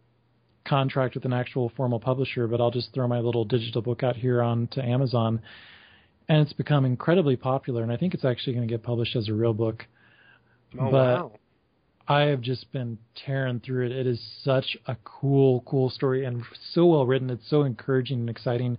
contract 0.65 1.15
with 1.15 1.25
an 1.25 1.33
actual 1.33 1.71
formal 1.77 1.99
publisher, 1.99 2.47
but 2.47 2.59
I'll 2.61 2.71
just 2.71 2.93
throw 2.93 3.07
my 3.07 3.19
little 3.19 3.45
digital 3.45 3.81
book 3.81 4.01
out 4.03 4.15
here 4.15 4.41
onto 4.41 4.81
Amazon 4.81 5.41
and 6.27 6.41
it's 6.41 6.53
become 6.53 6.85
incredibly 6.85 7.35
popular. 7.35 7.83
And 7.83 7.91
I 7.91 7.97
think 7.97 8.13
it's 8.13 8.25
actually 8.25 8.53
going 8.53 8.67
to 8.67 8.73
get 8.73 8.83
published 8.83 9.15
as 9.15 9.29
a 9.29 9.33
real 9.33 9.53
book. 9.53 9.85
Oh 10.79 10.89
but 10.89 11.15
wow. 11.15 11.31
I 12.07 12.21
have 12.23 12.41
just 12.41 12.71
been 12.71 12.97
tearing 13.15 13.59
through 13.59 13.87
it. 13.87 13.91
It 13.91 14.05
is 14.07 14.21
such 14.43 14.77
a 14.87 14.95
cool, 15.03 15.61
cool 15.65 15.89
story 15.89 16.25
and 16.25 16.43
so 16.71 16.85
well 16.85 17.05
written. 17.05 17.29
It's 17.29 17.49
so 17.49 17.63
encouraging 17.63 18.19
and 18.19 18.29
exciting 18.29 18.77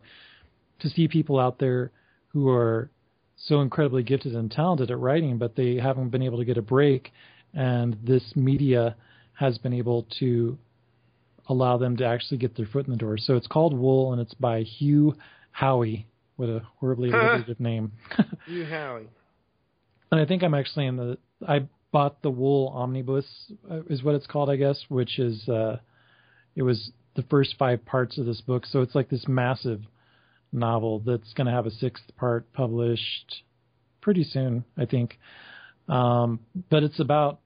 to 0.80 0.88
see 0.88 1.08
people 1.08 1.38
out 1.38 1.58
there 1.58 1.90
who 2.28 2.48
are 2.48 2.90
so 3.36 3.60
incredibly 3.60 4.02
gifted 4.02 4.34
and 4.34 4.50
talented 4.50 4.90
at 4.90 4.98
writing, 4.98 5.38
but 5.38 5.56
they 5.56 5.76
haven't 5.76 6.10
been 6.10 6.22
able 6.22 6.38
to 6.38 6.44
get 6.44 6.56
a 6.56 6.62
break. 6.62 7.12
And 7.52 7.96
this 8.04 8.22
media 8.36 8.96
has 9.34 9.58
been 9.58 9.72
able 9.72 10.06
to 10.20 10.58
allow 11.48 11.76
them 11.78 11.96
to 11.96 12.04
actually 12.04 12.38
get 12.38 12.56
their 12.56 12.66
foot 12.66 12.86
in 12.86 12.92
the 12.92 12.98
door. 12.98 13.18
So 13.18 13.36
it's 13.36 13.46
called 13.46 13.76
Wool, 13.76 14.12
and 14.12 14.20
it's 14.20 14.34
by 14.34 14.62
Hugh 14.62 15.14
Howey 15.58 16.04
with 16.36 16.50
a 16.50 16.62
horribly 16.78 17.10
alliterative 17.12 17.60
name. 17.60 17.92
Hugh 18.46 18.64
Howey. 18.64 19.06
and 20.12 20.20
I 20.20 20.24
think 20.24 20.42
I'm 20.42 20.54
actually 20.54 20.86
in 20.86 20.96
the. 20.96 21.18
I 21.46 21.66
bought 21.96 22.20
the 22.20 22.28
Wool 22.28 22.74
Omnibus, 22.76 23.24
uh, 23.70 23.80
is 23.88 24.02
what 24.02 24.14
it's 24.14 24.26
called, 24.26 24.50
I 24.50 24.56
guess, 24.56 24.78
which 24.90 25.18
is 25.18 25.48
uh, 25.48 25.78
it 26.54 26.62
was 26.62 26.90
the 27.14 27.22
first 27.22 27.54
five 27.58 27.86
parts 27.86 28.18
of 28.18 28.26
this 28.26 28.42
book. 28.42 28.66
So 28.66 28.82
it's 28.82 28.94
like 28.94 29.08
this 29.08 29.26
massive 29.26 29.80
novel 30.52 30.98
that's 30.98 31.32
going 31.32 31.46
to 31.46 31.54
have 31.54 31.64
a 31.64 31.70
sixth 31.70 32.04
part 32.18 32.52
published 32.52 33.36
pretty 34.02 34.24
soon, 34.24 34.62
I 34.76 34.84
think. 34.84 35.18
Um, 35.88 36.40
but 36.68 36.82
it's 36.82 37.00
about 37.00 37.40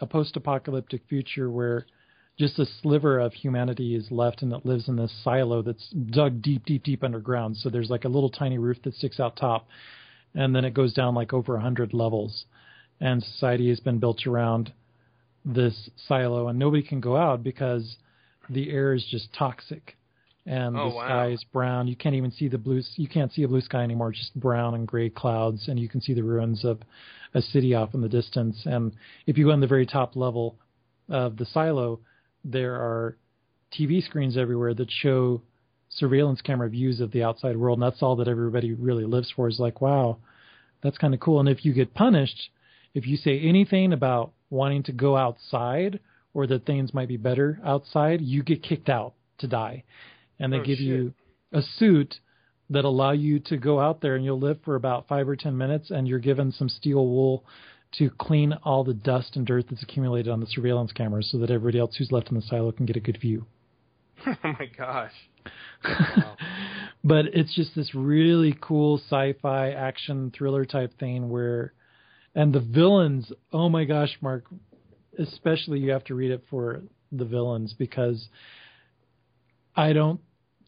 a 0.00 0.06
post-apocalyptic 0.06 1.02
future 1.08 1.48
where 1.48 1.86
just 2.36 2.58
a 2.58 2.66
sliver 2.82 3.20
of 3.20 3.32
humanity 3.32 3.94
is 3.94 4.10
left 4.10 4.42
and 4.42 4.52
it 4.52 4.66
lives 4.66 4.88
in 4.88 4.96
this 4.96 5.14
silo 5.22 5.62
that's 5.62 5.88
dug 5.90 6.42
deep, 6.42 6.66
deep, 6.66 6.82
deep 6.82 7.04
underground. 7.04 7.56
So 7.56 7.70
there's 7.70 7.88
like 7.88 8.04
a 8.04 8.08
little 8.08 8.30
tiny 8.30 8.58
roof 8.58 8.78
that 8.82 8.96
sticks 8.96 9.20
out 9.20 9.36
top, 9.36 9.68
and 10.34 10.52
then 10.56 10.64
it 10.64 10.74
goes 10.74 10.92
down 10.92 11.14
like 11.14 11.32
over 11.32 11.54
a 11.54 11.60
hundred 11.60 11.94
levels. 11.94 12.46
And 13.02 13.20
society 13.22 13.68
has 13.68 13.80
been 13.80 13.98
built 13.98 14.28
around 14.28 14.72
this 15.44 15.90
silo, 16.06 16.46
and 16.46 16.56
nobody 16.56 16.84
can 16.84 17.00
go 17.00 17.16
out 17.16 17.42
because 17.42 17.96
the 18.48 18.70
air 18.70 18.94
is 18.94 19.04
just 19.10 19.34
toxic, 19.34 19.96
and 20.46 20.76
Oh, 20.76 20.88
the 20.88 20.94
wow. 20.94 21.04
sky 21.04 21.26
is 21.32 21.44
brown. 21.52 21.88
You 21.88 21.96
can't 21.96 22.14
even 22.14 22.30
see 22.30 22.46
the 22.46 22.58
blue. 22.58 22.80
You 22.94 23.08
can't 23.08 23.32
see 23.32 23.42
a 23.42 23.48
blue 23.48 23.60
sky 23.60 23.82
anymore. 23.82 24.10
It's 24.10 24.20
just 24.20 24.38
brown 24.38 24.74
and 24.76 24.86
gray 24.86 25.10
clouds, 25.10 25.66
and 25.66 25.80
you 25.80 25.88
can 25.88 26.00
see 26.00 26.14
the 26.14 26.22
ruins 26.22 26.64
of 26.64 26.80
a 27.34 27.42
city 27.42 27.74
off 27.74 27.92
in 27.94 28.02
the 28.02 28.08
distance. 28.08 28.62
And 28.66 28.92
if 29.26 29.36
you 29.36 29.46
go 29.46 29.50
on 29.50 29.60
the 29.60 29.66
very 29.66 29.86
top 29.86 30.14
level 30.14 30.56
of 31.08 31.36
the 31.36 31.46
silo, 31.46 31.98
there 32.44 32.76
are 32.76 33.16
TV 33.76 34.00
screens 34.04 34.36
everywhere 34.36 34.74
that 34.74 34.90
show 34.90 35.42
surveillance 35.88 36.40
camera 36.40 36.68
views 36.68 37.00
of 37.00 37.10
the 37.10 37.24
outside 37.24 37.56
world, 37.56 37.78
and 37.78 37.82
that's 37.82 38.02
all 38.02 38.14
that 38.16 38.28
everybody 38.28 38.74
really 38.74 39.04
lives 39.04 39.32
for. 39.34 39.48
Is 39.48 39.58
like, 39.58 39.80
wow, 39.80 40.18
that's 40.82 40.98
kind 40.98 41.14
of 41.14 41.20
cool. 41.20 41.40
And 41.40 41.48
if 41.48 41.64
you 41.64 41.72
get 41.72 41.94
punished, 41.94 42.50
if 42.94 43.06
you 43.06 43.16
say 43.16 43.38
anything 43.40 43.92
about 43.92 44.32
wanting 44.50 44.82
to 44.84 44.92
go 44.92 45.16
outside 45.16 46.00
or 46.34 46.46
that 46.46 46.66
things 46.66 46.92
might 46.94 47.08
be 47.08 47.16
better 47.16 47.58
outside, 47.64 48.20
you 48.20 48.42
get 48.42 48.62
kicked 48.62 48.88
out 48.88 49.14
to 49.38 49.46
die. 49.46 49.84
And 50.38 50.52
they 50.52 50.58
Oh, 50.58 50.64
give 50.64 50.78
shit. 50.78 50.86
you 50.86 51.14
a 51.52 51.62
suit 51.62 52.20
that 52.70 52.84
allow 52.84 53.12
you 53.12 53.38
to 53.38 53.56
go 53.56 53.78
out 53.80 54.00
there 54.00 54.14
and 54.16 54.24
you'll 54.24 54.38
live 54.38 54.58
for 54.64 54.76
about 54.76 55.06
five 55.08 55.28
or 55.28 55.36
ten 55.36 55.56
minutes 55.56 55.90
and 55.90 56.08
you're 56.08 56.18
given 56.18 56.50
some 56.52 56.68
steel 56.68 57.06
wool 57.06 57.44
to 57.98 58.08
clean 58.18 58.54
all 58.64 58.82
the 58.84 58.94
dust 58.94 59.36
and 59.36 59.46
dirt 59.46 59.66
that's 59.68 59.82
accumulated 59.82 60.32
on 60.32 60.40
the 60.40 60.46
surveillance 60.46 60.92
cameras 60.92 61.28
so 61.30 61.38
that 61.38 61.50
everybody 61.50 61.78
else 61.78 61.94
who's 61.96 62.10
left 62.10 62.30
in 62.30 62.34
the 62.36 62.42
silo 62.42 62.72
can 62.72 62.86
get 62.86 62.96
a 62.96 63.00
good 63.00 63.20
view. 63.20 63.44
oh 64.26 64.34
my 64.42 64.66
gosh. 64.76 65.12
but 67.04 67.26
it's 67.34 67.54
just 67.54 67.74
this 67.74 67.94
really 67.94 68.56
cool 68.60 68.98
sci-fi 68.98 69.70
action 69.72 70.32
thriller 70.36 70.64
type 70.64 70.98
thing 70.98 71.28
where 71.28 71.72
and 72.34 72.52
the 72.52 72.60
villains 72.60 73.32
oh 73.52 73.68
my 73.68 73.84
gosh 73.84 74.16
mark 74.20 74.44
especially 75.18 75.78
you 75.78 75.90
have 75.90 76.04
to 76.04 76.14
read 76.14 76.30
it 76.30 76.42
for 76.50 76.82
the 77.10 77.24
villains 77.24 77.74
because 77.78 78.28
i 79.76 79.92
don't 79.92 80.20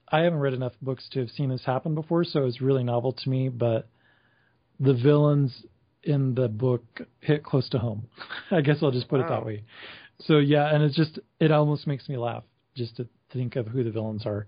i 0.08 0.20
haven't 0.20 0.38
read 0.38 0.54
enough 0.54 0.72
books 0.82 1.08
to 1.10 1.20
have 1.20 1.30
seen 1.30 1.48
this 1.48 1.64
happen 1.64 1.94
before 1.94 2.24
so 2.24 2.44
it's 2.44 2.60
really 2.60 2.84
novel 2.84 3.12
to 3.12 3.28
me 3.28 3.48
but 3.48 3.88
the 4.80 4.94
villains 4.94 5.64
in 6.02 6.34
the 6.34 6.48
book 6.48 6.84
hit 7.20 7.42
close 7.42 7.68
to 7.68 7.78
home 7.78 8.06
i 8.50 8.60
guess 8.60 8.76
i'll 8.82 8.90
just 8.90 9.08
put 9.08 9.20
it 9.20 9.28
that 9.28 9.44
way 9.44 9.62
so 10.20 10.38
yeah 10.38 10.74
and 10.74 10.82
it's 10.82 10.96
just 10.96 11.18
it 11.40 11.50
almost 11.50 11.86
makes 11.86 12.08
me 12.08 12.16
laugh 12.16 12.44
just 12.76 12.96
to 12.96 13.06
think 13.32 13.56
of 13.56 13.66
who 13.66 13.82
the 13.82 13.90
villains 13.90 14.26
are 14.26 14.46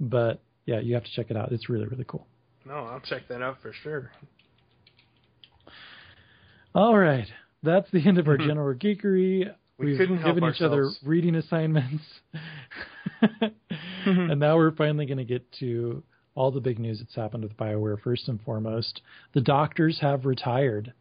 but 0.00 0.40
yeah, 0.66 0.80
you 0.80 0.94
have 0.94 1.04
to 1.04 1.10
check 1.12 1.30
it 1.30 1.36
out. 1.36 1.52
It's 1.52 1.68
really, 1.68 1.86
really 1.86 2.04
cool. 2.06 2.26
No, 2.66 2.74
I'll 2.74 3.00
check 3.00 3.28
that 3.28 3.40
out 3.40 3.62
for 3.62 3.72
sure. 3.72 4.10
All 6.76 6.98
right. 6.98 7.26
That's 7.62 7.90
the 7.90 8.06
end 8.06 8.18
of 8.18 8.28
our 8.28 8.36
mm-hmm. 8.36 8.48
general 8.48 8.74
geekery. 8.74 9.50
We 9.78 9.86
We've 9.86 9.96
couldn't 9.96 10.22
given 10.22 10.44
each 10.44 10.60
other 10.60 10.90
reading 11.02 11.34
assignments. 11.34 12.04
Mm-hmm. 13.22 14.30
and 14.30 14.38
now 14.38 14.56
we're 14.56 14.72
finally 14.72 15.06
going 15.06 15.18
to 15.18 15.24
get 15.24 15.50
to 15.60 16.02
all 16.34 16.50
the 16.50 16.60
big 16.60 16.78
news 16.78 16.98
that's 16.98 17.14
happened 17.14 17.44
with 17.44 17.56
BioWare. 17.56 18.00
First 18.00 18.28
and 18.28 18.40
foremost, 18.42 19.00
the 19.32 19.40
doctors 19.40 19.98
have 20.00 20.26
retired. 20.26 20.92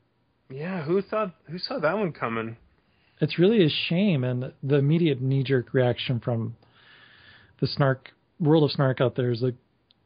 Yeah, 0.50 0.84
who 0.84 1.02
thought 1.02 1.36
who 1.50 1.60
saw 1.60 1.80
that 1.80 1.98
one 1.98 2.14
coming? 2.14 2.56
It's 3.20 3.38
really 3.38 3.66
a 3.66 3.70
shame. 3.70 4.24
And 4.24 4.54
the 4.64 4.78
immediate 4.78 5.22
knee 5.22 5.44
jerk 5.44 5.74
reaction 5.74 6.22
from 6.22 6.56
the 7.60 7.68
snark 7.68 8.12
world 8.40 8.64
of 8.64 8.72
snark 8.72 9.02
out 9.02 9.16
there 9.16 9.32
is 9.32 9.42
like, 9.42 9.56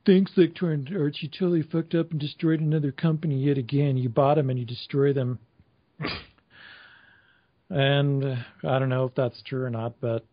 thanks, 0.06 0.32
Electronic 0.36 0.91
Arts. 0.94 1.20
You 1.22 1.30
totally 1.30 1.62
fucked 1.62 1.94
up 1.94 2.10
and 2.10 2.20
destroyed 2.20 2.60
another 2.60 2.91
company 2.91 3.38
yet 3.46 3.60
again. 3.60 3.98
You 3.98 4.10
bought 4.10 4.36
them 4.36 4.50
and 4.50 4.58
you 4.58 4.66
destroy 4.66 5.14
them. 5.14 5.38
And 7.70 8.24
I 8.64 8.80
don't 8.80 8.90
know 8.90 9.06
if 9.06 9.16
that's 9.16 9.42
true 9.44 9.64
or 9.64 9.70
not, 9.70 10.00
but 10.02 10.26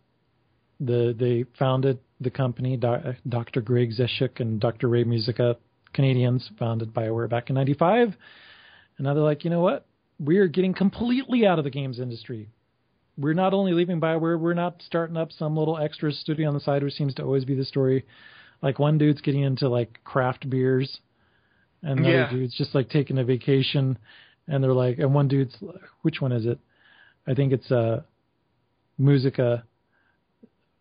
the 0.81 1.15
they 1.19 1.45
founded 1.59 1.99
the 2.21 2.31
company, 2.31 2.77
Do- 2.77 3.15
Dr. 3.29 3.61
Greg 3.61 3.91
Zeschuk 3.93 4.41
and 4.41 4.59
Dr. 4.59 4.89
Ray 4.89 5.05
Muzyka, 5.05 5.57
Canadians, 5.93 6.51
founded 6.59 6.95
BioWare 6.95 7.29
back 7.29 7.51
in 7.51 7.55
'95. 7.57 8.17
And 8.97 9.05
now 9.05 9.13
they're 9.13 9.23
like, 9.23 9.45
you 9.45 9.51
know 9.51 9.61
what? 9.61 9.87
We 10.19 10.39
are 10.39 10.49
getting 10.49 10.73
completely 10.73 11.47
out 11.47 11.59
of 11.59 11.65
the 11.65 11.71
games 11.71 11.99
industry. 12.01 12.49
we're 13.19 13.35
not 13.35 13.53
only 13.55 13.73
leaving 13.73 13.99
Bioware, 14.01 14.39
we're 14.39 14.53
not 14.55 14.81
starting 14.87 15.17
up 15.17 15.33
some 15.33 15.57
little 15.57 15.77
extra 15.79 16.13
studio 16.13 16.49
on 16.49 16.55
the 16.55 16.61
side, 16.61 16.83
which 16.83 16.95
seems 16.95 17.15
to 17.15 17.23
always 17.23 17.45
be 17.47 17.55
the 17.55 17.65
story. 17.65 18.05
Like 18.63 18.79
one 18.79 18.97
dude's 18.99 19.21
getting 19.23 19.43
into 19.43 19.69
like 19.69 20.01
craft 20.05 20.49
beers, 20.49 21.01
and 21.83 22.03
the 22.05 22.11
Yeah. 22.11 22.25
other 22.25 22.37
dude's 22.39 22.55
just 22.57 22.75
like 22.75 22.89
taking 22.89 23.19
a 23.19 23.25
vacation, 23.25 23.99
and 24.48 24.62
they're 24.62 24.73
like, 24.73 24.98
and 24.98 25.14
one 25.14 25.28
dude's 25.28 25.56
which 26.02 26.20
one 26.20 26.32
is 26.32 26.47
it? 26.47 26.59
I 27.27 27.35
think 27.35 27.52
it's 27.52 27.70
uh, 27.70 28.02
Muzyka. 29.01 29.62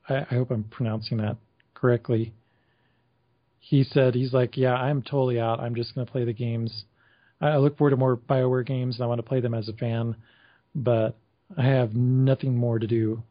I, 0.07 0.15
I 0.17 0.35
hope 0.35 0.51
I'm 0.51 0.63
pronouncing 0.65 1.17
that 1.17 1.37
correctly. 1.73 2.33
He 3.59 3.83
said 3.83 4.13
he's 4.13 4.33
like, 4.33 4.57
yeah, 4.57 4.75
I'm 4.75 5.01
totally 5.01 5.39
out. 5.39 5.59
I'm 5.59 5.75
just 5.75 5.95
to 5.95 6.05
play 6.05 6.23
the 6.23 6.33
games. 6.33 6.85
I 7.41 7.49
I 7.49 7.57
look 7.57 7.77
forward 7.77 7.91
to 7.91 7.97
more 7.97 8.15
Bioware 8.15 8.65
games, 8.65 8.95
and 8.95 9.03
I 9.03 9.07
want 9.07 9.19
to 9.19 9.27
play 9.27 9.39
them 9.39 9.53
as 9.53 9.67
a 9.67 9.73
fan, 9.73 10.15
but 10.73 11.15
I 11.57 11.63
have 11.63 11.95
nothing 11.95 12.55
more 12.55 12.79
to 12.79 12.87
do 12.87 13.23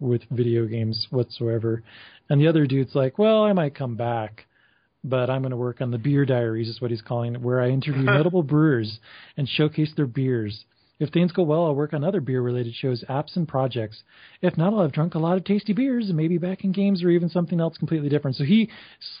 with 0.00 0.22
video 0.30 0.66
games 0.66 1.06
whatsoever. 1.10 1.82
And 2.28 2.40
the 2.40 2.48
other 2.48 2.66
dude's 2.66 2.94
like, 2.94 3.18
well, 3.18 3.44
I 3.44 3.52
might 3.52 3.74
come 3.74 3.96
back, 3.96 4.46
but 5.04 5.30
I'm 5.30 5.42
going 5.42 5.50
to 5.50 5.56
work 5.56 5.80
on 5.80 5.90
the 5.90 5.98
Beer 5.98 6.24
Diaries, 6.24 6.68
is 6.68 6.80
what 6.80 6.90
he's 6.90 7.02
calling 7.02 7.34
it, 7.34 7.40
where 7.40 7.60
I 7.60 7.68
interview 7.70 8.02
notable 8.04 8.42
brewers 8.42 8.98
and 9.36 9.48
showcase 9.48 9.92
their 9.96 10.06
beers. 10.06 10.64
If 11.00 11.10
things 11.10 11.30
go 11.30 11.44
well, 11.44 11.64
I'll 11.66 11.76
work 11.76 11.94
on 11.94 12.02
other 12.02 12.20
beer 12.20 12.42
related 12.42 12.74
shows, 12.74 13.04
apps, 13.08 13.36
and 13.36 13.46
projects. 13.46 14.02
If 14.42 14.56
not, 14.58 14.72
I'll 14.72 14.82
have 14.82 14.92
drunk 14.92 15.14
a 15.14 15.20
lot 15.20 15.36
of 15.36 15.44
tasty 15.44 15.72
beers 15.72 16.08
and 16.08 16.16
maybe 16.16 16.38
back 16.38 16.64
in 16.64 16.72
games 16.72 17.04
or 17.04 17.10
even 17.10 17.28
something 17.28 17.60
else 17.60 17.78
completely 17.78 18.08
different. 18.08 18.36
So 18.36 18.42
he 18.42 18.68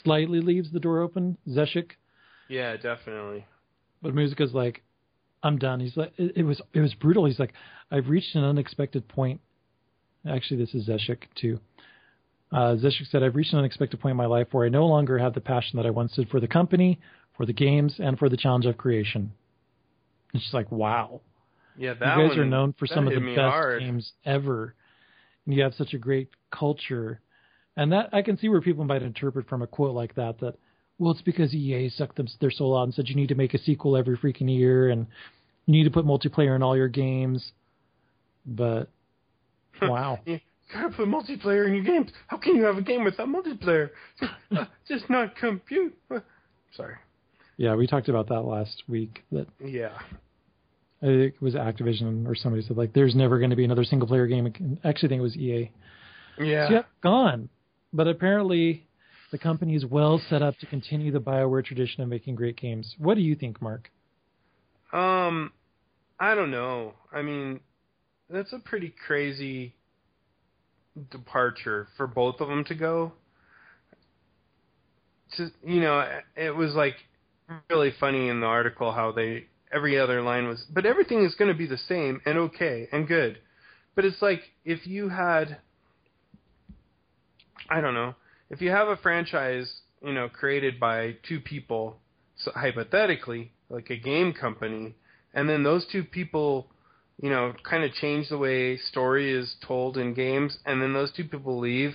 slightly 0.02 0.40
leaves 0.40 0.72
the 0.72 0.80
door 0.80 1.00
open, 1.00 1.38
Zeschuk, 1.48 1.90
Yeah, 2.48 2.76
definitely. 2.76 3.46
but 4.02 4.12
Muzyka's 4.12 4.52
like, 4.54 4.82
I'm 5.40 5.56
done. 5.56 5.78
He's 5.78 5.96
like, 5.96 6.12
it, 6.16 6.38
it 6.38 6.42
was 6.42 6.60
it 6.74 6.80
was 6.80 6.94
brutal. 6.94 7.26
He's 7.26 7.38
like, 7.38 7.52
I've 7.92 8.08
reached 8.08 8.34
an 8.34 8.42
unexpected 8.42 9.06
point. 9.06 9.40
Actually, 10.28 10.56
this 10.64 10.74
is 10.74 10.88
Zeschuk 10.88 11.18
too. 11.36 11.60
Uh, 12.50 12.76
Zeschuk 12.76 13.10
said, 13.10 13.22
I've 13.22 13.36
reached 13.36 13.52
an 13.52 13.58
unexpected 13.58 14.00
point 14.00 14.12
in 14.12 14.16
my 14.16 14.26
life 14.26 14.48
where 14.52 14.64
I 14.64 14.68
no 14.68 14.86
longer 14.86 15.18
have 15.18 15.34
the 15.34 15.40
passion 15.40 15.76
that 15.76 15.86
I 15.86 15.90
once 15.90 16.12
did 16.12 16.28
for 16.30 16.40
the 16.40 16.48
company, 16.48 16.98
for 17.36 17.44
the 17.44 17.52
games, 17.52 17.96
and 17.98 18.18
for 18.18 18.28
the 18.28 18.36
challenge 18.36 18.66
of 18.66 18.78
creation. 18.78 19.32
It's 20.32 20.42
just 20.44 20.54
like, 20.54 20.70
wow. 20.72 21.20
Yeah, 21.76 21.94
that 21.94 22.16
you 22.16 22.22
guys 22.22 22.30
one, 22.30 22.38
are 22.40 22.44
known 22.46 22.74
for 22.78 22.86
some 22.86 23.06
of 23.06 23.14
the 23.14 23.20
best 23.20 23.38
hard. 23.38 23.80
games 23.80 24.12
ever, 24.24 24.74
and 25.46 25.54
you 25.54 25.62
have 25.62 25.74
such 25.74 25.94
a 25.94 25.98
great 25.98 26.28
culture. 26.50 27.20
And 27.76 27.92
that 27.92 28.08
I 28.12 28.22
can 28.22 28.36
see 28.36 28.48
where 28.48 28.60
people 28.60 28.84
might 28.84 29.02
interpret 29.02 29.48
from 29.48 29.62
a 29.62 29.66
quote 29.66 29.94
like 29.94 30.16
that 30.16 30.40
that, 30.40 30.54
well, 30.98 31.12
it's 31.12 31.22
because 31.22 31.54
EA 31.54 31.88
sucked 31.90 32.16
them, 32.16 32.26
their 32.40 32.50
soul 32.50 32.76
out 32.76 32.82
and 32.82 32.94
said 32.94 33.08
you 33.08 33.14
need 33.14 33.28
to 33.28 33.36
make 33.36 33.54
a 33.54 33.58
sequel 33.58 33.96
every 33.96 34.18
freaking 34.18 34.52
year 34.52 34.88
and 34.88 35.06
you 35.66 35.72
need 35.72 35.84
to 35.84 35.90
put 35.90 36.04
multiplayer 36.04 36.56
in 36.56 36.62
all 36.64 36.76
your 36.76 36.88
games. 36.88 37.52
But 38.44 38.90
wow, 39.82 40.18
gotta 40.72 40.90
put 40.90 41.08
multiplayer 41.08 41.66
in 41.66 41.74
your 41.74 41.84
games. 41.84 42.10
How 42.26 42.36
can 42.36 42.56
you 42.56 42.64
have 42.64 42.76
a 42.78 42.82
game 42.82 43.04
without 43.04 43.28
multiplayer? 43.28 43.90
Uh, 44.50 44.64
Just 44.86 45.08
not 45.10 45.36
compute. 45.36 45.96
Uh, 46.10 46.20
Sorry. 46.76 46.94
yeah, 47.56 47.74
we 47.74 47.86
talked 47.86 48.08
about 48.08 48.28
that 48.28 48.42
last 48.42 48.82
week. 48.88 49.22
That 49.32 49.46
Yeah. 49.64 49.98
I 51.00 51.06
think 51.06 51.34
it 51.34 51.42
was 51.42 51.54
Activision 51.54 52.26
or 52.26 52.34
somebody 52.34 52.62
said 52.66 52.76
like, 52.76 52.92
there's 52.92 53.14
never 53.14 53.38
going 53.38 53.50
to 53.50 53.56
be 53.56 53.64
another 53.64 53.84
single 53.84 54.08
player 54.08 54.26
game. 54.26 54.46
again. 54.46 54.78
Actually, 54.84 55.08
I 55.08 55.10
think 55.10 55.18
it 55.20 55.22
was 55.22 55.36
EA. 55.36 55.70
Yeah. 56.40 56.68
So, 56.68 56.74
yeah, 56.74 56.82
gone. 57.02 57.48
But 57.92 58.08
apparently, 58.08 58.86
the 59.30 59.38
company 59.38 59.74
is 59.76 59.84
well 59.86 60.20
set 60.28 60.42
up 60.42 60.56
to 60.58 60.66
continue 60.66 61.12
the 61.12 61.20
Bioware 61.20 61.64
tradition 61.64 62.02
of 62.02 62.08
making 62.08 62.34
great 62.34 62.56
games. 62.56 62.94
What 62.98 63.14
do 63.14 63.20
you 63.20 63.34
think, 63.36 63.62
Mark? 63.62 63.90
Um, 64.92 65.52
I 66.18 66.34
don't 66.34 66.50
know. 66.50 66.94
I 67.12 67.22
mean, 67.22 67.60
that's 68.28 68.52
a 68.52 68.58
pretty 68.58 68.92
crazy 69.06 69.74
departure 71.10 71.88
for 71.96 72.06
both 72.06 72.40
of 72.40 72.48
them 72.48 72.64
to 72.64 72.74
go. 72.74 73.12
To, 75.36 75.50
you 75.64 75.80
know, 75.80 76.20
it 76.36 76.54
was 76.54 76.74
like 76.74 76.94
really 77.70 77.92
funny 77.98 78.28
in 78.28 78.40
the 78.40 78.46
article 78.46 78.92
how 78.92 79.12
they 79.12 79.46
every 79.72 79.98
other 79.98 80.22
line 80.22 80.48
was, 80.48 80.64
but 80.70 80.86
everything 80.86 81.24
is 81.24 81.34
going 81.34 81.50
to 81.50 81.56
be 81.56 81.66
the 81.66 81.78
same 81.78 82.20
and 82.24 82.38
okay 82.38 82.88
and 82.92 83.06
good. 83.06 83.38
But 83.94 84.04
it's 84.04 84.22
like 84.22 84.42
if 84.64 84.86
you 84.86 85.08
had, 85.08 85.58
I 87.68 87.80
don't 87.80 87.94
know, 87.94 88.14
if 88.50 88.60
you 88.60 88.70
have 88.70 88.88
a 88.88 88.96
franchise, 88.96 89.70
you 90.02 90.12
know, 90.12 90.28
created 90.28 90.80
by 90.80 91.16
two 91.28 91.40
people, 91.40 91.98
so 92.36 92.52
hypothetically, 92.54 93.52
like 93.68 93.90
a 93.90 93.96
game 93.96 94.32
company, 94.32 94.94
and 95.34 95.48
then 95.48 95.62
those 95.62 95.86
two 95.90 96.04
people, 96.04 96.68
you 97.20 97.30
know, 97.30 97.52
kind 97.68 97.84
of 97.84 97.92
change 97.94 98.28
the 98.28 98.38
way 98.38 98.76
story 98.76 99.32
is 99.32 99.56
told 99.66 99.96
in 99.96 100.14
games, 100.14 100.58
and 100.64 100.80
then 100.80 100.92
those 100.92 101.12
two 101.12 101.24
people 101.24 101.58
leave. 101.58 101.94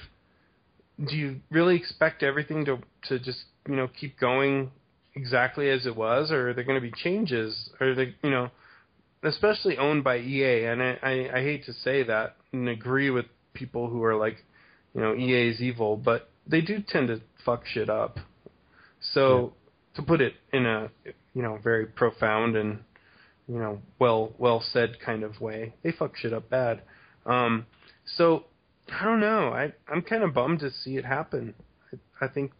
Do 1.03 1.15
you 1.15 1.39
really 1.49 1.75
expect 1.75 2.23
everything 2.23 2.65
to 2.65 2.79
to 3.07 3.19
just 3.19 3.39
you 3.67 3.75
know 3.75 3.87
keep 3.87 4.19
going 4.19 4.71
exactly 5.15 5.69
as 5.69 5.85
it 5.85 5.95
was, 5.95 6.31
or 6.31 6.49
are 6.49 6.53
there 6.53 6.63
going 6.63 6.81
to 6.81 6.87
be 6.87 6.93
changes? 7.03 7.69
Or 7.79 7.95
they 7.95 8.15
you 8.21 8.29
know, 8.29 8.49
especially 9.23 9.77
owned 9.77 10.03
by 10.03 10.17
EA, 10.17 10.65
and 10.65 10.83
I, 10.83 10.99
I 11.01 11.37
I 11.37 11.41
hate 11.41 11.65
to 11.65 11.73
say 11.73 12.03
that 12.03 12.35
and 12.51 12.67
agree 12.67 13.09
with 13.09 13.25
people 13.53 13.89
who 13.89 14.03
are 14.03 14.15
like, 14.15 14.43
you 14.93 15.01
know, 15.01 15.15
EA 15.15 15.49
is 15.49 15.61
evil, 15.61 15.95
but 15.95 16.29
they 16.45 16.61
do 16.61 16.83
tend 16.85 17.07
to 17.07 17.21
fuck 17.45 17.65
shit 17.65 17.89
up. 17.89 18.17
So 19.13 19.53
to 19.95 20.01
put 20.01 20.21
it 20.21 20.33
in 20.51 20.65
a 20.65 20.89
you 21.33 21.41
know 21.41 21.59
very 21.63 21.85
profound 21.85 22.55
and 22.55 22.79
you 23.47 23.57
know 23.59 23.81
well 23.99 24.33
well 24.37 24.61
said 24.71 24.99
kind 24.99 25.23
of 25.23 25.39
way, 25.41 25.73
they 25.83 25.91
fuck 25.91 26.15
shit 26.17 26.33
up 26.33 26.49
bad. 26.49 26.81
Um, 27.25 27.65
so 28.17 28.45
I 28.91 29.03
don't 29.03 29.19
know. 29.19 29.49
I 29.49 29.73
I'm 29.87 30.01
kind 30.01 30.23
of 30.23 30.33
bummed 30.33 30.59
to 30.59 30.71
see 30.71 30.97
it 30.97 31.05
happen. 31.05 31.53
I, 31.91 32.25
I 32.25 32.27
think 32.27 32.51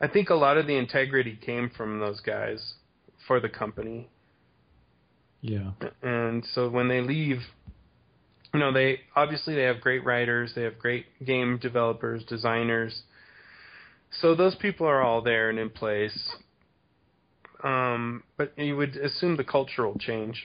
I 0.00 0.08
think 0.08 0.30
a 0.30 0.34
lot 0.34 0.58
of 0.58 0.66
the 0.66 0.76
integrity 0.76 1.36
came 1.36 1.70
from 1.74 2.00
those 2.00 2.20
guys 2.20 2.74
for 3.26 3.40
the 3.40 3.48
company, 3.48 4.08
Yeah. 5.40 5.70
and 6.02 6.44
so 6.54 6.68
when 6.68 6.88
they 6.88 7.00
leave, 7.00 7.38
you 8.52 8.60
know 8.60 8.72
they 8.72 9.00
obviously 9.16 9.54
they 9.54 9.62
have 9.62 9.80
great 9.80 10.04
writers, 10.04 10.52
they 10.54 10.62
have 10.62 10.78
great 10.78 11.06
game 11.24 11.58
developers, 11.58 12.24
designers. 12.24 13.02
So 14.20 14.34
those 14.34 14.54
people 14.54 14.86
are 14.86 15.02
all 15.02 15.22
there 15.22 15.50
and 15.50 15.58
in 15.58 15.70
place. 15.70 16.16
Um, 17.62 18.22
but 18.36 18.52
you 18.56 18.76
would 18.76 18.96
assume 18.96 19.36
the 19.36 19.44
cultural 19.44 19.96
change. 19.98 20.44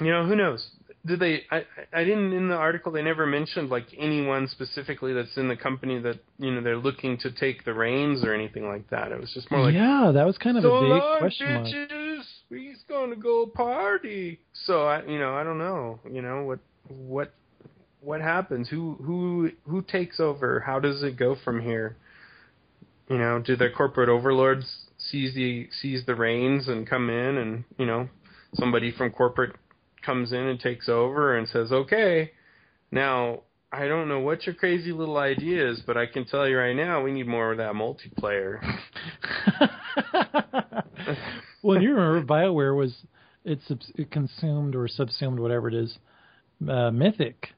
You 0.00 0.10
know, 0.10 0.26
who 0.26 0.34
knows? 0.34 0.66
Did 1.06 1.20
they? 1.20 1.42
I 1.50 1.64
I 1.92 2.04
didn't 2.04 2.32
in 2.32 2.48
the 2.48 2.54
article. 2.54 2.92
They 2.92 3.02
never 3.02 3.26
mentioned 3.26 3.70
like 3.70 3.86
anyone 3.98 4.48
specifically 4.48 5.14
that's 5.14 5.36
in 5.36 5.48
the 5.48 5.56
company 5.56 5.98
that 6.00 6.18
you 6.38 6.50
know 6.50 6.60
they're 6.60 6.76
looking 6.76 7.16
to 7.18 7.30
take 7.30 7.64
the 7.64 7.72
reins 7.72 8.22
or 8.22 8.34
anything 8.34 8.68
like 8.68 8.88
that. 8.90 9.10
It 9.10 9.18
was 9.18 9.30
just 9.32 9.50
more 9.50 9.60
like 9.62 9.74
yeah, 9.74 10.10
that 10.12 10.26
was 10.26 10.36
kind 10.36 10.58
of 10.58 10.62
so 10.62 10.76
a 10.76 10.80
big 10.82 10.90
long, 10.90 11.18
question 11.18 11.54
mark. 11.54 11.66
bitches. 11.66 12.22
We's 12.50 12.82
gonna 12.86 13.16
go 13.16 13.46
party. 13.46 14.40
So 14.66 14.86
I, 14.86 15.02
you 15.06 15.18
know, 15.18 15.34
I 15.34 15.42
don't 15.42 15.58
know. 15.58 16.00
You 16.10 16.20
know 16.20 16.44
what 16.44 16.58
what 16.88 17.32
what 18.02 18.20
happens? 18.20 18.68
Who 18.68 18.96
who 19.02 19.52
who 19.66 19.80
takes 19.80 20.20
over? 20.20 20.60
How 20.60 20.80
does 20.80 21.02
it 21.02 21.16
go 21.16 21.34
from 21.44 21.62
here? 21.62 21.96
You 23.08 23.16
know, 23.16 23.38
do 23.38 23.56
the 23.56 23.70
corporate 23.70 24.10
overlords 24.10 24.89
seize 25.10 25.34
the 25.34 25.68
seize 25.80 26.04
the 26.06 26.14
reins 26.14 26.68
and 26.68 26.88
come 26.88 27.10
in, 27.10 27.36
and 27.38 27.64
you 27.78 27.86
know, 27.86 28.08
somebody 28.54 28.92
from 28.92 29.10
corporate 29.10 29.56
comes 30.02 30.32
in 30.32 30.38
and 30.38 30.58
takes 30.60 30.88
over 30.88 31.36
and 31.36 31.48
says, 31.48 31.72
okay, 31.72 32.30
now. 32.90 33.40
I 33.72 33.86
don't 33.86 34.08
know 34.08 34.18
what 34.18 34.46
your 34.46 34.56
crazy 34.56 34.90
little 34.90 35.16
idea 35.16 35.70
is, 35.70 35.80
but 35.86 35.96
I 35.96 36.06
can 36.06 36.24
tell 36.24 36.48
you 36.48 36.58
right 36.58 36.74
now, 36.74 37.04
we 37.04 37.12
need 37.12 37.28
more 37.28 37.52
of 37.52 37.58
that 37.58 37.74
multiplayer. 37.74 38.58
well, 41.62 41.80
you 41.80 41.94
remember 41.94 42.22
BioWare 42.22 42.76
was 42.76 42.94
it, 43.44 43.60
subs- 43.68 43.92
it 43.94 44.10
consumed 44.10 44.74
or 44.74 44.88
subsumed 44.88 45.38
whatever 45.38 45.68
it 45.68 45.74
is, 45.74 45.98
uh, 46.68 46.90
Mythic, 46.90 47.50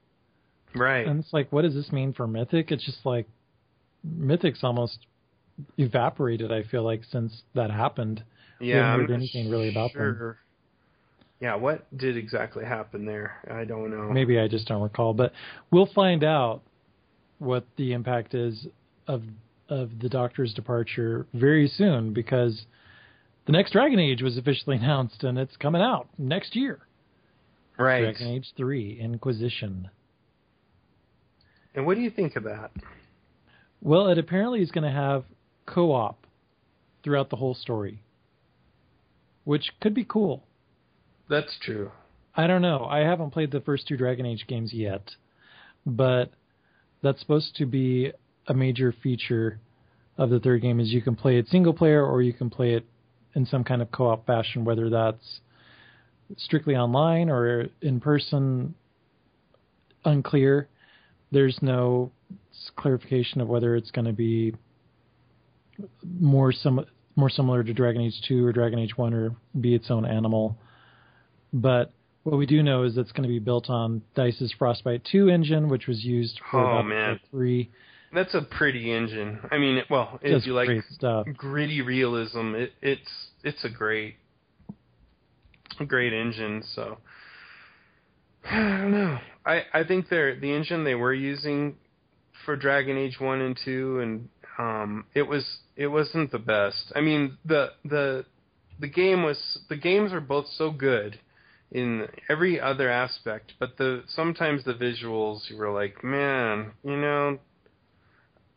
Right. 0.75 1.07
and 1.07 1.21
it's 1.21 1.33
like, 1.33 1.51
what 1.51 1.63
does 1.63 1.73
this 1.73 1.91
mean 1.93 2.13
for 2.13 2.27
Mythic? 2.27 2.71
It's 2.71 2.85
just 2.85 3.07
like 3.07 3.27
Mythic's 4.05 4.63
almost 4.63 4.99
evaporated. 5.77 6.53
I 6.53 6.63
feel 6.65 6.83
like 6.83 7.03
since 7.11 7.43
that 7.55 7.71
happened. 7.71 8.25
Yeah, 8.61 8.77
haven't 8.77 8.93
I'm 8.93 9.01
heard 9.01 9.11
anything 9.17 9.51
really 9.51 9.71
about 9.71 9.93
them. 9.93 10.37
Yeah, 11.41 11.57
what 11.57 11.85
did 11.97 12.17
exactly 12.17 12.65
happen 12.65 13.05
there? 13.05 13.39
I 13.51 13.65
don't 13.65 13.91
know. 13.91 14.13
Maybe 14.13 14.39
I 14.39 14.47
just 14.47 14.69
don't 14.69 14.81
recall, 14.81 15.13
but 15.13 15.33
we'll 15.73 15.91
find 15.93 16.23
out 16.23 16.63
what 17.39 17.67
the 17.77 17.93
impact 17.93 18.35
is 18.35 18.67
of 19.09 19.25
of 19.69 19.91
the 20.01 20.09
Doctor's 20.09 20.55
departure 20.55 21.27
very 21.35 21.67
soon 21.67 22.13
because 22.13 22.67
the 23.47 23.53
next 23.53 23.73
Dragon 23.73 23.99
Age 23.99 24.23
was 24.23 24.39
officially 24.39 24.77
announced 24.81 25.25
and 25.25 25.37
it's 25.39 25.57
coming 25.57 25.83
out 25.83 26.09
next 26.17 26.55
year. 26.55 26.79
right. 27.77 28.03
Dragon 28.03 28.29
Age 28.29 28.53
Three 28.57 29.01
Inquisition. 29.01 29.91
And 31.75 31.87
what 31.87 31.97
do 31.97 32.03
you 32.03 32.11
think 32.11 32.37
of 32.37 32.45
that? 32.45 32.71
Well, 33.81 34.09
it 34.09 34.19
apparently 34.19 34.63
is 34.63 34.71
going 34.71 34.85
to 34.85 34.97
have 34.97 35.25
co-op 35.73 36.27
throughout 37.03 37.31
the 37.31 37.37
whole 37.37 37.55
story, 37.55 38.03
which 39.45 39.73
could 39.81 39.95
be 39.95 40.05
cool. 40.05 40.45
That's 41.29 41.57
true. 41.63 41.91
I 42.35 42.47
don't 42.47 42.63
know. 42.63 42.85
I 42.85 43.01
haven't 43.01 43.31
played 43.31 43.51
the 43.51 43.61
first 43.61 43.87
two 43.87 43.97
Dragon 43.97 44.27
Age 44.27 44.47
games 44.47 44.73
yet, 44.73 45.03
but 45.85 46.31
that's 47.03 47.21
supposed 47.21 47.57
to 47.57 47.67
be 47.67 48.13
a 48.47 48.55
major 48.55 48.95
feature 49.03 49.61
of 50.19 50.31
the 50.31 50.41
third 50.41 50.63
game 50.63 50.81
is 50.81 50.93
you 50.93 51.03
can 51.03 51.17
play 51.17 51.39
it 51.39 51.49
single 51.49 51.73
player 51.73 52.05
or 52.05 52.23
you 52.23 52.33
can 52.33 52.51
play 52.51 52.75
it 52.75 52.85
in 53.35 53.47
some 53.47 53.65
kind 53.65 53.81
of 53.81 53.91
co-op 53.91 54.27
fashion, 54.27 54.65
whether 54.65 54.91
that's 54.91 55.41
strictly 56.37 56.77
online 56.77 57.31
or 57.31 57.69
in 57.81 58.01
person. 58.01 58.75
Unclear. 60.05 60.69
There's 61.31 61.59
no 61.63 62.11
clarification 62.77 63.41
of 63.41 63.49
whether 63.49 63.77
it's 63.77 63.91
going 63.91 64.05
to 64.05 64.13
be 64.13 64.55
more 66.21 66.53
some 66.53 66.85
more 67.17 67.29
similar 67.31 67.63
to 67.63 67.73
Dragon 67.75 68.01
Age 68.03 68.21
2 68.27 68.45
or 68.47 68.53
Dragon 68.53 68.79
Age 68.79 68.97
1 68.97 69.13
or 69.15 69.37
be 69.61 69.75
its 69.75 69.91
own 69.91 70.05
animal. 70.07 70.57
But 71.53 71.93
what 72.23 72.39
we 72.39 72.47
do 72.47 72.63
know 72.63 72.85
is 72.85 72.97
it's 72.97 73.13
going 73.13 73.25
to 73.25 73.29
be 73.29 73.39
built 73.39 73.69
on 73.69 74.03
Dice's 74.15 74.53
Frostbite 74.59 75.05
2 75.11 75.29
engine, 75.29 75.69
which 75.69 75.87
was 75.87 76.03
used 76.05 76.41
for 76.51 76.61
Oh, 76.61 76.83
man. 76.83 77.21
3. 77.31 77.69
That's 78.15 78.35
a 78.35 78.43
pretty 78.43 78.93
engine. 78.93 79.41
I 79.51 79.59
mean, 79.59 79.83
well, 79.91 80.19
if 80.23 80.33
Just 80.33 80.47
you 80.47 80.55
like 80.55 80.69
stuff. 80.91 81.27
gritty 81.37 81.81
realism, 81.83 82.55
it, 82.55 82.73
it's 82.83 83.11
it's 83.43 83.65
a 83.65 83.71
great, 83.71 84.17
great 85.87 86.13
engine. 86.13 86.63
So 86.75 86.99
I 88.51 88.57
don't 88.59 88.91
know. 88.93 89.19
I 89.47 89.63
I 89.73 89.85
think 89.85 90.09
they're 90.09 90.39
the 90.39 90.53
engine 90.53 90.85
they 90.85 90.95
were 90.95 91.15
using 91.15 91.77
for 92.45 92.55
Dragon 92.57 92.99
Age 92.99 93.19
one 93.19 93.41
and 93.41 93.59
two, 93.65 94.01
and 94.01 94.29
um, 94.59 95.05
it 95.15 95.23
was 95.23 95.45
it 95.77 95.89
wasn't 95.89 96.31
the 96.33 96.39
best. 96.39 96.93
I 96.95 97.01
mean, 97.01 97.39
the 97.45 97.71
the 97.85 98.25
the 98.79 98.89
game 98.89 99.23
was 99.23 99.59
the 99.69 99.77
games 99.77 100.13
are 100.13 100.21
both 100.21 100.47
so 100.49 100.71
good 100.71 101.19
in 101.71 102.07
every 102.29 102.61
other 102.61 102.91
aspect, 102.91 103.55
but 103.59 103.79
the 103.79 104.05
sometimes 104.09 104.65
the 104.65 104.75
visuals 104.75 105.49
you 105.49 105.57
were 105.57 105.73
like, 105.73 106.05
man, 106.05 106.73
you 106.85 106.97
know, 106.97 107.39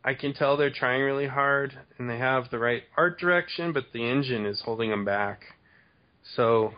I 0.03 0.13
can 0.13 0.33
tell 0.33 0.57
they're 0.57 0.69
trying 0.69 1.01
really 1.01 1.27
hard 1.27 1.77
and 1.97 2.09
they 2.09 2.17
have 2.17 2.49
the 2.51 2.59
right 2.59 2.83
art 2.97 3.19
direction, 3.19 3.71
but 3.73 3.85
the 3.93 4.07
engine 4.07 4.45
is 4.45 4.61
holding 4.61 4.89
them 4.89 5.05
back. 5.05 5.41
So, 6.35 6.73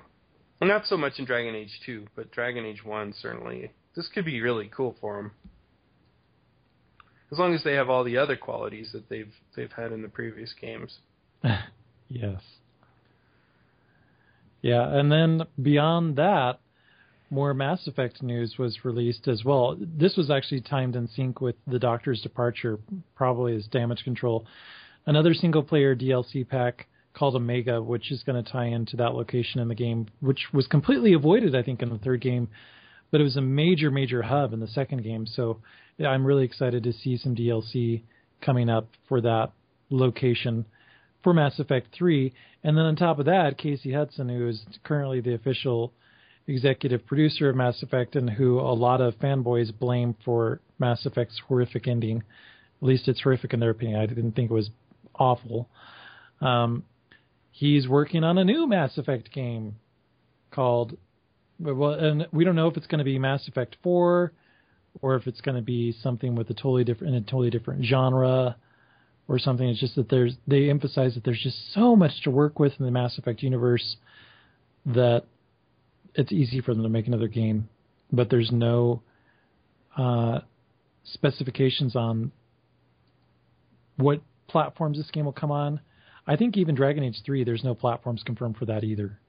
not 0.62 0.86
so 0.86 0.98
much 0.98 1.20
in 1.20 1.26
Dragon 1.26 1.56
Age 1.56 1.80
2, 1.86 2.08
but 2.16 2.32
Dragon 2.32 2.66
Age 2.66 2.86
1 2.86 3.14
certainly. 3.20 3.72
This 3.96 4.08
could 4.14 4.26
be 4.26 4.42
really 4.42 4.70
cool 4.74 4.96
for 5.02 5.18
them. 5.18 5.32
As 7.32 7.38
long 7.38 7.54
as 7.54 7.64
they 7.64 7.74
have 7.74 7.90
all 7.90 8.04
the 8.04 8.18
other 8.18 8.38
qualities 8.38 8.91
that 8.94 9.10
they've 9.10 9.34
they've 9.56 9.72
had 9.72 9.91
in 9.91 10.02
the 10.02 10.10
previous 10.10 10.54
games. 10.60 10.98
Yes. 12.10 12.41
Yeah, 14.62 14.88
and 14.88 15.12
then 15.12 15.44
beyond 15.62 16.16
that, 16.16 16.60
more 17.30 17.54
Mass 17.54 17.86
Effect 17.88 18.24
news 18.24 18.56
was 18.58 18.86
released 18.86 19.28
as 19.28 19.44
well. 19.44 19.78
This 19.80 20.16
was 20.16 20.32
actually 20.32 20.62
timed 20.62 20.95
in 20.95 21.08
sync 21.08 21.41
with 21.41 21.56
the 21.68 21.80
Doctor's 21.80 22.22
departure, 22.22 22.80
probably 23.16 23.56
as 23.56 23.68
damage 23.68 24.04
control. 24.04 24.45
Another 25.06 25.34
single 25.34 25.64
player 25.64 25.95
DLC 25.95 26.48
pack 26.48 26.88
called 27.14 27.36
Omega, 27.36 27.82
which 27.82 28.12
is 28.12 28.24
going 28.24 28.41
to 28.41 28.52
tie 28.52 28.68
into 28.68 28.95
that 28.98 29.16
location 29.16 29.60
in 29.60 29.68
the 29.68 29.76
game, 29.76 30.08
which 30.22 30.48
was 30.54 30.68
completely 30.68 31.14
avoided, 31.14 31.56
I 31.56 31.64
think, 31.64 31.82
in 31.82 31.90
the 31.90 31.98
third 31.98 32.22
game, 32.22 32.48
but 33.12 33.20
it 33.20 33.24
was 33.24 33.38
a 33.38 33.41
major, 33.41 33.90
major 33.91 34.22
hub 34.22 34.54
in 34.54 34.60
the 34.60 34.68
second 34.68 35.04
game. 35.04 35.26
So 35.26 35.60
I'm 36.06 36.26
really 36.26 36.45
excited 36.45 36.84
to 36.84 36.94
see 36.94 37.18
some 37.18 37.36
DLC 37.36 38.03
coming 38.41 38.69
up 38.69 38.88
for 39.07 39.22
that 39.22 39.52
location 39.90 40.65
for 41.24 41.34
Mass 41.34 41.60
Effect 41.60 41.88
3. 41.94 42.34
And 42.64 42.78
then 42.78 42.86
on 42.86 42.95
top 42.95 43.19
of 43.19 43.26
that, 43.26 43.57
Casey 43.57 43.94
Hudson, 43.94 44.30
who 44.30 44.48
is 44.48 44.64
currently 44.84 45.22
the 45.22 45.34
official 45.34 45.94
executive 46.48 47.06
producer 47.06 47.49
of 47.49 47.56
Mass 47.56 47.82
Effect 47.82 48.15
and 48.15 48.30
who 48.30 48.60
a 48.60 48.74
lot 48.74 49.02
of 49.02 49.15
fanboys 49.15 49.78
blame 49.78 50.15
for 50.24 50.61
Mass 50.80 51.06
Effect's 51.06 51.41
horrific 51.48 51.88
ending. 51.88 52.24
At 52.82 52.88
least 52.88 53.07
it's 53.07 53.22
horrific 53.22 53.53
in 53.53 53.60
their 53.60 53.72
opinion. 53.72 53.99
I 53.99 54.06
didn't 54.06 54.34
think 54.34 54.52
it 54.52 54.53
was 54.53 54.69
awful. 55.15 55.68
Um, 56.41 56.84
he's 57.52 57.88
working 57.88 58.24
on 58.24 58.38
a 58.38 58.45
new 58.45 58.68
Mass 58.68 58.98
Effect 58.98 59.32
game 59.34 59.76
called, 60.52 60.95
well, 61.60 61.94
and 61.94 62.28
we 62.32 62.45
don't 62.45 62.56
know 62.56 62.68
if 62.68 62.78
it's 62.78 62.88
going 62.88 62.99
to 62.99 63.06
be 63.06 63.18
Mass 63.18 63.48
Effect 63.48 63.76
4 63.82 64.32
or 65.02 65.15
if 65.15 65.28
it's 65.28 65.41
going 65.41 65.56
to 65.56 65.61
be 65.61 65.91
something 66.02 66.36
with 66.36 66.49
a 66.49 66.53
totally 66.53 66.84
different, 66.84 67.15
in 67.15 67.22
a 67.22 67.26
totally 67.26 67.49
different 67.49 67.86
genre 67.86 68.56
or 69.28 69.40
something. 69.40 69.68
It's 69.68 69.80
just 69.80 69.95
that 69.95 70.10
there's 70.10 70.36
they 70.48 70.69
emphasize 70.69 71.15
that 71.15 71.24
there's 71.24 71.41
just 71.41 71.74
so 71.74 71.95
much 71.95 72.22
to 72.24 72.32
work 72.32 72.60
with 72.60 72.74
in 72.80 72.86
the 72.86 72.91
Mass 72.91 73.18
Effect 73.18 73.44
universe 73.44 73.98
that 74.86 75.24
it's 76.15 76.32
easy 76.32 76.61
for 76.61 76.74
them 76.74 76.84
to 76.84 76.90
make 76.90 77.07
another 77.07 77.28
game, 77.28 77.69
but 78.11 78.30
there's 78.30 78.52
no 78.52 79.02
uh, 79.98 80.40
specifications 81.03 81.95
on 81.95 82.32
what 83.98 84.22
platforms 84.48 84.98
this 84.98 85.10
game 85.11 85.26
will 85.26 85.34
come 85.34 85.52
on. 85.52 85.82
I 86.26 86.36
think 86.36 86.57
even 86.57 86.76
Dragon 86.76 87.03
Age 87.03 87.22
3, 87.26 87.44
there's 87.44 87.64
no 87.64 87.74
platforms 87.74 88.22
confirmed 88.26 88.57
for 88.57 88.65
that 88.65 88.84
either. 88.84 89.19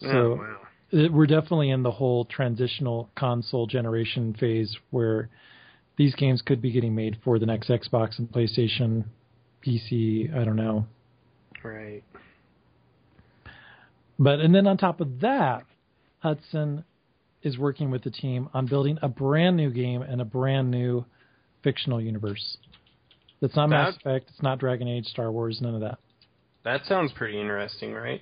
So 0.00 0.08
oh, 0.08 0.34
wow. 0.36 0.67
It- 0.90 1.12
we're 1.12 1.26
definitely 1.26 1.70
in 1.70 1.82
the 1.82 1.90
whole 1.90 2.24
transitional 2.24 3.10
console 3.14 3.66
generation 3.66 4.34
phase 4.34 4.76
where 4.90 5.28
these 5.96 6.14
games 6.14 6.42
could 6.42 6.62
be 6.62 6.70
getting 6.70 6.94
made 6.94 7.16
for 7.24 7.38
the 7.38 7.46
next 7.46 7.68
Xbox 7.68 8.18
and 8.18 8.30
PlayStation, 8.30 9.04
PC. 9.62 10.32
I 10.34 10.44
don't 10.44 10.56
know. 10.56 10.86
Right. 11.62 12.02
But 14.18 14.40
and 14.40 14.54
then 14.54 14.66
on 14.66 14.76
top 14.76 15.00
of 15.00 15.20
that, 15.20 15.64
Hudson 16.20 16.84
is 17.42 17.58
working 17.58 17.90
with 17.90 18.02
the 18.02 18.10
team 18.10 18.48
on 18.52 18.66
building 18.66 18.98
a 19.02 19.08
brand 19.08 19.56
new 19.56 19.70
game 19.70 20.02
and 20.02 20.20
a 20.20 20.24
brand 20.24 20.70
new 20.70 21.04
fictional 21.62 22.00
universe. 22.00 22.58
That's 23.40 23.54
not 23.54 23.68
Mass 23.68 23.96
Effect. 23.96 24.28
It's 24.30 24.42
not 24.42 24.58
Dragon 24.58 24.88
Age, 24.88 25.06
Star 25.06 25.30
Wars, 25.30 25.60
none 25.60 25.74
of 25.74 25.80
that. 25.82 25.98
That 26.64 26.84
sounds 26.86 27.12
pretty 27.12 27.40
interesting, 27.40 27.92
right? 27.94 28.20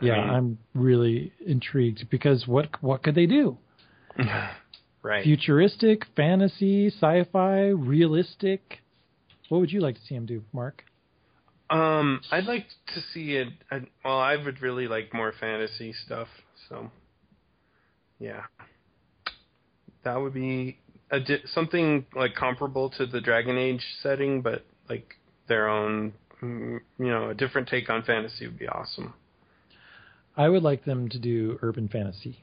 I 0.00 0.04
Yeah, 0.06 0.14
mean- 0.20 0.30
I'm 0.30 0.58
really 0.74 1.32
intrigued 1.46 2.08
because 2.10 2.46
what 2.46 2.82
what 2.82 3.02
could 3.02 3.14
they 3.14 3.26
do? 3.26 3.58
right. 5.02 5.22
Futuristic, 5.24 6.04
fantasy, 6.16 6.88
sci-fi, 6.88 7.68
realistic. 7.68 8.80
What 9.48 9.58
would 9.60 9.72
you 9.72 9.80
like 9.80 9.96
to 9.96 10.00
see 10.02 10.14
him 10.14 10.26
do, 10.26 10.42
Mark? 10.52 10.84
Um, 11.70 12.20
I'd 12.30 12.44
like 12.46 12.66
to 12.94 13.00
see 13.12 13.36
it. 13.36 13.48
I, 13.70 13.80
well, 14.04 14.18
I 14.18 14.36
would 14.36 14.60
really 14.62 14.86
like 14.86 15.12
more 15.14 15.32
fantasy 15.38 15.92
stuff. 15.92 16.28
So, 16.68 16.90
yeah, 18.18 18.42
that 20.04 20.16
would 20.20 20.34
be 20.34 20.78
a 21.10 21.20
di- 21.20 21.42
something 21.46 22.06
like 22.14 22.34
comparable 22.34 22.90
to 22.90 23.06
the 23.06 23.20
Dragon 23.20 23.56
Age 23.58 23.82
setting, 24.02 24.42
but 24.42 24.64
like 24.88 25.14
their 25.48 25.68
own. 25.68 26.12
mm, 26.42 26.80
You 26.98 27.06
know, 27.06 27.30
a 27.30 27.34
different 27.34 27.68
take 27.68 27.88
on 27.90 28.02
fantasy 28.02 28.46
would 28.46 28.58
be 28.58 28.68
awesome. 28.68 29.14
I 30.36 30.48
would 30.48 30.62
like 30.62 30.84
them 30.84 31.08
to 31.10 31.18
do 31.18 31.58
urban 31.62 31.88
fantasy. 31.88 32.38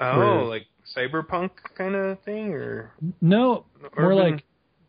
Oh, 0.00 0.18
Where- 0.18 0.44
like 0.44 0.66
cyberpunk 0.96 1.50
kind 1.76 1.94
of 1.94 2.20
thing, 2.22 2.52
or 2.54 2.92
No, 3.20 3.64
more 3.98 4.14
like 4.14 4.44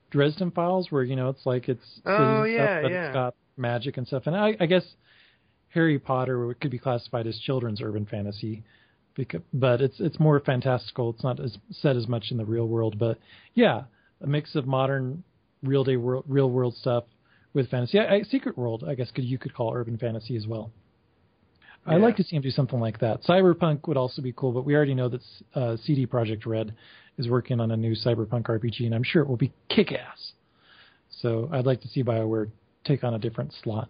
Dresden 0.10 0.52
Files, 0.52 0.92
where 0.92 1.04
you 1.04 1.16
know 1.16 1.30
it's 1.30 1.46
like 1.46 1.70
it's 1.70 2.02
Oh, 2.06 2.44
yeah, 2.44 2.66
stuff, 2.66 2.82
but 2.84 2.92
yeah. 2.92 3.06
it's 3.08 3.14
got 3.14 3.36
magic 3.58 3.98
and 3.98 4.08
stuff. 4.08 4.24
And 4.26 4.36
I, 4.36 4.56
I 4.60 4.66
guess 4.66 4.84
Harry 5.70 6.00
Potter 6.00 6.54
could 6.60 6.72
be 6.72 6.80
classified 6.80 7.28
as 7.28 7.38
children's 7.40 7.82
urban 7.82 8.06
fantasy, 8.06 8.64
because, 9.16 9.42
but 9.54 9.82
it's 9.82 10.00
it's 10.00 10.20
more 10.20 10.40
fantastical. 10.40 11.12
It's 11.12 11.24
not 11.24 11.40
as 11.40 11.58
set 11.72 11.96
as 11.96 12.08
much 12.08 12.32
in 12.32 12.38
the 12.38 12.46
real 12.46 12.68
world, 12.68 12.98
but 12.98 13.18
yeah, 13.54 13.84
a 14.22 14.28
mix 14.28 14.56
of 14.56 14.66
modern, 14.66 15.24
real 15.64 15.84
day 15.84 15.98
world, 15.98 16.26
real 16.28 16.50
world 16.50 16.76
stuff 16.76 17.04
with 17.54 17.70
fantasy. 17.70 18.00
I, 18.00 18.16
I, 18.16 18.22
Secret 18.24 18.58
World, 18.58 18.84
I 18.88 18.96
guess, 18.96 19.12
could 19.12 19.26
you 19.26 19.38
could 19.38 19.54
call 19.54 19.74
urban 19.74 19.98
fantasy 19.98 20.36
as 20.38 20.48
well. 20.48 20.72
I'd 21.86 22.02
like 22.02 22.18
to 22.18 22.24
see 22.24 22.36
him 22.36 22.44
do 22.44 22.52
something 22.52 22.80
like 22.80 23.00
that. 23.00 23.24
Cyberpunk 23.24 23.88
would 23.88 23.98
also 23.98 24.22
be 24.22 24.34
cool, 24.34 24.52
but 24.52 24.66
we 24.66 24.76
already 24.76 24.94
know 24.94 25.10
that 25.10 25.22
uh, 25.56 25.78
CD 25.84 26.06
Projekt 26.06 26.46
Red 26.46 26.76
is 27.18 27.28
working 27.28 27.60
on 27.60 27.72
a 27.72 27.78
new 27.78 27.96
Cyberpunk 27.96 28.44
RPG, 28.44 28.86
and 28.86 28.94
I'm 28.94 29.04
sure 29.04 29.24
it 29.24 29.28
will 29.28 29.38
be 29.38 29.52
kick 29.70 29.92
ass. 29.92 30.34
So 31.22 31.50
I'd 31.52 31.66
like 31.66 31.82
to 31.82 31.88
see 31.88 32.04
BioWare 32.04 32.50
take 32.86 33.04
on 33.04 33.14
a 33.14 33.20
different 33.20 33.54
slot. 33.64 33.90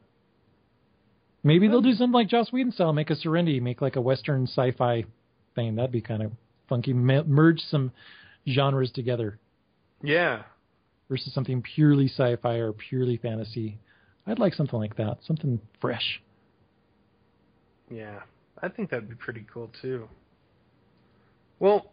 Maybe 1.44 1.68
they'll 1.68 1.82
do 1.82 1.94
something 1.94 2.14
like 2.14 2.28
Joss 2.28 2.52
Whedon 2.52 2.72
style, 2.72 2.94
make 2.94 3.10
a 3.10 3.16
Serenity, 3.16 3.60
make 3.60 3.82
like 3.82 3.96
a 3.96 4.02
Western 4.02 4.44
sci-fi 4.48 5.06
thing. 5.56 5.76
That'd 5.76 5.92
be 5.92 6.02
kind 6.02 6.24
of 6.24 6.32
funky. 6.70 6.94
Merge 6.94 7.60
some 7.70 7.92
genres 8.48 8.92
together 8.92 9.40
yeah, 10.04 10.44
versus 11.10 11.34
something 11.34 11.62
purely 11.62 12.08
sci-fi 12.08 12.56
or 12.56 12.74
purely 12.74 13.18
fantasy. 13.18 13.80
I'd 14.26 14.40
like 14.40 14.54
something 14.54 14.80
like 14.80 14.98
that, 14.98 15.18
something 15.26 15.60
fresh. 15.80 16.22
Yeah, 17.92 18.22
I 18.62 18.70
think 18.70 18.90
that'd 18.90 19.10
be 19.10 19.16
pretty 19.16 19.46
cool 19.54 19.70
too. 19.82 20.08
Well, 21.60 21.92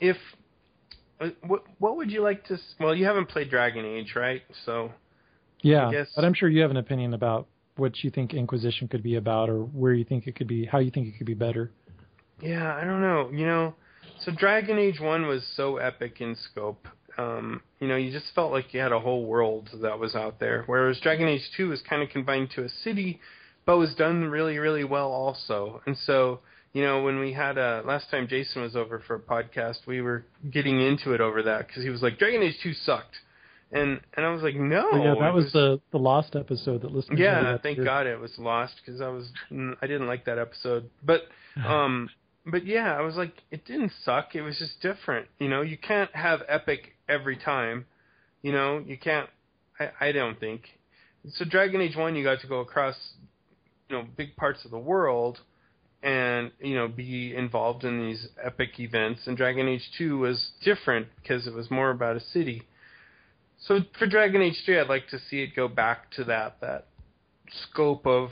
if 0.00 0.16
uh, 1.20 1.30
what 1.46 1.64
what 1.78 1.96
would 1.96 2.10
you 2.10 2.22
like 2.22 2.44
to? 2.46 2.58
Well, 2.78 2.94
you 2.94 3.04
haven't 3.04 3.28
played 3.28 3.50
Dragon 3.50 3.84
Age, 3.84 4.14
right? 4.16 4.42
So 4.64 4.92
Yeah, 5.62 5.90
guess- 5.90 6.12
but 6.16 6.24
I'm 6.24 6.34
sure 6.34 6.48
you 6.48 6.62
have 6.62 6.70
an 6.70 6.76
opinion 6.78 7.14
about 7.14 7.46
what 7.76 8.02
you 8.04 8.10
think 8.10 8.34
Inquisition 8.34 8.88
could 8.88 9.02
be 9.02 9.16
about, 9.16 9.48
or 9.48 9.60
where 9.60 9.92
you 9.92 10.04
think 10.04 10.26
it 10.26 10.36
could 10.36 10.46
be, 10.48 10.64
how 10.66 10.78
you 10.78 10.90
think 10.90 11.08
it 11.08 11.16
could 11.18 11.26
be 11.26 11.34
better. 11.34 11.70
yeah, 12.42 12.74
I 12.74 12.84
don't 12.84 13.00
know. 13.02 13.30
You 13.32 13.46
know, 13.46 13.74
so 14.20 14.32
Dragon 14.32 14.78
Age 14.78 15.00
One 15.00 15.26
was 15.26 15.42
so 15.56 15.76
epic 15.76 16.20
in 16.20 16.36
scope. 16.50 16.86
Um, 17.18 17.60
you 17.80 17.88
know, 17.88 17.96
you 17.96 18.10
just 18.10 18.32
felt 18.34 18.50
like 18.52 18.72
you 18.72 18.80
had 18.80 18.92
a 18.92 19.00
whole 19.00 19.26
world 19.26 19.68
that 19.82 19.98
was 19.98 20.14
out 20.14 20.38
there. 20.40 20.62
Whereas 20.66 20.98
Dragon 21.00 21.28
Age 21.28 21.50
Two 21.56 21.68
was 21.68 21.82
kind 21.82 22.02
of 22.02 22.08
confined 22.08 22.50
to 22.54 22.64
a 22.64 22.68
city, 22.68 23.20
but 23.70 23.78
was 23.78 23.94
done 23.94 24.24
really, 24.24 24.58
really 24.58 24.82
well 24.82 25.12
also. 25.12 25.80
And 25.86 25.96
so, 26.04 26.40
you 26.72 26.82
know, 26.82 27.04
when 27.04 27.20
we 27.20 27.32
had 27.32 27.56
uh 27.56 27.82
last 27.84 28.10
time 28.10 28.26
Jason 28.26 28.62
was 28.62 28.74
over 28.74 29.00
for 29.06 29.14
a 29.14 29.20
podcast, 29.20 29.86
we 29.86 30.00
were 30.00 30.24
getting 30.50 30.80
into 30.80 31.12
it 31.12 31.20
over 31.20 31.44
that 31.44 31.68
because 31.68 31.84
he 31.84 31.88
was 31.88 32.02
like, 32.02 32.18
Dragon 32.18 32.42
Age 32.42 32.56
Two 32.64 32.72
sucked. 32.72 33.14
And 33.70 34.00
and 34.14 34.26
I 34.26 34.30
was 34.30 34.42
like, 34.42 34.56
no, 34.56 34.88
But 34.90 35.02
yeah, 35.02 35.14
that 35.20 35.28
it 35.28 35.34
was, 35.34 35.52
the 35.52 35.80
the 35.92 35.98
lost 35.98 36.34
episode 36.34 36.82
that 36.82 36.90
listeners. 36.90 37.20
yeah, 37.20 37.58
thank 37.62 37.76
hear. 37.76 37.84
God 37.84 38.08
it 38.08 38.18
was 38.18 38.32
lost 38.38 38.74
because 38.84 39.00
I 39.00 39.06
was 39.06 39.30
I 39.80 39.86
didn't 39.86 40.08
like 40.08 40.24
that 40.24 40.38
episode. 40.38 40.90
But 41.04 41.22
um, 41.64 42.10
but 42.44 42.66
yeah, 42.66 42.92
I 42.98 43.02
was 43.02 43.14
like, 43.14 43.34
it 43.52 43.64
didn't 43.66 43.92
suck. 44.04 44.34
It 44.34 44.42
was 44.42 44.58
just 44.58 44.80
different. 44.82 45.28
You 45.38 45.48
know, 45.48 45.62
you 45.62 45.78
can't 45.78 46.12
have 46.16 46.40
epic 46.48 46.96
every 47.08 47.36
time. 47.36 47.86
You 48.42 48.50
know, 48.50 48.82
you 48.84 48.98
can't. 48.98 49.30
I 49.78 50.08
I 50.08 50.10
don't 50.10 50.40
think. 50.40 50.62
So 51.34 51.44
Dragon 51.44 51.80
Age 51.80 51.94
One, 51.96 52.16
you 52.16 52.24
got 52.24 52.40
to 52.40 52.46
go 52.48 52.60
across, 52.60 52.96
you 53.90 53.96
know, 53.96 54.06
big 54.16 54.36
parts 54.36 54.64
of 54.64 54.70
the 54.70 54.78
world, 54.78 55.40
and 56.02 56.52
you 56.60 56.74
know, 56.76 56.88
be 56.88 57.34
involved 57.34 57.84
in 57.84 58.00
these 58.06 58.28
epic 58.42 58.78
events. 58.78 59.26
And 59.26 59.36
Dragon 59.36 59.68
Age 59.68 59.90
Two 59.98 60.18
was 60.18 60.52
different 60.64 61.08
because 61.20 61.46
it 61.46 61.52
was 61.52 61.70
more 61.70 61.90
about 61.90 62.16
a 62.16 62.20
city. 62.20 62.62
So 63.66 63.80
for 63.98 64.06
Dragon 64.06 64.40
Age 64.40 64.62
3, 64.64 64.80
I'd 64.80 64.88
like 64.88 65.08
to 65.08 65.18
see 65.28 65.42
it 65.42 65.54
go 65.54 65.68
back 65.68 66.10
to 66.12 66.24
that 66.24 66.60
that 66.62 66.86
scope 67.70 68.06
of, 68.06 68.30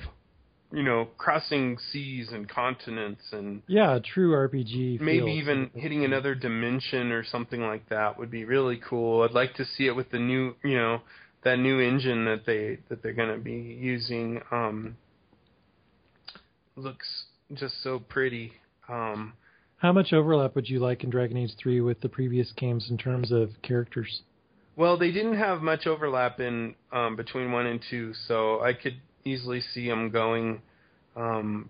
you 0.73 0.83
know, 0.83 1.09
crossing 1.19 1.77
seas 1.93 2.29
and 2.33 2.49
continents 2.49 3.21
and 3.33 3.63
Yeah, 3.67 3.99
true 4.03 4.33
RPG. 4.33 5.01
maybe 5.01 5.19
feel. 5.21 5.29
even 5.29 5.71
hitting 5.75 6.05
another 6.05 6.35
dimension 6.35 7.13
or 7.13 7.25
something 7.25 7.61
like 7.61 7.87
that 7.91 8.19
would 8.19 8.31
be 8.31 8.45
really 8.47 8.81
cool. 8.89 9.23
I'd 9.23 9.33
like 9.33 9.53
to 9.57 9.67
see 9.67 9.87
it 9.87 9.95
with 9.95 10.11
the 10.11 10.19
new, 10.19 10.55
you 10.65 10.77
know, 10.79 11.03
that 11.45 11.59
new 11.59 11.79
engine 11.79 12.25
that 12.25 12.47
they 12.47 12.79
that 12.89 13.03
they're 13.03 13.13
going 13.13 13.35
to 13.37 13.43
be 13.43 13.53
using. 13.79 14.41
Um, 14.51 14.97
looks 16.79 17.25
just 17.55 17.83
so 17.83 17.99
pretty. 17.99 18.53
Um, 18.89 19.35
How 19.79 19.93
much 19.93 20.13
overlap 20.13 20.55
would 20.55 20.69
you 20.69 20.79
like 20.79 21.05
in 21.05 21.11
Dragon 21.11 21.37
Age 21.37 21.53
3 21.59 21.81
with 21.81 22.01
the 22.01 22.09
previous 22.09 22.53
games 22.53 22.89
in 22.91 22.99
terms 22.99 23.33
of 23.33 23.51
characters? 23.63 24.23
Well, 24.77 24.97
they 24.97 25.11
didn't 25.11 25.37
have 25.37 25.61
much 25.61 25.87
overlap 25.87 26.41
in 26.41 26.75
um, 26.93 27.17
between 27.17 27.51
one 27.51 27.67
and 27.67 27.83
two, 27.91 28.15
so 28.27 28.63
I 28.63 28.73
could 28.73 28.95
easily 29.25 29.61
see 29.61 29.89
them 29.89 30.11
going, 30.11 30.63
um, 31.17 31.69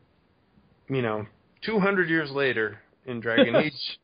you 0.88 1.00
know, 1.00 1.26
200 1.62 2.10
years 2.10 2.30
later 2.30 2.78
in 3.06 3.20
Dragon 3.20 3.56
Age 3.64 3.98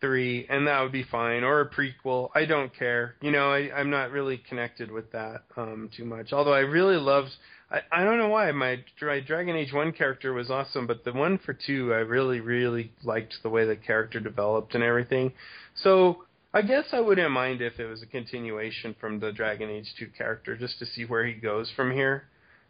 three, 0.00 0.46
and 0.48 0.66
that 0.66 0.80
would 0.82 0.92
be 0.92 1.04
fine, 1.04 1.42
or 1.42 1.60
a 1.60 1.68
prequel. 1.68 2.30
I 2.34 2.44
don't 2.44 2.74
care. 2.76 3.16
You 3.20 3.30
know, 3.30 3.50
I, 3.52 3.70
I'm 3.74 3.90
not 3.90 4.10
really 4.10 4.38
connected 4.48 4.90
with 4.90 5.10
that 5.12 5.44
um, 5.56 5.90
too 5.96 6.04
much. 6.04 6.32
Although 6.32 6.54
I 6.54 6.60
really 6.60 6.96
loved. 6.96 7.30
I, 7.70 7.80
I 7.90 8.04
don't 8.04 8.18
know 8.18 8.28
why 8.28 8.50
my, 8.52 8.78
my 9.02 9.20
Dragon 9.20 9.56
Age 9.56 9.72
one 9.72 9.92
character 9.92 10.32
was 10.32 10.50
awesome, 10.50 10.86
but 10.86 11.04
the 11.04 11.12
one 11.12 11.38
for 11.38 11.52
two, 11.52 11.92
I 11.92 11.98
really, 11.98 12.40
really 12.40 12.92
liked 13.02 13.34
the 13.42 13.48
way 13.48 13.66
the 13.66 13.76
character 13.76 14.20
developed 14.20 14.74
and 14.74 14.84
everything. 14.84 15.32
So 15.74 16.24
I 16.54 16.62
guess 16.62 16.84
I 16.92 17.00
wouldn't 17.00 17.30
mind 17.32 17.60
if 17.60 17.78
it 17.78 17.86
was 17.86 18.02
a 18.02 18.06
continuation 18.06 18.94
from 19.00 19.20
the 19.20 19.32
Dragon 19.32 19.68
Age 19.68 19.92
2 19.98 20.08
character, 20.16 20.56
just 20.56 20.78
to 20.78 20.86
see 20.86 21.04
where 21.04 21.26
he 21.26 21.34
goes 21.34 21.70
from 21.74 21.90
here. 21.90 22.24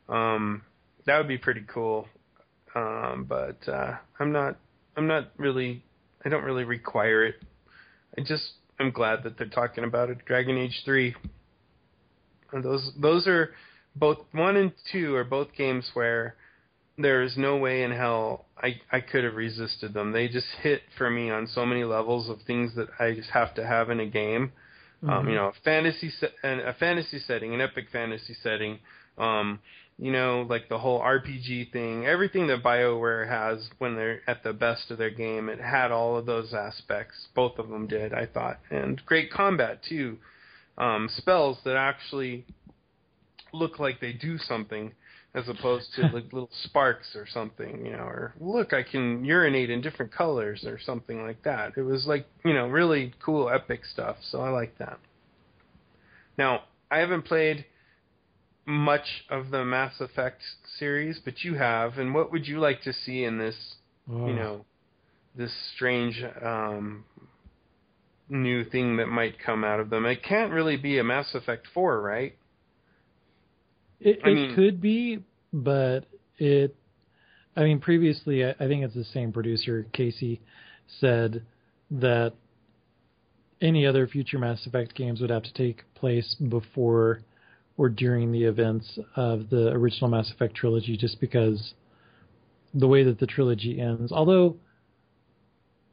Um, 0.08 0.62
that 1.06 1.18
would 1.18 1.28
be 1.28 1.38
pretty 1.38 1.64
cool. 1.72 2.08
Um, 2.74 3.26
but 3.28 3.56
uh, 3.68 3.96
I'm 4.18 4.32
not. 4.32 4.56
I'm 4.96 5.06
not 5.06 5.30
really. 5.36 5.84
I 6.24 6.28
don't 6.28 6.44
really 6.44 6.64
require 6.64 7.24
it. 7.24 7.36
I 8.18 8.22
just. 8.22 8.44
I'm 8.78 8.90
glad 8.90 9.22
that 9.22 9.38
they're 9.38 9.46
talking 9.46 9.84
about 9.84 10.10
it. 10.10 10.24
Dragon 10.26 10.58
Age 10.58 10.82
3. 10.84 11.14
And 12.52 12.64
those. 12.64 12.90
Those 13.00 13.26
are 13.26 13.50
both 13.98 14.18
one 14.32 14.56
and 14.56 14.72
two 14.92 15.14
are 15.14 15.24
both 15.24 15.48
games 15.56 15.90
where 15.94 16.36
there 16.98 17.22
is 17.22 17.36
no 17.36 17.56
way 17.56 17.82
in 17.82 17.90
hell 17.90 18.46
I 18.62 18.80
I 18.90 19.00
could 19.00 19.24
have 19.24 19.34
resisted 19.34 19.92
them. 19.94 20.12
They 20.12 20.28
just 20.28 20.46
hit 20.62 20.82
for 20.96 21.10
me 21.10 21.30
on 21.30 21.46
so 21.46 21.66
many 21.66 21.84
levels 21.84 22.28
of 22.28 22.40
things 22.42 22.74
that 22.76 22.88
I 22.98 23.12
just 23.12 23.30
have 23.30 23.54
to 23.54 23.66
have 23.66 23.90
in 23.90 24.00
a 24.00 24.06
game. 24.06 24.52
Um, 25.06 25.28
you 25.28 25.34
know, 25.34 25.48
a 25.48 25.52
fantasy 25.62 26.10
se- 26.10 26.32
and 26.42 26.60
a 26.60 26.72
fantasy 26.72 27.18
setting, 27.20 27.54
an 27.54 27.60
epic 27.60 27.88
fantasy 27.92 28.34
setting. 28.42 28.78
Um, 29.18 29.60
you 29.98 30.10
know, 30.10 30.46
like 30.48 30.68
the 30.68 30.78
whole 30.78 31.00
RPG 31.00 31.72
thing, 31.72 32.06
everything 32.06 32.48
that 32.48 32.62
BioWare 32.62 33.28
has 33.28 33.70
when 33.78 33.94
they're 33.94 34.20
at 34.28 34.42
the 34.42 34.52
best 34.52 34.90
of 34.90 34.98
their 34.98 35.10
game, 35.10 35.48
it 35.48 35.60
had 35.60 35.90
all 35.90 36.16
of 36.16 36.26
those 36.26 36.52
aspects. 36.52 37.28
Both 37.34 37.58
of 37.58 37.68
them 37.68 37.86
did, 37.86 38.12
I 38.12 38.26
thought, 38.26 38.58
and 38.70 39.00
great 39.06 39.30
combat 39.30 39.82
too. 39.82 40.18
Um, 40.76 41.08
spells 41.16 41.58
that 41.64 41.76
actually 41.76 42.44
look 43.56 43.78
like 43.78 44.00
they 44.00 44.12
do 44.12 44.38
something 44.38 44.92
as 45.34 45.48
opposed 45.48 45.92
to 45.94 46.02
like 46.02 46.24
little 46.32 46.50
sparks 46.64 47.14
or 47.14 47.26
something, 47.26 47.84
you 47.84 47.92
know, 47.92 48.04
or 48.04 48.34
look, 48.40 48.72
I 48.72 48.82
can 48.82 49.24
urinate 49.24 49.70
in 49.70 49.80
different 49.82 50.12
colors 50.12 50.64
or 50.64 50.78
something 50.78 51.22
like 51.22 51.42
that. 51.42 51.72
It 51.76 51.82
was 51.82 52.06
like, 52.06 52.26
you 52.44 52.54
know, 52.54 52.66
really 52.68 53.12
cool, 53.24 53.50
epic 53.50 53.84
stuff. 53.84 54.16
So 54.30 54.40
I 54.40 54.48
like 54.50 54.78
that. 54.78 54.98
Now, 56.38 56.62
I 56.90 56.98
haven't 56.98 57.22
played 57.22 57.66
much 58.66 59.24
of 59.30 59.50
the 59.50 59.64
Mass 59.64 60.00
Effect 60.00 60.40
series, 60.78 61.20
but 61.24 61.44
you 61.44 61.54
have. 61.54 61.98
And 61.98 62.14
what 62.14 62.32
would 62.32 62.46
you 62.46 62.58
like 62.58 62.82
to 62.82 62.92
see 62.92 63.24
in 63.24 63.38
this, 63.38 63.56
Oh. 64.10 64.26
you 64.26 64.34
know, 64.34 64.64
this 65.34 65.52
strange 65.74 66.22
um, 66.42 67.04
new 68.28 68.64
thing 68.64 68.96
that 68.96 69.06
might 69.06 69.38
come 69.38 69.64
out 69.64 69.80
of 69.80 69.90
them? 69.90 70.04
It 70.06 70.22
can't 70.22 70.52
really 70.52 70.76
be 70.76 70.98
a 70.98 71.04
Mass 71.04 71.34
Effect 71.34 71.66
4, 71.74 72.00
right? 72.00 72.36
It, 74.00 74.20
I 74.24 74.28
it 74.28 74.34
mean- 74.34 74.54
could 74.54 74.80
be, 74.80 75.22
but 75.52 76.00
it. 76.38 76.74
I 77.56 77.64
mean, 77.64 77.80
previously, 77.80 78.44
I, 78.44 78.50
I 78.60 78.66
think 78.68 78.84
it's 78.84 78.94
the 78.94 79.04
same 79.04 79.32
producer, 79.32 79.86
Casey, 79.92 80.42
said 81.00 81.42
that 81.90 82.34
any 83.62 83.86
other 83.86 84.06
future 84.06 84.38
Mass 84.38 84.66
Effect 84.66 84.94
games 84.94 85.20
would 85.22 85.30
have 85.30 85.44
to 85.44 85.52
take 85.54 85.82
place 85.94 86.34
before 86.34 87.22
or 87.78 87.88
during 87.88 88.30
the 88.32 88.44
events 88.44 88.98
of 89.16 89.48
the 89.48 89.68
original 89.68 90.10
Mass 90.10 90.30
Effect 90.30 90.54
trilogy, 90.54 90.96
just 90.98 91.18
because 91.20 91.72
the 92.74 92.86
way 92.86 93.02
that 93.04 93.18
the 93.18 93.26
trilogy 93.26 93.80
ends. 93.80 94.12
Although 94.12 94.56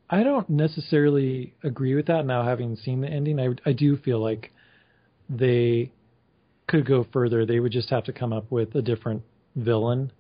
I 0.10 0.24
don't 0.24 0.50
necessarily 0.50 1.54
agree 1.64 1.96
with 1.96 2.08
that 2.08 2.26
now, 2.26 2.44
having 2.44 2.76
seen 2.76 3.00
the 3.02 3.08
ending. 3.08 3.40
I, 3.40 3.50
I 3.70 3.72
do 3.72 3.96
feel 3.98 4.20
like 4.20 4.52
they 5.30 5.92
could 6.68 6.86
go 6.86 7.06
further. 7.12 7.46
They 7.46 7.60
would 7.60 7.72
just 7.72 7.90
have 7.90 8.06
to 8.06 8.14
come 8.14 8.34
up 8.34 8.52
with 8.52 8.76
a 8.76 8.82
different 8.82 9.24
villain. 9.56 10.12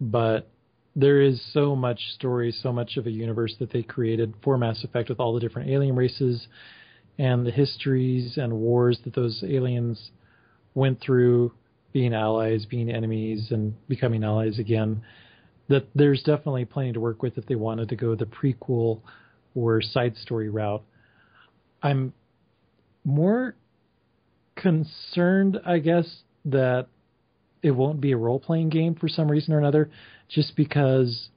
But 0.00 0.48
there 0.94 1.20
is 1.20 1.40
so 1.52 1.76
much 1.76 2.00
story, 2.14 2.52
so 2.62 2.72
much 2.72 2.96
of 2.96 3.06
a 3.06 3.10
universe 3.10 3.54
that 3.60 3.70
they 3.70 3.82
created 3.82 4.34
for 4.42 4.56
Mass 4.56 4.82
Effect 4.82 5.08
with 5.08 5.20
all 5.20 5.34
the 5.34 5.40
different 5.40 5.70
alien 5.70 5.94
races 5.94 6.46
and 7.18 7.46
the 7.46 7.50
histories 7.50 8.36
and 8.36 8.52
wars 8.52 8.98
that 9.04 9.14
those 9.14 9.42
aliens 9.46 10.10
went 10.74 11.00
through, 11.00 11.52
being 11.92 12.14
allies, 12.14 12.66
being 12.66 12.90
enemies, 12.90 13.48
and 13.50 13.74
becoming 13.88 14.22
allies 14.24 14.58
again. 14.58 15.02
That 15.68 15.86
there's 15.94 16.22
definitely 16.22 16.64
plenty 16.64 16.92
to 16.92 17.00
work 17.00 17.22
with 17.22 17.38
if 17.38 17.46
they 17.46 17.54
wanted 17.54 17.88
to 17.88 17.96
go 17.96 18.14
the 18.14 18.26
prequel 18.26 19.00
or 19.54 19.82
side 19.82 20.16
story 20.16 20.48
route. 20.48 20.82
I'm 21.82 22.12
concerned, 24.56 25.60
I 25.64 25.78
guess, 25.78 26.06
that 26.46 26.88
it 27.62 27.70
won't 27.70 28.00
be 28.00 28.12
a 28.12 28.16
role 28.16 28.40
playing 28.40 28.70
game 28.70 28.94
for 28.94 29.08
some 29.08 29.30
reason 29.30 29.54
or 29.54 29.58
another, 29.58 29.90
just 30.28 30.56
because 30.56 31.28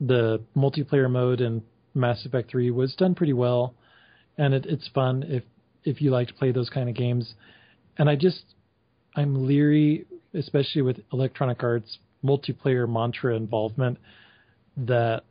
the 0.00 0.42
multiplayer 0.56 1.10
mode 1.10 1.40
in 1.40 1.62
Mass 1.94 2.24
Effect 2.24 2.50
3 2.50 2.70
was 2.70 2.94
done 2.94 3.14
pretty 3.14 3.32
well, 3.32 3.74
and 4.36 4.54
it, 4.54 4.66
it's 4.66 4.88
fun 4.88 5.24
if 5.26 5.44
if 5.84 6.00
you 6.00 6.10
like 6.10 6.28
to 6.28 6.34
play 6.34 6.50
those 6.50 6.70
kind 6.70 6.88
of 6.88 6.94
games. 6.94 7.34
And 7.98 8.08
I 8.08 8.16
just 8.16 8.42
I'm 9.14 9.46
leery, 9.46 10.06
especially 10.32 10.82
with 10.82 11.00
Electronic 11.12 11.62
Arts 11.62 11.98
multiplayer 12.24 12.88
mantra 12.88 13.36
involvement, 13.36 13.98
that 14.76 15.24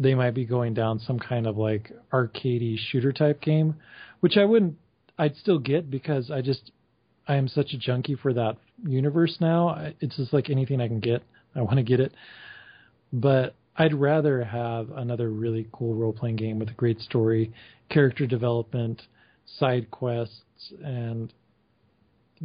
they 0.00 0.14
might 0.14 0.32
be 0.32 0.44
going 0.44 0.74
down 0.74 0.98
some 1.00 1.18
kind 1.18 1.46
of 1.46 1.56
like 1.56 1.92
arcadey 2.12 2.76
shooter 2.78 3.12
type 3.12 3.40
game, 3.40 3.74
which 4.20 4.36
I 4.36 4.44
wouldn't 4.44 4.76
I'd 5.22 5.36
still 5.36 5.60
get 5.60 5.88
because 5.88 6.32
I 6.32 6.40
just 6.42 6.72
I 7.28 7.36
am 7.36 7.46
such 7.46 7.72
a 7.74 7.78
junkie 7.78 8.16
for 8.16 8.32
that 8.34 8.56
universe 8.84 9.36
now. 9.40 9.92
It's 10.00 10.16
just 10.16 10.32
like 10.32 10.50
anything 10.50 10.80
I 10.80 10.88
can 10.88 10.98
get, 10.98 11.22
I 11.54 11.60
want 11.62 11.76
to 11.76 11.84
get 11.84 12.00
it. 12.00 12.12
But 13.12 13.54
I'd 13.76 13.94
rather 13.94 14.42
have 14.42 14.90
another 14.90 15.30
really 15.30 15.68
cool 15.70 15.94
role 15.94 16.12
playing 16.12 16.36
game 16.36 16.58
with 16.58 16.70
a 16.70 16.74
great 16.74 17.00
story, 17.00 17.52
character 17.88 18.26
development, 18.26 19.02
side 19.60 19.92
quests, 19.92 20.72
and 20.82 21.32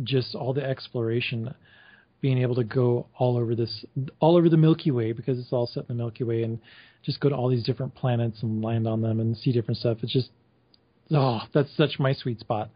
just 0.04 0.36
all 0.36 0.54
the 0.54 0.64
exploration. 0.64 1.56
being 2.22 2.40
able 2.40 2.56
to 2.56 2.64
go 2.64 3.08
all 3.18 3.38
over 3.38 3.56
this, 3.56 3.86
all 4.20 4.38
over 4.38 4.50
the 4.50 4.58
Milky 4.58 4.92
Way 4.92 5.12
because 5.12 5.38
it's 5.38 5.54
all 5.54 5.68
set 5.68 5.82
in 5.82 5.88
the 5.90 5.94
Milky 5.94 6.24
Way, 6.24 6.44
and 6.44 6.60
just 7.04 7.20
go 7.20 7.30
to 7.30 7.36
all 7.36 7.50
these 7.50 7.64
different 7.64 7.94
planets 7.96 8.42
and 8.42 8.64
land 8.64 8.88
on 8.88 9.02
them 9.02 9.20
and 9.20 9.38
see 9.38 9.52
different 9.52 9.78
stuff. 9.78 10.00
It's 10.02 10.12
just, 10.12 10.30
oh, 11.12 11.42
that's 11.54 11.70
such 11.78 12.00
my 12.00 12.14
sweet 12.14 12.40
spot 12.40 12.70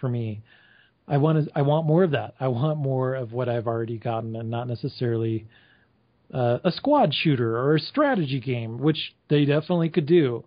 for 0.00 0.08
me. 0.08 0.42
I 1.08 1.18
want 1.18 1.44
to, 1.44 1.50
I 1.58 1.62
want 1.62 1.86
more 1.86 2.02
of 2.02 2.10
that. 2.12 2.34
I 2.40 2.48
want 2.48 2.78
more 2.78 3.14
of 3.14 3.32
what 3.32 3.48
I've 3.48 3.66
already 3.66 3.98
gotten, 3.98 4.34
and 4.36 4.50
not 4.50 4.66
necessarily 4.68 5.46
uh, 6.34 6.58
a 6.64 6.72
squad 6.72 7.14
shooter 7.14 7.56
or 7.56 7.76
a 7.76 7.80
strategy 7.80 8.40
game, 8.40 8.78
which 8.78 9.14
they 9.28 9.44
definitely 9.44 9.88
could 9.88 10.06
do. 10.06 10.44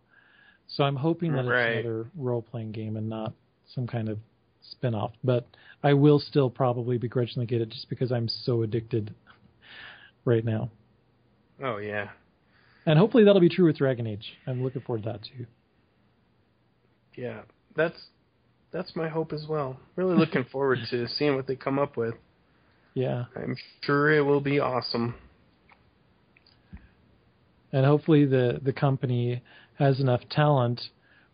So 0.68 0.84
I'm 0.84 0.98
hoping 0.98 1.34
that 1.34 1.46
Right. 1.46 1.78
it's 1.78 1.86
another 1.86 2.06
role 2.18 2.42
playing 2.42 2.74
game 2.74 2.98
and 2.98 3.10
not 3.10 3.34
some 3.74 3.88
kind 3.88 4.10
of 4.10 4.20
spin 4.62 4.94
off. 4.94 5.14
But 5.24 5.48
I 5.82 5.94
will 5.94 6.20
still 6.20 6.50
probably 6.50 6.98
begrudgingly 6.98 7.46
get 7.46 7.62
it 7.62 7.70
just 7.70 7.90
because 7.90 8.12
I'm 8.12 8.28
so 8.28 8.62
addicted 8.62 9.14
right 10.26 10.44
now. 10.44 10.70
Oh 11.64 11.78
yeah. 11.78 12.10
And 12.86 13.00
hopefully 13.00 13.24
that'll 13.24 13.42
be 13.42 13.50
true 13.50 13.66
with 13.66 13.78
Dragon 13.78 14.06
Age. 14.08 14.34
I'm 14.46 14.62
looking 14.64 14.82
forward 14.82 15.04
to 15.04 15.14
that 15.14 15.24
too. 15.24 15.46
Yeah. 17.20 17.42
That's 17.76 17.98
that's 18.72 18.96
my 18.96 19.10
hope 19.10 19.34
as 19.34 19.46
well. 19.48 19.80
Really 19.96 20.16
looking 20.16 20.46
forward 20.52 20.80
to 20.90 21.08
seeing 21.08 21.36
what 21.36 21.48
they 21.48 21.56
come 21.56 21.78
up 21.78 21.98
with. 21.98 22.16
Yeah. 22.94 23.26
I'm 23.36 23.56
sure 23.82 24.12
it 24.12 24.22
will 24.22 24.42
be 24.42 24.60
awesome. 24.60 25.16
And 27.72 27.86
hopefully 27.86 28.26
the, 28.26 28.60
the 28.64 28.74
company 28.74 29.44
has 29.78 30.00
enough 30.00 30.22
talent 30.32 30.82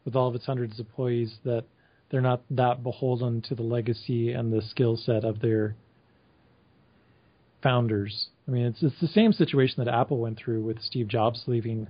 with 0.03 0.16
all 0.16 0.28
of 0.28 0.36
its 0.36 0.45
hundreds 0.45 0.80
of 0.80 0.86
employees 0.88 1.36
that 1.45 1.64
they're 2.10 2.22
not 2.22 2.41
that 2.52 2.84
beholden 2.84 3.41
to 3.44 3.56
the 3.56 3.64
legacy 3.64 4.32
and 4.32 4.52
the 4.52 4.62
skill 4.62 4.98
set 4.98 5.24
of 5.24 5.40
their 5.40 5.76
founders. 7.64 8.28
I 8.48 8.52
mean, 8.52 8.66
it's 8.66 8.84
it's 8.84 8.99
the 9.02 9.07
same 9.07 9.34
situation 9.34 9.84
that 9.84 9.91
Apple 9.91 10.20
went 10.20 10.38
through 10.38 10.62
with 10.62 10.80
Steve 10.82 11.07
Jobs 11.07 11.44
leaving 11.48 11.88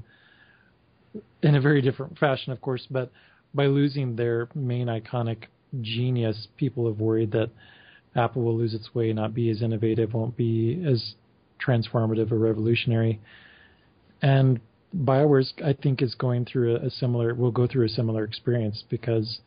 in 1.41 1.55
a 1.55 1.61
very 1.61 1.81
different 1.81 2.17
fashion, 2.17 2.53
of 2.53 2.61
course, 2.61 2.87
but 2.89 3.11
by 3.55 3.67
losing 3.67 4.15
their 4.15 4.49
main 4.53 4.87
iconic 4.87 5.45
genius, 5.81 6.47
people 6.57 6.87
have 6.87 6.99
worried 6.99 7.31
that 7.31 7.49
Apple 8.15 8.43
will 8.43 8.57
lose 8.57 8.73
its 8.73 8.93
way, 8.93 9.11
not 9.13 9.33
be 9.33 9.49
as 9.49 9.61
innovative, 9.61 10.13
won't 10.13 10.37
be 10.37 10.83
as 10.87 11.15
transformative 11.65 12.31
or 12.31 12.37
revolutionary. 12.37 13.19
And 14.21 14.59
BioWare's, 14.95 15.53
I 15.63 15.73
think, 15.73 16.01
is 16.01 16.15
going 16.15 16.45
through 16.45 16.77
a, 16.77 16.89
similar, 16.89 17.33
will 17.33 17.51
go 17.51 17.67
through 17.67 17.85
a 17.85 17.89
similar 17.89 18.23
experience 18.23 18.83
because 18.89 19.39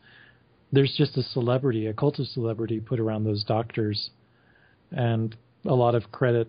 there's 0.71 0.93
just 0.97 1.17
a 1.17 1.23
celebrity, 1.23 1.87
a 1.87 1.93
cult 1.93 2.19
of 2.19 2.27
celebrity 2.27 2.79
put 2.79 2.99
around 2.99 3.23
those 3.23 3.43
doctors, 3.43 4.11
and 4.91 5.35
a 5.65 5.73
lot 5.73 5.95
of 5.95 6.11
credit, 6.11 6.47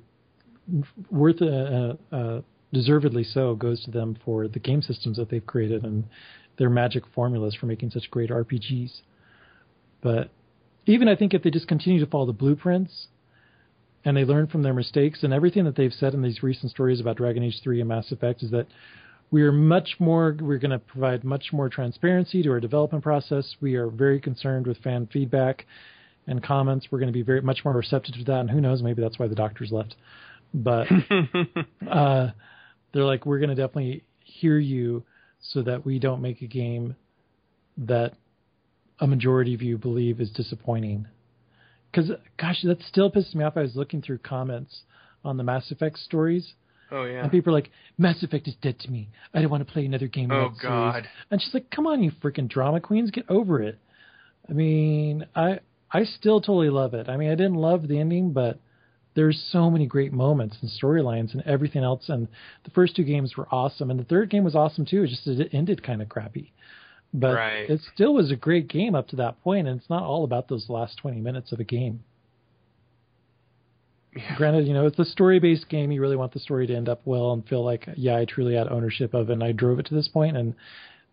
worth, 1.10 1.40
uh, 1.40 1.94
uh, 2.12 2.40
deservedly 2.72 3.24
so, 3.24 3.54
goes 3.54 3.82
to 3.84 3.90
them 3.90 4.16
for 4.24 4.46
the 4.46 4.58
game 4.58 4.82
systems 4.82 5.16
that 5.16 5.30
they've 5.30 5.46
created 5.46 5.84
and 5.84 6.04
their 6.60 6.70
magic 6.70 7.04
formulas 7.14 7.56
for 7.58 7.64
making 7.64 7.90
such 7.90 8.10
great 8.10 8.28
RPGs. 8.28 9.00
But 10.02 10.28
even 10.84 11.08
I 11.08 11.16
think 11.16 11.32
if 11.32 11.42
they 11.42 11.50
just 11.50 11.66
continue 11.66 12.04
to 12.04 12.06
follow 12.06 12.26
the 12.26 12.34
blueprints 12.34 13.08
and 14.04 14.14
they 14.14 14.24
learn 14.24 14.46
from 14.46 14.62
their 14.62 14.74
mistakes 14.74 15.22
and 15.22 15.32
everything 15.32 15.64
that 15.64 15.74
they've 15.74 15.92
said 15.92 16.12
in 16.12 16.20
these 16.20 16.42
recent 16.42 16.70
stories 16.70 17.00
about 17.00 17.16
Dragon 17.16 17.42
Age 17.42 17.60
3 17.62 17.80
and 17.80 17.88
Mass 17.88 18.12
Effect 18.12 18.42
is 18.42 18.50
that 18.50 18.66
we 19.30 19.42
are 19.42 19.52
much 19.52 19.96
more 19.98 20.36
we're 20.38 20.58
going 20.58 20.70
to 20.70 20.78
provide 20.78 21.24
much 21.24 21.46
more 21.50 21.70
transparency 21.70 22.42
to 22.42 22.50
our 22.50 22.60
development 22.60 23.02
process. 23.02 23.56
We 23.62 23.76
are 23.76 23.88
very 23.88 24.20
concerned 24.20 24.66
with 24.66 24.76
fan 24.78 25.08
feedback 25.10 25.64
and 26.26 26.42
comments. 26.42 26.88
We're 26.90 26.98
going 26.98 27.08
to 27.08 27.18
be 27.18 27.22
very 27.22 27.40
much 27.40 27.64
more 27.64 27.72
receptive 27.72 28.16
to 28.16 28.24
that 28.24 28.40
and 28.40 28.50
who 28.50 28.60
knows 28.60 28.82
maybe 28.82 29.00
that's 29.00 29.18
why 29.18 29.28
the 29.28 29.34
doctors 29.34 29.72
left. 29.72 29.96
But 30.52 30.88
uh 31.90 32.32
they're 32.92 33.04
like 33.04 33.24
we're 33.24 33.38
going 33.38 33.48
to 33.48 33.56
definitely 33.56 34.04
hear 34.24 34.58
you 34.58 35.04
so 35.40 35.62
that 35.62 35.84
we 35.84 35.98
don't 35.98 36.20
make 36.20 36.42
a 36.42 36.46
game 36.46 36.96
that 37.78 38.12
a 38.98 39.06
majority 39.06 39.54
of 39.54 39.62
you 39.62 39.78
believe 39.78 40.20
is 40.20 40.30
disappointing. 40.30 41.06
Because, 41.90 42.10
gosh, 42.38 42.62
that 42.62 42.82
still 42.82 43.10
pisses 43.10 43.34
me 43.34 43.44
off. 43.44 43.56
I 43.56 43.62
was 43.62 43.74
looking 43.74 44.02
through 44.02 44.18
comments 44.18 44.82
on 45.24 45.36
the 45.36 45.42
Mass 45.42 45.70
Effect 45.70 45.98
stories, 45.98 46.54
Oh 46.92 47.04
yeah. 47.04 47.22
and 47.22 47.30
people 47.30 47.52
are 47.52 47.56
like, 47.56 47.70
Mass 47.98 48.22
Effect 48.22 48.46
is 48.48 48.54
dead 48.62 48.78
to 48.80 48.90
me. 48.90 49.08
I 49.34 49.40
don't 49.40 49.50
want 49.50 49.66
to 49.66 49.72
play 49.72 49.84
another 49.86 50.06
game. 50.08 50.30
Oh 50.30 50.50
that 50.50 50.60
series." 50.60 50.62
god. 50.62 51.08
And 51.30 51.40
she's 51.42 51.54
like, 51.54 51.70
come 51.70 51.86
on, 51.86 52.02
you 52.02 52.10
freaking 52.22 52.48
drama 52.48 52.80
queens, 52.80 53.10
get 53.10 53.24
over 53.28 53.60
it. 53.62 53.78
I 54.48 54.52
mean, 54.52 55.26
I 55.34 55.60
I 55.92 56.04
still 56.04 56.40
totally 56.40 56.70
love 56.70 56.94
it. 56.94 57.08
I 57.08 57.16
mean, 57.16 57.30
I 57.30 57.34
didn't 57.34 57.54
love 57.54 57.88
the 57.88 57.98
ending, 57.98 58.32
but 58.32 58.58
there's 59.14 59.40
so 59.50 59.70
many 59.70 59.86
great 59.86 60.12
moments 60.12 60.56
and 60.60 60.70
storylines 60.70 61.32
and 61.32 61.42
everything 61.42 61.82
else. 61.82 62.08
And 62.08 62.28
the 62.64 62.70
first 62.70 62.94
two 62.96 63.04
games 63.04 63.36
were 63.36 63.48
awesome, 63.50 63.90
and 63.90 63.98
the 63.98 64.04
third 64.04 64.30
game 64.30 64.44
was 64.44 64.54
awesome 64.54 64.84
too. 64.86 65.02
It 65.02 65.08
just 65.08 65.26
it 65.26 65.50
ended 65.52 65.82
kind 65.82 66.00
of 66.02 66.08
crappy. 66.08 66.52
But 67.12 67.34
Right. 67.34 67.68
it 67.68 67.80
still 67.92 68.14
was 68.14 68.30
a 68.30 68.36
great 68.36 68.68
game 68.68 68.94
up 68.94 69.08
to 69.08 69.16
that 69.16 69.40
point. 69.42 69.66
and 69.66 69.80
it's 69.80 69.90
not 69.90 70.04
all 70.04 70.22
about 70.24 70.48
those 70.48 70.68
last 70.70 70.96
20 70.98 71.20
minutes 71.20 71.50
of 71.52 71.58
a 71.60 71.64
game. 71.64 72.04
Yeah. 74.14 74.36
Granted, 74.36 74.66
you 74.66 74.74
know, 74.74 74.86
it's 74.86 74.98
a 74.98 75.04
story-based 75.04 75.68
game. 75.68 75.92
You 75.92 76.00
really 76.00 76.16
want 76.16 76.32
the 76.32 76.40
story 76.40 76.66
to 76.66 76.74
end 76.74 76.88
up 76.88 77.00
well 77.04 77.32
and 77.32 77.46
feel 77.46 77.64
like, 77.64 77.88
yeah, 77.96 78.16
I 78.16 78.24
truly 78.24 78.54
had 78.54 78.66
ownership 78.68 79.14
of 79.14 79.30
it, 79.30 79.34
and 79.34 79.44
I 79.44 79.52
drove 79.52 79.78
it 79.78 79.86
to 79.86 79.94
this 79.94 80.08
point. 80.08 80.36
And 80.36 80.54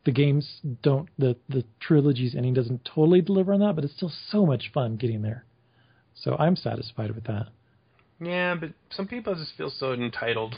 the 0.06 0.12
games 0.12 0.62
don't, 0.82 1.08
the 1.20 1.36
the 1.50 1.64
trilogy's 1.80 2.34
ending 2.36 2.54
doesn't 2.56 2.86
totally 2.86 3.22
deliver 3.22 3.54
on 3.54 3.60
that, 3.60 3.76
but 3.76 3.84
it's 3.84 3.94
still 3.96 4.12
so 4.30 4.46
much 4.46 4.72
fun 4.74 4.96
getting 4.96 5.22
there. 5.22 5.46
So 6.16 6.36
I'm 6.40 6.56
satisfied 6.56 7.14
with 7.14 7.26
that. 7.26 7.50
Yeah, 8.20 8.56
but 8.56 8.72
some 8.90 9.08
people 9.08 9.36
just 9.36 9.56
feel 9.58 9.70
so 9.70 9.94
entitled, 9.94 10.56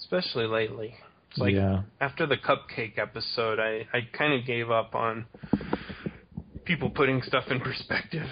especially 0.00 0.46
lately. 0.46 0.94
It's 1.30 1.38
like 1.38 1.54
yeah, 1.54 1.82
after 2.00 2.26
the 2.26 2.36
cupcake 2.36 2.98
episode, 2.98 3.58
I 3.60 3.86
I 3.92 4.08
kind 4.16 4.32
of 4.32 4.46
gave 4.46 4.70
up 4.70 4.94
on 4.94 5.26
people 6.64 6.90
putting 6.90 7.22
stuff 7.22 7.44
in 7.50 7.60
perspective. 7.60 8.26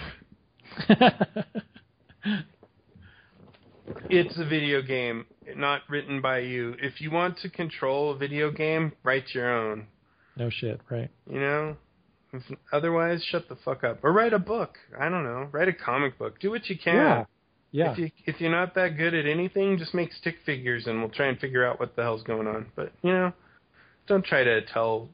It's 4.08 4.38
a 4.38 4.44
video 4.44 4.80
game, 4.80 5.26
not 5.56 5.82
written 5.88 6.22
by 6.22 6.38
you. 6.38 6.74
If 6.80 7.00
you 7.00 7.10
want 7.10 7.38
to 7.38 7.50
control 7.50 8.12
a 8.12 8.16
video 8.16 8.50
game, 8.50 8.92
write 9.02 9.24
your 9.34 9.52
own. 9.52 9.86
no 10.36 10.48
shit, 10.50 10.80
right? 10.90 11.10
You 11.30 11.40
know? 11.40 11.76
Otherwise, 12.72 13.22
shut 13.30 13.48
the 13.48 13.56
fuck 13.64 13.84
up. 13.84 14.02
Or 14.02 14.12
write 14.12 14.32
a 14.32 14.38
book. 14.38 14.78
I 14.98 15.08
don't 15.08 15.22
know. 15.22 15.48
Write 15.52 15.68
a 15.68 15.72
comic 15.72 16.18
book. 16.18 16.40
Do 16.40 16.50
what 16.50 16.68
you 16.68 16.76
can. 16.78 16.94
Yeah. 16.94 17.24
Yeah, 17.74 17.90
If 17.90 17.98
you 17.98 18.10
if 18.24 18.40
you're 18.40 18.52
not 18.52 18.76
that 18.76 18.96
good 18.96 19.14
at 19.14 19.26
anything, 19.26 19.78
just 19.78 19.94
make 19.94 20.12
stick 20.12 20.36
figures 20.46 20.86
and 20.86 21.00
we'll 21.00 21.10
try 21.10 21.26
and 21.26 21.36
figure 21.40 21.66
out 21.66 21.80
what 21.80 21.96
the 21.96 22.02
hell's 22.02 22.22
going 22.22 22.46
on. 22.46 22.66
But 22.76 22.92
you 23.02 23.10
know, 23.10 23.32
don't 24.06 24.24
try 24.24 24.44
to 24.44 24.64
tell 24.66 25.08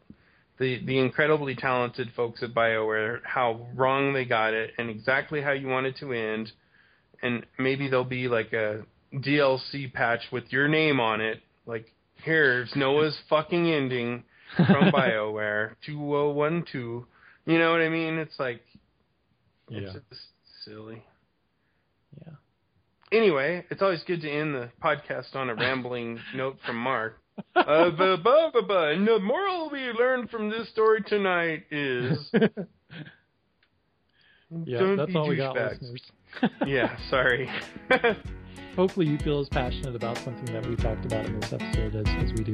the 0.59 0.79
the 0.85 0.99
incredibly 0.99 1.55
talented 1.55 2.11
folks 2.15 2.43
at 2.43 2.53
BioWare 2.53 3.21
how 3.25 3.67
wrong 3.75 4.13
they 4.13 4.27
got 4.27 4.53
it 4.53 4.73
and 4.77 4.91
exactly 4.91 5.41
how 5.41 5.53
you 5.53 5.69
want 5.69 5.87
it 5.87 5.97
to 6.01 6.13
end. 6.13 6.53
And 7.23 7.47
maybe 7.59 7.89
there'll 7.89 8.05
be 8.05 8.29
like 8.29 8.53
a 8.53 8.83
DLC 9.15 9.91
patch 9.91 10.21
with 10.31 10.45
your 10.53 10.69
name 10.69 11.01
on 11.01 11.23
it. 11.23 11.41
Like 11.65 11.87
here's 12.17 12.71
Noah's 12.77 13.19
fucking 13.31 13.71
ending 13.73 14.23
from 14.55 14.67
BioWare 14.93 15.77
2012. 15.87 17.05
You 17.47 17.59
know 17.59 17.73
what 17.73 17.81
I 17.81 17.89
mean? 17.89 18.19
It's 18.19 18.39
like 18.39 18.61
it's 19.71 19.95
just 19.95 20.05
silly 20.67 20.97
yeah. 20.97 21.01
Anyway, 23.13 23.65
it's 23.71 23.83
always 23.83 24.03
good 24.05 24.21
to 24.23 24.31
end 24.31 24.55
the 24.55 24.71
podcast 24.83 25.35
on 25.35 25.51
a 25.51 25.55
rambling 25.55 26.19
note 26.35 26.59
from 26.65 26.77
Mark. 26.77 27.19
Uh, 27.57 27.91
bu- 27.91 28.17
bu- 28.19 28.51
bu- 28.53 28.63
bu- 28.67 28.75
and 28.93 29.07
the 29.09 29.19
moral 29.19 29.71
we 29.71 29.81
learned 29.93 30.29
from 30.31 30.51
this 30.51 30.69
story 30.71 31.03
tonight 31.07 31.65
is 31.71 32.29
yeah, 34.65 34.79
don't 34.79 34.97
that's 34.97 35.11
be 35.13 35.17
all 35.17 35.29
we 35.29 35.37
got, 35.37 35.57
douchebags. 35.57 35.81
listeners. 35.81 36.03
Yeah, 36.67 36.97
sorry. 37.09 37.49
Hopefully, 38.77 39.07
you 39.07 39.19
feel 39.19 39.41
as 39.41 39.49
passionate 39.49 39.97
about 39.97 40.17
something 40.19 40.45
that 40.55 40.65
we 40.65 40.77
talked 40.77 41.05
about 41.05 41.27
in 41.27 41.41
this 41.41 41.53
episode 41.53 41.97
as, 41.97 42.07
as 42.23 42.33
we 42.39 42.45
do. 42.45 42.53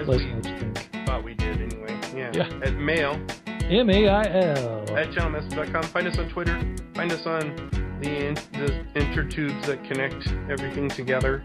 As 0.00 0.08
us 0.08 0.18
we 0.18 0.26
know 0.26 0.36
what 0.36 0.46
you 0.46 0.58
think. 0.60 1.06
thought 1.06 1.24
we 1.24 1.34
did 1.34 1.60
anyway. 1.60 1.98
Yeah. 2.14 2.30
Yeah. 2.34 2.60
At 2.64 2.74
mail 2.76 3.20
M 3.68 3.90
A 3.90 4.08
I 4.08 4.22
L. 4.22 4.96
at 4.96 5.08
channelmassive.com. 5.10 5.82
Find 5.92 6.06
us 6.06 6.16
on 6.18 6.28
Twitter. 6.30 6.56
Find 6.94 7.10
us 7.10 7.26
on 7.26 7.89
the 8.00 8.26
in, 8.26 8.34
the 8.34 8.84
intertubes 8.94 9.66
that 9.66 9.82
connect 9.84 10.28
everything 10.50 10.88
together. 10.88 11.44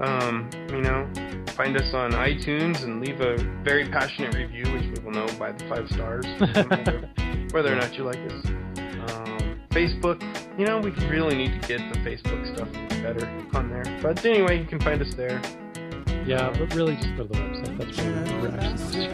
Um, 0.00 0.50
you 0.70 0.82
know, 0.82 1.08
find 1.54 1.76
us 1.76 1.94
on 1.94 2.10
iTunes 2.12 2.82
and 2.82 3.00
leave 3.00 3.20
a 3.20 3.36
very 3.62 3.88
passionate 3.88 4.34
review, 4.34 4.64
which 4.72 4.98
we 4.98 5.04
will 5.04 5.12
know 5.12 5.28
by 5.38 5.52
the 5.52 5.64
five 5.68 5.88
stars, 5.90 6.26
whether, 6.38 7.08
whether 7.52 7.72
or 7.72 7.76
not 7.76 7.96
you 7.96 8.02
like 8.04 8.18
us. 8.18 8.44
Um, 9.10 9.60
Facebook, 9.70 10.20
you 10.58 10.66
know, 10.66 10.80
we 10.80 10.90
really 11.08 11.36
need 11.36 11.60
to 11.60 11.68
get 11.68 11.78
the 11.92 11.98
Facebook 12.00 12.54
stuff 12.54 12.68
better 13.02 13.28
on 13.54 13.70
there. 13.70 13.84
But 14.02 14.24
anyway, 14.24 14.58
you 14.60 14.66
can 14.66 14.80
find 14.80 15.00
us 15.00 15.14
there. 15.14 15.40
Yeah, 16.26 16.52
but 16.58 16.74
really 16.74 16.96
just 16.96 17.16
go 17.16 17.22
to 17.24 17.28
the 17.28 17.38
website. 17.38 17.78
That's 17.78 17.96
where 17.98 18.24
we're 18.40 18.58
actually. 18.58 19.06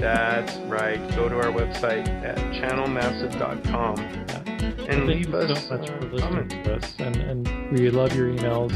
That's 0.00 0.56
right. 0.70 1.00
Go 1.16 1.28
to 1.28 1.36
our 1.36 1.52
website 1.52 2.08
at 2.24 2.38
channelmassive.com 2.38 4.76
and 4.90 5.06
Thank 5.06 5.26
leave 5.26 5.28
you 5.28 5.36
us 5.36 5.68
so 5.68 5.76
much 5.76 5.88
for 5.88 6.00
listening 6.06 6.48
to 6.48 6.74
us, 6.74 6.94
and, 6.98 7.16
and 7.16 7.72
we 7.72 7.90
love 7.90 8.14
your 8.14 8.28
emails. 8.28 8.72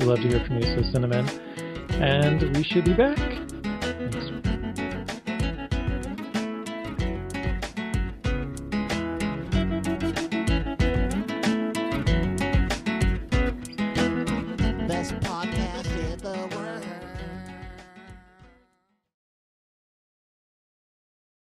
We 0.00 0.06
love 0.06 0.20
to 0.20 0.28
hear 0.28 0.44
from 0.44 0.56
you, 0.56 0.62
so 0.64 0.82
send 0.90 1.04
them 1.04 1.12
in. 1.12 1.28
And 2.02 2.56
we 2.56 2.64
should 2.64 2.84
be 2.84 2.94
back 2.94 3.43